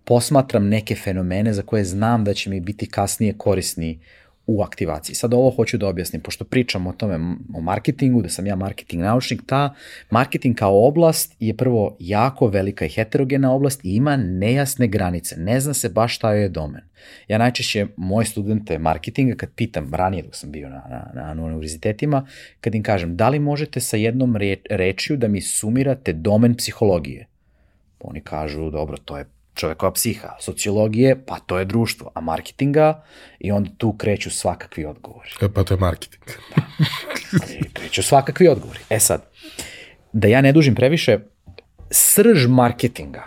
posmatram 0.06 0.68
neke 0.68 0.96
fenomene 0.96 1.54
za 1.54 1.62
koje 1.62 1.84
znam 1.84 2.24
da 2.24 2.34
će 2.34 2.50
mi 2.50 2.60
biti 2.60 2.86
kasnije 2.86 3.34
korisni 3.38 4.00
u 4.48 4.62
aktivaciji. 4.62 5.16
Sad 5.16 5.34
ovo 5.34 5.50
hoću 5.50 5.78
da 5.78 5.88
objasnim, 5.88 6.22
pošto 6.22 6.46
pričam 6.46 6.88
o 6.88 6.94
tome, 6.94 7.36
o 7.54 7.62
marketingu, 7.62 8.22
da 8.22 8.30
sam 8.30 8.48
ja 8.48 8.56
marketing 8.56 9.04
naučnik, 9.04 9.42
ta 9.46 9.74
marketing 10.10 10.56
kao 10.56 10.88
oblast 10.88 11.36
je 11.40 11.58
prvo 11.58 11.96
jako 12.00 12.48
velika 12.48 12.86
i 12.86 12.90
heterogena 12.90 13.54
oblast 13.54 13.86
i 13.86 13.96
ima 13.96 14.18
nejasne 14.18 14.88
granice. 14.88 15.36
Ne 15.38 15.60
zna 15.60 15.74
se 15.74 15.90
baš 15.90 16.16
šta 16.16 16.34
je 16.34 16.50
domen. 16.50 16.82
Ja 17.28 17.38
najčešće 17.38 17.88
moje 17.98 18.26
studente 18.26 18.80
marketinga, 18.80 19.36
kad 19.36 19.50
pitam, 19.56 19.94
ranije 19.94 20.24
dok 20.24 20.36
sam 20.36 20.52
bio 20.52 20.70
na, 20.70 21.10
na, 21.14 21.34
na 21.34 21.44
univerzitetima, 21.44 22.28
kad 22.62 22.76
im 22.76 22.84
kažem, 22.84 23.18
da 23.18 23.30
li 23.30 23.40
možete 23.40 23.80
sa 23.80 23.98
jednom 23.98 24.36
rečju 24.70 25.18
da 25.18 25.28
mi 25.28 25.42
sumirate 25.42 26.14
domen 26.14 26.56
psihologije? 26.56 27.31
Oni 28.04 28.22
kažu, 28.22 28.70
dobro, 28.70 28.98
to 28.98 29.18
je 29.18 29.26
čovekova 29.54 29.92
psiha, 29.92 30.36
sociologije, 30.40 31.26
pa 31.26 31.40
to 31.40 31.60
je 31.60 31.66
društvo, 31.66 32.12
a 32.14 32.22
marketinga 32.22 33.04
i 33.40 33.52
onda 33.52 33.70
tu 33.78 33.94
kreću 33.94 34.30
svakakvi 34.30 34.86
odgovori. 34.86 35.30
E, 35.42 35.50
pa 35.54 35.64
to 35.64 35.74
je 35.74 35.78
marketing. 35.78 36.24
da. 36.56 36.62
kreću 37.74 38.04
svakakvi 38.04 38.48
odgovori. 38.48 38.80
E 38.90 39.00
sad, 39.00 39.26
da 40.14 40.28
ja 40.28 40.42
ne 40.42 40.52
dužim 40.52 40.76
previše, 40.76 41.20
srž 41.92 42.48
marketinga, 42.48 43.24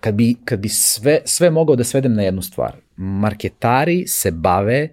kad 0.00 0.14
bi, 0.14 0.34
kad 0.44 0.58
bi 0.58 0.68
sve, 0.68 1.20
sve 1.24 1.50
mogao 1.50 1.76
da 1.76 1.84
svedem 1.84 2.14
na 2.14 2.22
jednu 2.22 2.42
stvar, 2.42 2.76
marketari 2.96 4.06
se 4.06 4.30
bave 4.30 4.88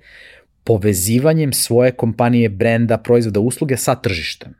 povezivanjem 0.64 1.54
svoje 1.54 1.92
kompanije, 1.92 2.50
brenda, 2.50 2.98
proizvoda, 2.98 3.40
usluge 3.40 3.78
sa 3.78 3.96
tržištem. 3.96 4.54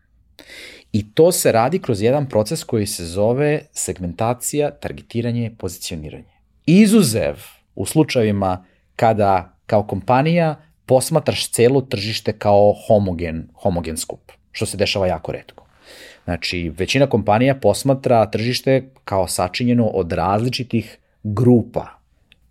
I 0.94 1.14
to 1.14 1.32
se 1.32 1.52
radi 1.52 1.80
kroz 1.80 2.02
jedan 2.02 2.30
proces 2.30 2.64
koji 2.64 2.86
se 2.88 3.06
zove 3.06 3.62
segmentacija, 3.72 4.72
targetiranje, 4.72 5.52
pozicioniranje. 5.58 6.34
Izuzev 6.66 7.36
u 7.76 7.86
slučajevima 7.86 8.66
kada 8.96 9.58
kao 9.66 9.84
kompanija 9.84 10.56
posmatraš 10.86 11.50
celo 11.52 11.82
tržište 11.82 12.34
kao 12.38 12.76
homogen, 12.88 13.48
homogen 13.54 13.98
skup, 13.98 14.32
što 14.52 14.66
se 14.66 14.78
dešava 14.78 15.08
jako 15.08 15.32
redko. 15.32 15.66
Znači, 16.24 16.70
većina 16.78 17.08
kompanija 17.08 17.56
posmatra 17.56 18.26
tržište 18.26 18.90
kao 19.04 19.28
sačinjeno 19.28 19.88
od 19.88 20.12
različitih 20.12 20.98
grupa 21.24 21.88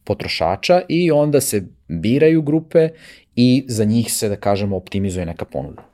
potrošača 0.05 0.83
i 0.89 1.11
onda 1.11 1.41
se 1.41 1.65
biraju 1.89 2.43
grupe 2.43 2.89
i 3.37 3.65
za 3.69 3.85
njih 3.85 4.13
se, 4.13 4.29
da 4.29 4.37
kažemo, 4.37 4.77
optimizuje 4.77 5.27
neka 5.27 5.45
ponuda. 5.45 5.92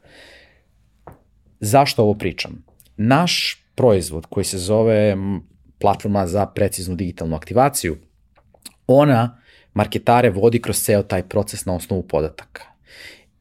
Zašto 1.60 2.02
ovo 2.02 2.14
pričam? 2.14 2.64
Naš 2.96 3.64
proizvod 3.74 4.26
koji 4.26 4.44
se 4.44 4.58
zove 4.58 5.16
platforma 5.78 6.26
za 6.26 6.46
preciznu 6.46 6.96
digitalnu 6.96 7.36
aktivaciju, 7.36 7.96
ona 8.86 9.40
marketare 9.74 10.30
vodi 10.30 10.62
kroz 10.62 10.82
ceo 10.82 11.02
taj 11.02 11.22
proces 11.22 11.64
na 11.64 11.74
osnovu 11.74 12.02
podataka. 12.02 12.62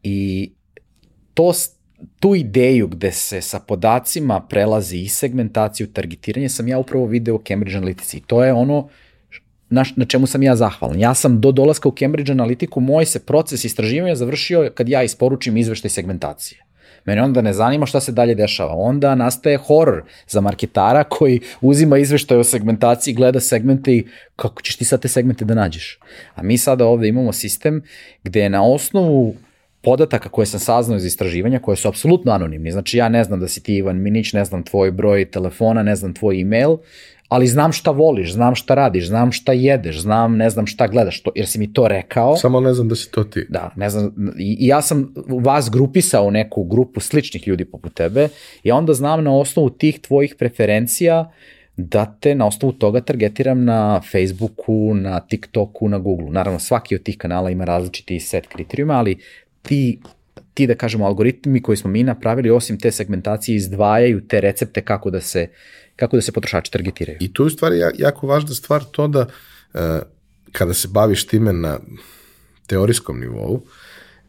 I 0.04 0.52
to, 1.34 1.52
tu 2.20 2.36
ideju 2.36 2.88
gde 2.88 3.12
se 3.12 3.42
sa 3.42 3.60
podacima 3.60 4.42
prelazi 4.42 4.98
i 4.98 5.10
segmentaciju, 5.10 5.88
targetiranje, 5.88 6.50
sam 6.50 6.68
ja 6.68 6.80
upravo 6.80 7.06
video 7.06 7.36
u 7.36 7.42
Cambridge 7.48 7.80
i 8.14 8.22
to 8.22 8.44
je 8.44 8.54
ono 8.54 8.90
na, 9.70 9.86
na 9.96 10.06
čemu 10.06 10.28
sam 10.28 10.44
ja 10.44 10.56
zahvalan. 10.56 11.00
Ja 11.00 11.14
sam 11.14 11.42
do 11.42 11.52
dolaska 11.52 11.90
u 11.90 11.96
Cambridge 12.00 12.34
Analytiku, 12.34 12.80
moj 12.80 13.06
se 13.06 13.26
proces 13.26 13.66
istraživanja 13.66 14.16
završio 14.16 14.72
kad 14.74 14.90
ja 14.90 15.04
isporučim 15.04 15.58
izveštaj 15.58 15.90
segmentacije. 15.90 16.67
Mene 17.08 17.24
onda 17.24 17.42
ne 17.42 17.54
zanima 17.54 17.86
šta 17.86 18.00
se 18.00 18.12
dalje 18.12 18.36
dešava. 18.36 18.74
Onda 18.76 19.16
nastaje 19.16 19.58
horor 19.58 20.04
za 20.28 20.42
marketara 20.42 21.04
koji 21.04 21.40
uzima 21.62 21.98
izveštaje 21.98 22.40
o 22.40 22.44
segmentaciji, 22.44 23.14
gleda 23.14 23.40
segmente 23.40 23.92
i 23.92 24.08
kako 24.36 24.62
ćeš 24.62 24.76
ti 24.76 24.86
sad 24.86 25.02
te 25.02 25.08
segmente 25.08 25.46
da 25.46 25.56
nađeš. 25.56 26.00
A 26.36 26.44
mi 26.44 26.58
sada 26.58 26.86
ovde 26.86 27.08
imamo 27.08 27.34
sistem 27.34 27.82
gde 28.24 28.50
na 28.50 28.64
osnovu 28.64 29.36
podataka 29.82 30.30
koje 30.30 30.46
sam 30.46 30.60
saznao 30.60 30.98
iz 30.98 31.06
istraživanja, 31.06 31.60
koje 31.60 31.76
su 31.78 31.88
apsolutno 31.88 32.32
anonimni, 32.32 32.72
znači 32.72 32.98
ja 32.98 33.10
ne 33.10 33.24
znam 33.24 33.40
da 33.40 33.48
si 33.48 33.64
ti 33.64 33.76
Ivan 33.76 34.02
Minić, 34.02 34.34
ne 34.34 34.46
znam 34.46 34.64
tvoj 34.64 34.92
broj 34.92 35.26
telefona, 35.32 35.84
ne 35.84 35.96
znam 35.96 36.14
tvoj 36.14 36.42
email, 36.42 36.78
ali 37.30 37.48
znam 37.48 37.72
šta 37.72 37.92
voliš, 37.92 38.34
znam 38.34 38.56
šta 38.56 38.76
radiš, 38.76 39.08
znam 39.08 39.32
šta 39.32 39.54
jedeš, 39.54 40.02
znam, 40.02 40.38
ne 40.38 40.50
znam 40.50 40.68
šta 40.68 40.88
gledaš, 40.88 41.22
to, 41.22 41.32
jer 41.36 41.48
si 41.48 41.60
mi 41.60 41.74
to 41.74 41.88
rekao. 41.88 42.36
Samo 42.36 42.60
ne 42.60 42.74
znam 42.74 42.88
da 42.88 42.96
si 42.96 43.12
to 43.12 43.24
ti. 43.24 43.46
Da, 43.50 43.72
ne 43.76 43.90
znam, 43.90 44.34
i, 44.38 44.58
i 44.60 44.68
ja 44.68 44.82
sam 44.82 45.14
vas 45.44 45.70
grupisao 45.70 46.24
u 46.24 46.32
neku 46.32 46.64
grupu 46.64 47.00
sličnih 47.00 47.48
ljudi 47.48 47.66
poput 47.66 47.94
tebe 47.94 48.30
i 48.64 48.72
onda 48.72 48.94
znam 48.94 49.24
na 49.24 49.36
osnovu 49.36 49.70
tih 49.70 50.00
tvojih 50.00 50.36
preferencija 50.36 51.32
da 51.78 52.18
te 52.20 52.36
na 52.36 52.48
osnovu 52.48 52.74
toga 52.74 53.02
targetiram 53.02 53.66
na 53.66 54.02
Facebooku, 54.12 54.94
na 54.94 55.20
TikToku, 55.20 55.90
na 55.90 56.00
Googleu. 56.00 56.32
Naravno, 56.32 56.60
svaki 56.60 56.96
od 56.96 57.04
tih 57.04 57.18
kanala 57.18 57.50
ima 57.50 57.66
različiti 57.66 58.20
set 58.20 58.48
kriterijuma, 58.48 58.94
ali 58.94 59.18
ti 59.62 60.00
ti 60.58 60.68
da 60.68 60.76
kažemo 60.76 61.06
algoritmi 61.06 61.62
koji 61.62 61.78
smo 61.78 61.90
mi 61.90 62.04
napravili 62.04 62.50
osim 62.50 62.80
te 62.80 62.92
segmentacije 62.92 63.56
izdvajaju 63.56 64.28
te 64.28 64.42
recepte 64.42 64.82
kako 64.82 65.10
da 65.10 65.22
se 65.22 65.48
kako 65.98 66.16
da 66.16 66.22
se 66.22 66.32
potrošači 66.32 66.72
targetiraju. 66.72 67.18
I 67.22 67.34
tu 67.34 67.44
je 67.44 67.48
u 67.48 67.50
stvari 67.50 67.82
jako 67.98 68.28
važna 68.28 68.56
stvar 68.56 68.84
to 68.92 69.08
da 69.08 69.28
uh, 69.74 69.82
kada 70.52 70.74
se 70.74 70.88
baviš 70.88 71.28
time 71.28 71.54
na 71.54 71.80
teorijskom 72.68 73.20
nivou, 73.20 73.66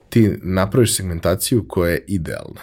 ti 0.08 0.38
napraviš 0.42 0.96
segmentaciju 0.96 1.64
koja 1.68 1.92
je 1.92 2.04
idealna. 2.06 2.60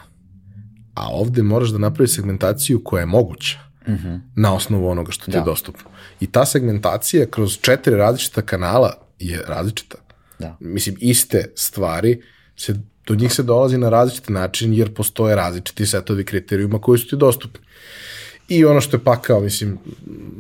A 0.94 1.10
ovde 1.10 1.44
moraš 1.44 1.70
da 1.70 1.78
napraviš 1.78 2.16
segmentaciju 2.16 2.84
koja 2.84 3.00
je 3.00 3.06
moguća 3.06 3.60
uh 3.88 3.94
mhm. 3.94 4.08
-huh. 4.08 4.20
na 4.36 4.56
osnovu 4.56 4.88
onoga 4.88 5.12
što 5.12 5.26
ti 5.26 5.32
da. 5.32 5.38
je 5.38 5.44
dostupno. 5.44 5.90
I 6.20 6.28
ta 6.28 6.46
segmentacija 6.46 7.26
kroz 7.26 7.58
četiri 7.62 7.96
različita 7.96 8.42
kanala 8.42 8.94
je 9.20 9.42
različita. 9.48 9.98
Da. 10.40 10.58
Mislim, 10.60 10.96
iste 11.00 11.52
stvari, 11.56 12.22
se, 12.58 12.76
do 13.08 13.16
njih 13.16 13.34
se 13.34 13.44
dolazi 13.44 13.78
na 13.78 13.90
različiti 13.90 14.34
način 14.34 14.74
jer 14.74 14.94
postoje 14.94 15.36
različiti 15.36 15.86
setovi 15.86 16.26
kriterijuma 16.26 16.80
koji 16.80 17.00
su 17.00 17.08
ti 17.08 17.16
dostupni. 17.16 17.66
I 18.48 18.66
ono 18.66 18.82
što 18.82 18.98
je 18.98 19.04
pakao, 19.04 19.40
mislim, 19.40 19.78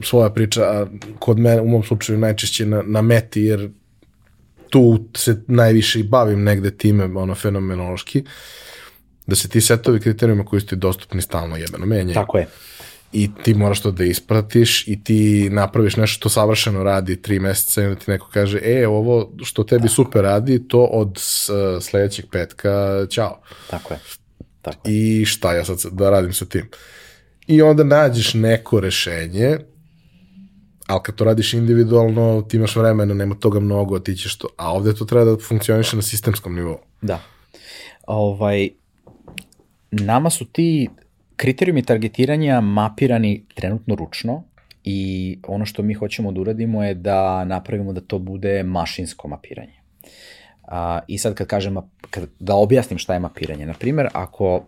svoja 0.03 0.30
priča, 0.30 0.88
kod 1.19 1.40
mene, 1.40 1.61
u 1.61 1.68
mom 1.68 1.84
slučaju 1.84 2.19
najčešće 2.19 2.65
na, 2.65 2.84
na 2.86 3.02
meti, 3.02 3.41
jer 3.41 3.69
tu 4.69 5.06
se 5.18 5.41
najviše 5.48 5.99
i 5.99 6.03
bavim 6.03 6.44
negde 6.44 6.72
time, 6.72 7.03
ono, 7.03 7.36
fenomenološki, 7.36 8.23
da 9.27 9.36
se 9.36 9.49
ti 9.49 9.61
setovi 9.61 9.99
kriterijuma 9.99 10.45
koji 10.45 10.61
su 10.61 10.68
ti 10.68 10.76
dostupni 10.76 11.22
stalno 11.22 11.57
jebeno 11.57 11.86
menjaju. 11.86 12.14
Tako 12.14 12.38
je. 12.38 12.48
I 13.14 13.30
ti 13.44 13.53
moraš 13.53 13.82
to 13.82 13.91
da 13.91 14.03
ispratiš 14.03 14.88
i 14.88 15.03
ti 15.03 15.49
napraviš 15.52 15.95
nešto 15.95 16.15
što 16.15 16.30
savršeno 16.30 16.84
radi 16.84 17.22
tri 17.22 17.40
meseca 17.40 17.82
i 17.82 17.86
onda 17.86 17.99
ti 17.99 18.11
neko 18.11 18.30
kaže, 18.34 18.60
e, 18.64 18.88
ovo 18.88 19.32
što 19.44 19.64
tebi 19.64 19.82
Tako. 19.82 19.94
super 19.94 20.22
radi, 20.22 20.68
to 20.68 20.84
od 20.84 21.19
sledećeg 21.82 22.26
petka, 22.32 23.06
ćao. 23.10 23.41
Tako 23.69 23.94
je. 23.94 23.99
Tako 24.61 24.90
je. 24.90 24.94
I 24.94 25.26
šta 25.26 25.56
ja 25.56 25.65
sad 25.65 25.77
da 25.91 26.10
radim 26.10 26.34
sa 26.34 26.45
tim? 26.45 26.69
I 27.47 27.61
onda 27.61 27.84
nađeš 27.84 28.34
neko 28.34 28.80
rešenje, 28.80 29.57
ali 30.88 30.99
kad 31.03 31.15
to 31.15 31.23
radiš 31.23 31.53
individualno, 31.53 32.41
ti 32.41 32.57
imaš 32.57 32.76
vremena, 32.76 33.13
nema 33.13 33.35
toga 33.35 33.59
mnogo, 33.59 33.99
ti 33.99 34.15
ćeš 34.15 34.38
to, 34.38 34.47
a 34.57 34.73
ovde 34.73 34.95
to 34.95 35.05
treba 35.05 35.26
da 35.26 35.38
funkcioniše 35.38 35.95
na 35.95 36.01
sistemskom 36.01 36.55
nivou. 36.55 36.77
Da. 37.01 37.19
Ovaj, 38.07 38.69
nama 39.91 40.30
su 40.30 40.45
ti 40.45 40.89
kriterijumi 41.35 41.84
targetiranja 41.84 42.61
mapirani 42.61 43.45
trenutno 43.55 43.95
ručno 43.95 44.43
i 44.84 45.39
ono 45.47 45.65
što 45.65 45.84
mi 45.84 45.93
hoćemo 45.93 46.31
da 46.31 46.41
uradimo 46.41 46.84
je 46.84 46.93
da 46.93 47.45
napravimo 47.45 47.93
da 47.93 48.01
to 48.01 48.19
bude 48.19 48.63
mašinsko 48.63 49.27
mapiranje. 49.27 49.81
A, 50.67 50.99
I 51.07 51.17
sad 51.17 51.34
kad 51.34 51.47
kažem, 51.47 51.76
kad, 52.09 52.30
da 52.39 52.55
objasnim 52.55 52.99
šta 52.99 53.13
je 53.13 53.19
mapiranje. 53.19 53.65
Naprimer, 53.65 54.07
ako 54.13 54.65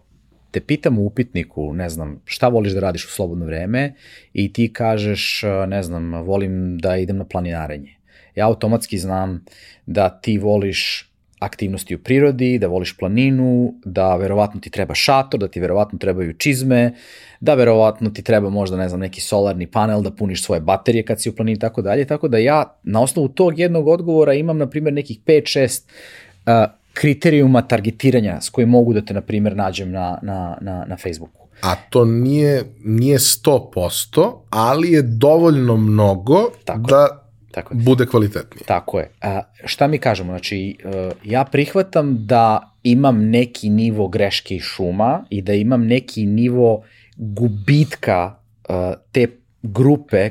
te 0.52 0.60
pitam 0.60 1.00
u 1.00 1.06
upitniku, 1.06 1.74
ne 1.74 1.90
znam, 1.90 2.22
šta 2.26 2.48
voliš 2.48 2.74
da 2.74 2.80
radiš 2.80 3.06
u 3.06 3.10
slobodno 3.10 3.46
vreme 3.46 3.94
i 4.34 4.54
ti 4.54 4.74
kažeš, 4.74 5.44
ne 5.68 5.84
znam, 5.84 6.14
volim 6.14 6.78
da 6.78 6.98
idem 6.98 7.18
na 7.18 7.26
planinarenje. 7.26 7.96
Ja 8.36 8.48
automatski 8.48 8.98
znam 8.98 9.46
da 9.86 10.10
ti 10.10 10.38
voliš 10.38 11.08
aktivnosti 11.40 11.96
u 11.96 12.00
prirodi, 12.00 12.58
da 12.60 12.68
voliš 12.68 12.98
planinu, 12.98 13.74
da 13.86 14.16
verovatno 14.16 14.60
ti 14.60 14.70
treba 14.70 14.96
šator, 14.96 15.40
da 15.40 15.48
ti 15.48 15.60
verovatno 15.60 16.00
trebaju 16.00 16.34
čizme, 16.34 16.94
da 17.40 17.54
verovatno 17.54 18.10
ti 18.10 18.22
treba 18.22 18.50
možda, 18.50 18.78
ne 18.78 18.90
znam, 18.90 19.00
neki 19.00 19.22
solarni 19.22 19.68
panel 19.68 20.02
da 20.02 20.12
puniš 20.12 20.44
svoje 20.44 20.62
baterije 20.62 21.04
kad 21.04 21.22
si 21.22 21.30
u 21.30 21.36
planini 21.36 21.56
i 21.56 21.60
tako 21.60 21.82
dalje, 21.82 22.06
tako 22.06 22.28
da 22.28 22.38
ja 22.38 22.80
na 22.84 23.02
osnovu 23.02 23.28
tog 23.28 23.60
jednog 23.60 23.88
odgovora 23.88 24.34
imam, 24.34 24.58
na 24.58 24.70
primjer, 24.70 24.94
nekih 24.94 25.20
5-6 25.26 25.84
uh, 26.46 26.77
kriterijuma 27.00 27.62
targetiranja 27.62 28.42
s 28.42 28.50
kojim 28.50 28.70
mogu 28.70 28.94
da 28.94 29.02
te, 29.02 29.14
na 29.14 29.22
primjer, 29.22 29.56
nađem 29.56 29.92
na, 29.92 30.20
na, 30.22 30.58
na, 30.62 30.86
na 30.88 30.98
Facebooku. 30.98 31.48
A 31.62 31.76
to 31.90 32.06
nije, 32.06 32.64
nije 32.84 33.18
100%, 33.18 34.32
ali 34.50 34.92
je 34.92 35.02
dovoljno 35.02 35.78
mnogo 35.78 36.50
Tako 36.66 36.82
da 36.82 37.24
Tako 37.52 37.74
je. 37.74 37.80
bude 37.84 38.06
kvalitetniji. 38.06 38.64
Tako 38.66 39.00
je. 39.00 39.12
A, 39.22 39.42
šta 39.66 39.88
mi 39.88 39.98
kažemo? 39.98 40.32
Znači, 40.32 40.78
uh, 40.86 40.92
ja 41.24 41.46
prihvatam 41.46 42.26
da 42.26 42.72
imam 42.84 43.30
neki 43.30 43.70
nivo 43.70 44.08
greške 44.08 44.56
i 44.56 44.60
šuma 44.60 45.26
i 45.30 45.42
da 45.42 45.54
imam 45.54 45.86
neki 45.86 46.26
nivo 46.26 46.84
gubitka 47.18 48.36
uh, 48.70 48.76
te 49.12 49.28
grupe, 49.64 50.30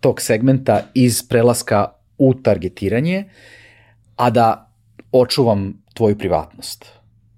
tog 0.00 0.20
segmenta 0.20 0.80
iz 0.94 1.22
prelaska 1.28 1.86
u 2.18 2.34
targetiranje, 2.34 3.24
a 4.16 4.30
da 4.30 4.70
očuvam 5.12 5.83
tvoju 5.94 6.18
privatnost. 6.18 6.86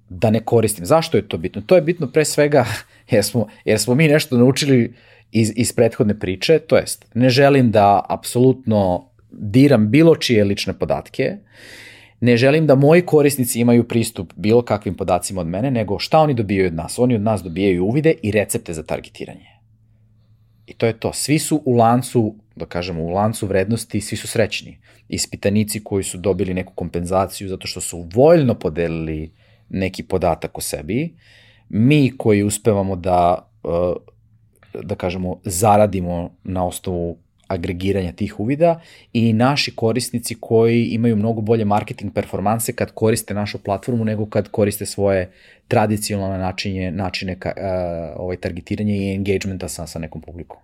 Da 0.08 0.30
ne 0.30 0.40
koristim. 0.40 0.86
Zašto 0.86 1.16
je 1.16 1.28
to 1.28 1.38
bitno? 1.38 1.62
To 1.66 1.74
je 1.74 1.82
bitno 1.82 2.06
pre 2.06 2.24
svega 2.24 2.66
jer 3.10 3.24
smo, 3.24 3.46
jer 3.64 3.78
smo 3.78 3.94
mi 3.94 4.08
nešto 4.08 4.36
naučili 4.36 4.94
iz, 5.32 5.52
iz 5.56 5.72
prethodne 5.72 6.18
priče, 6.18 6.58
to 6.58 6.76
jest, 6.76 7.06
ne 7.14 7.30
želim 7.30 7.70
da 7.70 8.06
apsolutno 8.08 9.10
diram 9.30 9.90
bilo 9.90 10.16
čije 10.16 10.44
lične 10.44 10.78
podatke, 10.78 11.36
ne 12.20 12.36
želim 12.36 12.66
da 12.66 12.74
moji 12.74 13.02
korisnici 13.02 13.60
imaju 13.60 13.88
pristup 13.88 14.32
bilo 14.36 14.62
kakvim 14.62 14.94
podacima 14.94 15.40
od 15.40 15.46
mene, 15.46 15.70
nego 15.70 15.98
šta 15.98 16.18
oni 16.18 16.34
dobijaju 16.34 16.66
od 16.66 16.74
nas? 16.74 16.98
Oni 16.98 17.14
od 17.14 17.20
nas 17.20 17.42
dobijaju 17.42 17.84
uvide 17.84 18.14
i 18.22 18.30
recepte 18.30 18.72
za 18.72 18.82
targetiranje. 18.82 19.46
I 20.66 20.74
to 20.74 20.86
je 20.86 20.92
to. 20.92 21.12
Svi 21.12 21.38
su 21.38 21.62
u 21.64 21.76
lancu, 21.76 22.34
da 22.56 22.66
kažemo, 22.66 23.02
u 23.02 23.08
lancu 23.08 23.46
vrednosti, 23.46 24.00
svi 24.00 24.16
su 24.16 24.28
srećni. 24.28 24.78
Ispitanici 25.08 25.84
koji 25.84 26.04
su 26.04 26.18
dobili 26.18 26.54
neku 26.54 26.72
kompenzaciju 26.74 27.48
zato 27.48 27.66
što 27.66 27.80
su 27.80 28.08
voljno 28.14 28.54
podelili 28.54 29.32
neki 29.68 30.02
podatak 30.02 30.58
o 30.58 30.60
sebi, 30.60 31.14
mi 31.68 32.12
koji 32.18 32.42
uspevamo 32.42 32.96
da, 32.96 33.50
eh, 33.64 33.94
da 34.82 34.94
kažemo, 34.94 35.40
zaradimo 35.44 36.30
na 36.44 36.66
osnovu 36.66 37.18
agregiranja 37.48 38.12
tih 38.12 38.40
uvida 38.40 38.80
i 39.12 39.32
naši 39.32 39.76
korisnici 39.76 40.36
koji 40.40 40.84
imaju 40.84 41.16
mnogo 41.16 41.40
bolje 41.40 41.64
marketing 41.64 42.14
performanse 42.14 42.72
kad 42.72 42.92
koriste 42.92 43.34
našu 43.34 43.58
platformu 43.58 44.04
nego 44.04 44.26
kad 44.26 44.48
koriste 44.48 44.86
svoje 44.86 45.30
tradicionalne 45.68 46.38
načine, 46.38 46.90
načine 46.90 47.38
ka, 47.38 47.52
uh, 47.56 48.20
ovaj, 48.20 48.36
targetiranja 48.36 48.94
i 48.94 49.14
engagementa 49.14 49.68
sa, 49.68 49.86
sa 49.86 49.98
nekom 49.98 50.20
publikom. 50.20 50.58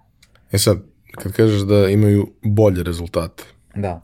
E 0.53 0.59
sad, 0.59 0.79
kad 1.15 1.33
kažeš 1.33 1.61
da 1.61 1.89
imaju 1.89 2.29
bolje 2.43 2.83
rezultate. 2.83 3.45
Da. 3.75 4.01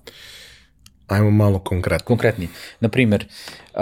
Ajmo 1.06 1.30
malo 1.30 1.58
konkretno. 1.58 2.06
Konkretni. 2.06 2.48
Naprimer, 2.80 3.26
uh, 3.74 3.80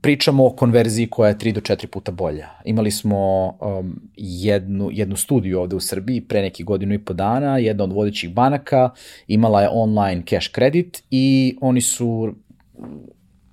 pričamo 0.00 0.46
o 0.46 0.50
konverziji 0.50 1.06
koja 1.10 1.28
je 1.28 1.36
3 1.38 1.52
do 1.52 1.60
4 1.60 1.86
puta 1.86 2.12
bolja. 2.12 2.48
Imali 2.64 2.90
smo 2.90 3.46
um, 3.48 4.00
jednu, 4.16 4.90
jednu 4.92 5.16
studiju 5.16 5.60
ovde 5.60 5.76
u 5.76 5.80
Srbiji 5.80 6.20
pre 6.20 6.42
neki 6.42 6.64
godinu 6.64 6.94
i 6.94 7.04
po 7.04 7.12
dana, 7.12 7.58
jedna 7.58 7.84
od 7.84 7.92
vodećih 7.92 8.34
banaka 8.34 8.90
imala 9.26 9.62
je 9.62 9.68
online 9.72 10.22
cash 10.28 10.50
kredit 10.52 11.02
i 11.10 11.56
oni 11.60 11.80
su 11.80 12.34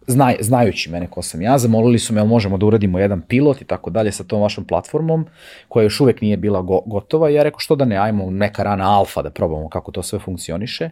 znaj, 0.07 0.35
znajući 0.39 0.91
mene 0.91 1.07
ko 1.07 1.21
sam 1.21 1.41
ja, 1.41 1.57
zamolili 1.57 1.99
su 1.99 2.13
me 2.13 2.19
jel 2.19 2.27
možemo 2.27 2.57
da 2.57 2.65
uradimo 2.65 2.99
jedan 2.99 3.21
pilot 3.21 3.61
i 3.61 3.65
tako 3.65 3.89
dalje 3.89 4.11
sa 4.11 4.23
tom 4.23 4.41
vašom 4.41 4.65
platformom, 4.65 5.25
koja 5.67 5.83
još 5.83 5.99
uvek 5.99 6.21
nije 6.21 6.37
bila 6.37 6.61
go, 6.61 6.81
gotova 6.85 7.29
i 7.29 7.33
ja 7.33 7.43
rekao 7.43 7.59
što 7.59 7.75
da 7.75 7.85
ne, 7.85 7.97
ajmo 7.97 8.31
neka 8.31 8.63
rana 8.63 8.99
alfa 8.99 9.21
da 9.21 9.29
probamo 9.29 9.69
kako 9.69 9.91
to 9.91 10.03
sve 10.03 10.19
funkcioniše. 10.19 10.89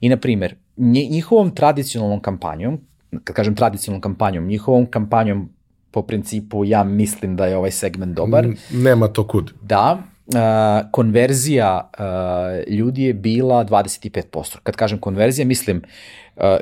I 0.00 0.08
na 0.08 0.16
primer, 0.16 0.54
njihovom 0.76 1.54
tradicionalnom 1.54 2.20
kampanjom, 2.20 2.80
kad 3.24 3.36
kažem 3.36 3.54
tradicionalnom 3.54 4.00
kampanjom, 4.00 4.46
njihovom 4.46 4.86
kampanjom 4.86 5.48
po 5.90 6.02
principu 6.02 6.64
ja 6.64 6.84
mislim 6.84 7.36
da 7.36 7.46
je 7.46 7.56
ovaj 7.56 7.70
segment 7.70 8.16
dobar. 8.16 8.48
Nema 8.72 9.08
to 9.08 9.26
kud. 9.26 9.52
Da, 9.62 9.98
uh, 10.26 10.90
konverzija 10.90 11.90
uh, 11.98 12.72
ljudi 12.72 13.02
je 13.02 13.14
bila 13.14 13.64
25%. 13.64 14.56
Kad 14.62 14.76
kažem 14.76 14.98
konverzija, 14.98 15.46
mislim 15.46 15.76
uh, 15.76 15.82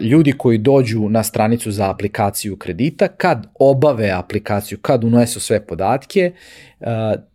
ljudi 0.00 0.32
koji 0.32 0.58
dođu 0.58 1.08
na 1.08 1.22
stranicu 1.22 1.70
za 1.70 1.90
aplikaciju 1.90 2.56
kredita, 2.56 3.08
kad 3.08 3.46
obave 3.58 4.10
aplikaciju, 4.10 4.78
kad 4.78 5.04
unesu 5.04 5.40
sve 5.40 5.66
podatke, 5.66 6.32
uh, 6.80 6.86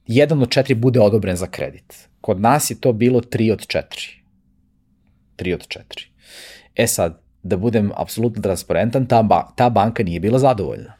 jedan 0.07 0.41
od 0.41 0.49
četiri 0.49 0.75
bude 0.75 0.99
odobren 0.99 1.35
za 1.35 1.47
kredit. 1.47 2.09
Kod 2.21 2.41
nas 2.41 2.71
je 2.71 2.79
to 2.79 2.93
bilo 2.93 3.21
3 3.21 3.51
od 3.51 3.59
4. 3.59 3.81
3 5.37 5.53
od 5.53 5.67
4. 5.67 6.07
E 6.75 6.87
sad, 6.87 7.21
da 7.43 7.57
budem 7.57 7.91
apsolutno 7.95 8.41
transparentan, 8.41 9.05
ta, 9.05 9.23
ba, 9.23 9.47
ta 9.55 9.69
banka 9.69 10.03
nije 10.03 10.19
bila 10.19 10.39
zadovoljna. 10.39 10.93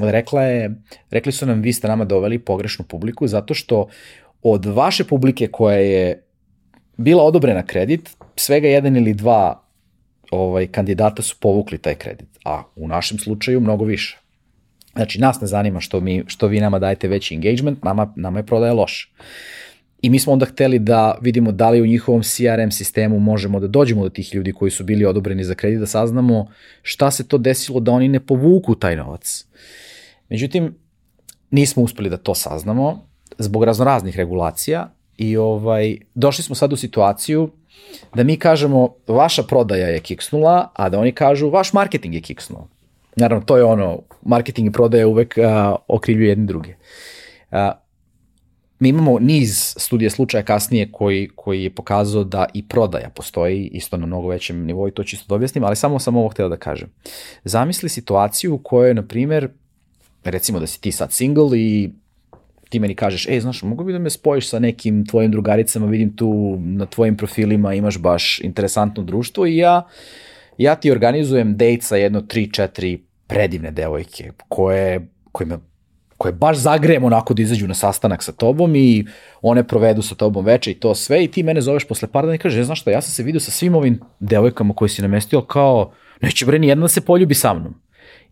Rekla 0.00 0.42
je, 0.42 0.74
rekli 1.10 1.32
su 1.32 1.46
nam, 1.46 1.60
vi 1.60 1.72
ste 1.72 1.88
nama 1.88 2.04
doveli 2.04 2.38
pogrešnu 2.38 2.84
publiku, 2.84 3.26
zato 3.26 3.54
što 3.54 3.88
od 4.42 4.66
vaše 4.66 5.04
publike 5.04 5.46
koja 5.46 5.76
je 5.76 6.22
bila 6.96 7.24
odobrena 7.24 7.62
kredit, 7.62 8.10
svega 8.36 8.68
jedan 8.68 8.96
ili 8.96 9.14
dva 9.14 9.67
ovaj, 10.30 10.66
kandidata 10.66 11.22
su 11.22 11.36
povukli 11.40 11.78
taj 11.78 11.94
kredit, 11.94 12.28
a 12.44 12.62
u 12.76 12.88
našem 12.88 13.18
slučaju 13.18 13.60
mnogo 13.60 13.84
više. 13.84 14.18
Znači, 14.92 15.20
nas 15.20 15.40
ne 15.40 15.46
zanima 15.46 15.80
što, 15.80 16.00
mi, 16.00 16.24
što 16.26 16.46
vi 16.46 16.60
nama 16.60 16.78
dajete 16.78 17.08
veći 17.08 17.34
engagement, 17.34 17.84
nama, 17.84 18.12
nama 18.16 18.38
je 18.38 18.46
prodaja 18.46 18.72
loša. 18.72 19.08
I 20.02 20.10
mi 20.10 20.18
smo 20.18 20.32
onda 20.32 20.46
hteli 20.46 20.78
da 20.78 21.18
vidimo 21.20 21.52
da 21.52 21.70
li 21.70 21.82
u 21.82 21.86
njihovom 21.86 22.22
CRM 22.22 22.70
sistemu 22.70 23.18
možemo 23.18 23.60
da 23.60 23.66
dođemo 23.66 24.02
do 24.02 24.08
tih 24.08 24.34
ljudi 24.34 24.52
koji 24.52 24.70
su 24.70 24.84
bili 24.84 25.04
odobreni 25.04 25.44
za 25.44 25.54
kredit, 25.54 25.80
da 25.80 25.86
saznamo 25.86 26.46
šta 26.82 27.10
se 27.10 27.28
to 27.28 27.38
desilo 27.38 27.80
da 27.80 27.92
oni 27.92 28.08
ne 28.08 28.20
povuku 28.20 28.74
taj 28.74 28.96
novac. 28.96 29.46
Međutim, 30.28 30.74
nismo 31.50 31.82
uspeli 31.82 32.10
da 32.10 32.16
to 32.16 32.34
saznamo 32.34 33.08
zbog 33.38 33.64
raznoraznih 33.64 34.16
regulacija 34.16 34.90
i 35.16 35.36
ovaj, 35.36 35.96
došli 36.14 36.44
smo 36.44 36.54
sad 36.54 36.72
u 36.72 36.76
situaciju 36.76 37.50
da 38.14 38.24
mi 38.24 38.36
kažemo 38.36 38.94
vaša 39.06 39.42
prodaja 39.42 39.88
je 39.88 40.00
kiksnula, 40.00 40.70
a 40.74 40.88
da 40.88 40.98
oni 40.98 41.12
kažu 41.12 41.50
vaš 41.50 41.72
marketing 41.72 42.14
je 42.14 42.20
kiksnuo. 42.20 42.68
Naravno, 43.16 43.44
to 43.44 43.56
je 43.56 43.64
ono, 43.64 43.98
marketing 44.22 44.68
i 44.68 44.72
prodaja 44.72 45.08
uvek 45.08 45.34
uh, 45.38 45.76
okrivljuju 45.88 46.28
jedni 46.28 46.46
druge. 46.46 46.74
Uh, 47.50 47.58
mi 48.78 48.88
imamo 48.88 49.18
niz 49.18 49.74
studija 49.76 50.10
slučaja 50.10 50.42
kasnije 50.42 50.92
koji, 50.92 51.28
koji 51.34 51.62
je 51.62 51.74
pokazao 51.74 52.24
da 52.24 52.46
i 52.54 52.68
prodaja 52.68 53.10
postoji 53.10 53.66
isto 53.72 53.96
na 53.96 54.06
mnogo 54.06 54.28
većem 54.28 54.64
nivou 54.64 54.88
i 54.88 54.90
to 54.90 55.04
čisto 55.04 55.24
da 55.28 55.34
objasnim, 55.34 55.64
ali 55.64 55.76
samo 55.76 55.98
sam 55.98 56.16
ovo 56.16 56.28
htio 56.28 56.48
da 56.48 56.56
kažem. 56.56 56.88
Zamisli 57.44 57.88
situaciju 57.88 58.54
u 58.54 58.58
kojoj, 58.58 58.94
na 58.94 59.02
primer, 59.02 59.48
recimo 60.24 60.60
da 60.60 60.66
si 60.66 60.80
ti 60.80 60.92
sad 60.92 61.12
single 61.12 61.58
i 61.58 61.90
ti 62.68 62.80
meni 62.80 62.94
kažeš, 62.94 63.28
ej, 63.28 63.40
znaš, 63.40 63.62
mogu 63.62 63.84
bi 63.84 63.92
da 63.92 63.98
me 63.98 64.10
spojiš 64.10 64.48
sa 64.48 64.58
nekim 64.58 65.06
tvojim 65.06 65.30
drugaricama, 65.30 65.86
vidim 65.86 66.16
tu 66.16 66.56
na 66.60 66.86
tvojim 66.86 67.16
profilima 67.16 67.74
imaš 67.74 67.98
baš 67.98 68.40
interesantno 68.40 69.02
društvo 69.02 69.46
i 69.46 69.56
ja, 69.56 69.86
ja 70.58 70.74
ti 70.74 70.90
organizujem 70.90 71.56
date 71.56 71.80
sa 71.80 71.96
jedno, 71.96 72.20
tri, 72.20 72.52
četiri 72.52 72.98
predivne 73.26 73.70
devojke 73.70 74.32
koje, 74.48 75.08
kojima 75.32 75.58
koje 76.18 76.32
baš 76.32 76.56
zagrejem 76.56 77.04
onako 77.04 77.34
da 77.34 77.42
izađu 77.42 77.68
na 77.68 77.74
sastanak 77.74 78.22
sa 78.22 78.32
tobom 78.32 78.76
i 78.76 79.06
one 79.42 79.62
provedu 79.66 80.02
sa 80.02 80.14
tobom 80.14 80.44
veče 80.44 80.70
i 80.70 80.74
to 80.74 80.94
sve 80.94 81.24
i 81.24 81.28
ti 81.28 81.42
mene 81.42 81.60
zoveš 81.60 81.84
posle 81.84 82.08
par 82.08 82.24
dana 82.24 82.34
i 82.34 82.38
kažeš, 82.38 82.66
znaš 82.66 82.80
šta, 82.80 82.90
ja 82.90 83.00
sam 83.00 83.12
se 83.12 83.22
vidio 83.22 83.40
sa 83.40 83.50
svim 83.50 83.74
ovim 83.74 84.00
devojkama 84.20 84.74
koje 84.74 84.88
si 84.88 85.02
namestio 85.02 85.42
kao, 85.42 85.92
neće 86.22 86.46
bre 86.46 86.58
ni 86.58 86.68
jedna 86.68 86.82
da 86.82 86.88
se 86.88 87.00
poljubi 87.00 87.34
sa 87.34 87.54
mnom. 87.54 87.74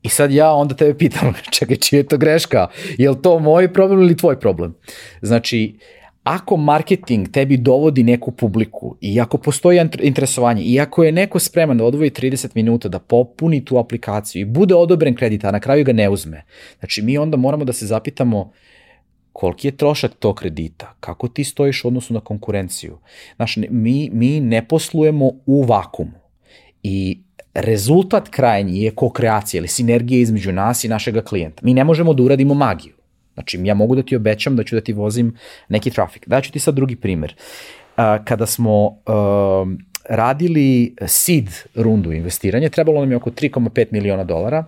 I 0.03 0.09
sad 0.09 0.33
ja 0.33 0.53
onda 0.53 0.75
tebe 0.75 0.99
pitam, 0.99 1.35
čekaj, 1.59 1.77
čija 1.77 1.99
je 1.99 2.07
to 2.07 2.19
greška? 2.19 2.69
Je 2.99 3.11
li 3.11 3.23
to 3.23 3.39
moj 3.39 3.73
problem 3.73 4.01
ili 4.01 4.17
tvoj 4.17 4.41
problem? 4.41 4.75
Znači, 5.23 5.79
ako 6.27 6.57
marketing 6.57 7.29
tebi 7.29 7.57
dovodi 7.57 8.03
neku 8.03 8.31
publiku 8.31 8.97
i 9.01 9.21
ako 9.21 9.39
postoji 9.39 9.81
interesovanje 10.01 10.63
i 10.63 10.81
ako 10.81 11.05
je 11.05 11.13
neko 11.13 11.39
spreman 11.39 11.79
da 11.79 11.85
odvoji 11.85 12.11
30 12.11 12.49
minuta 12.55 12.89
da 12.89 12.99
popuni 12.99 13.65
tu 13.65 13.79
aplikaciju 13.79 14.43
i 14.43 14.45
bude 14.45 14.75
odobren 14.75 15.15
kredit, 15.15 15.45
a 15.45 15.51
na 15.51 15.61
kraju 15.61 15.85
ga 15.85 15.93
ne 15.93 16.09
uzme, 16.09 16.45
znači 16.79 17.03
mi 17.03 17.19
onda 17.19 17.37
moramo 17.37 17.65
da 17.65 17.73
se 17.73 17.87
zapitamo 17.87 18.53
koliki 19.33 19.69
je 19.69 19.77
trošak 19.77 20.15
tog 20.19 20.37
kredita, 20.37 20.95
kako 21.01 21.29
ti 21.29 21.45
stojiš 21.45 21.85
u 21.85 21.89
odnosu 21.89 22.15
na 22.15 22.21
konkurenciju. 22.21 22.99
Znaš, 23.37 23.57
mi, 23.57 24.11
mi 24.13 24.41
ne 24.41 24.69
poslujemo 24.69 25.31
u 25.47 25.63
vakumu 25.63 26.19
i 26.83 27.21
rezultat 27.57 28.29
krajnji 28.29 28.83
je 28.83 28.91
ko-kreacija 28.91 29.59
ili 29.59 29.69
sinergija 29.69 30.21
između 30.21 30.53
nas 30.53 30.85
i 30.85 30.89
našega 30.89 31.23
klijenta. 31.23 31.61
Mi 31.65 31.75
ne 31.75 31.85
možemo 31.85 32.15
da 32.15 32.23
uradimo 32.23 32.55
magiju. 32.55 32.95
Znači, 33.35 33.61
ja 33.65 33.75
mogu 33.75 33.95
da 33.97 34.03
ti 34.03 34.17
obećam 34.17 34.57
da 34.57 34.65
ću 34.65 34.75
da 34.75 34.81
ti 34.81 34.93
vozim 34.93 35.35
neki 35.69 35.91
trafik. 35.91 36.29
Daću 36.29 36.53
ti 36.53 36.59
sad 36.59 36.75
drugi 36.75 36.97
primer. 36.97 37.35
Kada 38.25 38.47
smo 38.47 38.97
radili 40.09 40.95
seed 41.07 41.49
rundu 41.75 42.13
investiranja, 42.13 42.69
trebalo 42.69 43.01
nam 43.01 43.11
je 43.11 43.17
oko 43.17 43.31
3,5 43.31 43.87
miliona 43.91 44.25
dolara, 44.25 44.65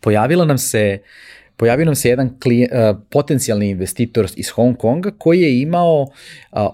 pojavila 0.00 0.44
nam 0.44 0.58
se 0.58 0.98
pojavio 1.56 1.84
nam 1.84 1.94
se 1.94 2.08
jedan 2.08 2.40
klije, 2.40 2.68
uh, 2.72 2.96
potencijalni 3.10 3.68
investitor 3.70 4.26
iz 4.36 4.50
Hong 4.50 4.76
Konga 4.76 5.10
koji 5.18 5.40
je 5.40 5.60
imao 5.60 6.02
uh, 6.02 6.08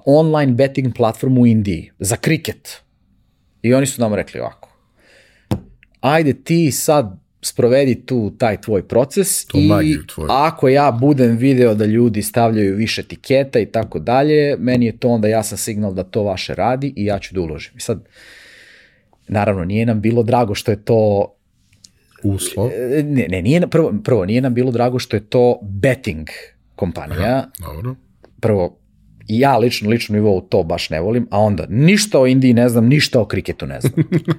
online 0.06 0.52
betting 0.52 0.94
platformu 0.96 1.40
u 1.40 1.46
Indiji 1.46 1.90
za 1.98 2.16
kriket. 2.16 2.82
I 3.62 3.74
oni 3.74 3.86
su 3.86 4.00
nam 4.00 4.14
rekli 4.14 4.40
ovako, 4.40 4.59
ajde 6.01 6.32
ti 6.32 6.72
sad 6.72 7.20
sprovedi 7.43 8.06
tu 8.06 8.32
taj 8.39 8.60
tvoj 8.60 8.89
proces 8.89 9.47
to 9.47 9.59
i 9.59 9.98
ako 10.28 10.68
ja 10.68 10.90
budem 11.01 11.36
video 11.36 11.74
da 11.74 11.85
ljudi 11.85 12.22
stavljaju 12.22 12.77
više 12.77 13.01
etiketa 13.01 13.59
i 13.59 13.66
tako 13.66 13.98
dalje, 13.98 14.56
meni 14.59 14.86
je 14.86 14.97
to 14.97 15.09
onda 15.09 15.28
jasan 15.28 15.59
signal 15.59 15.94
da 15.94 16.02
to 16.02 16.22
vaše 16.22 16.55
radi 16.55 16.93
i 16.97 17.05
ja 17.05 17.18
ću 17.18 17.35
da 17.35 17.40
uložim. 17.40 17.72
I 17.77 17.81
sad, 17.81 18.09
naravno, 19.28 19.64
nije 19.64 19.86
nam 19.86 20.01
bilo 20.01 20.22
drago 20.22 20.55
što 20.55 20.70
je 20.70 20.85
to 20.85 21.32
uslov. 22.22 22.70
Ne, 23.05 23.27
ne, 23.28 23.43
nije, 23.43 23.68
prvo, 23.68 23.94
prvo, 24.05 24.24
nije 24.24 24.40
nam 24.40 24.55
bilo 24.55 24.70
drago 24.70 24.98
što 24.98 25.16
je 25.16 25.20
to 25.20 25.59
betting 25.62 26.28
kompanija. 26.77 27.20
Aha, 27.20 27.47
dobro. 27.59 27.94
Prvo, 28.40 28.80
ja 29.39 29.59
lično, 29.59 29.90
lično 29.90 30.15
nivou 30.15 30.40
to 30.40 30.62
baš 30.62 30.90
ne 30.90 31.01
volim, 31.01 31.27
a 31.31 31.39
onda 31.39 31.66
ništa 31.69 32.20
o 32.20 32.27
Indiji 32.27 32.55
ne 32.55 32.69
znam, 32.69 32.86
ništa 32.86 33.20
o 33.20 33.24
kriketu 33.24 33.66
ne 33.66 33.81
znam. 33.81 33.93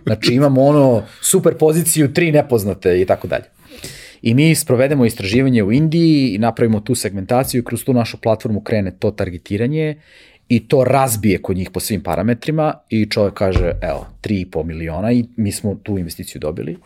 Znači 0.05 0.33
imamo 0.33 0.63
ono 0.63 1.03
super 1.21 1.57
poziciju, 1.57 2.13
tri 2.13 2.31
nepoznate 2.31 3.01
i 3.01 3.05
tako 3.05 3.27
dalje. 3.27 3.45
I 4.21 4.33
mi 4.33 4.55
sprovedemo 4.55 5.05
istraživanje 5.05 5.63
u 5.63 5.71
Indiji 5.71 6.29
i 6.29 6.37
napravimo 6.37 6.79
tu 6.79 6.95
segmentaciju 6.95 7.61
i 7.61 7.65
kroz 7.65 7.83
tu 7.83 7.93
našu 7.93 8.17
platformu 8.17 8.61
krene 8.61 8.91
to 8.99 9.11
targetiranje 9.11 10.01
i 10.49 10.67
to 10.67 10.83
razbije 10.83 11.41
kod 11.41 11.57
njih 11.57 11.69
po 11.69 11.79
svim 11.79 12.03
parametrima 12.03 12.73
i 12.89 13.05
čovjek 13.09 13.33
kaže, 13.33 13.71
evo, 13.81 14.07
3,5 14.21 14.63
miliona 14.63 15.11
i 15.11 15.25
mi 15.35 15.51
smo 15.51 15.75
tu 15.75 15.97
investiciju 15.97 16.39
dobili. 16.39 16.77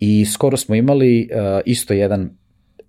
I 0.00 0.26
skoro 0.26 0.56
smo 0.56 0.74
imali 0.74 1.28
uh, 1.32 1.60
isto 1.64 1.94
jedan 1.94 2.30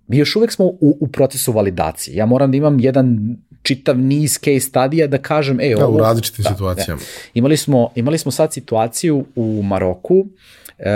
mi 0.08 0.16
još 0.16 0.36
uvek 0.36 0.52
smo 0.52 0.64
u, 0.64 0.96
u 1.00 1.08
procesu 1.08 1.52
validacije. 1.52 2.16
Ja 2.16 2.26
moram 2.26 2.50
da 2.50 2.56
imam 2.56 2.80
jedan 2.80 3.36
čitav 3.62 3.98
niz 3.98 4.38
case 4.38 4.60
stadija 4.60 5.06
da 5.06 5.18
kažem, 5.18 5.60
ej, 5.60 5.74
ovo... 5.74 5.86
Da, 5.86 5.88
u 5.88 5.98
različitim 5.98 6.42
da, 6.42 6.50
situacijama. 6.50 7.00
Da. 7.00 7.06
Imali, 7.34 7.56
smo, 7.56 7.90
imali 7.94 8.18
smo 8.18 8.32
sad 8.32 8.52
situaciju 8.52 9.24
u 9.36 9.62
Maroku, 9.62 10.26
e, 10.78 10.90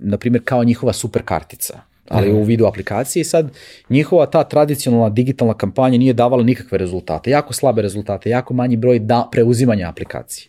na 0.00 0.18
primjer 0.18 0.42
kao 0.44 0.64
njihova 0.64 0.92
super 0.92 1.22
kartica 1.22 1.80
ali 2.08 2.32
mm. 2.32 2.36
u 2.36 2.42
vidu 2.42 2.66
aplikacije 2.66 3.20
i 3.20 3.24
sad 3.24 3.50
njihova 3.90 4.26
ta 4.26 4.44
tradicionalna 4.44 5.08
digitalna 5.08 5.54
kampanja 5.54 5.98
nije 5.98 6.12
davala 6.12 6.42
nikakve 6.42 6.78
rezultate, 6.78 7.30
jako 7.30 7.52
slabe 7.52 7.82
rezultate, 7.82 8.30
jako 8.30 8.54
manji 8.54 8.76
broj 8.76 8.98
da, 8.98 9.28
preuzimanja 9.32 9.88
aplikacije. 9.88 10.48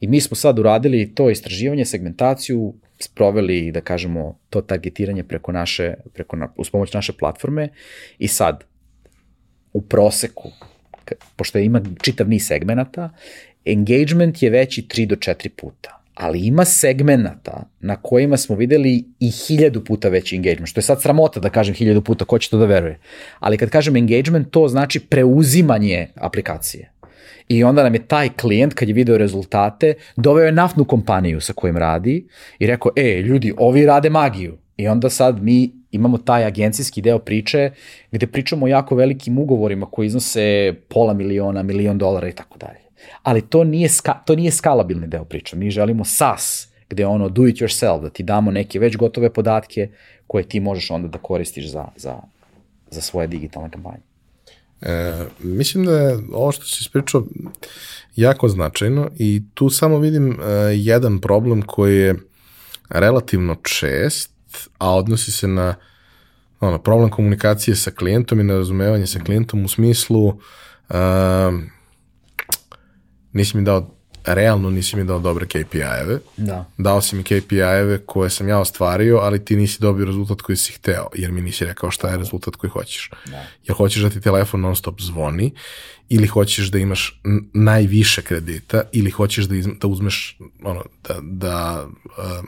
I 0.00 0.06
mi 0.06 0.20
smo 0.20 0.36
sad 0.36 0.58
uradili 0.58 1.14
to 1.14 1.30
istraživanje, 1.30 1.84
segmentaciju, 1.84 2.74
sproveli, 3.00 3.72
da 3.72 3.80
kažemo, 3.80 4.38
to 4.50 4.60
targetiranje 4.60 5.24
preko 5.24 5.52
naše, 5.52 5.94
preko 6.12 6.36
na, 6.36 6.52
uz 6.56 6.70
pomoć 6.70 6.92
naše 6.92 7.12
platforme 7.12 7.68
i 8.18 8.28
sad, 8.28 8.64
u 9.72 9.82
proseku, 9.82 10.50
pošto 11.36 11.58
ima 11.58 11.82
čitav 12.02 12.28
niz 12.28 12.46
segmenata, 12.46 13.10
engagement 13.64 14.42
je 14.42 14.50
veći 14.50 14.82
3 14.82 15.06
do 15.06 15.16
4 15.16 15.48
puta 15.48 16.00
ali 16.20 16.46
ima 16.46 16.64
segmenata 16.64 17.70
na 17.80 17.96
kojima 17.96 18.36
smo 18.36 18.56
videli 18.56 19.04
i 19.20 19.30
hiljadu 19.30 19.84
puta 19.84 20.08
veći 20.08 20.36
engagement, 20.36 20.68
što 20.68 20.78
je 20.78 20.82
sad 20.82 21.02
sramota 21.02 21.40
da 21.40 21.50
kažem 21.50 21.74
hiljadu 21.74 22.02
puta, 22.02 22.24
ko 22.24 22.38
će 22.38 22.50
to 22.50 22.58
da 22.58 22.66
veruje. 22.66 22.98
Ali 23.38 23.58
kad 23.58 23.70
kažem 23.70 23.96
engagement, 23.96 24.50
to 24.50 24.68
znači 24.68 25.00
preuzimanje 25.00 26.08
aplikacije. 26.14 26.92
I 27.50 27.64
onda 27.64 27.82
nam 27.82 27.94
je 27.94 28.06
taj 28.06 28.28
klijent, 28.28 28.74
kad 28.74 28.88
je 28.88 28.94
video 28.94 29.18
rezultate, 29.18 29.94
doveo 30.16 30.44
je 30.44 30.52
naftnu 30.52 30.84
kompaniju 30.84 31.40
sa 31.40 31.52
kojim 31.52 31.76
radi 31.76 32.26
i 32.58 32.66
rekao, 32.66 32.92
e, 32.96 33.22
ljudi, 33.22 33.52
ovi 33.58 33.86
rade 33.86 34.10
magiju. 34.10 34.58
I 34.76 34.88
onda 34.88 35.10
sad 35.10 35.42
mi 35.42 35.72
imamo 35.90 36.18
taj 36.18 36.44
agencijski 36.44 37.02
deo 37.02 37.18
priče 37.18 37.70
gde 38.12 38.26
pričamo 38.26 38.66
o 38.66 38.68
jako 38.68 38.94
velikim 38.94 39.38
ugovorima 39.38 39.86
koji 39.86 40.06
iznose 40.06 40.74
pola 40.88 41.14
miliona, 41.14 41.62
milion 41.62 41.98
dolara 41.98 42.28
i 42.28 42.32
tako 42.32 42.58
dalje. 42.58 42.78
Ali 43.22 43.42
to 43.42 43.64
nije, 43.64 43.88
ska, 43.88 44.12
to 44.26 44.36
nije 44.36 44.50
skalabilni 44.50 45.06
deo 45.06 45.24
priče. 45.24 45.56
Mi 45.56 45.70
želimo 45.70 46.04
SaaS, 46.04 46.68
gde 46.88 47.06
ono 47.06 47.28
do 47.28 47.46
it 47.46 47.56
yourself, 47.56 48.02
da 48.02 48.10
ti 48.10 48.22
damo 48.22 48.50
neke 48.50 48.78
već 48.78 48.96
gotove 48.96 49.32
podatke 49.32 49.88
koje 50.26 50.44
ti 50.44 50.60
možeš 50.60 50.90
onda 50.90 51.08
da 51.08 51.18
koristiš 51.18 51.70
za, 51.70 51.86
za, 51.96 52.16
za 52.90 53.00
svoje 53.00 53.26
digitalne 53.26 53.70
kampanje. 53.70 54.09
E, 54.82 55.24
mislim 55.38 55.84
da 55.84 55.98
je 55.98 56.18
ovo 56.32 56.52
što 56.52 56.64
si 56.64 56.78
ispričao 56.80 57.24
jako 58.16 58.48
značajno 58.48 59.10
i 59.18 59.42
tu 59.54 59.70
samo 59.70 59.98
vidim 59.98 60.32
e, 60.32 60.36
jedan 60.74 61.20
problem 61.20 61.62
koji 61.62 61.98
je 61.98 62.14
relativno 62.88 63.54
čest, 63.54 64.30
a 64.78 64.94
odnosi 64.94 65.32
se 65.32 65.48
na 65.48 65.74
ono, 66.60 66.78
problem 66.78 67.10
komunikacije 67.10 67.76
sa 67.76 67.90
klijentom 67.90 68.40
i 68.40 68.44
na 68.44 68.54
razumevanje 68.54 69.06
sa 69.06 69.18
klijentom 69.18 69.64
u 69.64 69.68
smislu 69.68 70.26
uh, 70.26 70.36
nisi 73.32 73.56
mi 73.56 73.64
dao 73.64 73.94
realno 74.24 74.70
nisi 74.70 74.96
mi 74.96 75.04
dao 75.04 75.18
dobre 75.18 75.46
KPI-eve. 75.46 76.18
Da. 76.36 76.64
Dao 76.78 77.00
si 77.00 77.16
mi 77.16 77.22
KPI-eve 77.22 77.98
koje 78.06 78.30
sam 78.30 78.48
ja 78.48 78.58
ostvario, 78.58 79.16
ali 79.16 79.44
ti 79.44 79.56
nisi 79.56 79.80
dobio 79.80 80.06
rezultat 80.06 80.40
koji 80.40 80.56
si 80.56 80.72
hteo, 80.72 81.08
jer 81.14 81.32
mi 81.32 81.40
nisi 81.40 81.64
rekao 81.64 81.90
šta 81.90 82.08
je 82.08 82.16
rezultat 82.16 82.56
koji 82.56 82.70
hoćeš. 82.70 83.10
Da. 83.26 83.46
Jer 83.64 83.76
hoćeš 83.76 84.02
da 84.02 84.10
ti 84.10 84.20
telefon 84.20 84.60
non 84.60 84.76
stop 84.76 85.00
zvoni, 85.00 85.52
ili 86.08 86.26
hoćeš 86.26 86.70
da 86.70 86.78
imaš 86.78 87.20
najviše 87.54 88.22
kredita, 88.22 88.82
ili 88.92 89.10
hoćeš 89.10 89.44
da, 89.44 89.56
iz, 89.56 89.66
da 89.80 89.88
uzmeš, 89.88 90.38
ono, 90.62 90.84
da, 91.08 91.18
da 91.22 91.86
uh, 92.04 92.44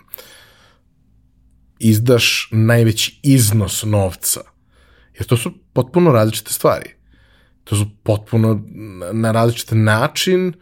izdaš 1.79 2.49
najveći 2.53 3.21
iznos 3.23 3.83
novca. 3.83 4.41
Jer 5.15 5.27
to 5.27 5.37
su 5.37 5.53
potpuno 5.73 6.13
različite 6.13 6.53
stvari. 6.53 6.91
To 7.65 7.77
su 7.77 7.87
potpuno 8.03 8.63
na 9.13 9.33
različit 9.33 9.69
način 9.73 10.53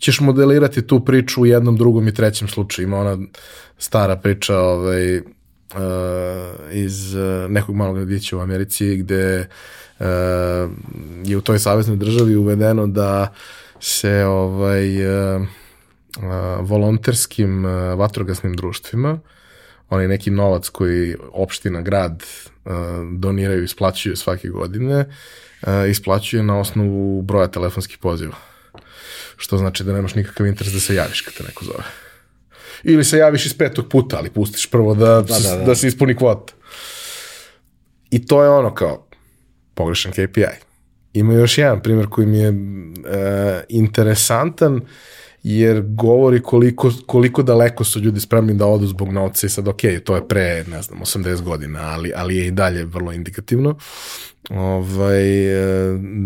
ćeš 0.00 0.20
modelirati 0.20 0.86
tu 0.86 1.04
priču 1.04 1.42
u 1.42 1.46
jednom, 1.46 1.76
drugom 1.76 2.08
i 2.08 2.14
trećem 2.14 2.48
slučaju. 2.48 2.88
Ima 2.88 2.98
ona 2.98 3.18
stara 3.78 4.16
priča 4.16 4.58
ovaj, 4.58 5.18
uh, 5.18 5.22
iz 6.72 7.14
uh, 7.14 7.50
nekog 7.50 7.74
malog 7.76 7.96
gradića 7.96 8.36
u 8.36 8.40
Americi 8.40 8.96
gde 8.96 9.48
uh, 9.98 10.06
je 11.24 11.36
u 11.36 11.40
toj 11.40 11.58
saveznoj 11.58 11.96
državi 11.96 12.36
uvedeno 12.36 12.86
da 12.86 13.34
se 13.80 14.24
ovaj 14.24 15.06
uh, 15.06 15.40
uh, 15.40 15.46
volonterskim 16.60 17.64
uh, 17.64 17.98
vatrogasnim 17.98 18.56
društvima 18.56 19.18
onaj 19.90 20.08
neki 20.08 20.30
novac 20.30 20.68
koji 20.68 21.16
opština, 21.32 21.80
grad 21.80 22.22
uh, 22.64 22.72
doniraju, 23.18 23.64
isplaćuju 23.64 24.16
svake 24.16 24.48
godine, 24.48 25.06
uh, 25.62 25.68
isplaćuje 25.90 26.42
na 26.42 26.58
osnovu 26.58 27.22
broja 27.22 27.46
telefonskih 27.46 27.98
poziva. 27.98 28.49
Što 29.40 29.58
znači 29.58 29.84
da 29.84 29.92
nemaš 29.92 30.14
nikakav 30.14 30.46
interes 30.46 30.72
da 30.72 30.80
se 30.80 30.94
javiš 30.94 31.20
kad 31.20 31.34
te 31.34 31.44
neko 31.44 31.64
zove. 31.64 31.84
Ili 32.82 33.04
se 33.04 33.18
javiš 33.18 33.46
iz 33.46 33.54
petog 33.54 33.88
puta, 33.88 34.16
ali 34.18 34.30
pustiš 34.30 34.66
prvo 34.66 34.94
da, 34.94 35.06
da, 35.06 35.38
da, 35.38 35.56
da. 35.56 35.64
da 35.64 35.74
se 35.74 35.88
ispuni 35.88 36.16
kvota. 36.16 36.52
I 38.10 38.26
to 38.26 38.42
je 38.42 38.50
ono 38.50 38.74
kao 38.74 39.06
pogrešan 39.74 40.12
KPI. 40.12 40.44
Ima 41.12 41.34
još 41.34 41.58
jedan 41.58 41.82
primjer 41.82 42.06
koji 42.06 42.26
mi 42.26 42.38
je 42.38 42.50
uh, 42.50 42.56
interesantan, 43.68 44.80
jer 45.42 45.82
govori 45.82 46.42
koliko, 46.42 46.92
koliko 47.06 47.42
daleko 47.42 47.84
su 47.84 48.00
ljudi 48.00 48.20
spremni 48.20 48.54
da 48.54 48.66
odu 48.66 48.86
zbog 48.86 49.12
novca 49.12 49.46
i 49.46 49.50
sad 49.50 49.68
ok, 49.68 49.80
to 50.04 50.16
je 50.16 50.28
pre, 50.28 50.64
ne 50.68 50.82
znam, 50.82 51.00
80 51.00 51.42
godina, 51.42 51.80
ali, 51.82 52.12
ali 52.16 52.36
je 52.36 52.46
i 52.46 52.50
dalje 52.50 52.84
vrlo 52.84 53.12
indikativno. 53.12 53.76
Ovaj, 54.50 55.22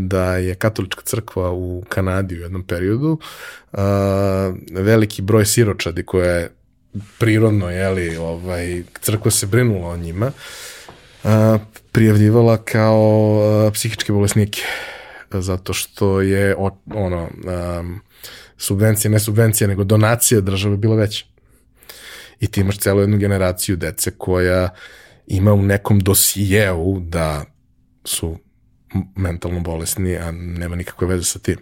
da 0.07 0.37
je 0.37 0.55
katolička 0.55 1.03
crkva 1.05 1.53
u 1.53 1.85
Kanadi 1.89 2.39
u 2.39 2.41
jednom 2.41 2.63
periodu 2.63 3.19
uh, 3.73 3.79
veliki 4.71 5.23
broj 5.23 5.47
siročadi 5.47 6.03
koje 6.03 6.41
je 6.41 6.51
prirodno, 7.19 7.71
jeli, 7.71 8.17
ovaj, 8.17 8.83
crkva 9.01 9.31
se 9.31 9.47
brinula 9.47 9.89
o 9.89 9.97
njima, 9.97 10.33
uh, 11.25 11.31
prijavljivala 11.93 12.57
kao 12.57 13.39
uh, 13.67 13.73
psihičke 13.73 14.13
bolesnike 14.13 14.63
zato 15.31 15.73
što 15.73 16.21
je 16.21 16.57
ono 16.95 17.29
um, 17.81 18.01
subvencija, 18.65 19.11
ne 19.11 19.19
subvencija, 19.19 19.69
nego 19.69 19.85
donacija 19.85 20.41
države 20.41 20.77
bila 20.77 20.97
veća. 20.97 21.25
I 22.41 22.47
ti 22.47 22.61
imaš 22.61 22.79
celu 22.79 23.01
jednu 23.01 23.19
generaciju 23.19 23.77
dece 23.77 24.11
koja 24.11 24.69
ima 25.27 25.53
u 25.53 25.63
nekom 25.63 26.01
dosijeu 26.01 27.01
da 27.01 27.45
su 28.05 28.37
mentalno 29.17 29.61
bolesni, 29.61 30.17
a 30.17 30.31
nema 30.31 30.77
nikakve 30.77 31.07
veze 31.07 31.25
sa 31.25 31.39
tim. 31.39 31.57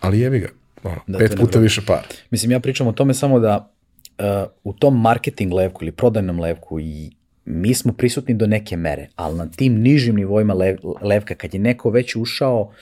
Ali 0.00 0.20
jebi 0.20 0.38
ga, 0.38 0.48
ono, 0.82 1.00
Da, 1.06 1.18
pet 1.18 1.30
puta 1.30 1.42
dobro. 1.42 1.60
više 1.60 1.82
para. 1.86 2.04
Mislim, 2.30 2.50
ja 2.50 2.60
pričam 2.60 2.86
o 2.86 2.92
tome 2.92 3.14
samo 3.14 3.40
da 3.40 3.72
uh, 4.18 4.24
u 4.64 4.72
tom 4.72 5.00
marketing 5.00 5.52
levku 5.52 5.84
ili 5.84 5.92
prodajnom 5.92 6.40
levku 6.40 6.80
i 6.80 7.10
mi 7.44 7.74
smo 7.74 7.92
prisutni 7.92 8.34
do 8.34 8.46
neke 8.46 8.76
mere, 8.76 9.08
ali 9.16 9.36
na 9.38 9.50
tim 9.50 9.80
nižim 9.80 10.16
nivoima 10.16 10.54
lev, 10.54 10.76
levka, 11.02 11.34
kad 11.34 11.54
je 11.54 11.60
neko 11.60 11.90
već 11.90 12.16
ušao, 12.16 12.72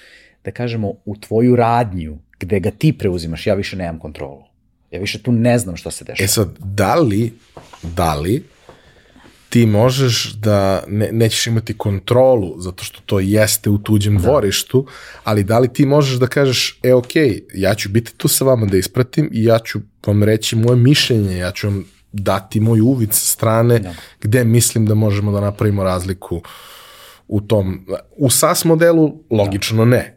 da 0.44 0.50
kažemo, 0.50 0.94
u 1.04 1.16
tvoju 1.16 1.56
radnju, 1.56 2.18
gde 2.40 2.60
ga 2.60 2.70
ti 2.70 2.92
preuzimaš, 2.98 3.46
ja 3.46 3.54
više 3.54 3.76
nemam 3.76 3.98
kontrolu. 3.98 4.42
Ja 4.90 5.00
više 5.00 5.22
tu 5.22 5.32
ne 5.32 5.58
znam 5.58 5.76
šta 5.76 5.90
se 5.90 6.04
dešava. 6.04 6.24
E 6.24 6.28
sad, 6.28 6.48
da 6.58 6.94
li, 6.94 7.32
da 7.82 8.14
li 8.14 8.44
ti 9.54 9.66
možeš 9.66 10.32
da 10.32 10.82
ne, 10.88 11.08
nećeš 11.12 11.46
imati 11.46 11.78
kontrolu 11.78 12.54
zato 12.60 12.84
što 12.84 13.00
to 13.06 13.20
jeste 13.20 13.70
u 13.70 13.78
tuđem 13.78 14.16
da. 14.16 14.22
dvorištu, 14.22 14.86
ali 15.24 15.44
da 15.44 15.58
li 15.58 15.72
ti 15.72 15.86
možeš 15.86 16.18
da 16.18 16.26
kažeš, 16.26 16.78
e 16.82 16.94
ok, 16.94 17.10
ja 17.54 17.74
ću 17.74 17.88
biti 17.88 18.14
tu 18.16 18.28
sa 18.28 18.44
vama 18.44 18.66
da 18.66 18.76
ispratim 18.76 19.30
i 19.32 19.44
ja 19.44 19.58
ću 19.58 19.80
vam 20.06 20.22
reći 20.22 20.56
moje 20.56 20.76
mišljenje, 20.76 21.38
ja 21.38 21.50
ću 21.52 21.66
vam 21.66 21.84
dati 22.12 22.60
moj 22.60 22.80
uvid 22.80 23.12
sa 23.12 23.26
strane 23.26 23.78
da. 23.78 23.94
gde 24.20 24.44
mislim 24.44 24.86
da 24.86 24.94
možemo 24.94 25.32
da 25.32 25.40
napravimo 25.40 25.84
razliku 25.84 26.42
u 27.28 27.40
tom, 27.40 27.86
u 28.16 28.30
SAS 28.30 28.64
modelu 28.64 29.20
logično 29.30 29.84
da. 29.84 29.90
ne, 29.90 30.13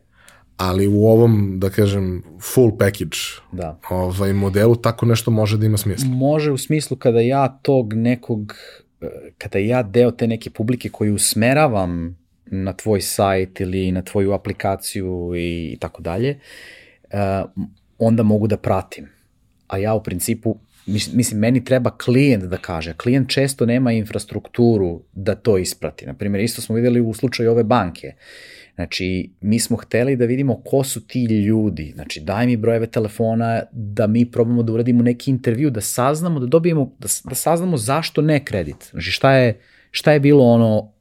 ali 0.57 0.88
u 0.88 1.05
ovom, 1.05 1.59
da 1.59 1.69
kažem, 1.69 2.23
full 2.53 2.77
package 2.77 3.17
Da. 3.51 3.79
ovaj, 3.89 4.34
modelu 4.34 4.75
tako 4.75 5.05
nešto 5.05 5.31
može 5.31 5.57
da 5.57 5.65
ima 5.65 5.77
smisla. 5.77 6.07
Može 6.09 6.51
u 6.51 6.57
smislu 6.57 6.97
kada 6.97 7.19
ja 7.21 7.59
tog 7.61 7.93
nekog, 7.93 8.55
eh, 9.01 9.07
kada 9.38 9.59
ja 9.59 9.84
deo 9.84 10.11
te 10.11 10.27
neke 10.27 10.49
publike 10.49 10.89
koju 10.89 11.15
usmeravam 11.15 12.17
na 12.45 12.73
tvoj 12.73 13.01
sajt 13.01 13.59
ili 13.59 13.91
na 13.91 14.01
tvoju 14.01 14.31
aplikaciju 14.34 15.31
i 15.35 15.77
tako 15.79 16.01
dalje, 16.01 16.39
eh, 17.09 17.43
onda 17.97 18.23
mogu 18.23 18.47
da 18.47 18.57
pratim. 18.57 19.07
A 19.67 19.77
ja 19.77 19.93
u 19.93 20.03
principu, 20.03 20.55
mis- 20.85 21.13
mislim, 21.13 21.39
meni 21.39 21.65
treba 21.65 21.97
klijent 21.97 22.43
da 22.43 22.57
kaže. 22.57 22.93
Klijent 22.93 23.29
često 23.29 23.65
nema 23.65 23.91
infrastrukturu 23.91 25.01
da 25.13 25.35
to 25.35 25.57
isprati. 25.57 26.05
Naprimjer, 26.05 26.43
isto 26.43 26.61
smo 26.61 26.75
videli 26.75 27.01
u 27.01 27.13
slučaju 27.13 27.51
ove 27.51 27.63
banke. 27.63 28.13
Znači, 28.77 29.29
mi 29.41 29.59
smo 29.59 29.77
hteli 29.77 30.15
da 30.15 30.25
vidimo 30.25 30.61
ko 30.65 30.83
su 30.83 31.07
ti 31.07 31.23
ljudi. 31.23 31.91
Znači, 31.95 32.19
daj 32.19 32.45
mi 32.45 32.57
brojeve 32.57 32.87
telefona 32.87 33.63
da 33.71 34.07
mi 34.07 34.31
probamo 34.31 34.63
da 34.63 34.73
uradimo 34.73 35.03
neki 35.03 35.31
intervju, 35.31 35.69
da 35.69 35.81
saznamo, 35.81 36.39
da 36.39 36.45
dobijemo, 36.45 36.91
da, 36.99 37.07
da 37.23 37.35
saznamo 37.35 37.77
zašto 37.77 38.21
ne 38.21 38.45
kredit. 38.45 38.89
Znači, 38.91 39.11
šta 39.11 39.31
je, 39.31 39.59
šta 39.91 40.11
je 40.11 40.19
bilo 40.19 40.45
ono 40.45 40.91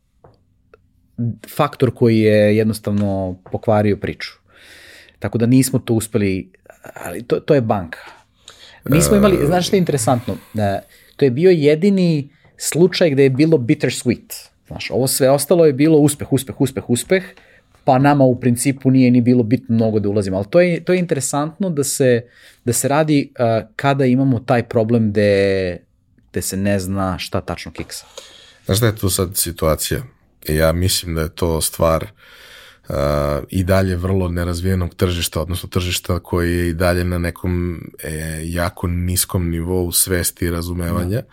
faktor 1.57 1.95
koji 1.95 2.21
je 2.21 2.57
jednostavno 2.57 3.39
pokvario 3.53 3.97
priču. 3.97 4.33
Tako 5.19 5.39
da 5.39 5.47
nismo 5.47 5.79
to 5.79 5.95
uspeli, 5.95 6.53
ali 6.95 7.23
to, 7.23 7.41
to 7.41 7.55
je 7.55 7.61
banka. 7.61 7.99
Mi 8.85 9.03
smo 9.03 9.17
imali, 9.17 9.47
znaš 9.47 9.67
što 9.67 9.77
je 9.77 9.79
interesantno? 9.79 10.37
E, 10.59 10.81
To 11.17 11.25
je 11.25 11.31
bio 11.31 11.51
jedini 11.51 12.31
slučaj 12.57 13.11
gde 13.11 13.23
je 13.23 13.31
bilo 13.31 13.59
bittersweet. 13.59 14.49
Znaš, 14.67 14.91
ovo 14.91 15.07
sve 15.07 15.31
ostalo 15.31 15.67
je 15.67 15.73
bilo 15.73 15.99
uspeh, 15.99 16.33
uspeh, 16.33 16.61
uspeh, 16.61 16.91
uspeh, 16.91 17.25
pa 17.87 17.99
nama 17.99 18.25
u 18.25 18.41
principu 18.41 18.91
nije 18.91 19.11
ni 19.11 19.21
bilo 19.21 19.43
bitno 19.43 19.75
mnogo 19.75 20.01
da 20.01 20.09
ulazimo. 20.09 20.37
Ali 20.37 20.47
to 20.51 20.61
je, 20.61 20.85
to 20.85 20.93
je 20.93 20.99
interesantno 20.99 21.71
da 21.71 21.85
se, 21.85 22.23
da 22.65 22.73
se 22.73 22.89
radi 22.89 23.33
uh, 23.33 23.69
kada 23.77 24.05
imamo 24.05 24.39
taj 24.39 24.69
problem 24.69 25.11
gde, 25.11 25.79
gde 26.31 26.43
se 26.43 26.57
ne 26.57 26.81
zna 26.81 27.19
šta 27.19 27.41
tačno 27.41 27.73
kiksa. 27.73 28.07
Znaš 28.65 28.81
da 28.81 28.87
je 28.87 28.97
tu 28.97 29.11
sad 29.11 29.37
situacija? 29.37 30.03
Ja 30.49 30.73
mislim 30.73 31.15
da 31.15 31.21
je 31.21 31.35
to 31.35 31.61
stvar 31.61 32.07
uh, 32.89 32.97
i 33.49 33.65
dalje 33.65 33.97
vrlo 33.97 34.29
nerazvijenog 34.29 34.95
tržišta, 34.95 35.41
odnosno 35.41 35.69
tržišta 35.69 36.19
koji 36.19 36.59
je 36.59 36.69
i 36.69 36.75
dalje 36.75 37.05
na 37.05 37.19
nekom 37.19 37.81
e, 38.03 38.41
jako 38.45 38.87
niskom 38.87 39.51
nivou 39.51 39.93
svesti 39.93 40.45
i 40.45 40.51
razumevanja. 40.51 41.21
Da. 41.21 41.29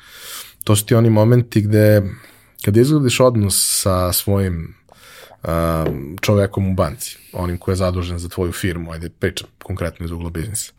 To 0.63 0.75
su 0.75 0.85
ti 0.85 0.95
oni 0.95 1.09
momenti 1.09 1.61
gde 1.61 2.01
kada 2.65 2.81
izglediš 2.81 3.19
odnos 3.19 3.81
sa 3.81 4.13
svojim 4.13 4.82
uh, 5.43 5.49
čovekom 6.21 6.71
u 6.71 6.73
banci, 6.73 7.17
onim 7.33 7.57
ko 7.57 7.71
je 7.71 7.75
zadužen 7.75 8.19
za 8.19 8.29
tvoju 8.29 8.51
firmu, 8.51 8.91
ajde 8.91 9.09
pričam 9.09 9.47
konkretno 9.63 10.05
iz 10.05 10.11
ugla 10.11 10.29
biznisa. 10.29 10.73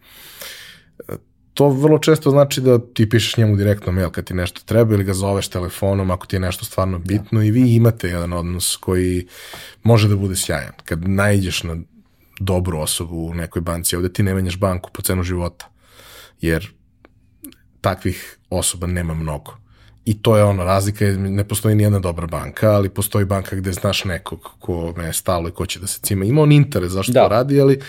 To 1.55 1.69
vrlo 1.69 1.99
često 1.99 2.31
znači 2.31 2.61
da 2.61 2.79
ti 2.95 3.09
pišeš 3.09 3.37
njemu 3.37 3.57
direktno 3.57 3.93
mail 3.93 4.11
kad 4.11 4.25
ti 4.25 4.35
nešto 4.35 4.61
treba 4.65 4.95
ili 4.95 5.05
ga 5.05 5.15
zoveš 5.15 5.49
telefonom 5.49 6.11
ako 6.11 6.27
ti 6.27 6.37
je 6.37 6.41
nešto 6.41 6.65
stvarno 6.65 6.99
bitno 6.99 7.43
i 7.43 7.51
vi 7.51 7.75
imate 7.75 8.09
jedan 8.09 8.33
odnos 8.33 8.77
koji 8.77 9.27
može 9.83 10.09
da 10.09 10.17
bude 10.17 10.37
sjajan. 10.37 10.73
Kad 10.85 11.09
najđeš 11.09 11.63
na 11.63 11.77
dobru 12.41 12.79
osobu 12.79 13.17
u 13.17 13.35
nekoj 13.35 13.63
banci, 13.63 13.97
ovde 13.97 14.13
ti 14.13 14.23
ne 14.23 14.35
menjaš 14.35 14.59
banku 14.59 14.91
po 14.93 15.03
cenu 15.03 15.23
života, 15.23 15.71
jer 16.41 16.73
takvih 17.81 18.39
osoba 18.51 18.87
nema 18.87 19.15
mnogo. 19.15 19.64
I 20.05 20.23
to 20.23 20.37
je 20.37 20.45
ono, 20.45 20.65
razlika 20.65 21.05
je, 21.05 21.19
ne 21.19 21.45
postoji 21.45 21.75
nijedna 21.75 21.99
dobra 21.99 22.27
banka, 22.27 22.71
ali 22.71 22.89
postoji 22.89 23.25
banka 23.25 23.57
gde 23.57 23.73
znaš 23.73 24.05
nekog 24.05 24.51
ko 24.59 24.95
me 24.97 25.05
je 25.05 25.13
stalo 25.13 25.49
i 25.49 25.53
ko 25.53 25.67
će 25.67 25.81
da 25.81 25.87
se 25.87 26.01
cima. 26.03 26.25
Ima 26.25 26.43
on 26.43 26.53
interes 26.53 26.93
zašto 26.93 27.13
da. 27.13 27.23
to 27.23 27.29
radi, 27.29 27.61
ali 27.61 27.81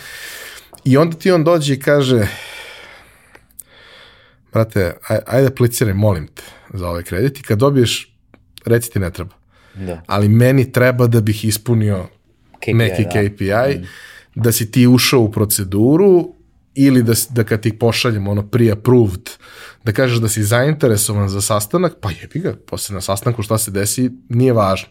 i 0.84 0.98
onda 0.98 1.18
ti 1.18 1.32
on 1.32 1.44
dođe 1.44 1.74
i 1.74 1.80
kaže 1.80 2.28
brate, 4.54 4.94
aj, 5.08 5.20
ajde 5.26 5.48
apliciraj, 5.48 5.94
molim 5.94 6.28
te, 6.28 6.44
za 6.74 6.90
ovaj 6.90 7.04
kredit 7.04 7.40
i 7.40 7.44
kad 7.44 7.60
dobiješ, 7.60 8.16
reci 8.66 8.92
ti 8.92 9.00
ne 9.00 9.12
treba. 9.12 9.36
Da. 9.74 10.02
Ali 10.08 10.30
meni 10.30 10.72
treba 10.72 11.08
da 11.08 11.22
bih 11.22 11.46
ispunio 11.46 12.08
KPI, 12.60 12.74
neki 12.74 13.04
da. 13.04 13.10
KPI, 13.10 13.80
mm. 13.80 13.86
da 14.36 14.52
si 14.52 14.72
ti 14.72 14.88
ušao 14.88 15.20
u 15.20 15.32
proceduru 15.32 16.36
ili 16.76 17.04
da, 17.04 17.14
da 17.30 17.44
kad 17.44 17.62
ti 17.62 17.80
pošaljem 17.80 18.28
ono 18.28 18.42
pre-approved, 18.42 19.30
da 19.84 19.92
kažeš 19.92 20.18
da 20.18 20.28
si 20.28 20.44
zainteresovan 20.44 21.30
za 21.30 21.42
sastanak, 21.42 21.94
pa 22.02 22.10
jebi 22.22 22.40
ga, 22.40 22.56
posle 22.68 22.94
na 22.94 23.02
sastanku 23.02 23.44
šta 23.44 23.58
se 23.58 23.72
desi, 23.72 24.12
nije 24.30 24.54
važno. 24.54 24.90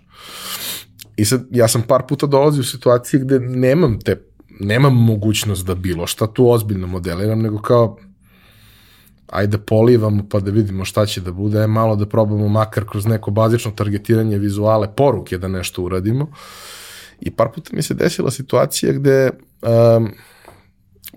I 1.17 1.25
sad, 1.25 1.47
ja 1.51 1.69
sam 1.69 1.83
par 1.83 2.03
puta 2.09 2.27
dolazio 2.27 2.61
u 2.61 2.65
situacije 2.65 3.21
gde 3.21 3.41
nemam 3.41 4.01
te, 4.01 4.23
nemam 4.61 4.95
mogućnost 4.95 5.67
da 5.67 5.75
bilo 5.75 6.07
šta 6.07 6.27
tu 6.27 6.51
ozbiljno 6.51 6.87
modeliram, 6.87 7.43
nego 7.43 7.63
kao, 7.63 7.99
ajde 9.29 9.59
polivamo 9.59 10.27
pa 10.31 10.41
da 10.41 10.51
vidimo 10.51 10.85
šta 10.85 11.07
će 11.07 11.21
da 11.21 11.33
bude, 11.33 11.67
malo 11.67 11.97
da 11.97 12.07
probamo 12.07 12.49
makar 12.49 12.85
kroz 12.91 13.07
neko 13.07 13.31
bazično 13.31 13.71
targetiranje 13.71 14.39
vizuale, 14.39 14.89
poruke 14.97 15.39
da 15.39 15.49
nešto 15.49 15.83
uradimo. 15.83 16.31
I 17.21 17.31
par 17.31 17.49
puta 17.55 17.71
mi 17.73 17.83
se 17.83 17.95
desila 17.95 18.31
situacija 18.31 18.93
gde, 18.93 19.31
um, 19.63 20.11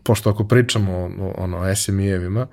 pošto 0.07 0.29
ako 0.29 0.47
pričamo 0.47 0.93
o, 0.93 1.33
ono, 1.37 1.75
SME-evima, 1.75 2.47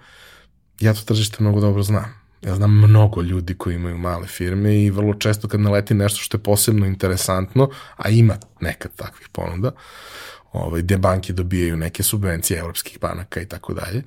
ja 0.80 0.94
to 0.94 1.00
tržište 1.04 1.36
mnogo 1.40 1.60
dobro 1.60 1.82
znam. 1.82 2.14
Ja 2.42 2.54
znam 2.54 2.78
mnogo 2.78 3.22
ljudi 3.22 3.54
koji 3.54 3.74
imaju 3.74 3.98
male 3.98 4.26
firme 4.26 4.82
i 4.82 4.90
vrlo 4.90 5.14
često 5.14 5.48
kad 5.48 5.60
naleti 5.60 5.94
nešto 5.94 6.20
što 6.20 6.36
je 6.36 6.42
posebno 6.42 6.86
interesantno, 6.86 7.70
a 7.96 8.08
ima 8.08 8.36
nekad 8.60 8.90
takvih 8.96 9.28
ponuda, 9.32 9.70
ovaj, 10.52 10.82
gde 10.82 10.98
banke 10.98 11.32
dobijaju 11.32 11.76
neke 11.76 12.02
subvencije 12.02 12.58
evropskih 12.58 12.98
banaka 13.00 13.40
i 13.40 13.46
tako 13.46 13.74
dalje, 13.74 14.02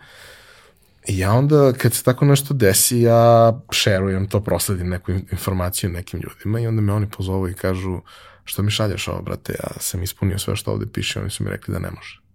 I 1.07 1.17
ja 1.17 1.31
onda, 1.33 1.73
kad 1.73 1.93
se 1.93 2.03
tako 2.03 2.25
nešto 2.25 2.53
desi, 2.53 3.01
ja 3.01 3.53
šerujem 3.71 4.25
to, 4.27 4.41
prosledim 4.43 4.89
neku 4.89 5.11
informaciju 5.11 5.89
nekim 5.89 6.19
ljudima 6.19 6.59
i 6.59 6.67
onda 6.67 6.81
me 6.81 6.93
oni 6.93 7.07
pozovu 7.09 7.47
i 7.49 7.53
kažu, 7.53 8.01
što 8.43 8.63
mi 8.63 8.71
šalješ 8.71 9.07
ovo, 9.07 9.21
brate, 9.21 9.53
ja 9.53 9.69
sam 9.79 10.03
ispunio 10.03 10.39
sve 10.39 10.55
što 10.55 10.71
ovde 10.71 10.85
piše, 10.93 11.19
oni 11.21 11.29
su 11.29 11.43
mi 11.43 11.49
rekli 11.49 11.73
da 11.73 11.79
ne 11.79 11.91
može. 11.91 12.26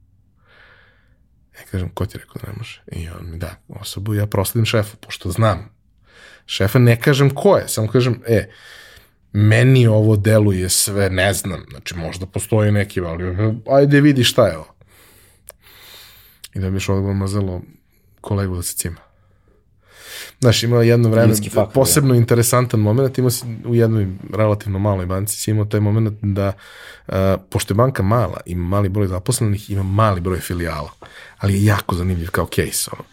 Ja 1.62 1.66
kažem, 1.70 1.88
ko 1.94 2.06
ti 2.06 2.18
rekao 2.18 2.42
da 2.42 2.52
ne 2.52 2.58
može? 2.58 2.82
I 2.92 3.08
on 3.08 3.30
mi 3.30 3.38
da 3.38 3.56
osobu, 3.68 4.14
ja 4.14 4.26
prosledim 4.26 4.66
šefu, 4.66 4.96
pošto 4.96 5.30
znam. 5.30 5.70
Šefa 6.46 6.78
ne 6.78 7.00
kažem 7.00 7.30
ko 7.30 7.56
je, 7.56 7.68
samo 7.68 7.88
kažem, 7.88 8.22
e, 8.26 8.50
meni 9.32 9.86
ovo 9.86 10.16
deluje 10.16 10.68
sve, 10.68 11.10
ne 11.10 11.32
znam, 11.32 11.64
znači 11.70 11.96
možda 11.96 12.26
postoji 12.26 12.72
neki, 12.72 13.00
ali 13.00 13.54
ajde 13.70 14.00
vidi 14.00 14.24
šta 14.24 14.46
je 14.46 14.56
ovo. 14.56 14.74
I 16.54 16.58
da 16.58 16.70
biš 16.70 16.88
odgovor 16.88 17.14
mazelo, 17.14 17.62
kolegu 18.20 18.56
da 18.56 18.62
se 18.62 18.76
cima. 18.76 19.00
Znaš, 20.42 20.62
ima 20.62 20.82
jedno 20.82 21.08
vreme, 21.08 21.34
faktor, 21.34 21.74
posebno 21.74 22.14
ja. 22.14 22.18
interesantan 22.18 22.80
moment, 22.80 23.18
ima 23.18 23.30
si 23.30 23.44
u 23.66 23.74
jednoj 23.74 24.08
relativno 24.34 24.78
maloj 24.78 25.06
banci, 25.06 25.36
si 25.36 25.50
imao 25.50 25.64
taj 25.64 25.80
moment 25.80 26.18
da, 26.22 26.52
uh, 27.08 27.14
pošto 27.50 27.72
je 27.72 27.76
banka 27.76 28.02
mala, 28.02 28.40
ima 28.46 28.68
mali 28.68 28.88
broj 28.88 29.06
zaposlenih, 29.06 29.70
ima 29.70 29.82
mali 29.82 30.20
broj 30.20 30.38
filijala, 30.38 30.90
ali 31.38 31.54
je 31.54 31.64
jako 31.64 31.94
zanimljiv 31.94 32.30
kao 32.30 32.46
case. 32.46 32.90
Ono. 32.92 33.04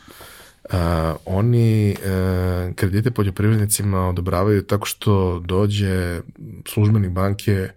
Uh, 0.63 1.19
oni 1.25 1.95
uh, 1.97 2.75
kredite 2.75 3.11
poljoprivrednicima 3.11 4.07
odobravaju 4.07 4.63
tako 4.63 4.85
što 4.85 5.39
dođe 5.45 6.21
službenik 6.67 7.11
banke 7.11 7.69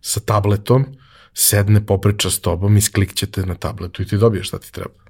sa 0.00 0.20
tabletom, 0.20 0.86
sedne, 1.34 1.86
popriča 1.86 2.30
s 2.30 2.40
tobom 2.40 2.76
i 2.76 2.80
sklikćete 2.80 3.46
na 3.46 3.54
tabletu 3.54 4.02
i 4.02 4.06
ti 4.06 4.16
dobiješ 4.16 4.48
šta 4.48 4.58
ti 4.58 4.72
treba 4.72 5.04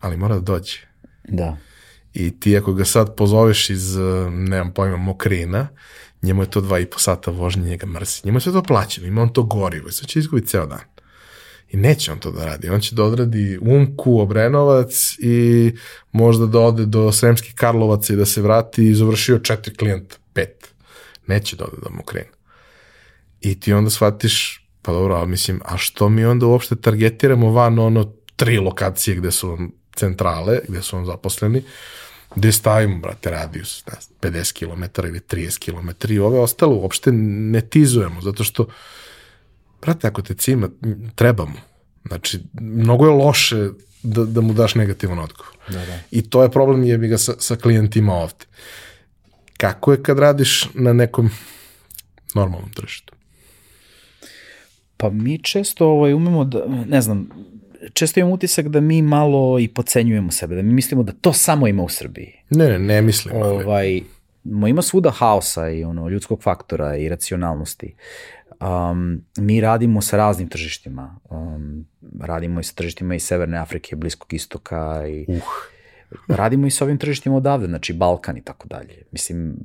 ali 0.00 0.16
mora 0.16 0.34
da 0.34 0.40
dođe. 0.40 0.78
Da. 1.28 1.56
I 2.16 2.40
ti 2.40 2.56
ako 2.56 2.72
ga 2.72 2.84
sad 2.84 3.16
pozoveš 3.16 3.70
iz, 3.70 3.96
nemam 4.30 4.72
pojma, 4.72 4.96
Mokrina, 4.96 5.68
njemu 6.22 6.42
je 6.42 6.50
to 6.50 6.60
dva 6.60 6.78
i 6.78 6.86
po 6.86 6.98
sata 6.98 7.30
vožnje, 7.30 7.68
njega 7.68 7.86
mrsi. 7.86 8.20
Njemu 8.24 8.36
je 8.36 8.40
sve 8.40 8.52
to 8.52 8.62
plaćeno, 8.62 9.06
ima 9.06 9.22
on 9.22 9.32
to 9.32 9.42
gorivo 9.42 9.88
i 9.88 9.92
sad 9.92 10.08
će 10.08 10.18
izgubiti 10.18 10.48
ceo 10.48 10.66
dan. 10.66 10.80
I 11.70 11.76
neće 11.76 12.12
on 12.12 12.18
to 12.18 12.30
da 12.30 12.44
radi. 12.44 12.68
On 12.68 12.80
će 12.80 12.94
da 12.94 13.04
odradi 13.04 13.58
Umku, 13.62 14.20
Obrenovac 14.20 15.16
i 15.18 15.72
možda 16.12 16.46
da 16.46 16.60
ode 16.60 16.86
do 16.86 17.12
Sremskih 17.12 17.54
Karlovaca 17.54 18.12
i 18.12 18.16
da 18.16 18.26
se 18.26 18.42
vrati 18.42 18.86
i 18.86 18.94
završio 18.94 19.38
četiri 19.38 19.74
klijenta, 19.74 20.16
pet. 20.32 20.68
Neće 21.26 21.56
da 21.56 21.64
ode 21.64 21.90
mu 21.90 22.02
krene. 22.02 22.30
I 23.40 23.60
ti 23.60 23.72
onda 23.72 23.90
shvatiš, 23.90 24.66
pa 24.82 24.92
dobro, 24.92 25.14
ali 25.14 25.28
mislim, 25.28 25.60
a 25.64 25.76
što 25.76 26.08
mi 26.08 26.24
onda 26.24 26.46
uopšte 26.46 26.76
targetiramo 26.76 27.50
van 27.50 27.78
ono 27.78 28.12
tri 28.36 28.58
lokacije 28.58 29.16
gde 29.16 29.30
su 29.30 29.58
centrale, 29.96 30.60
gde 30.68 30.82
su 30.82 30.96
vam 30.96 31.06
zaposleni, 31.06 31.62
gde 32.36 32.52
stavimo, 32.52 32.98
brate, 32.98 33.30
radius, 33.30 33.84
ne, 33.86 34.30
50 34.30 34.52
km 34.52 35.06
ili 35.06 35.20
30 35.20 35.58
km 35.58 36.12
i 36.12 36.18
ove 36.18 36.38
ostalo 36.38 36.76
uopšte 36.76 37.12
ne 37.12 37.60
tizujemo, 37.60 38.20
zato 38.20 38.44
što 38.44 38.66
brate, 39.82 40.06
ako 40.06 40.22
te 40.22 40.34
cima, 40.34 40.68
trebamo. 41.14 41.60
Znači, 42.06 42.40
mnogo 42.60 43.06
je 43.06 43.12
loše 43.12 43.68
da, 44.02 44.24
da 44.24 44.40
mu 44.40 44.52
daš 44.52 44.74
negativan 44.74 45.18
odgovor. 45.18 45.52
Da, 45.68 45.86
da. 45.86 45.98
I 46.10 46.30
to 46.30 46.42
je 46.42 46.50
problem 46.50 46.84
je 46.84 46.98
bi 46.98 47.08
ga 47.08 47.18
sa, 47.18 47.34
sa 47.38 47.56
klijentima 47.56 48.14
ovde. 48.14 48.44
Kako 49.56 49.92
je 49.92 50.02
kad 50.02 50.18
radiš 50.18 50.68
na 50.74 50.92
nekom 50.92 51.30
normalnom 52.34 52.70
tržištu? 52.72 53.14
Pa 54.96 55.10
mi 55.10 55.42
često 55.42 55.86
ovaj, 55.86 56.14
umemo 56.14 56.44
da, 56.44 56.64
ne 56.88 57.00
znam, 57.00 57.28
često 57.92 58.20
imam 58.20 58.32
utisak 58.32 58.68
da 58.68 58.80
mi 58.80 59.02
malo 59.02 59.58
i 59.58 59.68
pocenjujemo 59.68 60.32
sebe, 60.32 60.54
da 60.54 60.62
mi 60.62 60.72
mislimo 60.72 61.02
da 61.02 61.12
to 61.12 61.32
samo 61.32 61.68
ima 61.68 61.82
u 61.82 61.88
Srbiji. 61.88 62.32
Ne, 62.50 62.68
ne, 62.68 62.78
ne 62.78 63.02
mislim. 63.02 63.36
Ovaj, 63.36 64.00
ima 64.68 64.82
svuda 64.82 65.10
haosa 65.10 65.68
i 65.68 65.84
ono, 65.84 66.08
ljudskog 66.08 66.42
faktora 66.42 66.96
i 66.96 67.08
racionalnosti. 67.08 67.94
Um, 68.60 69.24
mi 69.36 69.60
radimo 69.60 70.02
sa 70.02 70.16
raznim 70.16 70.48
tržištima. 70.48 71.20
Um, 71.30 71.86
radimo 72.20 72.60
i 72.60 72.64
sa 72.64 72.74
tržištima 72.74 73.14
iz 73.14 73.22
Severne 73.22 73.58
Afrike, 73.58 73.96
Bliskog 73.96 74.34
istoka 74.34 75.04
i 75.08 75.24
uh. 75.28 75.42
Radimo 76.28 76.66
i 76.66 76.70
sa 76.70 76.84
ovim 76.84 76.98
tržištima 76.98 77.36
odavde, 77.36 77.66
znači 77.66 77.92
Balkan 77.92 78.36
i 78.36 78.42
tako 78.42 78.68
dalje. 78.68 79.02
Mislim, 79.12 79.56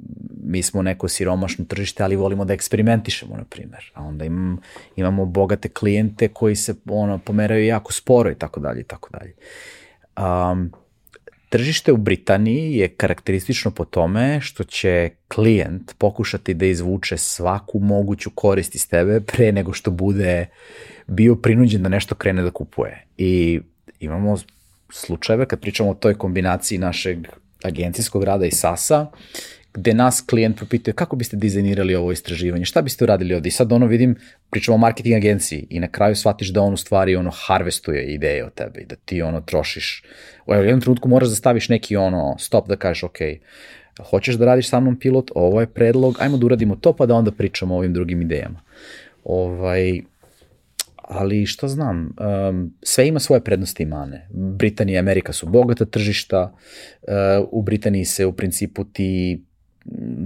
mi 0.44 0.64
smo 0.64 0.82
neko 0.82 1.08
siromašno 1.08 1.66
tržište, 1.66 2.04
ali 2.04 2.16
volimo 2.16 2.46
da 2.46 2.54
eksperimentišemo, 2.54 3.38
na 3.38 3.44
primer. 3.44 3.92
A 3.94 4.04
onda 4.04 4.26
imam, 4.26 4.58
imamo 4.96 5.26
bogate 5.26 5.70
klijente 5.70 6.28
koji 6.28 6.56
se 6.56 6.76
ono, 6.86 7.18
pomeraju 7.18 7.66
jako 7.66 7.94
sporo 7.94 8.32
i 8.32 8.36
tako 8.36 8.60
dalje 8.60 8.82
i 8.82 8.84
tako 8.84 9.10
dalje. 9.10 9.34
Um, 10.18 10.72
Tržište 11.52 11.92
u 11.92 11.98
Britaniji 11.98 12.78
je 12.78 12.88
karakteristično 12.88 13.72
po 13.72 13.86
tome 13.86 14.42
što 14.42 14.64
će 14.64 15.10
klijent 15.28 15.94
pokušati 15.98 16.54
da 16.54 16.66
izvuče 16.66 17.18
svaku 17.18 17.80
moguću 17.80 18.30
korist 18.36 18.76
iz 18.76 18.90
tebe 18.90 19.22
pre 19.22 19.52
nego 19.52 19.74
što 19.74 19.92
bude 19.92 20.46
bio 21.08 21.36
prinuđen 21.36 21.84
da 21.84 21.90
nešto 21.90 22.16
krene 22.16 22.42
da 22.42 22.52
kupuje. 22.52 23.06
I 23.18 23.62
imamo 24.00 24.38
slučajeve 24.92 25.46
kad 25.46 25.60
pričamo 25.60 25.90
o 25.90 25.94
toj 25.94 26.18
kombinaciji 26.18 26.78
našeg 26.78 27.28
agencijskog 27.64 28.24
rada 28.24 28.46
i 28.46 28.52
SAS-a, 28.52 29.06
gde 29.74 29.94
nas 29.94 30.22
klijent 30.22 30.58
propituje 30.58 30.94
kako 30.94 31.16
biste 31.16 31.38
dizajnirali 31.38 31.96
ovo 31.96 32.12
istraživanje, 32.12 32.66
šta 32.66 32.82
biste 32.82 33.04
uradili 33.04 33.34
ovde 33.34 33.48
i 33.48 33.52
sad 33.52 33.72
ono 33.72 33.86
vidim, 33.86 34.16
pričamo 34.50 34.76
o 34.76 34.78
marketing 34.78 35.16
agenciji 35.16 35.68
i 35.70 35.80
na 35.80 35.88
kraju 35.88 36.16
shvatiš 36.16 36.50
da 36.50 36.62
on 36.62 36.74
u 36.74 36.78
stvari 36.78 37.16
ono 37.16 37.32
harvestuje 37.34 38.14
ideje 38.14 38.46
od 38.46 38.54
tebe 38.54 38.82
i 38.82 38.86
da 38.86 38.96
ti 38.96 39.22
ono 39.22 39.42
trošiš, 39.42 40.04
u 40.46 40.54
jednom 40.54 40.82
trenutku 40.82 41.10
moraš 41.10 41.30
da 41.30 41.36
staviš 41.36 41.70
neki 41.70 41.96
ono 41.96 42.36
stop 42.40 42.68
da 42.68 42.76
kažeš 42.76 43.04
ok, 43.04 43.18
hoćeš 44.10 44.36
da 44.36 44.46
radiš 44.46 44.70
sa 44.70 44.80
mnom 44.80 45.00
pilot, 45.00 45.32
ovo 45.36 45.62
je 45.62 45.68
predlog, 45.68 46.18
ajmo 46.20 46.38
da 46.38 46.46
uradimo 46.46 46.76
to 46.76 46.94
pa 46.94 47.06
da 47.06 47.16
onda 47.16 47.32
pričamo 47.32 47.76
o 47.76 47.78
ovim 47.78 47.94
drugim 47.94 48.22
idejama. 48.22 48.62
Ovaj, 49.24 50.02
ali 51.12 51.46
što 51.46 51.68
znam, 51.68 52.16
um, 52.50 52.74
sve 52.84 53.08
ima 53.08 53.20
svoje 53.20 53.44
prednosti 53.44 53.84
i 53.84 53.86
mane. 53.86 54.28
Britanija 54.34 54.96
i 54.96 55.00
Amerika 55.00 55.34
su 55.34 55.50
bogata 55.50 55.86
tržišta, 55.86 56.54
uh, 57.02 57.10
u 57.52 57.62
Britaniji 57.62 58.06
se 58.06 58.26
u 58.26 58.32
principu 58.34 58.84
ti 58.84 59.44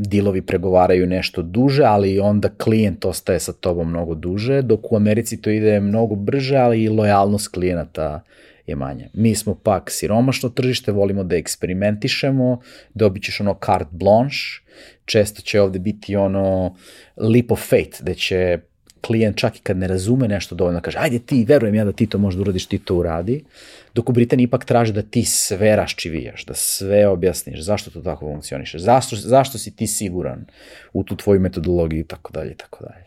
dilovi 0.09 0.41
pregovaraju 0.41 1.07
nešto 1.07 1.41
duže, 1.41 1.83
ali 1.83 2.19
onda 2.19 2.49
klijent 2.49 3.05
ostaje 3.05 3.39
sa 3.39 3.53
tobom 3.53 3.89
mnogo 3.89 4.15
duže, 4.15 4.61
dok 4.61 4.91
u 4.91 4.95
Americi 4.95 5.41
to 5.41 5.49
ide 5.49 5.79
mnogo 5.79 6.15
brže, 6.15 6.57
ali 6.57 6.83
i 6.83 6.89
lojalnost 6.89 7.47
klijenata 7.47 8.21
je 8.67 8.75
manja. 8.75 9.09
Mi 9.13 9.35
smo 9.35 9.55
pak 9.55 9.91
siromašno 9.91 10.49
tržište, 10.49 10.91
volimo 10.91 11.23
da 11.23 11.35
eksperimentišemo, 11.35 12.59
dobit 12.93 13.23
ćeš 13.23 13.39
ono 13.39 13.57
carte 13.65 13.91
blanche, 13.91 14.61
često 15.05 15.41
će 15.41 15.61
ovde 15.61 15.79
biti 15.79 16.15
ono 16.15 16.75
leap 17.17 17.51
of 17.51 17.69
fate, 17.69 17.97
gde 18.01 18.13
će 18.15 18.59
klijent 19.05 19.37
čak 19.37 19.57
i 19.57 19.61
kad 19.61 19.77
ne 19.77 19.87
razume 19.87 20.27
nešto 20.27 20.55
dovoljno 20.55 20.81
kaže 20.81 20.97
ajde 21.01 21.19
ti, 21.19 21.45
verujem 21.47 21.75
ja 21.75 21.85
da 21.85 21.91
ti 21.91 22.07
to 22.07 22.17
možda 22.17 22.41
uradiš, 22.41 22.65
ti 22.65 22.79
to 22.79 22.95
uradi, 22.95 23.43
dok 23.93 24.09
u 24.09 24.13
Britaniji 24.13 24.43
ipak 24.43 24.65
traže 24.65 24.93
da 24.93 25.01
ti 25.01 25.25
sve 25.25 25.75
raščivijaš, 25.75 26.45
da 26.45 26.53
sve 26.53 27.07
objasniš, 27.07 27.61
zašto 27.61 27.91
to 27.91 28.01
tako 28.01 28.25
funkcioniše, 28.25 28.79
zašto, 28.79 29.15
zašto 29.15 29.57
si 29.57 29.75
ti 29.75 29.87
siguran 29.87 30.45
u 30.93 31.03
tu 31.03 31.15
tvoju 31.15 31.39
metodologiju 31.39 31.99
i 31.99 32.07
tako 32.07 32.33
dalje 32.33 32.51
i 32.51 32.57
tako 32.57 32.85
dalje. 32.85 33.05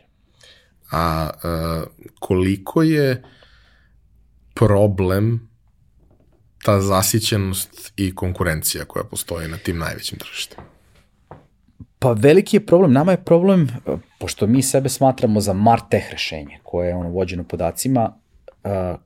A 0.90 1.30
uh, 1.30 1.88
koliko 2.18 2.82
je 2.82 3.22
problem 4.54 5.48
ta 6.64 6.80
zasićenost 6.80 7.92
i 7.96 8.14
konkurencija 8.14 8.84
koja 8.84 9.04
postoji 9.04 9.48
na 9.48 9.56
tim 9.56 9.78
najvećim 9.78 10.18
tržištima? 10.18 10.77
Pa 11.98 12.12
veliki 12.12 12.56
je 12.56 12.66
problem, 12.66 12.92
nama 12.92 13.12
je 13.12 13.24
problem, 13.24 13.68
pošto 14.20 14.46
mi 14.46 14.62
sebe 14.62 14.88
smatramo 14.88 15.40
za 15.40 15.52
Martech 15.52 16.10
rešenje, 16.10 16.58
koje 16.62 16.88
je 16.88 16.94
ono 16.94 17.08
vođeno 17.10 17.44
podacima, 17.44 18.12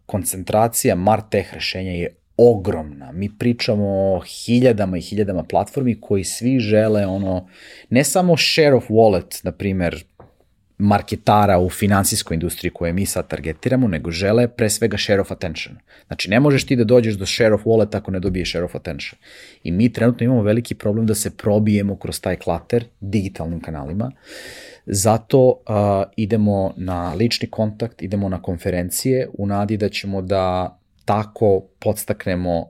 koncentracija 0.06 0.94
Martech 0.94 1.54
rešenja 1.54 1.90
je 1.90 2.16
ogromna. 2.36 3.12
Mi 3.12 3.30
pričamo 3.38 3.84
o 3.86 4.20
hiljadama 4.20 4.98
i 4.98 5.00
hiljadama 5.00 5.42
platformi 5.42 6.00
koji 6.00 6.24
svi 6.24 6.58
žele 6.58 7.06
ono, 7.06 7.48
ne 7.90 8.04
samo 8.04 8.36
share 8.36 8.74
of 8.74 8.90
wallet, 8.90 9.44
na 9.44 9.52
primer, 9.52 10.04
marketara 10.82 11.58
u 11.58 11.70
finansijskoj 11.70 12.34
industriji 12.34 12.70
koje 12.70 12.92
mi 12.92 13.06
sad 13.06 13.28
targetiramo, 13.28 13.88
nego 13.88 14.10
žele 14.10 14.48
pre 14.48 14.70
svega 14.70 14.98
share 14.98 15.20
of 15.20 15.30
attention. 15.30 15.76
Znači, 16.06 16.30
ne 16.30 16.40
možeš 16.40 16.66
ti 16.66 16.76
da 16.76 16.84
dođeš 16.84 17.14
do 17.14 17.26
share 17.26 17.54
of 17.54 17.64
wallet 17.64 17.96
ako 17.96 18.10
ne 18.10 18.20
dobiješ 18.20 18.50
share 18.50 18.64
of 18.64 18.74
attention. 18.74 19.20
I 19.62 19.72
mi 19.72 19.92
trenutno 19.92 20.24
imamo 20.24 20.42
veliki 20.42 20.74
problem 20.74 21.06
da 21.06 21.14
se 21.14 21.36
probijemo 21.36 21.96
kroz 21.96 22.20
taj 22.20 22.36
klater 22.36 22.84
digitalnim 23.00 23.60
kanalima. 23.60 24.12
Zato 24.86 25.38
uh, 25.46 25.54
idemo 26.16 26.74
na 26.76 27.14
lični 27.14 27.50
kontakt, 27.50 28.02
idemo 28.02 28.28
na 28.28 28.42
konferencije 28.42 29.28
u 29.38 29.46
nadi 29.46 29.76
da 29.76 29.88
ćemo 29.88 30.22
da 30.22 30.78
tako 31.04 31.60
podstaknemo 31.78 32.66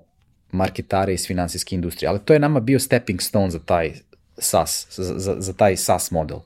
marketare 0.51 1.15
iz 1.15 1.27
finansijske 1.27 1.75
industrije. 1.75 2.09
Ali 2.09 2.19
to 2.25 2.33
je 2.33 2.39
nama 2.39 2.61
bio 2.61 2.79
stepping 2.79 3.23
stone 3.23 3.51
za 3.51 3.59
taj 3.59 3.93
SaaS, 4.39 4.87
za, 4.99 5.41
za, 5.41 5.53
taj 5.53 5.77
SaaS 5.77 6.11
model. 6.11 6.39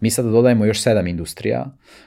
Mi 0.00 0.10
sada 0.10 0.30
dodajemo 0.30 0.64
još 0.64 0.82
sedam 0.82 1.06
industrija, 1.06 1.66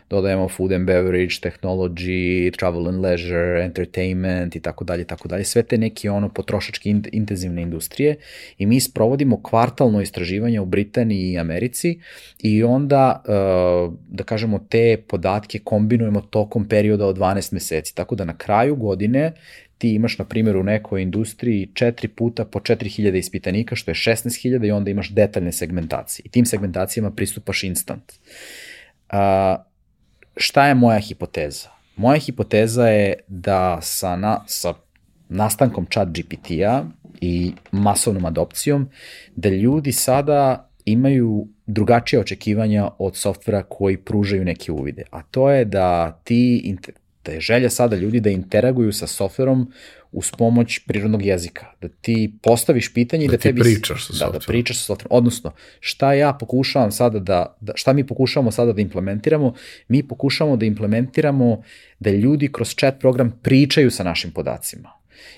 dodajemo 0.10 0.49
food 0.49 0.72
and 0.72 0.88
beverage, 0.88 1.35
technology, 1.41 2.57
travel 2.57 2.88
and 2.88 3.01
leisure, 3.01 3.64
entertainment 3.64 4.55
i 4.55 4.60
tako 4.60 4.84
dalje, 4.84 5.03
tako 5.03 5.27
dalje, 5.27 5.43
sve 5.43 5.64
te 5.64 5.77
neke 5.77 6.11
ono 6.11 6.30
potrošački 6.30 6.89
in, 6.89 7.03
intenzivne 7.11 7.61
industrije. 7.61 8.15
I 8.57 8.65
mi 8.65 8.80
sprovodimo 8.80 9.43
kvartalno 9.43 10.01
istraživanje 10.01 10.60
u 10.60 10.65
Britaniji 10.65 11.31
i 11.31 11.39
Americi. 11.39 11.99
I 12.39 12.64
onda, 12.64 13.23
uh, 13.27 13.93
da 14.10 14.23
kažemo, 14.23 14.60
te 14.69 14.97
podatke 15.07 15.60
kombinujemo 15.60 16.22
tokom 16.22 16.68
perioda 16.68 17.05
od 17.05 17.18
12 17.18 17.53
meseci, 17.53 17.95
tako 17.95 18.15
da 18.15 18.26
na 18.26 18.38
kraju 18.38 18.76
godine 18.76 19.34
ti 19.84 19.93
imaš, 19.93 20.18
na 20.18 20.26
primjer, 20.26 20.57
u 20.57 20.64
nekoj 20.64 21.01
industriji 21.01 21.69
četiri 21.73 22.07
puta 22.07 22.45
po 22.45 22.60
4000 22.60 23.18
ispitanika, 23.18 23.76
što 23.76 23.91
je 23.91 23.95
16.000 23.95 24.68
i 24.68 24.72
onda 24.72 24.91
imaš 24.91 25.10
detaljne 25.10 25.51
segmentacije. 25.51 26.23
I 26.26 26.30
tim 26.30 26.45
segmentacijama 26.45 27.11
pristupaš 27.11 27.64
instant. 27.64 28.14
A, 29.10 29.57
šta 30.38 30.68
je 30.68 30.76
moja 30.76 30.99
hipoteza? 30.99 31.68
Moja 31.95 32.19
hipoteza 32.19 32.88
je 32.88 33.14
da 33.27 33.80
sa, 33.81 34.15
na, 34.15 34.43
sa 34.47 34.73
nastankom 35.30 35.85
chat 35.91 36.07
GPT-a 36.07 36.85
i 37.22 37.51
masovnom 37.72 38.26
adopcijom, 38.26 38.89
da 39.35 39.49
ljudi 39.49 39.91
sada 39.91 40.69
imaju 40.85 41.47
drugačije 41.65 42.19
očekivanja 42.19 42.89
od 42.97 43.18
softvera 43.18 43.64
koji 43.64 43.97
pružaju 43.97 44.45
neke 44.45 44.72
uvide. 44.72 45.03
A 45.11 45.22
to 45.22 45.51
je 45.51 45.65
da 45.65 46.19
ti 46.23 46.57
da 47.25 47.31
je 47.31 47.41
želja 47.41 47.69
sada 47.69 47.95
ljudi 47.95 48.19
da 48.19 48.29
interaguju 48.29 48.93
sa 48.93 49.07
softverom 49.07 49.71
uz 50.11 50.31
pomoć 50.31 50.79
prirodnog 50.79 51.25
jezika. 51.25 51.65
Da 51.81 51.87
ti 51.87 52.33
postaviš 52.41 52.93
pitanje 52.93 53.25
i 53.25 53.27
da, 53.27 53.31
da 53.31 53.37
tebi... 53.37 53.61
pričaš 53.61 54.07
sa 54.07 54.13
softverom. 54.13 54.33
Da, 54.33 54.39
da 54.39 54.45
pričaš 54.47 54.77
sa 54.77 54.83
softverom. 54.83 55.17
Odnosno, 55.17 55.51
šta 55.79 56.13
ja 56.13 56.33
pokušavam 56.33 56.91
sada 56.91 57.19
da, 57.19 57.57
da, 57.61 57.73
šta 57.75 57.93
mi 57.93 58.07
pokušavamo 58.07 58.51
sada 58.51 58.73
da 58.73 58.81
implementiramo? 58.81 59.53
Mi 59.87 60.07
pokušavamo 60.07 60.57
da 60.57 60.65
implementiramo 60.65 61.63
da 61.99 62.09
ljudi 62.09 62.51
kroz 62.51 62.75
chat 62.75 62.99
program 62.99 63.39
pričaju 63.43 63.91
sa 63.91 64.03
našim 64.03 64.31
podacima. 64.31 64.89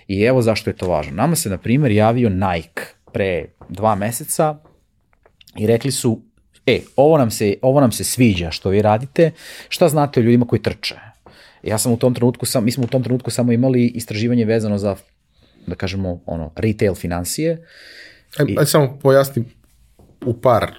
I 0.08 0.22
evo 0.22 0.42
zašto 0.42 0.70
je 0.70 0.76
to 0.76 0.88
važno. 0.88 1.14
Nama 1.14 1.36
se, 1.36 1.50
na 1.50 1.58
primjer, 1.58 1.92
javio 1.92 2.30
Nike 2.30 2.82
pre 3.14 3.46
dva 3.70 3.96
meseca 3.96 4.58
i 5.58 5.68
rekli 5.68 5.92
su 5.92 6.22
e, 6.66 6.80
ovo 6.96 7.18
nam, 7.18 7.32
se, 7.32 7.56
ovo 7.62 7.82
nam 7.82 7.92
se 7.92 8.04
sviđa 8.04 8.52
što 8.52 8.70
vi 8.70 8.82
radite, 8.82 9.32
šta 9.70 9.90
znate 9.90 10.20
o 10.20 10.24
ljudima 10.24 10.46
koji 10.48 10.62
trče? 10.62 11.15
Ja 11.66 11.78
sam 11.78 11.92
u 11.92 11.98
tom 11.98 12.14
trenutku, 12.14 12.46
sam, 12.46 12.66
mi 12.66 12.72
smo 12.72 12.84
u 12.84 12.88
tom 12.88 13.04
trenutku 13.04 13.32
samo 13.32 13.52
imali 13.52 13.88
istraživanje 13.88 14.46
vezano 14.46 14.78
za, 14.78 14.96
da 15.68 15.76
kažemo, 15.76 16.22
ono, 16.26 16.52
retail 16.56 16.96
financije. 16.96 17.66
Aj, 18.38 18.56
aj 18.60 18.66
samo 18.66 19.00
pojasni 19.02 19.44
u 20.26 20.34
par 20.34 20.72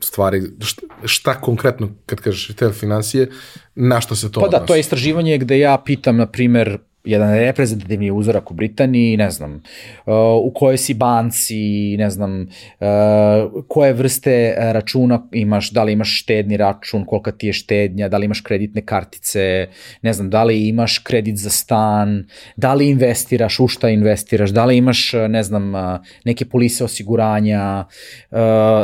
stvari, 0.00 0.42
šta, 0.60 0.82
šta 1.04 1.40
konkretno, 1.40 1.90
kad 2.06 2.20
kažeš 2.20 2.48
retail 2.48 2.72
financije, 2.72 3.30
na 3.74 4.00
što 4.00 4.16
se 4.16 4.32
to 4.32 4.40
Pa 4.40 4.46
odnosi? 4.46 4.60
da, 4.60 4.66
to 4.66 4.74
je 4.74 4.80
istraživanje 4.80 5.38
gde 5.38 5.58
ja 5.58 5.78
pitam, 5.84 6.16
na 6.16 6.26
primer, 6.26 6.78
jedan 7.04 7.34
reprezentativni 7.34 8.10
uzorak 8.10 8.50
u 8.50 8.54
Britaniji, 8.54 9.16
ne 9.16 9.30
znam, 9.30 9.54
uh, 9.54 10.14
u 10.42 10.52
kojoj 10.54 10.78
si 10.78 10.94
banci, 10.94 11.96
ne 11.96 12.10
znam, 12.10 12.40
uh, 12.80 13.64
koje 13.68 13.92
vrste 13.92 14.54
računa 14.58 15.28
imaš, 15.32 15.70
da 15.70 15.82
li 15.82 15.92
imaš 15.92 16.20
štedni 16.20 16.56
račun, 16.56 17.04
kolika 17.04 17.32
ti 17.32 17.46
je 17.46 17.52
štednja, 17.52 18.08
da 18.08 18.16
li 18.16 18.24
imaš 18.24 18.40
kreditne 18.40 18.82
kartice, 18.86 19.68
ne 20.02 20.12
znam, 20.12 20.30
da 20.30 20.44
li 20.44 20.68
imaš 20.68 20.98
kredit 20.98 21.36
za 21.36 21.50
stan, 21.50 22.24
da 22.56 22.74
li 22.74 22.88
investiraš, 22.88 23.60
u 23.60 23.68
šta 23.68 23.88
investiraš, 23.88 24.50
da 24.50 24.64
li 24.64 24.76
imaš, 24.76 25.12
ne 25.28 25.42
znam, 25.42 25.74
uh, 25.74 25.80
neke 26.24 26.44
polise 26.44 26.84
osiguranja, 26.84 27.84
uh, 28.30 28.38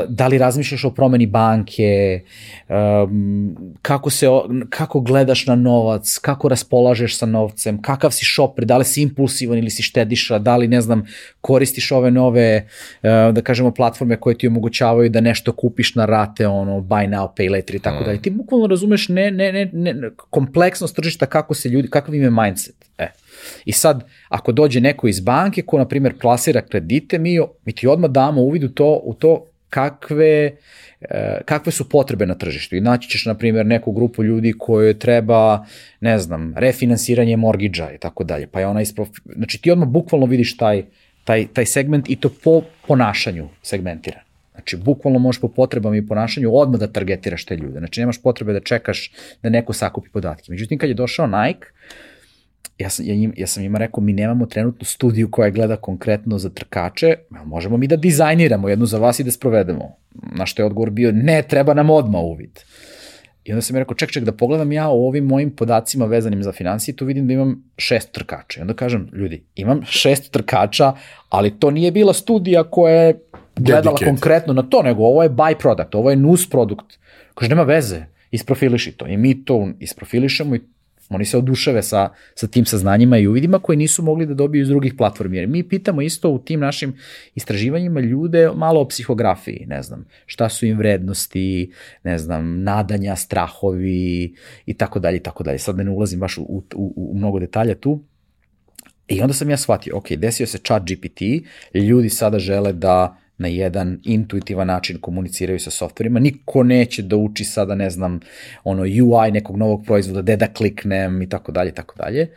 da 0.09 0.27
li 0.27 0.39
razmišljaš 0.39 0.85
o 0.85 0.91
promeni 0.91 1.27
banke, 1.27 2.21
um, 2.69 3.57
kako, 3.83 4.11
se, 4.11 4.27
kako 4.71 5.01
gledaš 5.01 5.47
na 5.47 5.55
novac, 5.55 6.19
kako 6.19 6.49
raspolažeš 6.49 7.19
sa 7.19 7.27
novcem, 7.27 7.83
kakav 7.83 8.10
si 8.11 8.25
šoper, 8.25 8.65
da 8.65 8.79
li 8.79 8.85
si 8.85 9.03
impulsivan 9.03 9.59
ili 9.59 9.71
si 9.71 9.83
štediša, 9.83 10.39
da 10.39 10.57
li, 10.57 10.69
ne 10.69 10.81
znam, 10.81 11.05
koristiš 11.41 11.93
ove 11.93 12.11
nove, 12.11 12.67
uh, 13.03 13.35
da 13.35 13.43
kažemo, 13.43 13.71
platforme 13.71 14.17
koje 14.17 14.39
ti 14.39 14.47
omogućavaju 14.47 15.11
da 15.11 15.21
nešto 15.21 15.53
kupiš 15.53 15.95
na 15.95 16.07
rate, 16.07 16.47
ono, 16.47 16.81
buy 16.81 17.09
now, 17.09 17.29
pay 17.37 17.51
later 17.51 17.75
i 17.75 17.79
tako 17.79 18.05
dalje. 18.05 18.23
Ti 18.23 18.31
bukvalno 18.31 18.67
razumeš 18.67 19.09
ne, 19.09 19.31
ne, 19.31 19.53
ne, 19.53 19.71
ne, 19.73 20.11
kompleksnost 20.17 20.97
tržišta, 20.97 21.27
kako 21.27 21.55
se 21.55 21.69
ljudi, 21.69 21.91
kakav 21.91 22.15
im 22.15 22.23
je 22.23 22.31
mindset. 22.31 22.75
E. 22.99 23.09
I 23.65 23.73
sad, 23.73 24.05
ako 24.29 24.53
dođe 24.53 24.81
neko 24.81 25.09
iz 25.09 25.21
banke 25.21 25.63
ko, 25.63 25.79
na 25.79 25.89
primjer, 25.89 26.19
plasira 26.19 26.63
kredite, 26.63 27.19
mi, 27.19 27.39
mi 27.65 27.73
ti 27.73 27.87
odmah 27.87 28.11
damo 28.11 28.43
uvid 28.43 28.65
u 28.65 28.69
to, 28.69 29.01
u 29.05 29.15
to 29.15 29.50
kakve, 29.71 30.51
kakve 31.45 31.73
su 31.73 31.89
potrebe 31.89 32.27
na 32.27 32.35
tržištu. 32.35 32.77
I 32.77 32.81
naći 32.81 33.09
ćeš, 33.09 33.27
na 33.27 33.35
primjer, 33.35 33.67
neku 33.67 33.93
grupu 33.93 34.25
ljudi 34.25 34.55
koje 34.59 34.99
treba, 34.99 35.67
ne 36.01 36.19
znam, 36.19 36.55
refinansiranje 36.57 37.37
morgiđa 37.37 37.93
i 37.93 37.99
tako 37.99 38.25
dalje. 38.25 38.47
Pa 38.47 38.61
je 38.61 38.67
ona 38.67 38.83
isprof... 38.83 39.09
Znači 39.37 39.63
ti 39.63 39.71
odmah 39.71 39.89
bukvalno 39.89 40.27
vidiš 40.27 40.57
taj, 40.57 40.85
taj, 41.25 41.47
taj 41.53 41.67
segment 41.67 42.11
i 42.11 42.17
to 42.17 42.31
po 42.45 42.63
ponašanju 42.89 43.49
segmentiran. 43.63 44.23
Znači, 44.53 44.77
bukvalno 44.77 45.19
možeš 45.19 45.41
po 45.41 45.49
potrebama 45.49 45.97
i 45.97 46.07
ponašanju 46.07 46.51
odmah 46.53 46.81
da 46.81 46.87
targetiraš 46.93 47.45
te 47.45 47.57
ljude. 47.57 47.79
Znači, 47.79 48.01
nemaš 48.01 48.23
potrebe 48.23 48.53
da 48.53 48.61
čekaš 48.61 49.13
da 49.43 49.49
neko 49.49 49.73
sakupi 49.73 50.09
podatke. 50.09 50.53
Međutim, 50.53 50.79
kad 50.79 50.89
je 50.89 50.95
došao 50.95 51.27
Nike, 51.27 51.67
ja 52.81 52.91
sam, 52.91 53.07
ja, 53.07 53.15
njim, 53.15 53.33
ja 53.37 53.47
sam 53.47 53.63
ima 53.63 53.79
rekao, 53.79 54.03
mi 54.03 54.13
nemamo 54.13 54.47
trenutnu 54.47 54.85
studiju 54.85 55.31
koja 55.31 55.51
gleda 55.51 55.77
konkretno 55.77 56.39
za 56.39 56.51
trkače, 56.51 57.15
možemo 57.45 57.77
mi 57.77 57.87
da 57.87 57.97
dizajniramo 57.97 58.69
jednu 58.69 58.87
za 58.87 58.99
vas 58.99 59.21
i 59.21 59.25
da 59.25 59.31
sprovedemo. 59.31 59.97
Na 60.15 60.47
što 60.47 60.63
je 60.63 60.67
odgovor 60.67 60.91
bio, 60.91 61.13
ne, 61.13 61.43
treba 61.43 61.75
nam 61.75 61.91
odmah 61.91 62.23
uvid. 62.23 62.61
I 63.45 63.53
onda 63.53 63.63
sam 63.63 63.75
mi 63.75 63.81
rekao, 63.81 63.95
ček, 63.95 64.11
ček, 64.11 64.25
da 64.25 64.33
pogledam 64.33 64.73
ja 64.73 64.89
o 64.89 65.07
ovim 65.07 65.25
mojim 65.25 65.51
podacima 65.51 66.07
vezanim 66.07 66.43
za 66.43 66.53
financije, 66.53 66.97
tu 66.97 67.07
vidim 67.07 67.27
da 67.27 67.33
imam 67.33 67.65
šest 67.77 68.13
trkača. 68.13 68.61
I 68.61 68.63
onda 68.63 68.75
kažem, 68.75 69.09
ljudi, 69.13 69.43
imam 69.55 69.81
šest 69.85 70.31
trkača, 70.31 70.93
ali 71.29 71.59
to 71.59 71.71
nije 71.71 71.93
bila 71.93 72.13
studija 72.13 72.65
koja 72.65 72.95
je 72.95 73.21
gledala 73.57 73.83
Dedicated. 73.83 74.09
konkretno 74.09 74.53
na 74.53 74.63
to, 74.63 74.83
nego 74.83 75.03
ovo 75.03 75.23
je 75.23 75.31
byproduct, 75.31 75.97
ovo 75.97 76.11
je 76.11 76.17
nus 76.17 76.51
produkt. 76.51 76.99
Kaže, 77.35 77.49
nema 77.49 77.63
veze, 77.63 78.05
isprofiliši 78.31 78.93
to. 78.93 79.07
I 79.07 79.17
mi 79.17 79.45
to 79.45 79.69
isprofilišemo 79.79 80.55
i 80.55 80.61
Oni 81.11 81.25
se 81.25 81.39
oduševe 81.39 81.83
sa, 81.83 82.09
sa 82.35 82.47
tim 82.47 82.65
saznanjima 82.65 83.19
i 83.19 83.27
uvidima 83.27 83.59
koje 83.59 83.77
nisu 83.77 84.03
mogli 84.03 84.27
da 84.27 84.35
dobiju 84.35 84.63
iz 84.63 84.69
drugih 84.69 84.95
platformi. 84.95 85.37
Jer 85.37 85.49
mi 85.49 85.69
pitamo 85.69 86.03
isto 86.03 86.31
u 86.31 86.39
tim 86.39 86.61
našim 86.61 86.95
istraživanjima 87.35 88.01
ljude 88.01 88.51
malo 88.55 88.81
o 88.81 88.89
psihografiji, 88.89 89.67
ne 89.67 89.83
znam, 89.83 90.05
šta 90.27 90.49
su 90.49 90.67
im 90.67 90.79
vrednosti, 90.79 91.73
ne 92.05 92.19
znam, 92.19 92.63
nadanja, 92.63 93.17
strahovi 93.17 94.35
i 94.67 94.75
tako 94.75 94.99
dalje 94.99 95.17
i 95.17 95.23
tako 95.23 95.43
dalje. 95.43 95.59
Sad 95.59 95.77
da 95.77 95.83
ne 95.83 95.91
ulazim 95.91 96.21
baš 96.21 96.39
u, 96.39 96.43
u, 96.43 96.65
u, 96.75 97.13
mnogo 97.17 97.39
detalja 97.39 97.75
tu. 97.75 98.05
I 99.09 99.21
onda 99.21 99.35
sam 99.35 99.51
ja 99.51 99.57
shvatio, 99.57 99.97
ok, 99.97 100.13
desio 100.13 100.47
se 100.47 100.59
chat 100.59 100.83
GPT, 100.83 101.21
ljudi 101.75 102.09
sada 102.09 102.39
žele 102.39 102.73
da 102.73 103.17
na 103.41 103.49
jedan 103.49 103.99
intuitivan 104.05 104.67
način 104.67 105.01
komuniciraju 105.01 105.59
sa 105.61 105.71
softverima. 105.71 106.21
Niko 106.21 106.63
neće 106.63 107.03
da 107.03 107.17
uči 107.17 107.45
sada, 107.45 107.75
ne 107.75 107.91
znam, 107.91 108.21
ono 108.65 108.83
UI 108.83 109.31
nekog 109.33 109.57
novog 109.57 109.85
proizvoda, 109.87 110.23
gde 110.23 110.37
da 110.37 110.47
kliknem 110.47 111.23
i 111.23 111.29
tako 111.29 111.53
dalje, 111.53 111.73
tako 111.73 111.95
dalje. 111.97 112.29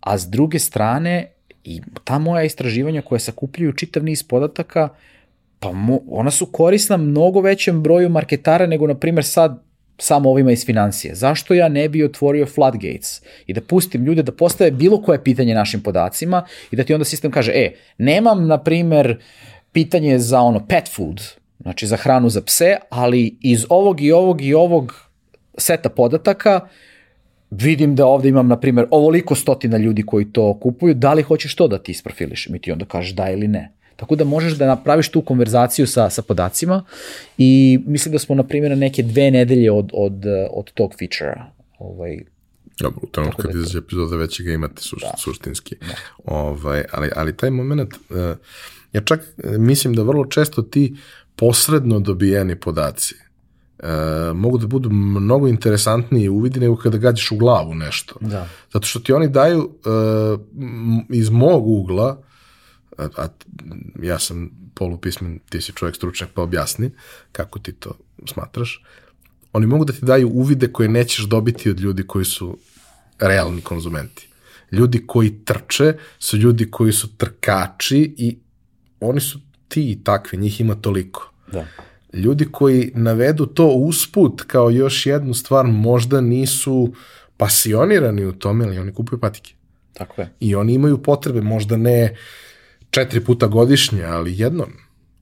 A 0.00 0.18
s 0.18 0.28
druge 0.30 0.58
strane, 0.58 1.26
i 1.64 1.80
ta 2.04 2.18
moja 2.18 2.44
istraživanja 2.44 3.02
koja 3.02 3.18
sakupljaju 3.18 3.72
čitav 3.72 4.04
niz 4.04 4.22
podataka, 4.22 4.88
pa 5.58 5.72
mo, 5.72 6.00
ona 6.08 6.30
su 6.30 6.46
korisna 6.46 6.96
mnogo 6.96 7.40
većem 7.40 7.82
broju 7.82 8.08
marketara 8.08 8.66
nego, 8.66 8.86
na 8.86 8.94
primjer, 8.94 9.24
sad 9.24 9.62
samo 9.98 10.30
ovima 10.30 10.52
iz 10.52 10.66
financije. 10.66 11.14
Zašto 11.14 11.54
ja 11.54 11.68
ne 11.68 11.88
bi 11.88 12.04
otvorio 12.04 12.46
floodgates 12.46 13.22
i 13.46 13.52
da 13.52 13.60
pustim 13.60 14.04
ljude 14.04 14.22
da 14.22 14.32
postave 14.32 14.70
bilo 14.70 15.02
koje 15.02 15.24
pitanje 15.24 15.54
našim 15.54 15.80
podacima 15.82 16.46
i 16.70 16.76
da 16.76 16.84
ti 16.84 16.94
onda 16.94 17.04
sistem 17.04 17.30
kaže, 17.30 17.52
e, 17.54 17.74
nemam, 17.98 18.46
na 18.46 18.58
primer, 18.62 19.18
pitanje 19.72 20.18
za 20.18 20.40
ono 20.40 20.66
pet 20.66 20.90
food, 20.96 21.22
znači 21.60 21.86
za 21.86 21.96
hranu 21.96 22.30
za 22.30 22.42
pse, 22.42 22.76
ali 22.90 23.36
iz 23.40 23.66
ovog 23.68 24.00
i 24.00 24.12
ovog 24.12 24.42
i 24.42 24.54
ovog 24.54 24.94
seta 25.58 25.88
podataka 25.88 26.60
vidim 27.50 27.94
da 27.94 28.06
ovde 28.06 28.28
imam, 28.28 28.48
na 28.48 28.60
primjer, 28.60 28.86
ovoliko 28.90 29.34
stotina 29.34 29.76
ljudi 29.76 30.02
koji 30.02 30.32
to 30.32 30.58
kupuju, 30.60 30.94
da 30.94 31.14
li 31.14 31.22
hoćeš 31.22 31.54
to 31.54 31.68
da 31.68 31.78
ti 31.78 31.92
isprofilišem 31.92 32.54
i 32.54 32.58
ti 32.58 32.72
onda 32.72 32.84
kažeš 32.84 33.12
da 33.12 33.30
ili 33.30 33.48
ne. 33.48 33.72
Tako 33.96 34.16
da 34.16 34.24
možeš 34.24 34.52
da 34.52 34.66
napraviš 34.66 35.08
tu 35.08 35.22
konverzaciju 35.22 35.86
sa, 35.86 36.10
sa 36.10 36.22
podacima 36.22 36.84
i 37.38 37.80
mislim 37.86 38.12
da 38.12 38.18
smo, 38.18 38.34
na 38.34 38.42
primjer, 38.42 38.78
neke 38.78 39.02
dve 39.02 39.30
nedelje 39.30 39.70
od, 39.72 39.90
od, 39.92 40.24
od 40.50 40.72
tog 40.72 40.94
feature-a. 40.98 41.50
Ovaj, 41.78 42.18
Dobro, 42.80 43.00
u 43.02 43.06
trenutku 43.06 43.42
kad 43.42 43.54
izađe 43.54 43.78
epizoda 43.78 44.16
već 44.16 44.40
ga 44.42 44.52
imate 44.52 44.82
suš, 44.82 45.02
da. 45.02 45.14
suštinski. 45.18 45.76
Da. 45.80 45.94
Ovaj, 46.24 46.84
ali, 46.92 47.10
ali 47.16 47.36
taj 47.36 47.50
moment, 47.50 47.94
uh, 47.94 48.16
ja 48.92 49.00
čak 49.00 49.20
mislim 49.58 49.94
da 49.94 50.02
vrlo 50.02 50.26
često 50.26 50.62
ti 50.62 50.96
posredno 51.36 52.00
dobijeni 52.00 52.60
podaci 52.60 53.14
uh, 53.82 54.36
mogu 54.36 54.58
da 54.58 54.66
budu 54.66 54.90
mnogo 54.90 55.48
interesantniji 55.48 56.28
uvidi 56.28 56.60
nego 56.60 56.76
kada 56.76 56.98
gađaš 56.98 57.30
u 57.30 57.36
glavu 57.36 57.74
nešto. 57.74 58.14
Da. 58.20 58.48
Zato 58.72 58.86
što 58.86 59.00
ti 59.00 59.12
oni 59.12 59.28
daju 59.28 59.60
uh, 59.60 60.40
iz 61.10 61.30
mog 61.30 61.66
ugla, 61.66 62.22
a, 62.98 63.08
a 63.16 63.28
ja 64.02 64.18
sam 64.18 64.50
polupismen, 64.74 65.38
ti 65.48 65.60
si 65.60 65.72
čovjek 65.72 65.96
stručnjak, 65.96 66.30
pa 66.34 66.42
objasni 66.42 66.90
kako 67.32 67.58
ti 67.58 67.72
to 67.72 67.92
smatraš, 68.26 68.84
oni 69.52 69.66
mogu 69.66 69.84
da 69.84 69.92
ti 69.92 70.04
daju 70.04 70.28
uvide 70.28 70.72
koje 70.72 70.88
nećeš 70.88 71.24
dobiti 71.24 71.70
od 71.70 71.80
ljudi 71.80 72.06
koji 72.06 72.24
su 72.24 72.58
realni 73.18 73.60
konzumenti. 73.60 74.28
Ljudi 74.72 75.06
koji 75.06 75.44
trče 75.44 75.94
su 76.18 76.36
ljudi 76.36 76.70
koji 76.70 76.92
su 76.92 77.16
trkači 77.16 78.14
i 78.18 78.38
oni 79.02 79.20
su 79.20 79.38
ti 79.68 79.90
i 79.90 80.04
takvi, 80.04 80.38
njih 80.38 80.60
ima 80.60 80.74
toliko. 80.74 81.32
Da. 81.52 81.66
Ljudi 82.12 82.48
koji 82.52 82.92
navedu 82.94 83.46
to 83.46 83.66
usput 83.66 84.42
kao 84.42 84.70
još 84.70 85.06
jednu 85.06 85.34
stvar 85.34 85.66
možda 85.66 86.20
nisu 86.20 86.92
pasionirani 87.36 88.24
u 88.24 88.32
tome, 88.32 88.64
ali 88.64 88.78
oni 88.78 88.92
kupuju 88.92 89.20
patike. 89.20 89.54
Tako 89.92 90.20
je. 90.20 90.32
I 90.40 90.54
oni 90.54 90.74
imaju 90.74 91.02
potrebe, 91.02 91.40
možda 91.40 91.76
ne 91.76 92.16
četiri 92.90 93.24
puta 93.24 93.46
godišnje, 93.46 94.04
ali 94.04 94.38
jednom. 94.38 94.72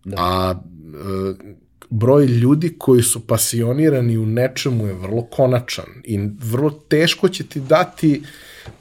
Da. 0.05 0.17
A 0.19 0.55
e, 0.55 1.55
broj 1.91 2.27
ljudi 2.27 2.75
koji 2.79 3.03
su 3.03 3.27
pasionirani 3.27 4.19
u 4.19 4.27
nečemu 4.27 4.87
je 4.87 4.95
vrlo 4.95 5.23
konačan 5.23 5.85
i 6.05 6.21
vrlo 6.43 6.71
teško 6.71 7.29
će 7.29 7.47
ti 7.47 7.61
dati 7.61 8.23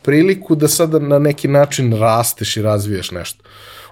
priliku 0.02 0.56
da 0.56 0.68
sada 0.68 1.00
na 1.00 1.20
neki 1.20 1.48
način 1.48 1.94
rasteš 1.94 2.58
i 2.58 2.62
razvijaš 2.62 3.12
nešto. 3.12 3.44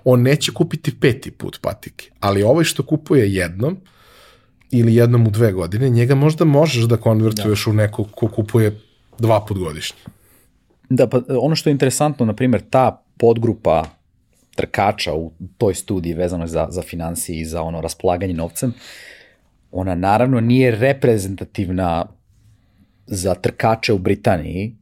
On 0.10 0.22
neće 0.22 0.52
kupiti 0.54 1.00
peti 1.00 1.32
put 1.32 1.60
patike, 1.62 2.10
ali 2.20 2.44
ovaj 2.44 2.64
što 2.64 2.84
kupuje 2.84 3.34
jednom 3.34 3.78
ili 4.72 4.96
jednom 4.96 5.28
u 5.28 5.30
dve 5.30 5.52
godine, 5.52 5.90
njega 5.90 6.16
možda 6.16 6.46
možeš 6.46 6.84
da 6.84 6.98
konvertuješ 6.98 7.66
da. 7.66 7.72
u 7.72 7.74
nekog 7.74 8.08
ko 8.12 8.28
kupuje 8.28 8.80
dva 9.20 9.46
put 9.46 9.58
godišnje. 9.58 9.98
Da, 10.90 11.08
pa 11.08 11.22
ono 11.30 11.56
što 11.56 11.70
je 11.70 11.72
interesantno, 11.72 12.26
na 12.26 12.34
primjer, 12.34 12.62
ta 12.70 13.04
podgrupa 13.18 13.84
trkača 14.56 15.14
u 15.14 15.32
toj 15.58 15.76
studiji 15.76 16.14
vezano 16.14 16.48
za, 16.48 16.68
za 16.70 16.82
financije 16.82 17.40
i 17.40 17.46
za 17.46 17.62
ono 17.62 17.82
raspolaganje 17.82 18.34
novcem, 18.34 18.74
ona 19.72 19.96
naravno 19.96 20.40
nije 20.40 20.72
reprezentativna 20.72 22.06
za 23.08 23.36
trkače 23.36 23.94
u 23.94 23.98
Britaniji, 23.98 24.76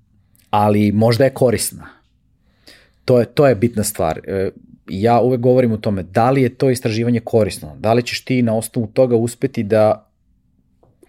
ali 0.49 0.91
možda 0.91 1.23
je 1.23 1.34
korisna. 1.34 1.88
To 3.06 3.19
je, 3.19 3.26
to 3.26 3.47
je 3.47 3.56
bitna 3.56 3.84
stvar. 3.84 4.19
Ja 4.90 5.20
uvek 5.20 5.40
govorim 5.40 5.72
o 5.72 5.78
tome, 5.78 6.03
da 6.03 6.32
li 6.32 6.41
je 6.41 6.49
to 6.49 6.70
istraživanje 6.70 7.20
korisno, 7.20 7.76
da 7.80 7.94
li 7.94 8.03
ćeš 8.03 8.26
ti 8.26 8.41
na 8.41 8.57
osnovu 8.57 8.88
toga 8.88 9.16
uspeti 9.16 9.64
da 9.64 10.12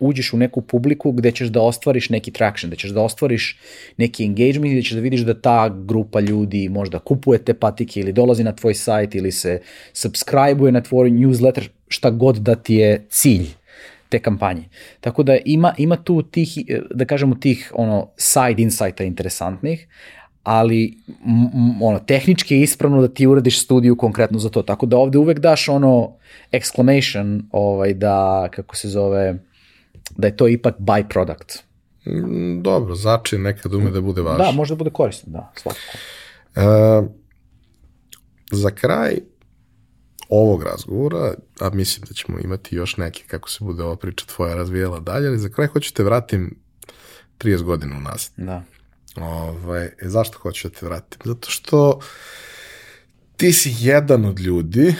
uđeš 0.01 0.33
u 0.33 0.37
neku 0.37 0.61
publiku 0.61 1.13
gde 1.13 1.33
ćeš 1.33 1.49
da 1.49 1.63
ostvariš 1.63 2.11
neki 2.11 2.31
traction, 2.31 2.71
da 2.71 2.77
ćeš 2.77 2.91
da 2.91 3.03
ostvariš 3.03 3.59
neki 3.97 4.25
engagement 4.25 4.73
i 4.73 4.77
da 4.77 4.83
ćeš 4.83 4.93
da 4.93 5.01
vidiš 5.01 5.21
da 5.21 5.41
ta 5.41 5.69
grupa 5.87 6.21
ljudi 6.21 6.69
možda 6.69 6.99
kupuje 6.99 7.39
te 7.39 7.55
patike 7.55 8.01
ili 8.01 8.13
dolazi 8.13 8.45
na 8.45 8.53
tvoj 8.53 8.75
sajt 8.75 9.15
ili 9.15 9.33
se 9.33 9.61
subscribe-uje 9.93 10.73
na 10.73 10.81
tvoj 10.81 11.11
newsletter, 11.11 11.69
šta 11.89 12.11
god 12.11 12.37
da 12.37 12.55
ti 12.55 12.75
je 12.75 13.07
cilj 13.09 13.47
te 14.09 14.19
kampanje. 14.19 14.69
Tako 15.01 15.23
da 15.23 15.37
ima, 15.45 15.75
ima 15.79 15.97
tu 15.97 16.23
tih, 16.23 16.59
da 16.95 17.05
kažemo, 17.05 17.35
tih 17.35 17.73
ono, 17.75 18.11
side 18.17 18.63
insighta 18.63 19.05
interesantnih, 19.05 19.89
ali 20.47 20.99
m, 21.27 21.83
ono, 21.83 21.99
tehnički 21.99 22.55
je 22.55 22.63
ispravno 22.63 23.01
da 23.01 23.09
ti 23.09 23.27
uradiš 23.27 23.63
studiju 23.63 23.97
konkretno 23.97 24.39
za 24.39 24.49
to. 24.49 24.63
Tako 24.63 24.87
da 24.87 24.97
ovde 24.97 25.19
uvek 25.19 25.39
daš 25.39 25.69
ono 25.69 26.13
exclamation, 26.53 27.43
ovaj, 27.51 27.95
da, 27.95 28.49
kako 28.51 28.77
se 28.77 28.89
zove, 28.89 29.39
da 30.17 30.27
je 30.27 30.37
to 30.37 30.49
ipak 30.49 30.75
byproduct. 30.79 31.63
Mm, 32.07 32.63
dobro, 32.63 32.95
začin 32.95 33.43
nekad 33.43 33.75
ume 33.75 33.91
da 33.91 34.01
bude 34.01 34.23
važno. 34.23 34.45
Da, 34.45 34.53
može 34.53 34.75
da 34.75 34.79
bude 34.79 34.91
korisno, 34.91 35.33
da, 35.33 35.53
svakako. 35.57 35.99
E, 36.55 36.63
za 38.53 38.71
kraj 38.71 39.19
ovog 40.29 40.63
razgovora, 40.63 41.35
a 41.61 41.71
mislim 41.71 42.05
da 42.09 42.15
ćemo 42.15 42.39
imati 42.39 42.77
još 42.77 42.97
neke 42.97 43.25
kako 43.27 43.51
se 43.51 43.65
bude 43.65 43.83
ova 43.83 43.97
priča 43.97 44.27
tvoja 44.27 44.55
razvijela 44.55 45.01
dalje, 45.01 45.29
ali 45.29 45.39
za 45.39 45.49
kraj 45.49 45.67
hoću 45.67 45.95
te 45.95 46.05
vratim 46.05 46.59
30 47.39 47.63
godina 47.63 47.97
unazad. 47.97 48.31
Da. 48.37 48.63
Ovaj, 49.23 49.85
e, 49.85 49.93
zašto 50.01 50.39
hoću 50.39 50.69
da 50.69 50.75
te 50.75 50.87
vratim? 50.87 51.21
Zato 51.25 51.51
što 51.51 52.01
ti 53.37 53.53
si 53.53 53.75
jedan 53.79 54.25
od 54.25 54.39
ljudi 54.41 54.95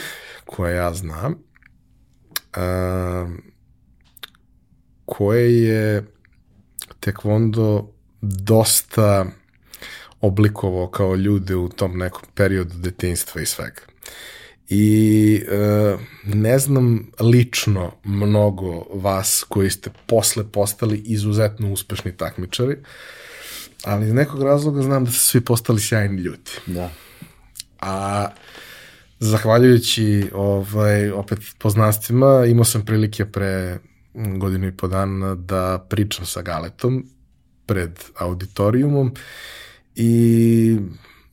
koje 0.45 0.75
ja 0.75 0.93
znam 0.93 1.35
um, 2.57 3.41
koje 5.05 5.63
je 5.63 6.03
tekvondo 6.99 7.93
dosta 8.21 9.25
oblikovao 10.21 10.89
kao 10.89 11.15
ljude 11.15 11.55
u 11.55 11.69
tom 11.69 11.97
nekom 11.97 12.21
periodu 12.35 12.73
detinstva 12.77 13.41
i 13.41 13.45
svega. 13.45 13.81
I 14.69 15.43
e, 15.51 15.97
ne 16.23 16.59
znam 16.59 17.11
lično 17.19 17.91
mnogo 18.03 18.85
vas 18.93 19.45
koji 19.49 19.69
ste 19.69 19.89
posle 20.07 20.51
postali 20.51 20.97
izuzetno 21.05 21.71
uspešni 21.71 22.17
takmičari, 22.17 22.77
ali 23.83 24.05
iz 24.05 24.13
nekog 24.13 24.43
razloga 24.43 24.81
znam 24.81 25.05
da 25.05 25.11
ste 25.11 25.19
svi 25.19 25.41
postali 25.41 25.81
sjajni 25.81 26.21
ljudi. 26.21 26.51
Da. 26.65 26.89
A 27.81 28.27
zahvaljujući 29.19 30.29
ovaj, 30.33 31.11
opet 31.11 31.39
poznanstvima 31.59 32.45
imao 32.45 32.65
sam 32.65 32.85
prilike 32.85 33.25
pre 33.25 33.79
godinu 34.13 34.67
i 34.67 34.77
po 34.77 34.87
dana 34.87 35.35
da 35.35 35.85
pričam 35.89 36.25
sa 36.25 36.41
Galetom 36.41 37.05
pred 37.65 37.99
auditorijumom 38.17 39.13
i 39.95 40.79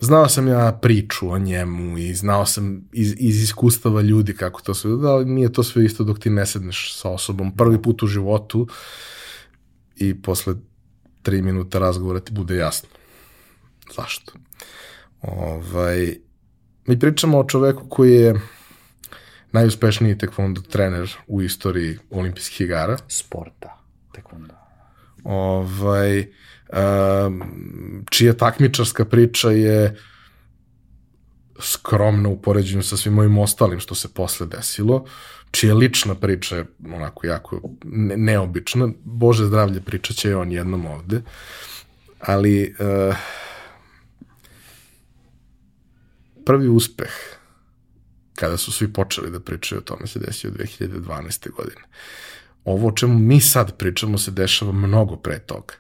znao 0.01 0.29
sam 0.29 0.49
ja 0.49 0.79
priču 0.83 1.31
o 1.31 1.39
njemu 1.39 1.99
i 1.99 2.15
znao 2.15 2.47
sam 2.47 2.89
iz, 2.93 3.15
iz 3.19 3.43
iskustava 3.43 4.01
ljudi 4.01 4.35
kako 4.35 4.63
to 4.63 4.75
sve, 4.75 4.91
ali 4.91 5.25
nije 5.25 5.53
to 5.53 5.63
sve 5.63 5.85
isto 5.85 6.05
dok 6.05 6.19
ti 6.19 6.31
ne 6.31 6.47
sedneš 6.47 6.95
sa 6.97 7.11
osobom 7.11 7.57
prvi 7.57 7.83
put 7.83 8.03
u 8.03 8.07
životu 8.07 8.69
i 9.97 10.23
posle 10.23 10.55
tri 11.25 11.43
minuta 11.43 11.79
razgovora 11.79 12.21
ti 12.21 12.33
bude 12.33 12.57
jasno. 12.57 12.89
Zašto? 13.97 14.33
Ovaj, 15.23 16.17
mi 16.87 16.99
pričamo 16.99 17.39
o 17.39 17.45
čoveku 17.45 17.89
koji 17.89 18.13
je 18.13 18.41
najuspešniji 19.53 20.19
tekvondo 20.19 20.61
trener 20.61 21.17
u 21.27 21.43
istoriji 21.43 21.99
olimpijskih 22.11 22.61
igara. 22.61 22.97
Sporta, 23.09 23.79
tekvondo. 24.13 24.55
Ovaj, 25.25 26.19
um, 26.21 27.43
čija 28.11 28.33
takmičarska 28.33 29.05
priča 29.05 29.51
je 29.51 29.97
skromna 31.61 32.29
u 32.29 32.43
poređenju 32.43 32.83
sa 32.83 32.97
svim 32.97 33.15
mojim 33.15 33.39
ostalim 33.39 33.81
što 33.81 33.95
se 33.95 34.09
posle 34.15 34.47
desilo, 34.47 35.05
čija 35.51 35.75
lična 35.75 36.15
priča 36.15 36.57
je 36.57 36.65
onako 36.95 37.27
jako 37.27 37.61
ne, 37.85 38.17
neobična. 38.17 38.89
Bože 39.05 39.45
zdravlje 39.45 39.81
pričat 39.81 40.17
će 40.17 40.37
on 40.37 40.53
jednom 40.53 40.87
ovde. 40.87 41.23
Ali 42.21 42.75
uh, 42.79 43.17
prvi 46.45 46.69
uspeh 46.69 47.11
kada 48.35 48.57
su 48.57 48.73
svi 48.73 48.93
počeli 48.93 49.31
da 49.31 49.41
pričaju 49.41 49.79
o 49.79 49.85
tome 49.85 50.07
se 50.07 50.19
desio 50.19 50.51
2012. 50.51 51.51
godine. 51.51 51.83
Ovo 52.65 52.89
o 52.89 52.93
čemu 52.93 53.19
mi 53.19 53.41
sad 53.41 53.77
pričamo 53.77 54.19
se 54.19 54.31
dešava 54.31 54.73
mnogo 54.73 55.17
pre 55.17 55.39
toga. 55.39 55.75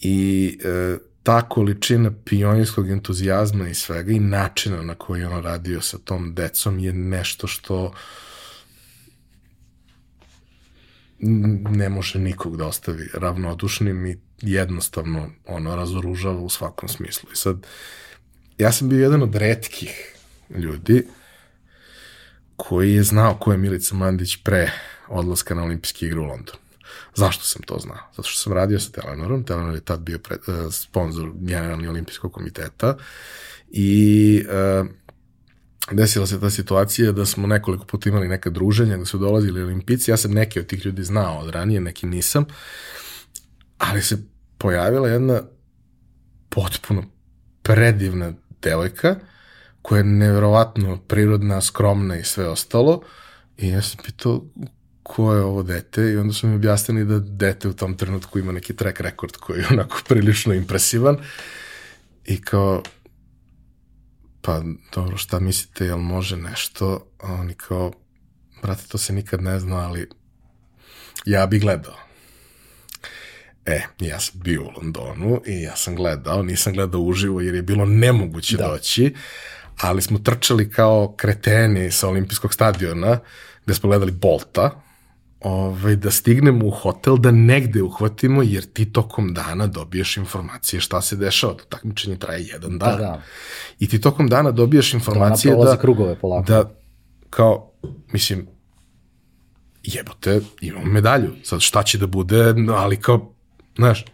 I 0.00 0.58
e, 0.64 0.96
ta 1.24 1.48
količina 1.48 2.12
pionirskog 2.24 2.90
entuzijazma 2.90 3.68
i 3.68 3.74
svega 3.74 4.12
i 4.12 4.20
načina 4.20 4.82
na 4.82 4.94
koji 4.94 5.24
on 5.24 5.42
radio 5.42 5.80
sa 5.80 5.98
tom 5.98 6.34
decom 6.34 6.78
je 6.78 6.92
nešto 6.92 7.46
što 7.46 7.92
ne 11.70 11.88
može 11.88 12.18
nikog 12.18 12.56
da 12.56 12.66
ostavi 12.66 13.08
ravnodušnim 13.14 14.06
i 14.06 14.16
jednostavno 14.40 15.30
ono 15.46 15.76
razoružava 15.76 16.40
u 16.40 16.48
svakom 16.48 16.88
smislu. 16.88 17.30
I 17.32 17.36
sad, 17.36 17.66
ja 18.58 18.72
sam 18.72 18.88
bio 18.88 19.02
jedan 19.02 19.22
od 19.22 19.34
redkih 19.34 20.14
ljudi 20.56 21.06
koji 22.56 22.94
je 22.94 23.02
znao 23.02 23.34
ko 23.34 23.52
je 23.52 23.58
Milica 23.58 23.94
Mandić 23.94 24.36
pre 24.36 24.70
odlaska 25.08 25.54
na 25.54 25.62
olimpijske 25.62 26.06
igre 26.06 26.20
u 26.20 26.24
Londonu. 26.24 26.63
Zašto 27.16 27.44
sam 27.44 27.62
to 27.62 27.78
znao? 27.78 28.10
Zato 28.16 28.28
što 28.28 28.42
sam 28.42 28.52
radio 28.52 28.80
sa 28.80 28.90
Telenorom, 28.90 29.44
Telenor 29.44 29.74
je 29.74 29.80
tad 29.80 30.00
bio 30.00 30.18
pred, 30.18 30.40
uh, 30.46 30.72
sponsor 30.72 31.30
Generalni 31.34 31.88
olimpijskog 31.88 32.32
komiteta. 32.32 32.96
I 33.70 34.44
uh, 34.80 34.86
desila 35.90 36.26
se 36.26 36.40
ta 36.40 36.50
situacija 36.50 37.12
da 37.12 37.26
smo 37.26 37.46
nekoliko 37.46 37.84
puta 37.84 38.08
imali 38.08 38.28
neka 38.28 38.50
druženja, 38.50 38.96
da 38.96 39.04
su 39.04 39.18
dolazili 39.18 39.62
olimpici, 39.62 40.10
ja 40.10 40.16
sam 40.16 40.32
neke 40.32 40.60
od 40.60 40.66
tih 40.66 40.86
ljudi 40.86 41.04
znao 41.04 41.38
od 41.38 41.50
ranije, 41.50 41.80
neki 41.80 42.06
nisam, 42.06 42.44
ali 43.78 44.02
se 44.02 44.18
pojavila 44.58 45.08
jedna 45.08 45.42
potpuno 46.48 47.04
predivna 47.62 48.32
devojka, 48.62 49.16
koja 49.82 49.98
je 49.98 50.04
nevjerovatno 50.04 50.98
prirodna, 51.08 51.60
skromna 51.60 52.16
i 52.16 52.24
sve 52.24 52.48
ostalo, 52.48 53.02
i 53.58 53.68
ja 53.68 53.82
sam 53.82 54.04
pitao 54.04 54.44
ko 55.04 55.34
je 55.34 55.42
ovo 55.42 55.62
dete 55.62 56.02
i 56.12 56.16
onda 56.16 56.32
su 56.32 56.46
mi 56.46 56.54
objasnili 56.54 57.04
da 57.04 57.18
dete 57.18 57.68
u 57.68 57.72
tom 57.72 57.96
trenutku 57.96 58.38
ima 58.38 58.52
neki 58.52 58.76
track 58.76 59.00
record 59.00 59.36
koji 59.36 59.58
je 59.58 59.66
onako 59.70 60.00
prilično 60.08 60.54
impresivan 60.54 61.16
i 62.24 62.40
kao 62.40 62.82
pa 64.40 64.62
dobro, 64.94 65.16
šta 65.16 65.40
mislite, 65.40 65.84
jel 65.84 65.98
može 65.98 66.36
nešto? 66.36 67.06
A 67.20 67.32
oni 67.32 67.54
kao, 67.54 67.92
brate, 68.62 68.82
to 68.88 68.98
se 68.98 69.12
nikad 69.12 69.42
ne 69.42 69.60
zna, 69.60 69.76
ali 69.76 70.08
ja 71.24 71.46
bi 71.46 71.58
gledao. 71.58 71.96
E, 73.66 73.82
ja 74.00 74.20
sam 74.20 74.40
bio 74.40 74.62
u 74.62 74.70
Londonu 74.76 75.40
i 75.46 75.62
ja 75.62 75.76
sam 75.76 75.94
gledao, 75.96 76.42
nisam 76.42 76.72
gledao 76.72 77.00
uživo 77.00 77.40
jer 77.40 77.54
je 77.54 77.62
bilo 77.62 77.84
nemoguće 77.84 78.56
da. 78.56 78.68
doći, 78.68 79.14
ali 79.80 80.02
smo 80.02 80.18
trčali 80.18 80.70
kao 80.70 81.14
kreteni 81.16 81.90
sa 81.90 82.08
olimpijskog 82.08 82.54
stadiona 82.54 83.18
gde 83.64 83.74
smo 83.74 83.88
gledali 83.88 84.12
Bolta, 84.12 84.83
ovaj, 85.44 85.96
da 85.96 86.10
stignemo 86.10 86.66
u 86.66 86.70
hotel, 86.70 87.16
da 87.16 87.30
negde 87.30 87.82
uhvatimo, 87.82 88.42
jer 88.42 88.64
ti 88.64 88.92
tokom 88.92 89.34
dana 89.34 89.66
dobiješ 89.66 90.16
informacije 90.16 90.80
šta 90.80 91.02
se 91.02 91.16
dešava. 91.16 91.54
To 91.54 91.64
takmičenje 91.64 92.16
traje 92.16 92.44
jedan 92.44 92.78
dan. 92.78 92.98
Da, 92.98 93.02
da. 93.02 93.22
I 93.78 93.88
ti 93.88 94.00
tokom 94.00 94.28
dana 94.28 94.50
dobiješ 94.50 94.94
informacije 94.94 95.56
da, 95.56 95.76
krugove 95.76 96.18
polako. 96.18 96.52
da, 96.52 96.70
kao, 97.30 97.70
mislim, 98.12 98.46
jebote, 99.82 100.40
imam 100.60 100.92
medalju. 100.92 101.32
Sad 101.42 101.60
šta 101.60 101.82
će 101.82 101.98
da 101.98 102.06
bude, 102.06 102.54
ali 102.68 102.96
kao, 102.96 103.34
znaš, 103.76 104.04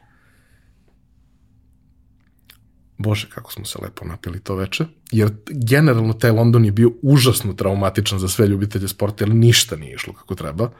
Bože, 2.98 3.28
kako 3.34 3.52
smo 3.52 3.64
se 3.64 3.78
lepo 3.82 4.04
napili 4.04 4.40
to 4.40 4.54
veče. 4.54 4.84
Jer 5.12 5.30
generalno 5.48 6.12
taj 6.12 6.30
London 6.30 6.64
je 6.64 6.72
bio 6.72 6.90
užasno 7.02 7.52
traumatičan 7.52 8.18
za 8.18 8.28
sve 8.28 8.46
ljubitelje 8.46 8.88
sporta, 8.88 9.24
jer 9.24 9.34
ništa 9.34 9.76
nije 9.76 9.94
išlo 9.94 10.12
kako 10.12 10.34
treba 10.34 10.70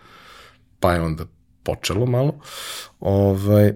pa 0.81 0.93
je 0.93 1.01
onda 1.01 1.25
počelo 1.63 2.07
malo. 2.07 2.41
Ovaj, 3.01 3.73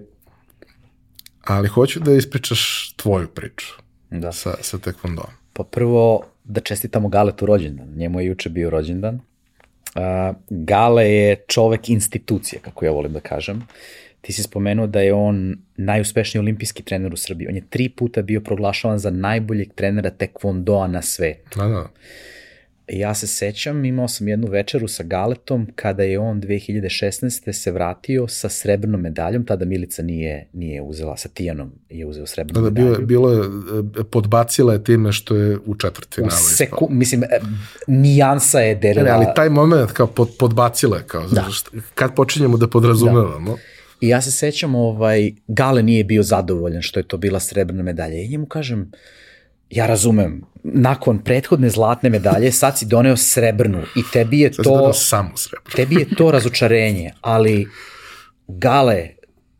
ali 1.43 1.67
hoću 1.67 1.99
da 1.99 2.13
ispričaš 2.13 2.93
tvoju 2.95 3.27
priču 3.27 3.73
da. 4.09 4.31
sa, 4.31 4.53
sa 4.61 4.77
tekvondom. 4.77 5.25
Pa 5.53 5.63
prvo 5.63 6.23
da 6.43 6.61
čestitamo 6.61 7.07
Galetu 7.07 7.45
rođendan. 7.45 7.87
Njemu 7.95 8.19
je 8.19 8.25
juče 8.25 8.49
bio 8.49 8.69
rođendan. 8.69 9.15
Uh, 9.15 10.35
Gale 10.49 11.11
je 11.11 11.43
čovek 11.47 11.89
institucija, 11.89 12.61
kako 12.61 12.85
ja 12.85 12.91
volim 12.91 13.13
da 13.13 13.19
kažem. 13.19 13.67
Ti 14.21 14.33
si 14.33 14.43
spomenuo 14.43 14.87
da 14.87 14.99
je 14.99 15.13
on 15.13 15.57
najuspešniji 15.77 16.39
olimpijski 16.39 16.83
trener 16.83 17.13
u 17.13 17.17
Srbiji. 17.17 17.47
On 17.47 17.55
je 17.55 17.69
tri 17.69 17.89
puta 17.89 18.21
bio 18.21 18.41
proglašavan 18.41 18.99
za 18.99 19.09
najboljeg 19.09 19.73
trenera 19.75 20.09
tekvondoa 20.09 20.87
na 20.87 21.01
svetu. 21.01 21.59
Da, 21.59 21.67
da. 21.67 21.87
Ja 22.87 23.13
se 23.13 23.27
sećam, 23.27 23.85
imao 23.85 24.07
sam 24.07 24.27
jednu 24.27 24.47
večeru 24.47 24.87
sa 24.87 25.03
Galetom 25.03 25.67
kada 25.75 26.03
je 26.03 26.19
on 26.19 26.41
2016. 26.41 27.51
se 27.51 27.71
vratio 27.71 28.27
sa 28.27 28.49
srebrnom 28.49 29.01
medaljom, 29.01 29.45
tada 29.45 29.65
Milica 29.65 30.03
nije, 30.03 30.49
nije 30.53 30.81
uzela, 30.81 31.17
sa 31.17 31.29
Tijanom 31.29 31.71
je 31.89 32.05
uzeo 32.05 32.25
srebrnu 32.25 32.53
Tada 32.53 32.69
medalju. 32.69 33.05
bilo, 33.07 33.07
bilo 33.07 33.31
je, 33.31 33.39
e, 33.99 34.03
podbacila 34.11 34.73
je 34.73 34.83
time 34.83 35.11
što 35.11 35.35
je 35.35 35.57
u 35.65 35.75
četvrtfinalu. 35.75 36.33
U 36.33 36.55
seku, 36.55 36.87
mislim, 36.91 37.23
e, 37.23 37.39
nijansa 37.87 38.59
je 38.59 38.75
delila. 38.75 39.03
Ne, 39.03 39.11
ali 39.11 39.25
taj 39.35 39.49
moment 39.49 39.91
kao 39.91 40.07
pod, 40.07 40.29
podbacila 40.39 40.97
je 40.97 41.03
kao, 41.03 41.27
da. 41.27 41.45
što, 41.51 41.71
kad 41.95 42.15
počinjemo 42.15 42.57
da 42.57 42.67
podrazumevamo, 42.67 43.51
da. 43.51 43.57
I 44.01 44.07
ja 44.07 44.21
se 44.21 44.31
sećam, 44.31 44.75
ovaj, 44.75 45.31
Gale 45.47 45.83
nije 45.83 46.03
bio 46.03 46.23
zadovoljan 46.23 46.81
što 46.81 46.99
je 46.99 47.03
to 47.03 47.17
bila 47.17 47.39
srebrna 47.39 47.83
medalja. 47.83 48.21
I 48.21 48.27
njemu 48.27 48.45
kažem, 48.45 48.91
ja 49.69 49.85
razumem, 49.85 50.41
nakon 50.63 51.19
prethodne 51.19 51.69
zlatne 51.69 52.09
medalje 52.09 52.51
sad 52.51 52.77
si 52.77 52.85
doneo 52.85 53.17
srebrnu 53.17 53.81
i 53.95 54.01
tebi 54.13 54.39
je 54.39 54.51
to 54.51 54.93
samo 54.93 55.37
srebrno. 55.37 55.75
tebi 55.75 55.95
je 55.95 56.15
to 56.15 56.31
razočarenje, 56.31 57.11
ali 57.21 57.67
Gale, 58.47 59.09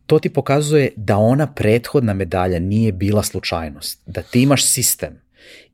to 0.05 0.19
ti 0.19 0.29
pokazuje 0.29 0.91
da 0.95 1.17
ona 1.17 1.47
prethodna 1.47 2.13
medalja 2.13 2.59
nije 2.59 2.91
bila 2.91 3.23
slučajnost, 3.23 4.01
da 4.05 4.21
ti 4.21 4.41
imaš 4.41 4.65
sistem. 4.65 5.21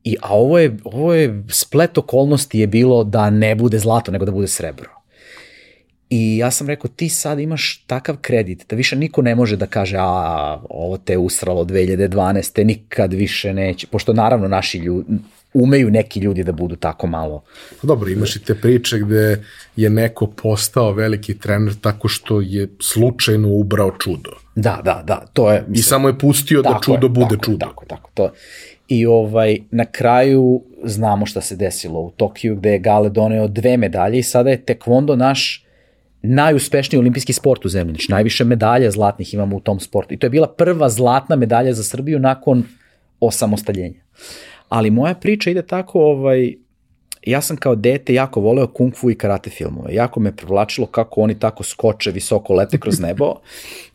I, 0.03 0.17
a 0.21 0.35
ovo 0.35 0.59
je, 0.59 0.77
ovo 0.83 1.13
je 1.13 1.43
splet 1.49 1.97
okolnosti 1.97 2.59
je 2.59 2.67
bilo 2.67 3.03
da 3.03 3.29
ne 3.29 3.55
bude 3.55 3.79
zlato, 3.79 4.11
nego 4.11 4.25
da 4.25 4.31
bude 4.31 4.47
srebro. 4.47 5.00
I 6.13 6.37
ja 6.37 6.51
sam 6.51 6.67
rekao, 6.67 6.91
ti 6.95 7.09
sad 7.09 7.39
imaš 7.39 7.83
takav 7.87 8.17
kredit 8.21 8.65
da 8.69 8.75
više 8.75 8.95
niko 8.95 9.21
ne 9.21 9.35
može 9.35 9.57
da 9.57 9.65
kaže, 9.65 9.97
a 9.99 10.57
ovo 10.69 10.97
te 10.97 11.17
usralo 11.17 11.65
2012. 11.65 12.63
nikad 12.63 13.13
više 13.13 13.53
neće, 13.53 13.87
pošto 13.87 14.13
naravno 14.13 14.47
naši 14.47 14.77
ljudi, 14.77 15.05
umeju 15.53 15.91
neki 15.91 16.19
ljudi 16.19 16.43
da 16.43 16.51
budu 16.51 16.75
tako 16.75 17.07
malo. 17.07 17.43
Dobro, 17.83 18.09
imaš 18.09 18.35
i 18.35 18.43
te 18.43 18.55
priče 18.55 18.99
gde 18.99 19.43
je 19.75 19.89
neko 19.89 20.27
postao 20.27 20.91
veliki 20.91 21.37
trener 21.37 21.73
tako 21.81 22.07
što 22.07 22.41
je 22.41 22.67
slučajno 22.81 23.49
ubrao 23.49 23.91
čudo. 23.99 24.31
Da, 24.55 24.81
da, 24.83 25.03
da, 25.07 25.25
to 25.33 25.51
je... 25.51 25.65
I 25.73 25.81
samo 25.81 26.07
je 26.07 26.19
pustio 26.19 26.61
da 26.61 26.79
čudo 26.83 27.05
je, 27.07 27.09
bude 27.09 27.35
tako, 27.35 27.45
čudo. 27.45 27.65
Tako, 27.65 27.85
tako, 27.85 28.09
to. 28.13 28.31
I 28.87 29.05
ovaj, 29.05 29.57
na 29.71 29.85
kraju 29.85 30.63
znamo 30.83 31.25
šta 31.25 31.41
se 31.41 31.55
desilo 31.55 31.99
u 31.99 32.11
Tokiju 32.11 32.55
gde 32.55 32.69
je 32.69 32.79
Gale 32.79 33.09
doneo 33.09 33.47
dve 33.47 33.77
medalje 33.77 34.19
i 34.19 34.23
sada 34.23 34.49
je 34.49 34.65
tekvondo 34.65 35.15
naš 35.15 35.65
najuspešniji 36.21 36.99
olimpijski 36.99 37.33
sport 37.33 37.65
u 37.65 37.69
zemlji. 37.69 37.93
Znači, 37.93 38.11
najviše 38.11 38.43
medalja 38.43 38.91
zlatnih 38.91 39.33
imamo 39.33 39.55
u 39.55 39.59
tom 39.59 39.79
sportu. 39.79 40.13
I 40.13 40.17
to 40.17 40.25
je 40.25 40.29
bila 40.29 40.47
prva 40.47 40.89
zlatna 40.89 41.35
medalja 41.35 41.73
za 41.73 41.83
Srbiju 41.83 42.19
nakon 42.19 42.63
osamostaljenja. 43.19 43.99
Ali 44.69 44.89
moja 44.89 45.13
priča 45.13 45.49
ide 45.49 45.61
tako, 45.61 45.99
ovaj, 45.99 46.53
ja 47.25 47.41
sam 47.41 47.57
kao 47.57 47.75
dete 47.75 48.13
jako 48.13 48.41
voleo 48.41 48.67
kung 48.67 48.95
fu 48.95 49.11
i 49.11 49.15
karate 49.15 49.49
filmove. 49.49 49.93
Jako 49.93 50.19
me 50.19 50.35
privlačilo 50.35 50.87
kako 50.87 51.21
oni 51.21 51.39
tako 51.39 51.63
skoče, 51.63 52.11
visoko 52.11 52.53
lete 52.53 52.79
kroz 52.79 52.99
nebo. 52.99 53.33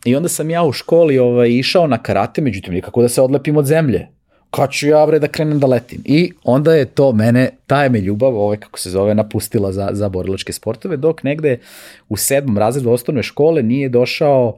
I 0.05 0.15
onda 0.15 0.29
sam 0.29 0.49
ja 0.49 0.63
u 0.63 0.71
školi 0.71 1.19
ovaj, 1.19 1.49
išao 1.49 1.87
na 1.87 1.97
karate, 1.97 2.41
međutim 2.41 2.73
nikako 2.73 3.01
da 3.01 3.09
se 3.09 3.21
odlepim 3.21 3.57
od 3.57 3.65
zemlje. 3.65 4.07
Kad 4.51 4.71
ću 4.71 4.87
ja 4.87 5.05
bre 5.05 5.19
da 5.19 5.27
krenem 5.27 5.59
da 5.59 5.67
letim? 5.67 6.01
I 6.05 6.31
onda 6.43 6.75
je 6.75 6.85
to 6.85 7.11
mene, 7.11 7.49
ta 7.67 7.83
je 7.83 7.89
me 7.89 7.99
ljubav, 8.01 8.35
ovaj 8.35 8.57
kako 8.57 8.79
se 8.79 8.89
zove, 8.89 9.15
napustila 9.15 9.71
za, 9.71 9.89
za 9.91 10.09
borilačke 10.09 10.53
sportove, 10.53 10.97
dok 10.97 11.23
negde 11.23 11.59
u 12.09 12.17
sedmom 12.17 12.57
razredu 12.57 12.89
osnovne 12.89 13.23
škole 13.23 13.63
nije 13.63 13.89
došao 13.89 14.57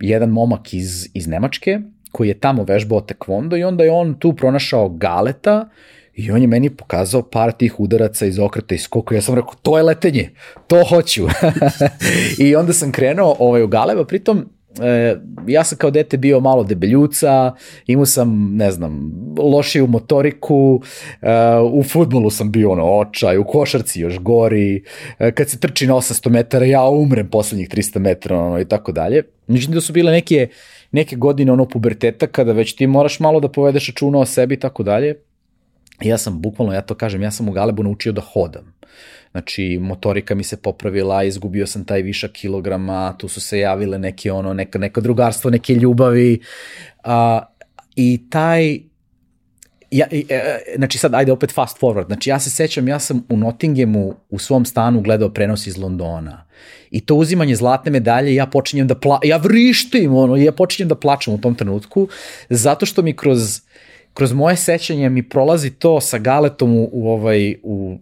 jedan 0.00 0.30
momak 0.30 0.74
iz, 0.74 1.08
iz 1.14 1.26
Nemačke, 1.26 1.80
koji 2.12 2.28
je 2.28 2.40
tamo 2.40 2.64
vežbao 2.64 3.00
tekvondo 3.00 3.56
i 3.56 3.64
onda 3.64 3.84
je 3.84 3.90
on 3.90 4.14
tu 4.14 4.32
pronašao 4.32 4.88
galeta 4.88 5.68
i 6.14 6.30
on 6.30 6.40
je 6.40 6.46
meni 6.46 6.70
pokazao 6.70 7.22
par 7.22 7.52
tih 7.52 7.80
udaraca 7.80 8.26
iz 8.26 8.38
okreta 8.38 8.74
i 8.74 8.78
skoka 8.78 9.14
ja 9.14 9.22
sam 9.22 9.34
rekao 9.34 9.54
to 9.62 9.76
je 9.78 9.82
letenje, 9.82 10.30
to 10.66 10.84
hoću. 10.84 11.26
I 12.44 12.56
onda 12.56 12.72
sam 12.72 12.92
krenuo 12.92 13.36
ovaj, 13.38 13.62
u 13.62 13.68
galeba, 13.68 14.04
pritom 14.04 14.48
e, 14.82 15.16
ja 15.46 15.64
sam 15.64 15.78
kao 15.78 15.90
dete 15.90 16.16
bio 16.16 16.40
malo 16.40 16.64
debeljuca, 16.64 17.54
imao 17.86 18.06
sam, 18.06 18.56
ne 18.56 18.70
znam, 18.70 19.12
lošiju 19.38 19.86
motoriku, 19.86 20.82
e, 21.22 21.28
u 21.72 21.82
futbolu 21.82 22.30
sam 22.30 22.52
bio 22.52 22.70
ono 22.70 22.84
očaj, 22.84 23.38
u 23.38 23.44
košarci 23.44 24.00
još 24.00 24.18
gori, 24.18 24.84
e, 25.18 25.32
kad 25.32 25.48
se 25.48 25.58
trči 25.58 25.86
na 25.86 25.94
800 25.94 26.28
metara 26.28 26.66
ja 26.66 26.88
umrem 26.88 27.30
poslednjih 27.30 27.68
300 27.68 27.98
metara 27.98 28.38
ono, 28.38 28.60
i 28.60 28.64
tako 28.64 28.92
dalje. 28.92 29.22
Međutim 29.46 29.74
da 29.74 29.80
su 29.80 29.92
bile 29.92 30.12
neke, 30.12 30.48
neke 30.92 31.16
godine 31.16 31.52
ono 31.52 31.68
puberteta 31.68 32.26
kada 32.26 32.52
već 32.52 32.76
ti 32.76 32.86
moraš 32.86 33.20
malo 33.20 33.40
da 33.40 33.48
povedeš 33.48 33.88
računa 33.88 34.18
o 34.18 34.26
sebi 34.26 34.54
i 34.54 34.60
tako 34.60 34.82
dalje. 34.82 35.14
Ja 36.02 36.18
sam 36.18 36.42
bukvalno, 36.42 36.74
ja 36.74 36.80
to 36.80 36.94
kažem, 36.94 37.22
ja 37.22 37.30
sam 37.30 37.48
u 37.48 37.52
Galebu 37.52 37.82
naučio 37.82 38.12
da 38.12 38.20
hodam. 38.20 38.75
Znači, 39.36 39.78
motorika 39.80 40.34
mi 40.34 40.44
se 40.44 40.56
popravila, 40.56 41.24
izgubio 41.24 41.66
sam 41.66 41.84
taj 41.84 42.02
višak 42.02 42.32
kilograma, 42.32 43.14
tu 43.18 43.28
su 43.28 43.40
se 43.40 43.58
javile 43.58 43.98
neke 43.98 44.32
ono, 44.32 44.54
neka, 44.54 44.78
neka 44.78 45.00
drugarstvo, 45.00 45.50
neke 45.50 45.74
ljubavi. 45.74 46.40
A, 47.04 47.42
I 47.96 48.30
taj, 48.30 48.80
ja, 49.90 50.06
e, 50.10 50.58
znači 50.76 50.98
sad 50.98 51.14
ajde 51.14 51.32
opet 51.32 51.52
fast 51.52 51.80
forward, 51.80 52.06
znači 52.06 52.30
ja 52.30 52.40
se 52.40 52.50
sećam, 52.50 52.88
ja 52.88 52.98
sam 52.98 53.26
u 53.28 53.36
Nottinghamu 53.36 54.14
u 54.30 54.38
svom 54.38 54.64
stanu 54.64 55.00
gledao 55.00 55.28
prenos 55.28 55.66
iz 55.66 55.76
Londona 55.76 56.46
i 56.90 57.00
to 57.00 57.14
uzimanje 57.14 57.56
zlatne 57.56 57.90
medalje 57.90 58.34
ja 58.34 58.46
počinjem 58.46 58.86
da 58.86 58.94
pla, 58.94 59.20
ja 59.24 59.36
vrištim, 59.36 60.14
ono, 60.14 60.36
ja 60.36 60.52
počinjem 60.52 60.88
da 60.88 60.94
plačem 60.94 61.34
u 61.34 61.40
tom 61.40 61.54
trenutku, 61.54 62.08
zato 62.50 62.86
što 62.86 63.02
mi 63.02 63.16
kroz 63.16 63.60
kroz 64.16 64.32
moje 64.32 64.56
sećanje 64.56 65.08
mi 65.08 65.28
prolazi 65.28 65.70
to 65.70 66.00
sa 66.00 66.18
Galetom 66.18 66.76
u, 66.76 66.88
u 66.92 67.08
ovaj 67.08 67.56
u, 67.62 67.98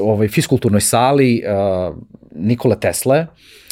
u 0.00 0.10
ovaj 0.10 0.28
fiskulturnoj 0.28 0.80
sali 0.80 1.42
uh, 1.44 1.96
Nikole 2.34 2.80
Tesle 2.80 3.26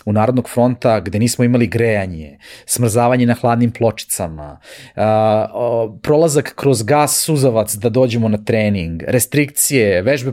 u 0.05 0.12
Narodnog 0.12 0.48
fronta 0.48 1.01
gde 1.01 1.18
nismo 1.18 1.44
imali 1.44 1.66
grejanje, 1.66 2.38
smrzavanje 2.66 3.26
na 3.26 3.34
hladnim 3.34 3.70
pločicama, 3.70 4.59
uh, 4.97 5.02
uh, 5.02 5.98
prolazak 6.02 6.52
kroz 6.56 6.82
gas 6.82 7.24
suzavac 7.24 7.74
da 7.74 7.88
dođemo 7.88 8.28
na 8.28 8.38
trening, 8.44 9.02
restrikcije, 9.06 10.02
vežbe, 10.02 10.32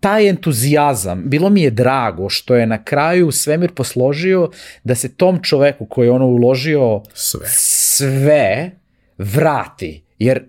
taj 0.00 0.28
entuzijazam, 0.28 1.22
bilo 1.26 1.50
mi 1.50 1.62
je 1.62 1.70
drago 1.70 2.28
što 2.28 2.54
je 2.54 2.66
na 2.66 2.84
kraju 2.84 3.30
svemir 3.30 3.72
posložio 3.72 4.50
da 4.84 4.94
se 4.94 5.16
tom 5.16 5.42
čoveku 5.42 5.86
koji 5.86 6.06
je 6.06 6.12
ono 6.12 6.26
uložio 6.26 7.02
sve, 7.14 7.46
sve 7.48 8.79
vrati, 9.20 10.02
jer 10.18 10.42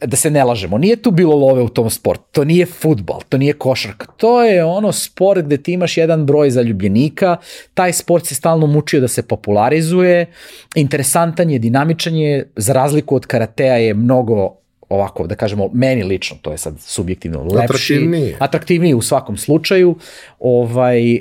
da 0.00 0.16
se 0.16 0.30
ne 0.30 0.44
lažemo, 0.44 0.78
nije 0.78 0.96
tu 0.96 1.10
bilo 1.10 1.36
love 1.36 1.62
u 1.62 1.68
tom 1.68 1.90
sportu, 1.90 2.24
to 2.32 2.44
nije 2.44 2.66
futbal, 2.66 3.20
to 3.28 3.38
nije 3.38 3.52
košarka, 3.52 4.06
to 4.16 4.42
je 4.44 4.64
ono 4.64 4.92
sport 4.92 5.44
gde 5.44 5.56
ti 5.56 5.72
imaš 5.72 5.96
jedan 5.96 6.26
broj 6.26 6.50
zaljubljenika, 6.50 7.36
taj 7.74 7.92
sport 7.92 8.26
se 8.26 8.34
stalno 8.34 8.66
mučio 8.66 9.00
da 9.00 9.08
se 9.08 9.22
popularizuje, 9.22 10.26
interesantan 10.74 11.50
je, 11.50 11.58
dinamičan 11.58 12.16
je, 12.16 12.50
za 12.56 12.72
razliku 12.72 13.16
od 13.16 13.26
karatea 13.26 13.74
je 13.74 13.94
mnogo 13.94 14.56
ovako, 14.94 15.26
da 15.26 15.34
kažemo, 15.34 15.70
meni 15.72 16.02
lično, 16.02 16.36
to 16.42 16.52
je 16.52 16.58
sad 16.58 16.80
subjektivno 16.80 17.42
lepši, 17.42 17.64
atraktivniji, 17.64 18.34
atraktivniji 18.38 18.94
u 18.94 19.02
svakom 19.02 19.36
slučaju, 19.36 19.96
ovaj, 20.38 21.14
uh, 21.14 21.20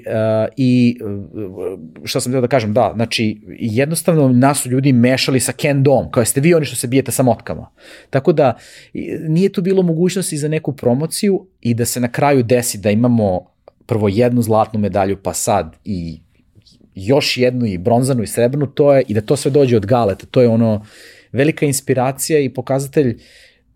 i 0.58 1.00
uh, 1.04 1.80
šta 2.04 2.20
sam 2.20 2.32
htio 2.32 2.41
da 2.41 2.48
kažem, 2.48 2.74
da, 2.74 2.91
znači, 2.95 3.41
jednostavno 3.60 4.30
nas 4.30 4.62
su 4.62 4.70
ljudi 4.70 4.94
mešali 4.94 5.40
sa 5.40 5.52
kendom, 5.52 6.12
kao 6.12 6.26
ste 6.26 6.41
vi 6.41 6.54
oni 6.54 6.66
što 6.66 6.76
se 6.76 6.88
bijete 6.88 7.12
sa 7.12 7.24
motkama. 7.24 7.70
Tako 8.10 8.34
da, 8.34 8.58
nije 9.28 9.50
tu 9.50 9.62
bilo 9.62 9.82
mogućnosti 9.84 10.38
za 10.38 10.48
neku 10.48 10.72
promociju 10.72 11.48
i 11.62 11.74
da 11.74 11.86
se 11.86 12.00
na 12.00 12.12
kraju 12.12 12.44
desi 12.44 12.78
da 12.78 12.91
imamo 12.91 13.54
prvo 13.86 14.08
jednu 14.08 14.41
zlatnu 14.41 14.80
medalju, 14.80 15.18
pa 15.24 15.34
sad 15.34 15.76
i 15.86 16.20
još 16.95 17.38
jednu 17.38 17.66
i 17.66 17.78
bronzanu 17.78 18.24
i 18.24 18.28
srebrnu, 18.28 18.68
to 18.68 18.94
je, 18.94 19.04
i 19.08 19.14
da 19.14 19.22
to 19.22 19.36
sve 19.36 19.52
dođe 19.52 19.78
od 19.78 19.86
galeta, 19.86 20.26
to 20.26 20.41
je 20.41 20.48
ono 20.48 20.86
velika 21.32 21.66
inspiracija 21.66 22.40
i 22.40 22.50
pokazatelj 22.50 23.20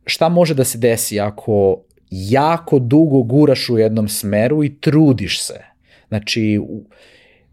šta 0.07 0.29
može 0.29 0.53
da 0.53 0.63
se 0.63 0.77
desi 0.77 1.19
ako 1.19 1.81
jako 2.09 2.79
dugo 2.79 3.23
guraš 3.23 3.69
u 3.69 3.77
jednom 3.77 4.07
smeru 4.07 4.63
i 4.63 4.75
trudiš 4.79 5.41
se. 5.41 5.59
Znači, 6.07 6.59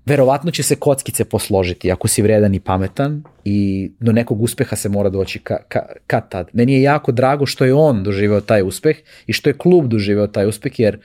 verovatno 0.07 0.51
će 0.51 0.63
se 0.63 0.77
kockice 0.77 1.25
posložiti 1.25 1.93
ako 1.93 2.09
si 2.09 2.23
vredan 2.23 2.55
i 2.55 2.61
pametan 2.61 3.23
i 3.45 3.91
do 4.01 4.13
nekog 4.13 4.43
uspeha 4.43 4.77
se 4.77 4.89
mora 4.89 5.11
doći 5.11 5.39
ka, 5.39 5.57
ka, 5.69 5.87
ka 6.07 6.21
tad. 6.21 6.49
Meni 6.53 6.73
je 6.73 6.83
jako 6.83 7.13
drago 7.13 7.47
što 7.47 7.65
je 7.65 7.75
on 7.75 8.03
doživeo 8.03 8.41
taj 8.41 8.63
uspeh 8.63 8.97
i 9.27 9.33
što 9.33 9.51
je 9.51 9.59
klub 9.59 9.89
doživeo 9.89 10.27
taj 10.27 10.49
uspeh 10.49 10.81
jer 10.81 10.99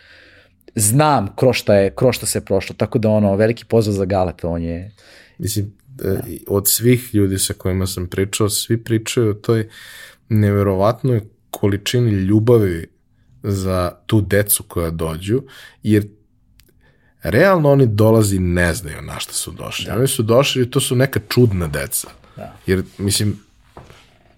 znam 0.75 1.35
kroz 1.35 1.55
šta, 1.55 1.75
je, 1.75 1.91
kroz 1.95 2.15
šta 2.15 2.25
se 2.25 2.45
prošlo, 2.45 2.75
tako 2.77 2.99
da 2.99 3.09
ono, 3.09 3.35
veliki 3.35 3.65
pozdrav 3.65 3.93
za 3.93 4.05
Galeta, 4.05 4.47
on 4.47 4.61
je... 4.63 4.91
Mislim, 5.37 5.73
da. 5.87 6.21
od 6.47 6.69
svih 6.69 7.09
ljudi 7.15 7.37
sa 7.37 7.53
kojima 7.53 7.87
sam 7.87 8.07
pričao, 8.07 8.49
svi 8.49 8.83
pričaju 8.83 9.29
o 9.29 9.33
toj 9.33 9.69
neverovatnoj 10.29 11.21
količini 11.51 12.11
ljubavi 12.11 12.87
za 13.43 13.91
tu 14.05 14.21
decu 14.21 14.63
koja 14.63 14.89
dođu, 14.89 15.41
jer 15.83 16.07
realno 17.23 17.71
oni 17.71 17.87
dolazi 17.87 18.39
ne 18.39 18.73
znaju 18.73 19.01
na 19.01 19.19
šta 19.19 19.33
su 19.33 19.51
došli. 19.51 19.85
Da. 19.85 19.95
Oni 19.95 20.07
su 20.07 20.23
došli 20.23 20.63
i 20.63 20.71
to 20.71 20.79
su 20.79 20.95
neka 20.95 21.19
čudna 21.29 21.67
deca. 21.67 22.07
Da. 22.35 22.55
Jer, 22.65 22.83
mislim, 22.97 23.39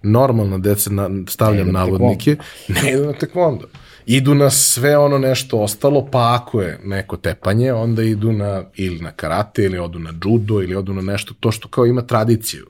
normalna 0.02 0.58
deca, 0.58 0.90
na, 0.90 1.10
stavljam 1.28 1.66
ne 1.66 1.72
navodnike, 1.72 2.36
ne 2.68 2.92
idu 2.92 3.06
na 3.06 3.12
tekvondo. 3.12 3.68
Idu 4.06 4.34
na 4.34 4.50
sve 4.50 4.96
ono 4.98 5.18
nešto 5.18 5.58
ostalo, 5.58 6.08
pa 6.10 6.38
ako 6.40 6.62
je 6.62 6.80
neko 6.84 7.16
tepanje, 7.16 7.72
onda 7.72 8.02
idu 8.02 8.32
na, 8.32 8.64
ili 8.74 8.98
na 8.98 9.10
karate, 9.10 9.64
ili 9.64 9.78
odu 9.78 9.98
na 9.98 10.12
judo, 10.24 10.62
ili 10.62 10.74
odu 10.74 10.92
na 10.92 11.02
nešto, 11.02 11.34
to 11.40 11.52
što 11.52 11.68
kao 11.68 11.86
ima 11.86 12.02
tradiciju 12.02 12.66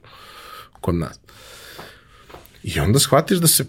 kod 0.80 0.94
nas. 0.94 1.20
I 2.62 2.80
onda 2.80 2.98
shvatiš 2.98 3.38
da 3.38 3.46
se 3.46 3.64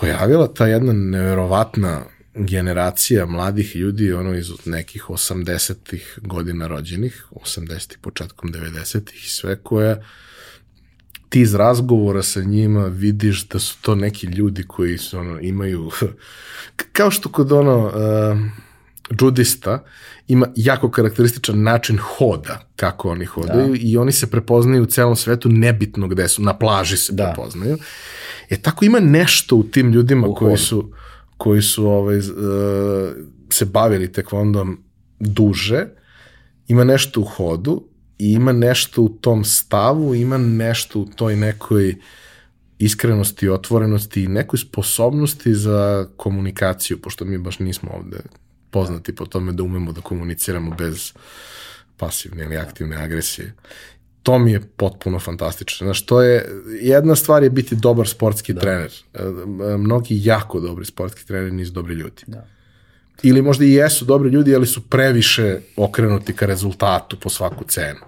pojavila 0.00 0.54
ta 0.54 0.66
jedna 0.66 0.92
neverovatna 0.92 2.04
generacija 2.34 3.26
mladih 3.26 3.76
ljudi, 3.76 4.12
ono 4.12 4.34
iz 4.34 4.50
nekih 4.64 5.04
80-ih 5.08 6.18
godina 6.22 6.66
rođenih, 6.66 7.26
80-ih, 7.30 7.98
početkom 7.98 8.52
90-ih 8.52 9.26
i 9.26 9.28
sve 9.28 9.56
koje 9.56 10.04
ti 11.28 11.40
iz 11.40 11.54
razgovora 11.54 12.22
sa 12.22 12.40
njima 12.40 12.86
vidiš 12.86 13.48
da 13.48 13.58
su 13.58 13.76
to 13.82 13.94
neki 13.94 14.26
ljudi 14.26 14.64
koji 14.68 14.98
su 14.98 15.18
ono, 15.18 15.40
imaju, 15.40 15.90
kao 16.92 17.10
što 17.10 17.28
kod 17.28 17.52
ono, 17.52 17.86
uh, 17.86 17.92
judista 19.20 19.84
ima 20.30 20.46
jako 20.56 20.90
karakterističan 20.90 21.62
način 21.62 21.98
hoda, 21.98 22.70
kako 22.76 23.10
oni 23.10 23.24
hodaju 23.24 23.68
da. 23.68 23.78
i 23.80 23.96
oni 23.96 24.12
se 24.12 24.30
prepoznaju 24.30 24.82
u 24.82 24.86
celom 24.86 25.16
svetu 25.16 25.48
nebitno 25.48 26.08
gde 26.08 26.28
su, 26.28 26.42
na 26.42 26.58
plaži 26.58 26.96
se 26.96 27.12
da. 27.12 27.24
prepoznaju. 27.24 27.78
E 28.50 28.56
tako 28.56 28.84
ima 28.84 29.00
nešto 29.00 29.56
u 29.56 29.62
tim 29.62 29.92
ljudima 29.92 30.26
u 30.26 30.34
koji 30.34 30.56
su 30.56 30.92
koji 31.36 31.62
su 31.62 31.86
ovaj, 31.86 32.18
uh, 32.18 32.24
se 33.50 33.64
bavili 33.64 34.12
tekvondom 34.12 34.84
duže, 35.20 35.86
ima 36.68 36.84
nešto 36.84 37.20
u 37.20 37.24
hodu 37.24 37.84
i 38.18 38.32
ima 38.32 38.52
nešto 38.52 39.02
u 39.02 39.08
tom 39.08 39.44
stavu, 39.44 40.14
ima 40.14 40.38
nešto 40.38 41.00
u 41.00 41.06
toj 41.16 41.36
nekoj 41.36 41.94
iskrenosti, 42.78 43.48
otvorenosti 43.48 44.22
i 44.22 44.28
nekoj 44.28 44.58
sposobnosti 44.58 45.54
za 45.54 46.08
komunikaciju, 46.16 47.00
pošto 47.00 47.24
mi 47.24 47.38
baš 47.38 47.58
nismo 47.58 47.90
ovde 47.90 48.20
poznati 48.70 49.14
po 49.14 49.26
tome 49.26 49.52
da 49.52 49.62
umemo 49.62 49.92
da 49.92 50.00
komuniciramo 50.00 50.74
bez 50.78 51.12
pasivne 51.96 52.44
ili 52.44 52.56
aktivne 52.56 52.96
agresije. 52.96 53.54
To 54.22 54.38
mi 54.38 54.52
je 54.52 54.60
potpuno 54.76 55.18
fantastično. 55.18 55.84
Znaš, 55.84 56.06
to 56.06 56.22
je, 56.22 56.48
jedna 56.80 57.16
stvar 57.16 57.42
je 57.42 57.50
biti 57.50 57.76
dobar 57.76 58.08
sportski 58.08 58.52
da. 58.52 58.60
trener. 58.60 58.92
E, 59.14 59.22
mnogi 59.76 60.20
jako 60.24 60.60
dobri 60.60 60.84
sportski 60.84 61.26
treneri 61.26 61.50
nisu 61.50 61.72
dobri 61.72 61.94
ljudi. 61.94 62.22
Da. 62.26 62.46
Ili 63.22 63.42
možda 63.42 63.64
i 63.64 63.72
jesu 63.72 64.04
dobri 64.04 64.30
ljudi, 64.30 64.54
ali 64.54 64.66
su 64.66 64.80
previše 64.88 65.60
okrenuti 65.76 66.32
ka 66.32 66.46
rezultatu 66.46 67.16
po 67.20 67.28
svaku 67.28 67.64
cenu. 67.64 68.00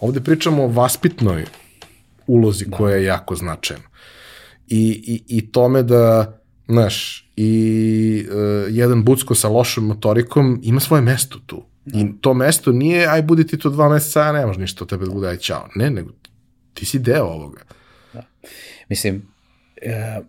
Ovde 0.00 0.20
pričamo 0.20 0.64
o 0.64 0.68
vaspitnoj 0.68 1.44
ulozi 2.26 2.64
da. 2.64 2.76
koja 2.76 2.96
je 2.96 3.04
jako 3.04 3.36
značajna. 3.36 3.84
I, 4.68 5.02
i, 5.06 5.38
i 5.38 5.52
tome 5.52 5.82
da, 5.82 6.38
znaš, 6.68 7.21
i 7.36 8.24
uh, 8.28 8.34
jedan 8.70 9.04
bucko 9.04 9.34
sa 9.34 9.48
lošom 9.48 9.86
motorikom 9.86 10.60
ima 10.62 10.80
svoje 10.80 11.02
mesto 11.02 11.38
tu. 11.46 11.62
Da. 11.84 11.98
I 11.98 12.06
to 12.20 12.34
mesto 12.34 12.72
nije, 12.72 13.06
aj 13.08 13.22
budi 13.22 13.46
ti 13.46 13.58
to 13.58 13.70
dva 13.70 13.88
meseca, 13.88 14.20
a 14.20 14.32
ne 14.32 14.46
može 14.46 14.60
ništa 14.60 14.84
od 14.84 14.90
tebe 14.90 15.06
da 15.06 15.12
bude, 15.12 15.28
aj 15.28 15.36
čao. 15.36 15.68
Ne, 15.74 15.90
nego 15.90 16.10
ti 16.74 16.86
si 16.86 16.98
deo 16.98 17.24
ovoga. 17.24 17.60
Da. 18.12 18.22
Mislim, 18.88 19.22
e, 19.82 20.20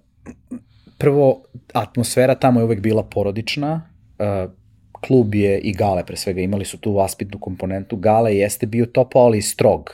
prvo, 0.98 1.44
atmosfera 1.74 2.36
tamo 2.36 2.60
je 2.60 2.64
uvek 2.64 2.80
bila 2.80 3.04
porodična, 3.04 3.90
e, 4.20 4.48
klub 5.08 5.36
je 5.36 5.60
i 5.60 5.74
Gale 5.74 6.06
pre 6.06 6.18
svega 6.18 6.42
imali 6.42 6.66
su 6.66 6.78
tu 6.78 6.94
vaspitnu 6.94 7.40
komponentu. 7.40 7.96
Gale 7.96 8.36
jeste 8.36 8.66
bio 8.66 8.86
topao, 8.86 9.22
ali 9.22 9.42
strog. 9.42 9.92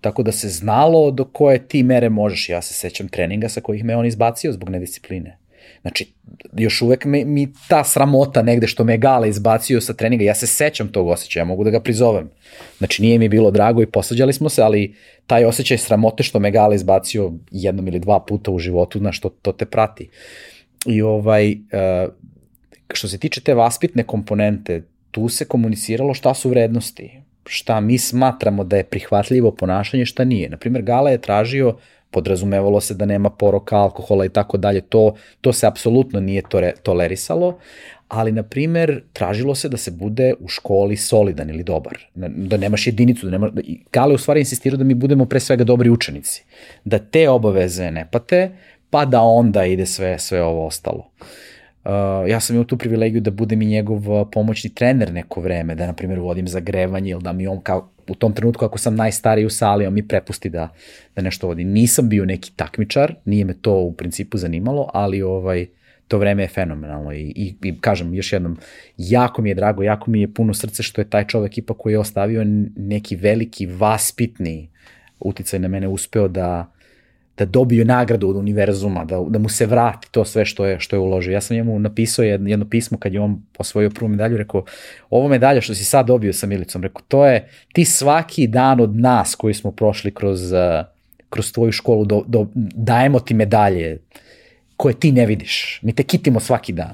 Tako 0.00 0.22
da 0.22 0.32
se 0.32 0.48
znalo 0.48 1.10
do 1.10 1.24
koje 1.24 1.68
ti 1.68 1.82
mere 1.82 2.08
možeš. 2.08 2.48
Ja 2.48 2.62
se 2.62 2.74
sećam 2.74 3.08
treninga 3.08 3.48
sa 3.48 3.60
kojih 3.60 3.84
me 3.84 3.96
on 3.96 4.06
izbacio 4.06 4.52
zbog 4.52 4.68
nediscipline. 4.68 5.38
Znači, 5.84 6.12
još 6.56 6.82
uvek 6.82 7.04
me, 7.04 7.24
mi 7.24 7.52
ta 7.68 7.84
sramota 7.84 8.42
negde 8.42 8.66
što 8.66 8.84
me 8.84 8.96
Gale 8.98 9.28
izbacio 9.28 9.80
sa 9.80 9.94
treninga, 9.94 10.24
ja 10.24 10.34
se 10.34 10.46
sećam 10.46 10.88
tog 10.88 11.08
osjećaja, 11.08 11.44
mogu 11.44 11.64
da 11.64 11.70
ga 11.70 11.80
prizovem. 11.80 12.30
Znači, 12.78 13.02
nije 13.02 13.18
mi 13.18 13.28
bilo 13.28 13.50
drago 13.50 13.82
i 13.82 13.86
posađali 13.86 14.32
smo 14.32 14.48
se, 14.48 14.62
ali 14.62 14.94
taj 15.26 15.44
osjećaj 15.44 15.78
sramote 15.78 16.22
što 16.22 16.38
me 16.38 16.50
Gale 16.50 16.76
izbacio 16.76 17.32
jednom 17.50 17.88
ili 17.88 17.98
dva 17.98 18.20
puta 18.20 18.50
u 18.50 18.58
životu, 18.58 18.98
znaš, 18.98 19.20
to, 19.20 19.28
to 19.28 19.52
te 19.52 19.64
prati. 19.64 20.08
I 20.86 21.02
ovaj, 21.02 21.52
uh, 21.52 22.12
što 22.92 23.08
se 23.08 23.18
tiče 23.18 23.40
te 23.40 23.54
vaspitne 23.54 24.02
komponente, 24.02 24.82
tu 25.10 25.28
se 25.28 25.44
komuniciralo 25.44 26.14
šta 26.14 26.34
su 26.34 26.50
vrednosti, 26.50 27.20
šta 27.46 27.80
mi 27.80 27.98
smatramo 27.98 28.64
da 28.64 28.76
je 28.76 28.84
prihvatljivo 28.84 29.50
ponašanje, 29.50 30.06
šta 30.06 30.24
nije. 30.24 30.48
Naprimer, 30.48 30.82
Gala 30.82 31.10
je 31.10 31.20
tražio, 31.20 31.76
podrazumevalo 32.14 32.80
se 32.80 32.94
da 32.94 33.06
nema 33.06 33.30
poroka, 33.30 33.76
alkohola 33.76 34.24
i 34.24 34.28
tako 34.28 34.56
dalje, 34.56 34.80
to, 34.80 35.14
to 35.40 35.52
se 35.52 35.66
apsolutno 35.66 36.20
nije 36.20 36.42
tore, 36.48 36.72
tolerisalo, 36.82 37.58
ali, 38.08 38.32
na 38.32 38.42
primer, 38.42 39.02
tražilo 39.12 39.54
se 39.54 39.68
da 39.68 39.76
se 39.76 39.90
bude 39.90 40.34
u 40.40 40.48
školi 40.48 40.96
solidan 40.96 41.50
ili 41.50 41.62
dobar, 41.62 41.98
da 42.14 42.56
nemaš 42.56 42.86
jedinicu, 42.86 43.26
da 43.26 43.32
nemaš, 43.32 43.50
da, 43.52 43.62
Gale 43.92 44.14
u 44.14 44.18
stvari 44.18 44.40
insistirao 44.40 44.78
da 44.78 44.84
mi 44.84 44.94
budemo 44.94 45.26
pre 45.26 45.40
svega 45.40 45.64
dobri 45.64 45.90
učenici, 45.90 46.44
da 46.84 46.98
te 46.98 47.28
obaveze 47.28 47.90
ne 47.90 48.06
pate, 48.10 48.50
pa 48.90 49.04
da 49.04 49.22
onda 49.22 49.64
ide 49.64 49.86
sve, 49.86 50.18
sve 50.18 50.42
ovo 50.42 50.66
ostalo. 50.66 51.10
Uh, 51.20 51.26
Uh, 51.84 51.90
ja 52.30 52.40
sam 52.40 52.56
imao 52.56 52.64
tu 52.64 52.78
privilegiju 52.78 53.20
da 53.20 53.30
budem 53.30 53.62
i 53.62 53.66
njegov 53.66 54.10
uh, 54.10 54.28
pomoćni 54.32 54.74
trener 54.74 55.12
neko 55.12 55.40
vreme, 55.40 55.74
da 55.74 55.86
na 55.86 55.92
primjer 55.92 56.20
vodim 56.20 56.48
zagrevanje 56.48 57.10
ili 57.10 57.22
da 57.22 57.32
mi 57.32 57.46
on 57.46 57.60
kao 57.60 57.88
u 58.08 58.14
tom 58.14 58.32
trenutku 58.32 58.64
ako 58.64 58.78
sam 58.78 58.96
najstariji 58.96 59.46
u 59.46 59.50
sali, 59.50 59.86
on 59.86 59.94
mi 59.94 60.08
prepusti 60.08 60.48
da, 60.48 60.68
da 61.16 61.22
nešto 61.22 61.46
vodim. 61.46 61.68
Nisam 61.68 62.08
bio 62.08 62.24
neki 62.24 62.52
takmičar, 62.56 63.14
nije 63.24 63.44
me 63.44 63.54
to 63.54 63.74
u 63.74 63.92
principu 63.92 64.38
zanimalo, 64.38 64.90
ali 64.94 65.22
ovaj, 65.22 65.66
to 66.08 66.18
vreme 66.18 66.42
je 66.42 66.48
fenomenalno 66.48 67.12
i, 67.12 67.32
i, 67.36 67.54
i 67.62 67.80
kažem 67.80 68.14
još 68.14 68.32
jednom, 68.32 68.56
jako 68.96 69.42
mi 69.42 69.48
je 69.48 69.54
drago, 69.54 69.82
jako 69.82 70.10
mi 70.10 70.20
je 70.20 70.34
puno 70.34 70.54
srce 70.54 70.82
što 70.82 71.00
je 71.00 71.10
taj 71.10 71.26
čovek 71.26 71.58
ipak 71.58 71.76
koji 71.76 71.92
je 71.92 71.98
ostavio 71.98 72.44
neki 72.76 73.16
veliki 73.16 73.66
vaspitni 73.66 74.68
uticaj 75.20 75.60
na 75.60 75.68
mene 75.68 75.88
uspeo 75.88 76.28
da 76.28 76.73
da 77.38 77.44
dobiju 77.44 77.84
nagradu 77.84 78.28
od 78.28 78.36
univerzuma, 78.36 79.04
da, 79.04 79.24
da 79.28 79.38
mu 79.38 79.48
se 79.48 79.66
vrati 79.66 80.08
to 80.10 80.24
sve 80.24 80.44
što 80.44 80.66
je, 80.66 80.80
što 80.80 80.96
je 80.96 81.00
uložio. 81.00 81.32
Ja 81.32 81.40
sam 81.40 81.56
njemu 81.56 81.78
napisao 81.78 82.22
jedno, 82.22 82.50
jedno 82.50 82.68
pismo 82.68 82.98
kad 82.98 83.14
je 83.14 83.20
on 83.20 83.42
osvojio 83.58 83.90
prvu 83.90 84.08
medalju, 84.08 84.36
rekao, 84.36 84.64
ovo 85.10 85.28
medalja 85.28 85.60
što 85.60 85.74
si 85.74 85.84
sad 85.84 86.06
dobio 86.06 86.32
sa 86.32 86.46
Milicom, 86.46 86.82
rekao, 86.82 87.02
to 87.08 87.26
je 87.26 87.48
ti 87.72 87.84
svaki 87.84 88.46
dan 88.46 88.80
od 88.80 88.96
nas 88.96 89.34
koji 89.34 89.54
smo 89.54 89.70
prošli 89.70 90.14
kroz, 90.14 90.52
uh, 90.52 90.58
kroz 91.30 91.52
tvoju 91.52 91.72
školu, 91.72 92.04
do, 92.04 92.22
do, 92.26 92.46
dajemo 92.54 93.20
ti 93.20 93.34
medalje 93.34 93.98
koje 94.76 94.94
ti 94.94 95.12
ne 95.12 95.26
vidiš. 95.26 95.80
Mi 95.82 95.92
te 95.92 96.02
kitimo 96.02 96.40
svaki 96.40 96.72
dan. 96.72 96.92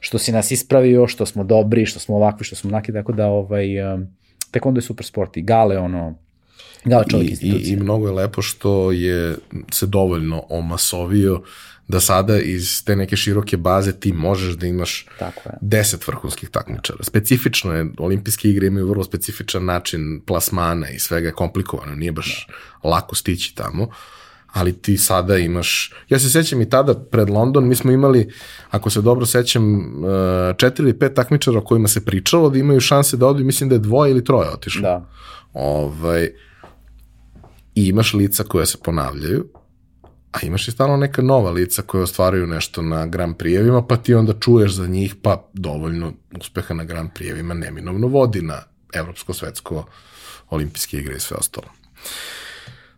Što 0.00 0.18
si 0.18 0.32
nas 0.32 0.50
ispravio, 0.50 1.06
što 1.06 1.26
smo 1.26 1.44
dobri, 1.44 1.86
što 1.86 2.00
smo 2.00 2.16
ovakvi, 2.16 2.44
što 2.44 2.56
smo 2.56 2.70
onaki, 2.70 2.92
tako 2.92 3.12
da 3.12 3.26
ovaj, 3.26 3.94
um, 3.94 4.06
tek 4.50 4.66
onda 4.66 4.78
je 4.78 4.82
super 4.82 5.06
sport. 5.06 5.36
I 5.36 5.42
Gale, 5.42 5.78
ono, 5.78 6.14
Da, 6.88 7.04
čovjek 7.10 7.42
I, 7.42 7.46
i, 7.46 7.72
I 7.72 7.76
mnogo 7.76 8.06
je 8.06 8.12
lepo 8.12 8.42
što 8.42 8.92
je 8.92 9.36
se 9.72 9.86
dovoljno 9.86 10.42
omasovio 10.48 11.42
da 11.88 12.00
sada 12.00 12.40
iz 12.40 12.84
te 12.84 12.96
neke 12.96 13.16
široke 13.16 13.56
baze 13.56 13.92
ti 14.00 14.12
možeš 14.12 14.54
da 14.54 14.66
imaš 14.66 15.06
Tako 15.18 15.40
je. 15.48 15.52
deset 15.60 16.06
vrhunskih 16.08 16.48
takmičara. 16.50 17.04
Specifično 17.04 17.74
je, 17.74 17.86
olimpijske 17.98 18.50
igre 18.50 18.66
imaju 18.66 18.88
vrlo 18.88 19.04
specifičan 19.04 19.64
način 19.64 20.20
plasmana 20.26 20.90
i 20.90 20.98
svega 20.98 21.28
je 21.28 21.32
komplikovano, 21.32 21.94
nije 21.94 22.12
baš 22.12 22.46
da. 22.82 22.88
lako 22.88 23.14
stići 23.14 23.54
tamo, 23.54 23.88
ali 24.52 24.72
ti 24.72 24.96
sada 24.96 25.36
imaš, 25.36 25.92
ja 26.08 26.18
se 26.18 26.30
sećam 26.30 26.60
i 26.60 26.70
tada 26.70 26.94
pred 26.94 27.30
London, 27.30 27.68
mi 27.68 27.74
smo 27.74 27.92
imali, 27.92 28.32
ako 28.70 28.90
se 28.90 29.00
dobro 29.00 29.26
sećam, 29.26 29.78
e, 30.04 30.54
četiri 30.56 30.84
ili 30.84 30.98
pet 30.98 31.14
takmičara 31.14 31.58
o 31.58 31.64
kojima 31.64 31.88
se 31.88 32.04
pričalo 32.04 32.50
da 32.50 32.58
imaju 32.58 32.80
šanse 32.80 33.16
da 33.16 33.26
odu, 33.26 33.44
mislim 33.44 33.68
da 33.68 33.74
je 33.74 33.78
dvoje 33.78 34.10
ili 34.10 34.24
troje 34.24 34.50
otišlo. 34.50 34.82
Da. 34.82 35.10
Ovaj, 35.52 36.28
i 37.78 37.88
imaš 37.88 38.14
lica 38.14 38.44
koja 38.44 38.66
se 38.66 38.78
ponavljaju, 38.84 39.48
a 40.32 40.38
imaš 40.42 40.68
i 40.68 40.70
stalno 40.70 40.96
neka 40.96 41.22
nova 41.22 41.50
lica 41.50 41.82
koja 41.82 42.02
ostvaraju 42.02 42.46
nešto 42.46 42.82
na 42.82 43.06
Grand 43.06 43.36
Prijevima, 43.36 43.86
pa 43.86 43.96
ti 43.96 44.14
onda 44.14 44.32
čuješ 44.40 44.72
za 44.72 44.86
njih, 44.86 45.14
pa 45.22 45.48
dovoljno 45.52 46.12
uspeha 46.40 46.74
na 46.74 46.84
Grand 46.84 47.10
Prijevima 47.14 47.54
neminovno 47.54 48.06
vodi 48.06 48.42
na 48.42 48.62
evropsko, 48.94 49.34
svetsko, 49.34 49.84
olimpijske 50.50 50.98
igre 50.98 51.16
i 51.16 51.20
sve 51.20 51.36
ostalo. 51.36 51.66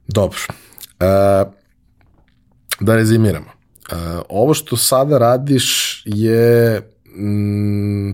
Dobro. 0.07 0.39
E, 1.01 1.05
da 2.81 2.95
rezimiramo. 2.97 3.47
E, 3.47 3.95
ovo 4.29 4.55
što 4.55 4.77
sada 4.77 5.19
radiš 5.19 6.03
je 6.07 6.81
mm, 7.17 8.11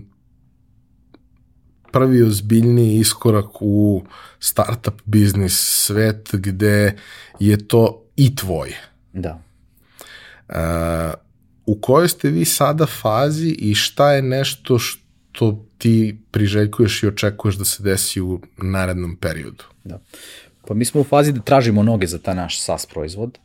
prvi 1.91 2.23
ozbiljni 2.23 2.95
iskorak 2.95 3.61
u 3.61 4.03
startup 4.39 5.01
biznis 5.05 5.83
svet 5.85 6.29
gde 6.33 6.95
je 7.39 7.67
to 7.67 8.03
i 8.15 8.35
tvoje. 8.35 8.77
Da. 9.13 9.41
Uh, 10.49 10.55
u 11.65 11.81
kojoj 11.81 12.07
ste 12.07 12.29
vi 12.29 12.45
sada 12.45 12.85
fazi 12.85 13.49
i 13.49 13.75
šta 13.75 14.11
je 14.11 14.21
nešto 14.21 14.79
što 14.79 15.65
ti 15.77 16.19
priželjkuješ 16.31 17.03
i 17.03 17.07
očekuješ 17.07 17.55
da 17.55 17.65
se 17.65 17.83
desi 17.83 18.21
u 18.21 18.41
narednom 18.57 19.15
periodu? 19.15 19.63
Da. 19.83 19.99
Pa 20.67 20.73
mi 20.73 20.85
smo 20.85 21.01
u 21.01 21.03
fazi 21.03 21.31
da 21.31 21.41
tražimo 21.41 21.83
noge 21.83 22.07
za 22.07 22.17
ta 22.17 22.33
naš 22.33 22.61
SaaS 22.61 22.85
proizvod, 22.85 23.37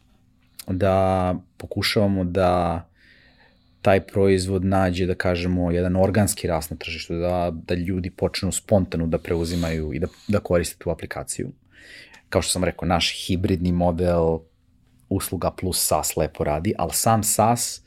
da 0.66 1.34
pokušavamo 1.56 2.24
da 2.24 2.82
taj 3.82 4.00
proizvod 4.06 4.64
nađe, 4.64 5.06
da 5.06 5.14
kažemo, 5.14 5.70
jedan 5.70 5.96
organski 5.96 6.46
rast 6.48 6.70
na 6.70 6.76
tržištu, 6.76 7.14
da, 7.14 7.50
da 7.66 7.74
ljudi 7.74 8.10
počnu 8.10 8.52
spontano 8.52 9.06
da 9.06 9.18
preuzimaju 9.18 9.92
i 9.92 9.98
da, 9.98 10.06
da 10.28 10.40
koriste 10.40 10.76
tu 10.78 10.90
aplikaciju. 10.90 11.50
Kao 12.28 12.42
što 12.42 12.52
sam 12.52 12.64
rekao, 12.64 12.88
naš 12.88 13.26
hibridni 13.26 13.72
model 13.72 14.38
usluga 15.08 15.50
plus 15.50 15.86
SaaS 15.86 16.16
lepo 16.16 16.44
radi, 16.44 16.74
ali 16.78 16.92
sam 16.92 17.22
SaaS 17.22 17.82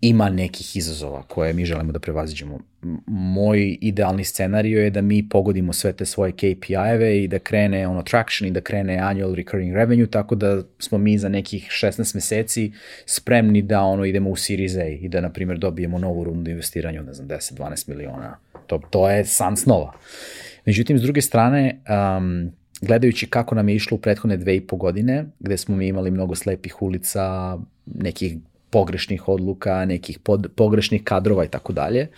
ima 0.00 0.28
nekih 0.30 0.76
izazova 0.76 1.22
koje 1.22 1.52
mi 1.52 1.64
želimo 1.64 1.92
da 1.92 1.98
prevaziđemo. 1.98 2.58
Moj 3.06 3.78
idealni 3.80 4.24
scenario 4.24 4.80
je 4.80 4.90
da 4.90 5.00
mi 5.00 5.28
pogodimo 5.28 5.72
sve 5.72 5.92
te 5.92 6.06
svoje 6.06 6.32
KPI-eve 6.32 7.24
i 7.24 7.28
da 7.28 7.38
krene 7.38 7.88
ono 7.88 8.02
traction 8.02 8.48
i 8.48 8.52
da 8.52 8.60
krene 8.60 8.98
annual 8.98 9.34
recurring 9.34 9.74
revenue, 9.74 10.06
tako 10.06 10.34
da 10.34 10.62
smo 10.78 10.98
mi 10.98 11.18
za 11.18 11.28
nekih 11.28 11.68
16 11.70 12.14
meseci 12.14 12.72
spremni 13.06 13.62
da 13.62 13.80
ono 13.80 14.04
idemo 14.04 14.30
u 14.30 14.36
Series 14.36 14.76
A 14.76 14.86
i 14.86 15.08
da, 15.08 15.20
na 15.20 15.30
primjer, 15.30 15.58
dobijemo 15.58 15.98
novu 15.98 16.24
rundu 16.24 16.50
investiranja 16.50 17.00
od, 17.00 17.06
ne 17.06 17.14
znam, 17.14 17.28
10-12 17.28 17.88
miliona. 17.88 18.36
To, 18.66 18.80
to 18.90 19.10
je 19.10 19.24
san 19.24 19.56
snova. 19.56 19.92
Međutim, 20.64 20.98
s 20.98 21.02
druge 21.02 21.20
strane, 21.20 21.80
um, 22.18 22.52
gledajući 22.80 23.26
kako 23.26 23.54
nam 23.54 23.68
je 23.68 23.74
išlo 23.74 23.94
u 23.94 24.00
prethodne 24.00 24.36
dve 24.36 24.56
i 24.56 24.60
po 24.60 24.76
godine, 24.76 25.24
gde 25.40 25.56
smo 25.56 25.76
mi 25.76 25.86
imali 25.86 26.10
mnogo 26.10 26.34
slepih 26.34 26.82
ulica, 26.82 27.58
nekih 27.86 28.36
pogrešnih 28.76 29.28
odluka, 29.28 29.84
nekih 29.84 30.18
pod, 30.18 30.50
pogrešnih 30.56 31.04
kadrova 31.04 31.44
i 31.44 31.48
tako 31.48 31.72
dalje. 31.72 32.08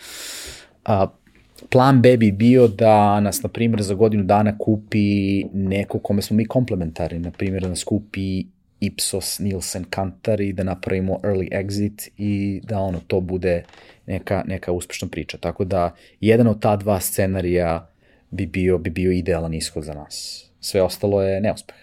Plan 1.69 2.01
B 2.01 2.17
bi 2.17 2.31
bio 2.31 2.67
da 2.67 3.19
nas, 3.19 3.43
na 3.43 3.49
primjer, 3.49 3.81
za 3.81 3.93
godinu 3.93 4.23
dana 4.23 4.57
kupi 4.57 5.43
neko 5.53 5.99
kome 5.99 6.21
smo 6.21 6.35
mi 6.37 6.45
komplementarni, 6.45 7.19
na 7.19 7.31
primjer, 7.31 7.63
da 7.63 7.69
nas 7.69 7.83
kupi 7.83 8.43
Ipsos, 8.79 9.39
Nielsen, 9.39 9.85
Kantar 9.89 10.41
i 10.41 10.53
da 10.53 10.63
napravimo 10.63 11.19
early 11.23 11.47
exit 11.51 12.09
i 12.17 12.61
da 12.63 12.79
ono 12.79 12.99
to 13.07 13.19
bude 13.19 13.63
neka, 14.05 14.43
neka 14.47 14.71
uspešna 14.71 15.07
priča. 15.07 15.37
Tako 15.37 15.65
da 15.65 15.95
jedan 16.19 16.47
od 16.47 16.59
ta 16.61 16.75
dva 16.75 16.99
scenarija 16.99 17.89
bi 18.31 18.45
bio, 18.45 18.77
bi 18.77 18.89
bio 18.89 19.11
idealan 19.11 19.53
ishod 19.53 19.83
za 19.83 19.93
nas. 19.93 20.45
Sve 20.59 20.81
ostalo 20.81 21.23
je 21.23 21.41
neuspeh. 21.41 21.75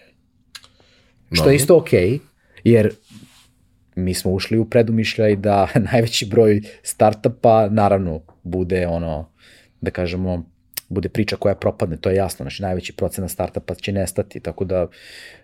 Što 1.31 1.49
je 1.49 1.55
isto 1.55 1.77
okej, 1.77 2.09
okay, 2.09 2.19
jer 2.63 2.93
mi 3.97 4.13
smo 4.13 4.31
ušli 4.31 4.57
u 4.57 4.65
predumišljaj 4.65 5.35
da 5.35 5.67
najveći 5.91 6.25
broj 6.25 6.61
startupa 6.83 7.69
naravno 7.69 8.21
bude 8.43 8.87
ono, 8.87 9.29
da 9.81 9.91
kažemo, 9.91 10.43
bude 10.89 11.09
priča 11.09 11.35
koja 11.35 11.55
propadne, 11.55 11.97
to 11.97 12.09
je 12.09 12.15
jasno, 12.15 12.43
znači 12.43 12.61
najveći 12.61 12.93
procenat 12.93 13.31
startupa 13.31 13.75
će 13.75 13.91
nestati, 13.91 14.39
tako 14.39 14.65
da 14.65 14.87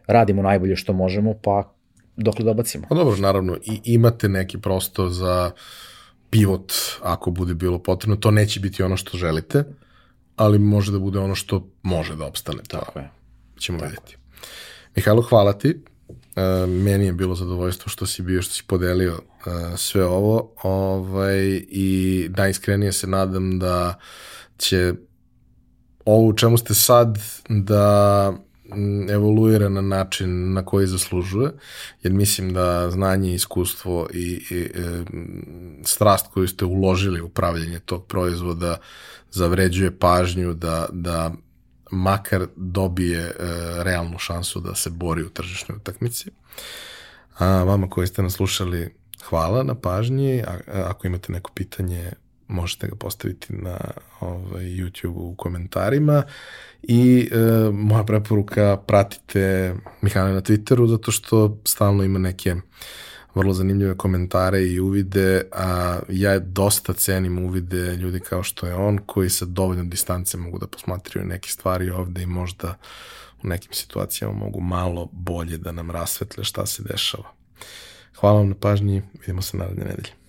radimo 0.07 0.41
najbolje 0.41 0.75
što 0.75 0.93
možemo, 0.93 1.33
pa 1.43 1.73
dokle 2.15 2.45
dobacimo. 2.45 2.87
Pa 2.89 2.95
dobro, 2.95 3.17
naravno, 3.17 3.57
i 3.65 3.81
imate 3.83 4.29
neki 4.29 4.57
prostor 4.57 5.09
za 5.09 5.51
pivot 6.29 6.73
ako 7.01 7.31
bude 7.31 7.53
bilo 7.53 7.79
potrebno, 7.79 8.15
to 8.15 8.31
neće 8.31 8.59
biti 8.59 8.83
ono 8.83 8.97
što 8.97 9.17
želite, 9.17 9.63
ali 10.35 10.59
može 10.59 10.91
da 10.91 10.99
bude 10.99 11.19
ono 11.19 11.35
što 11.35 11.67
može 11.83 12.15
da 12.15 12.25
opstane. 12.25 12.63
Tako 12.67 12.99
je. 12.99 13.09
Ćemo 13.59 13.79
Tako. 13.79 13.89
vidjeti. 13.89 14.17
Mihajlo, 14.95 15.21
hvala 15.21 15.53
ti. 15.53 15.83
Uh, 16.35 16.69
meni 16.69 17.05
je 17.05 17.13
bilo 17.13 17.35
zadovoljstvo 17.35 17.89
što 17.89 18.05
si 18.05 18.21
bio, 18.21 18.41
što 18.41 18.53
si 18.53 18.63
podelio 18.67 19.13
uh, 19.13 19.77
sve 19.77 20.05
ovo 20.05 20.53
ovaj, 20.63 21.61
i 21.69 22.27
najiskrenije 22.37 22.91
se 22.91 23.07
nadam 23.07 23.59
da 23.59 23.99
će 24.57 24.93
ovo 26.05 26.27
u 26.27 26.33
čemu 26.33 26.57
ste 26.57 26.73
sad 26.73 27.19
da 27.49 28.33
evoluira 29.09 29.69
na 29.69 29.81
način 29.81 30.53
na 30.53 30.65
koji 30.65 30.87
zaslužuje, 30.87 31.51
jer 32.03 32.13
mislim 32.13 32.53
da 32.53 32.91
znanje, 32.91 33.33
iskustvo 33.33 34.07
i, 34.13 34.45
i 34.49 34.69
e, 34.75 35.03
strast 35.83 36.27
koju 36.33 36.47
ste 36.47 36.65
uložili 36.65 37.21
u 37.21 37.29
pravljenje 37.29 37.79
tog 37.79 38.05
proizvoda 38.05 38.77
zavređuje 39.31 39.99
pažnju 39.99 40.53
da, 40.53 40.87
da 40.91 41.31
makar 41.93 42.47
dobije 42.55 43.19
e, 43.19 43.33
realnu 43.83 44.17
šansu 44.17 44.59
da 44.59 44.75
se 44.75 44.89
bori 44.89 45.23
u 45.23 45.29
tržišnoj 45.29 45.75
utakmici. 45.75 46.31
A 47.37 47.47
vama 47.47 47.89
koji 47.89 48.07
ste 48.07 48.23
nas 48.23 48.33
slušali, 48.33 48.95
hvala 49.29 49.63
na 49.63 49.75
pažnji. 49.75 50.41
A, 50.41 50.57
ako 50.85 51.07
imate 51.07 51.31
neko 51.31 51.51
pitanje, 51.55 52.11
možete 52.47 52.87
ga 52.87 52.95
postaviti 52.95 53.53
na 53.53 53.77
ovaj, 54.19 54.63
YouTube 54.63 55.15
u 55.15 55.35
komentarima. 55.35 56.23
I 56.83 57.29
e, 57.31 57.37
moja 57.71 58.03
preporuka, 58.03 58.77
pratite 58.87 59.75
Mihajla 60.01 60.31
na 60.31 60.41
Twitteru, 60.41 60.87
zato 60.87 61.11
što 61.11 61.57
stalno 61.65 62.03
ima 62.03 62.19
neke 62.19 62.55
vrlo 63.35 63.53
zanimljive 63.53 63.97
komentare 63.97 64.61
i 64.63 64.79
uvide, 64.79 65.41
a 65.51 65.99
ja 66.09 66.39
dosta 66.39 66.93
cenim 66.93 67.45
uvide 67.45 67.95
ljudi 67.95 68.19
kao 68.19 68.43
što 68.43 68.67
je 68.67 68.75
on, 68.75 68.99
koji 69.05 69.29
sa 69.29 69.45
dovoljnom 69.45 69.89
distance 69.89 70.37
mogu 70.37 70.59
da 70.59 70.67
posmatraju 70.67 71.27
neke 71.27 71.49
stvari 71.49 71.89
ovde 71.89 72.21
i 72.21 72.25
možda 72.25 72.77
u 73.43 73.47
nekim 73.47 73.73
situacijama 73.73 74.33
mogu 74.33 74.61
malo 74.61 75.09
bolje 75.11 75.57
da 75.57 75.71
nam 75.71 75.91
rasvetle 75.91 76.43
šta 76.43 76.65
se 76.65 76.83
dešava. 76.83 77.31
Hvala 78.19 78.37
vam 78.37 78.49
na 78.49 78.55
pažnji, 78.55 79.01
vidimo 79.19 79.41
se 79.41 79.57
naredne 79.57 79.85
nedelje. 79.85 80.22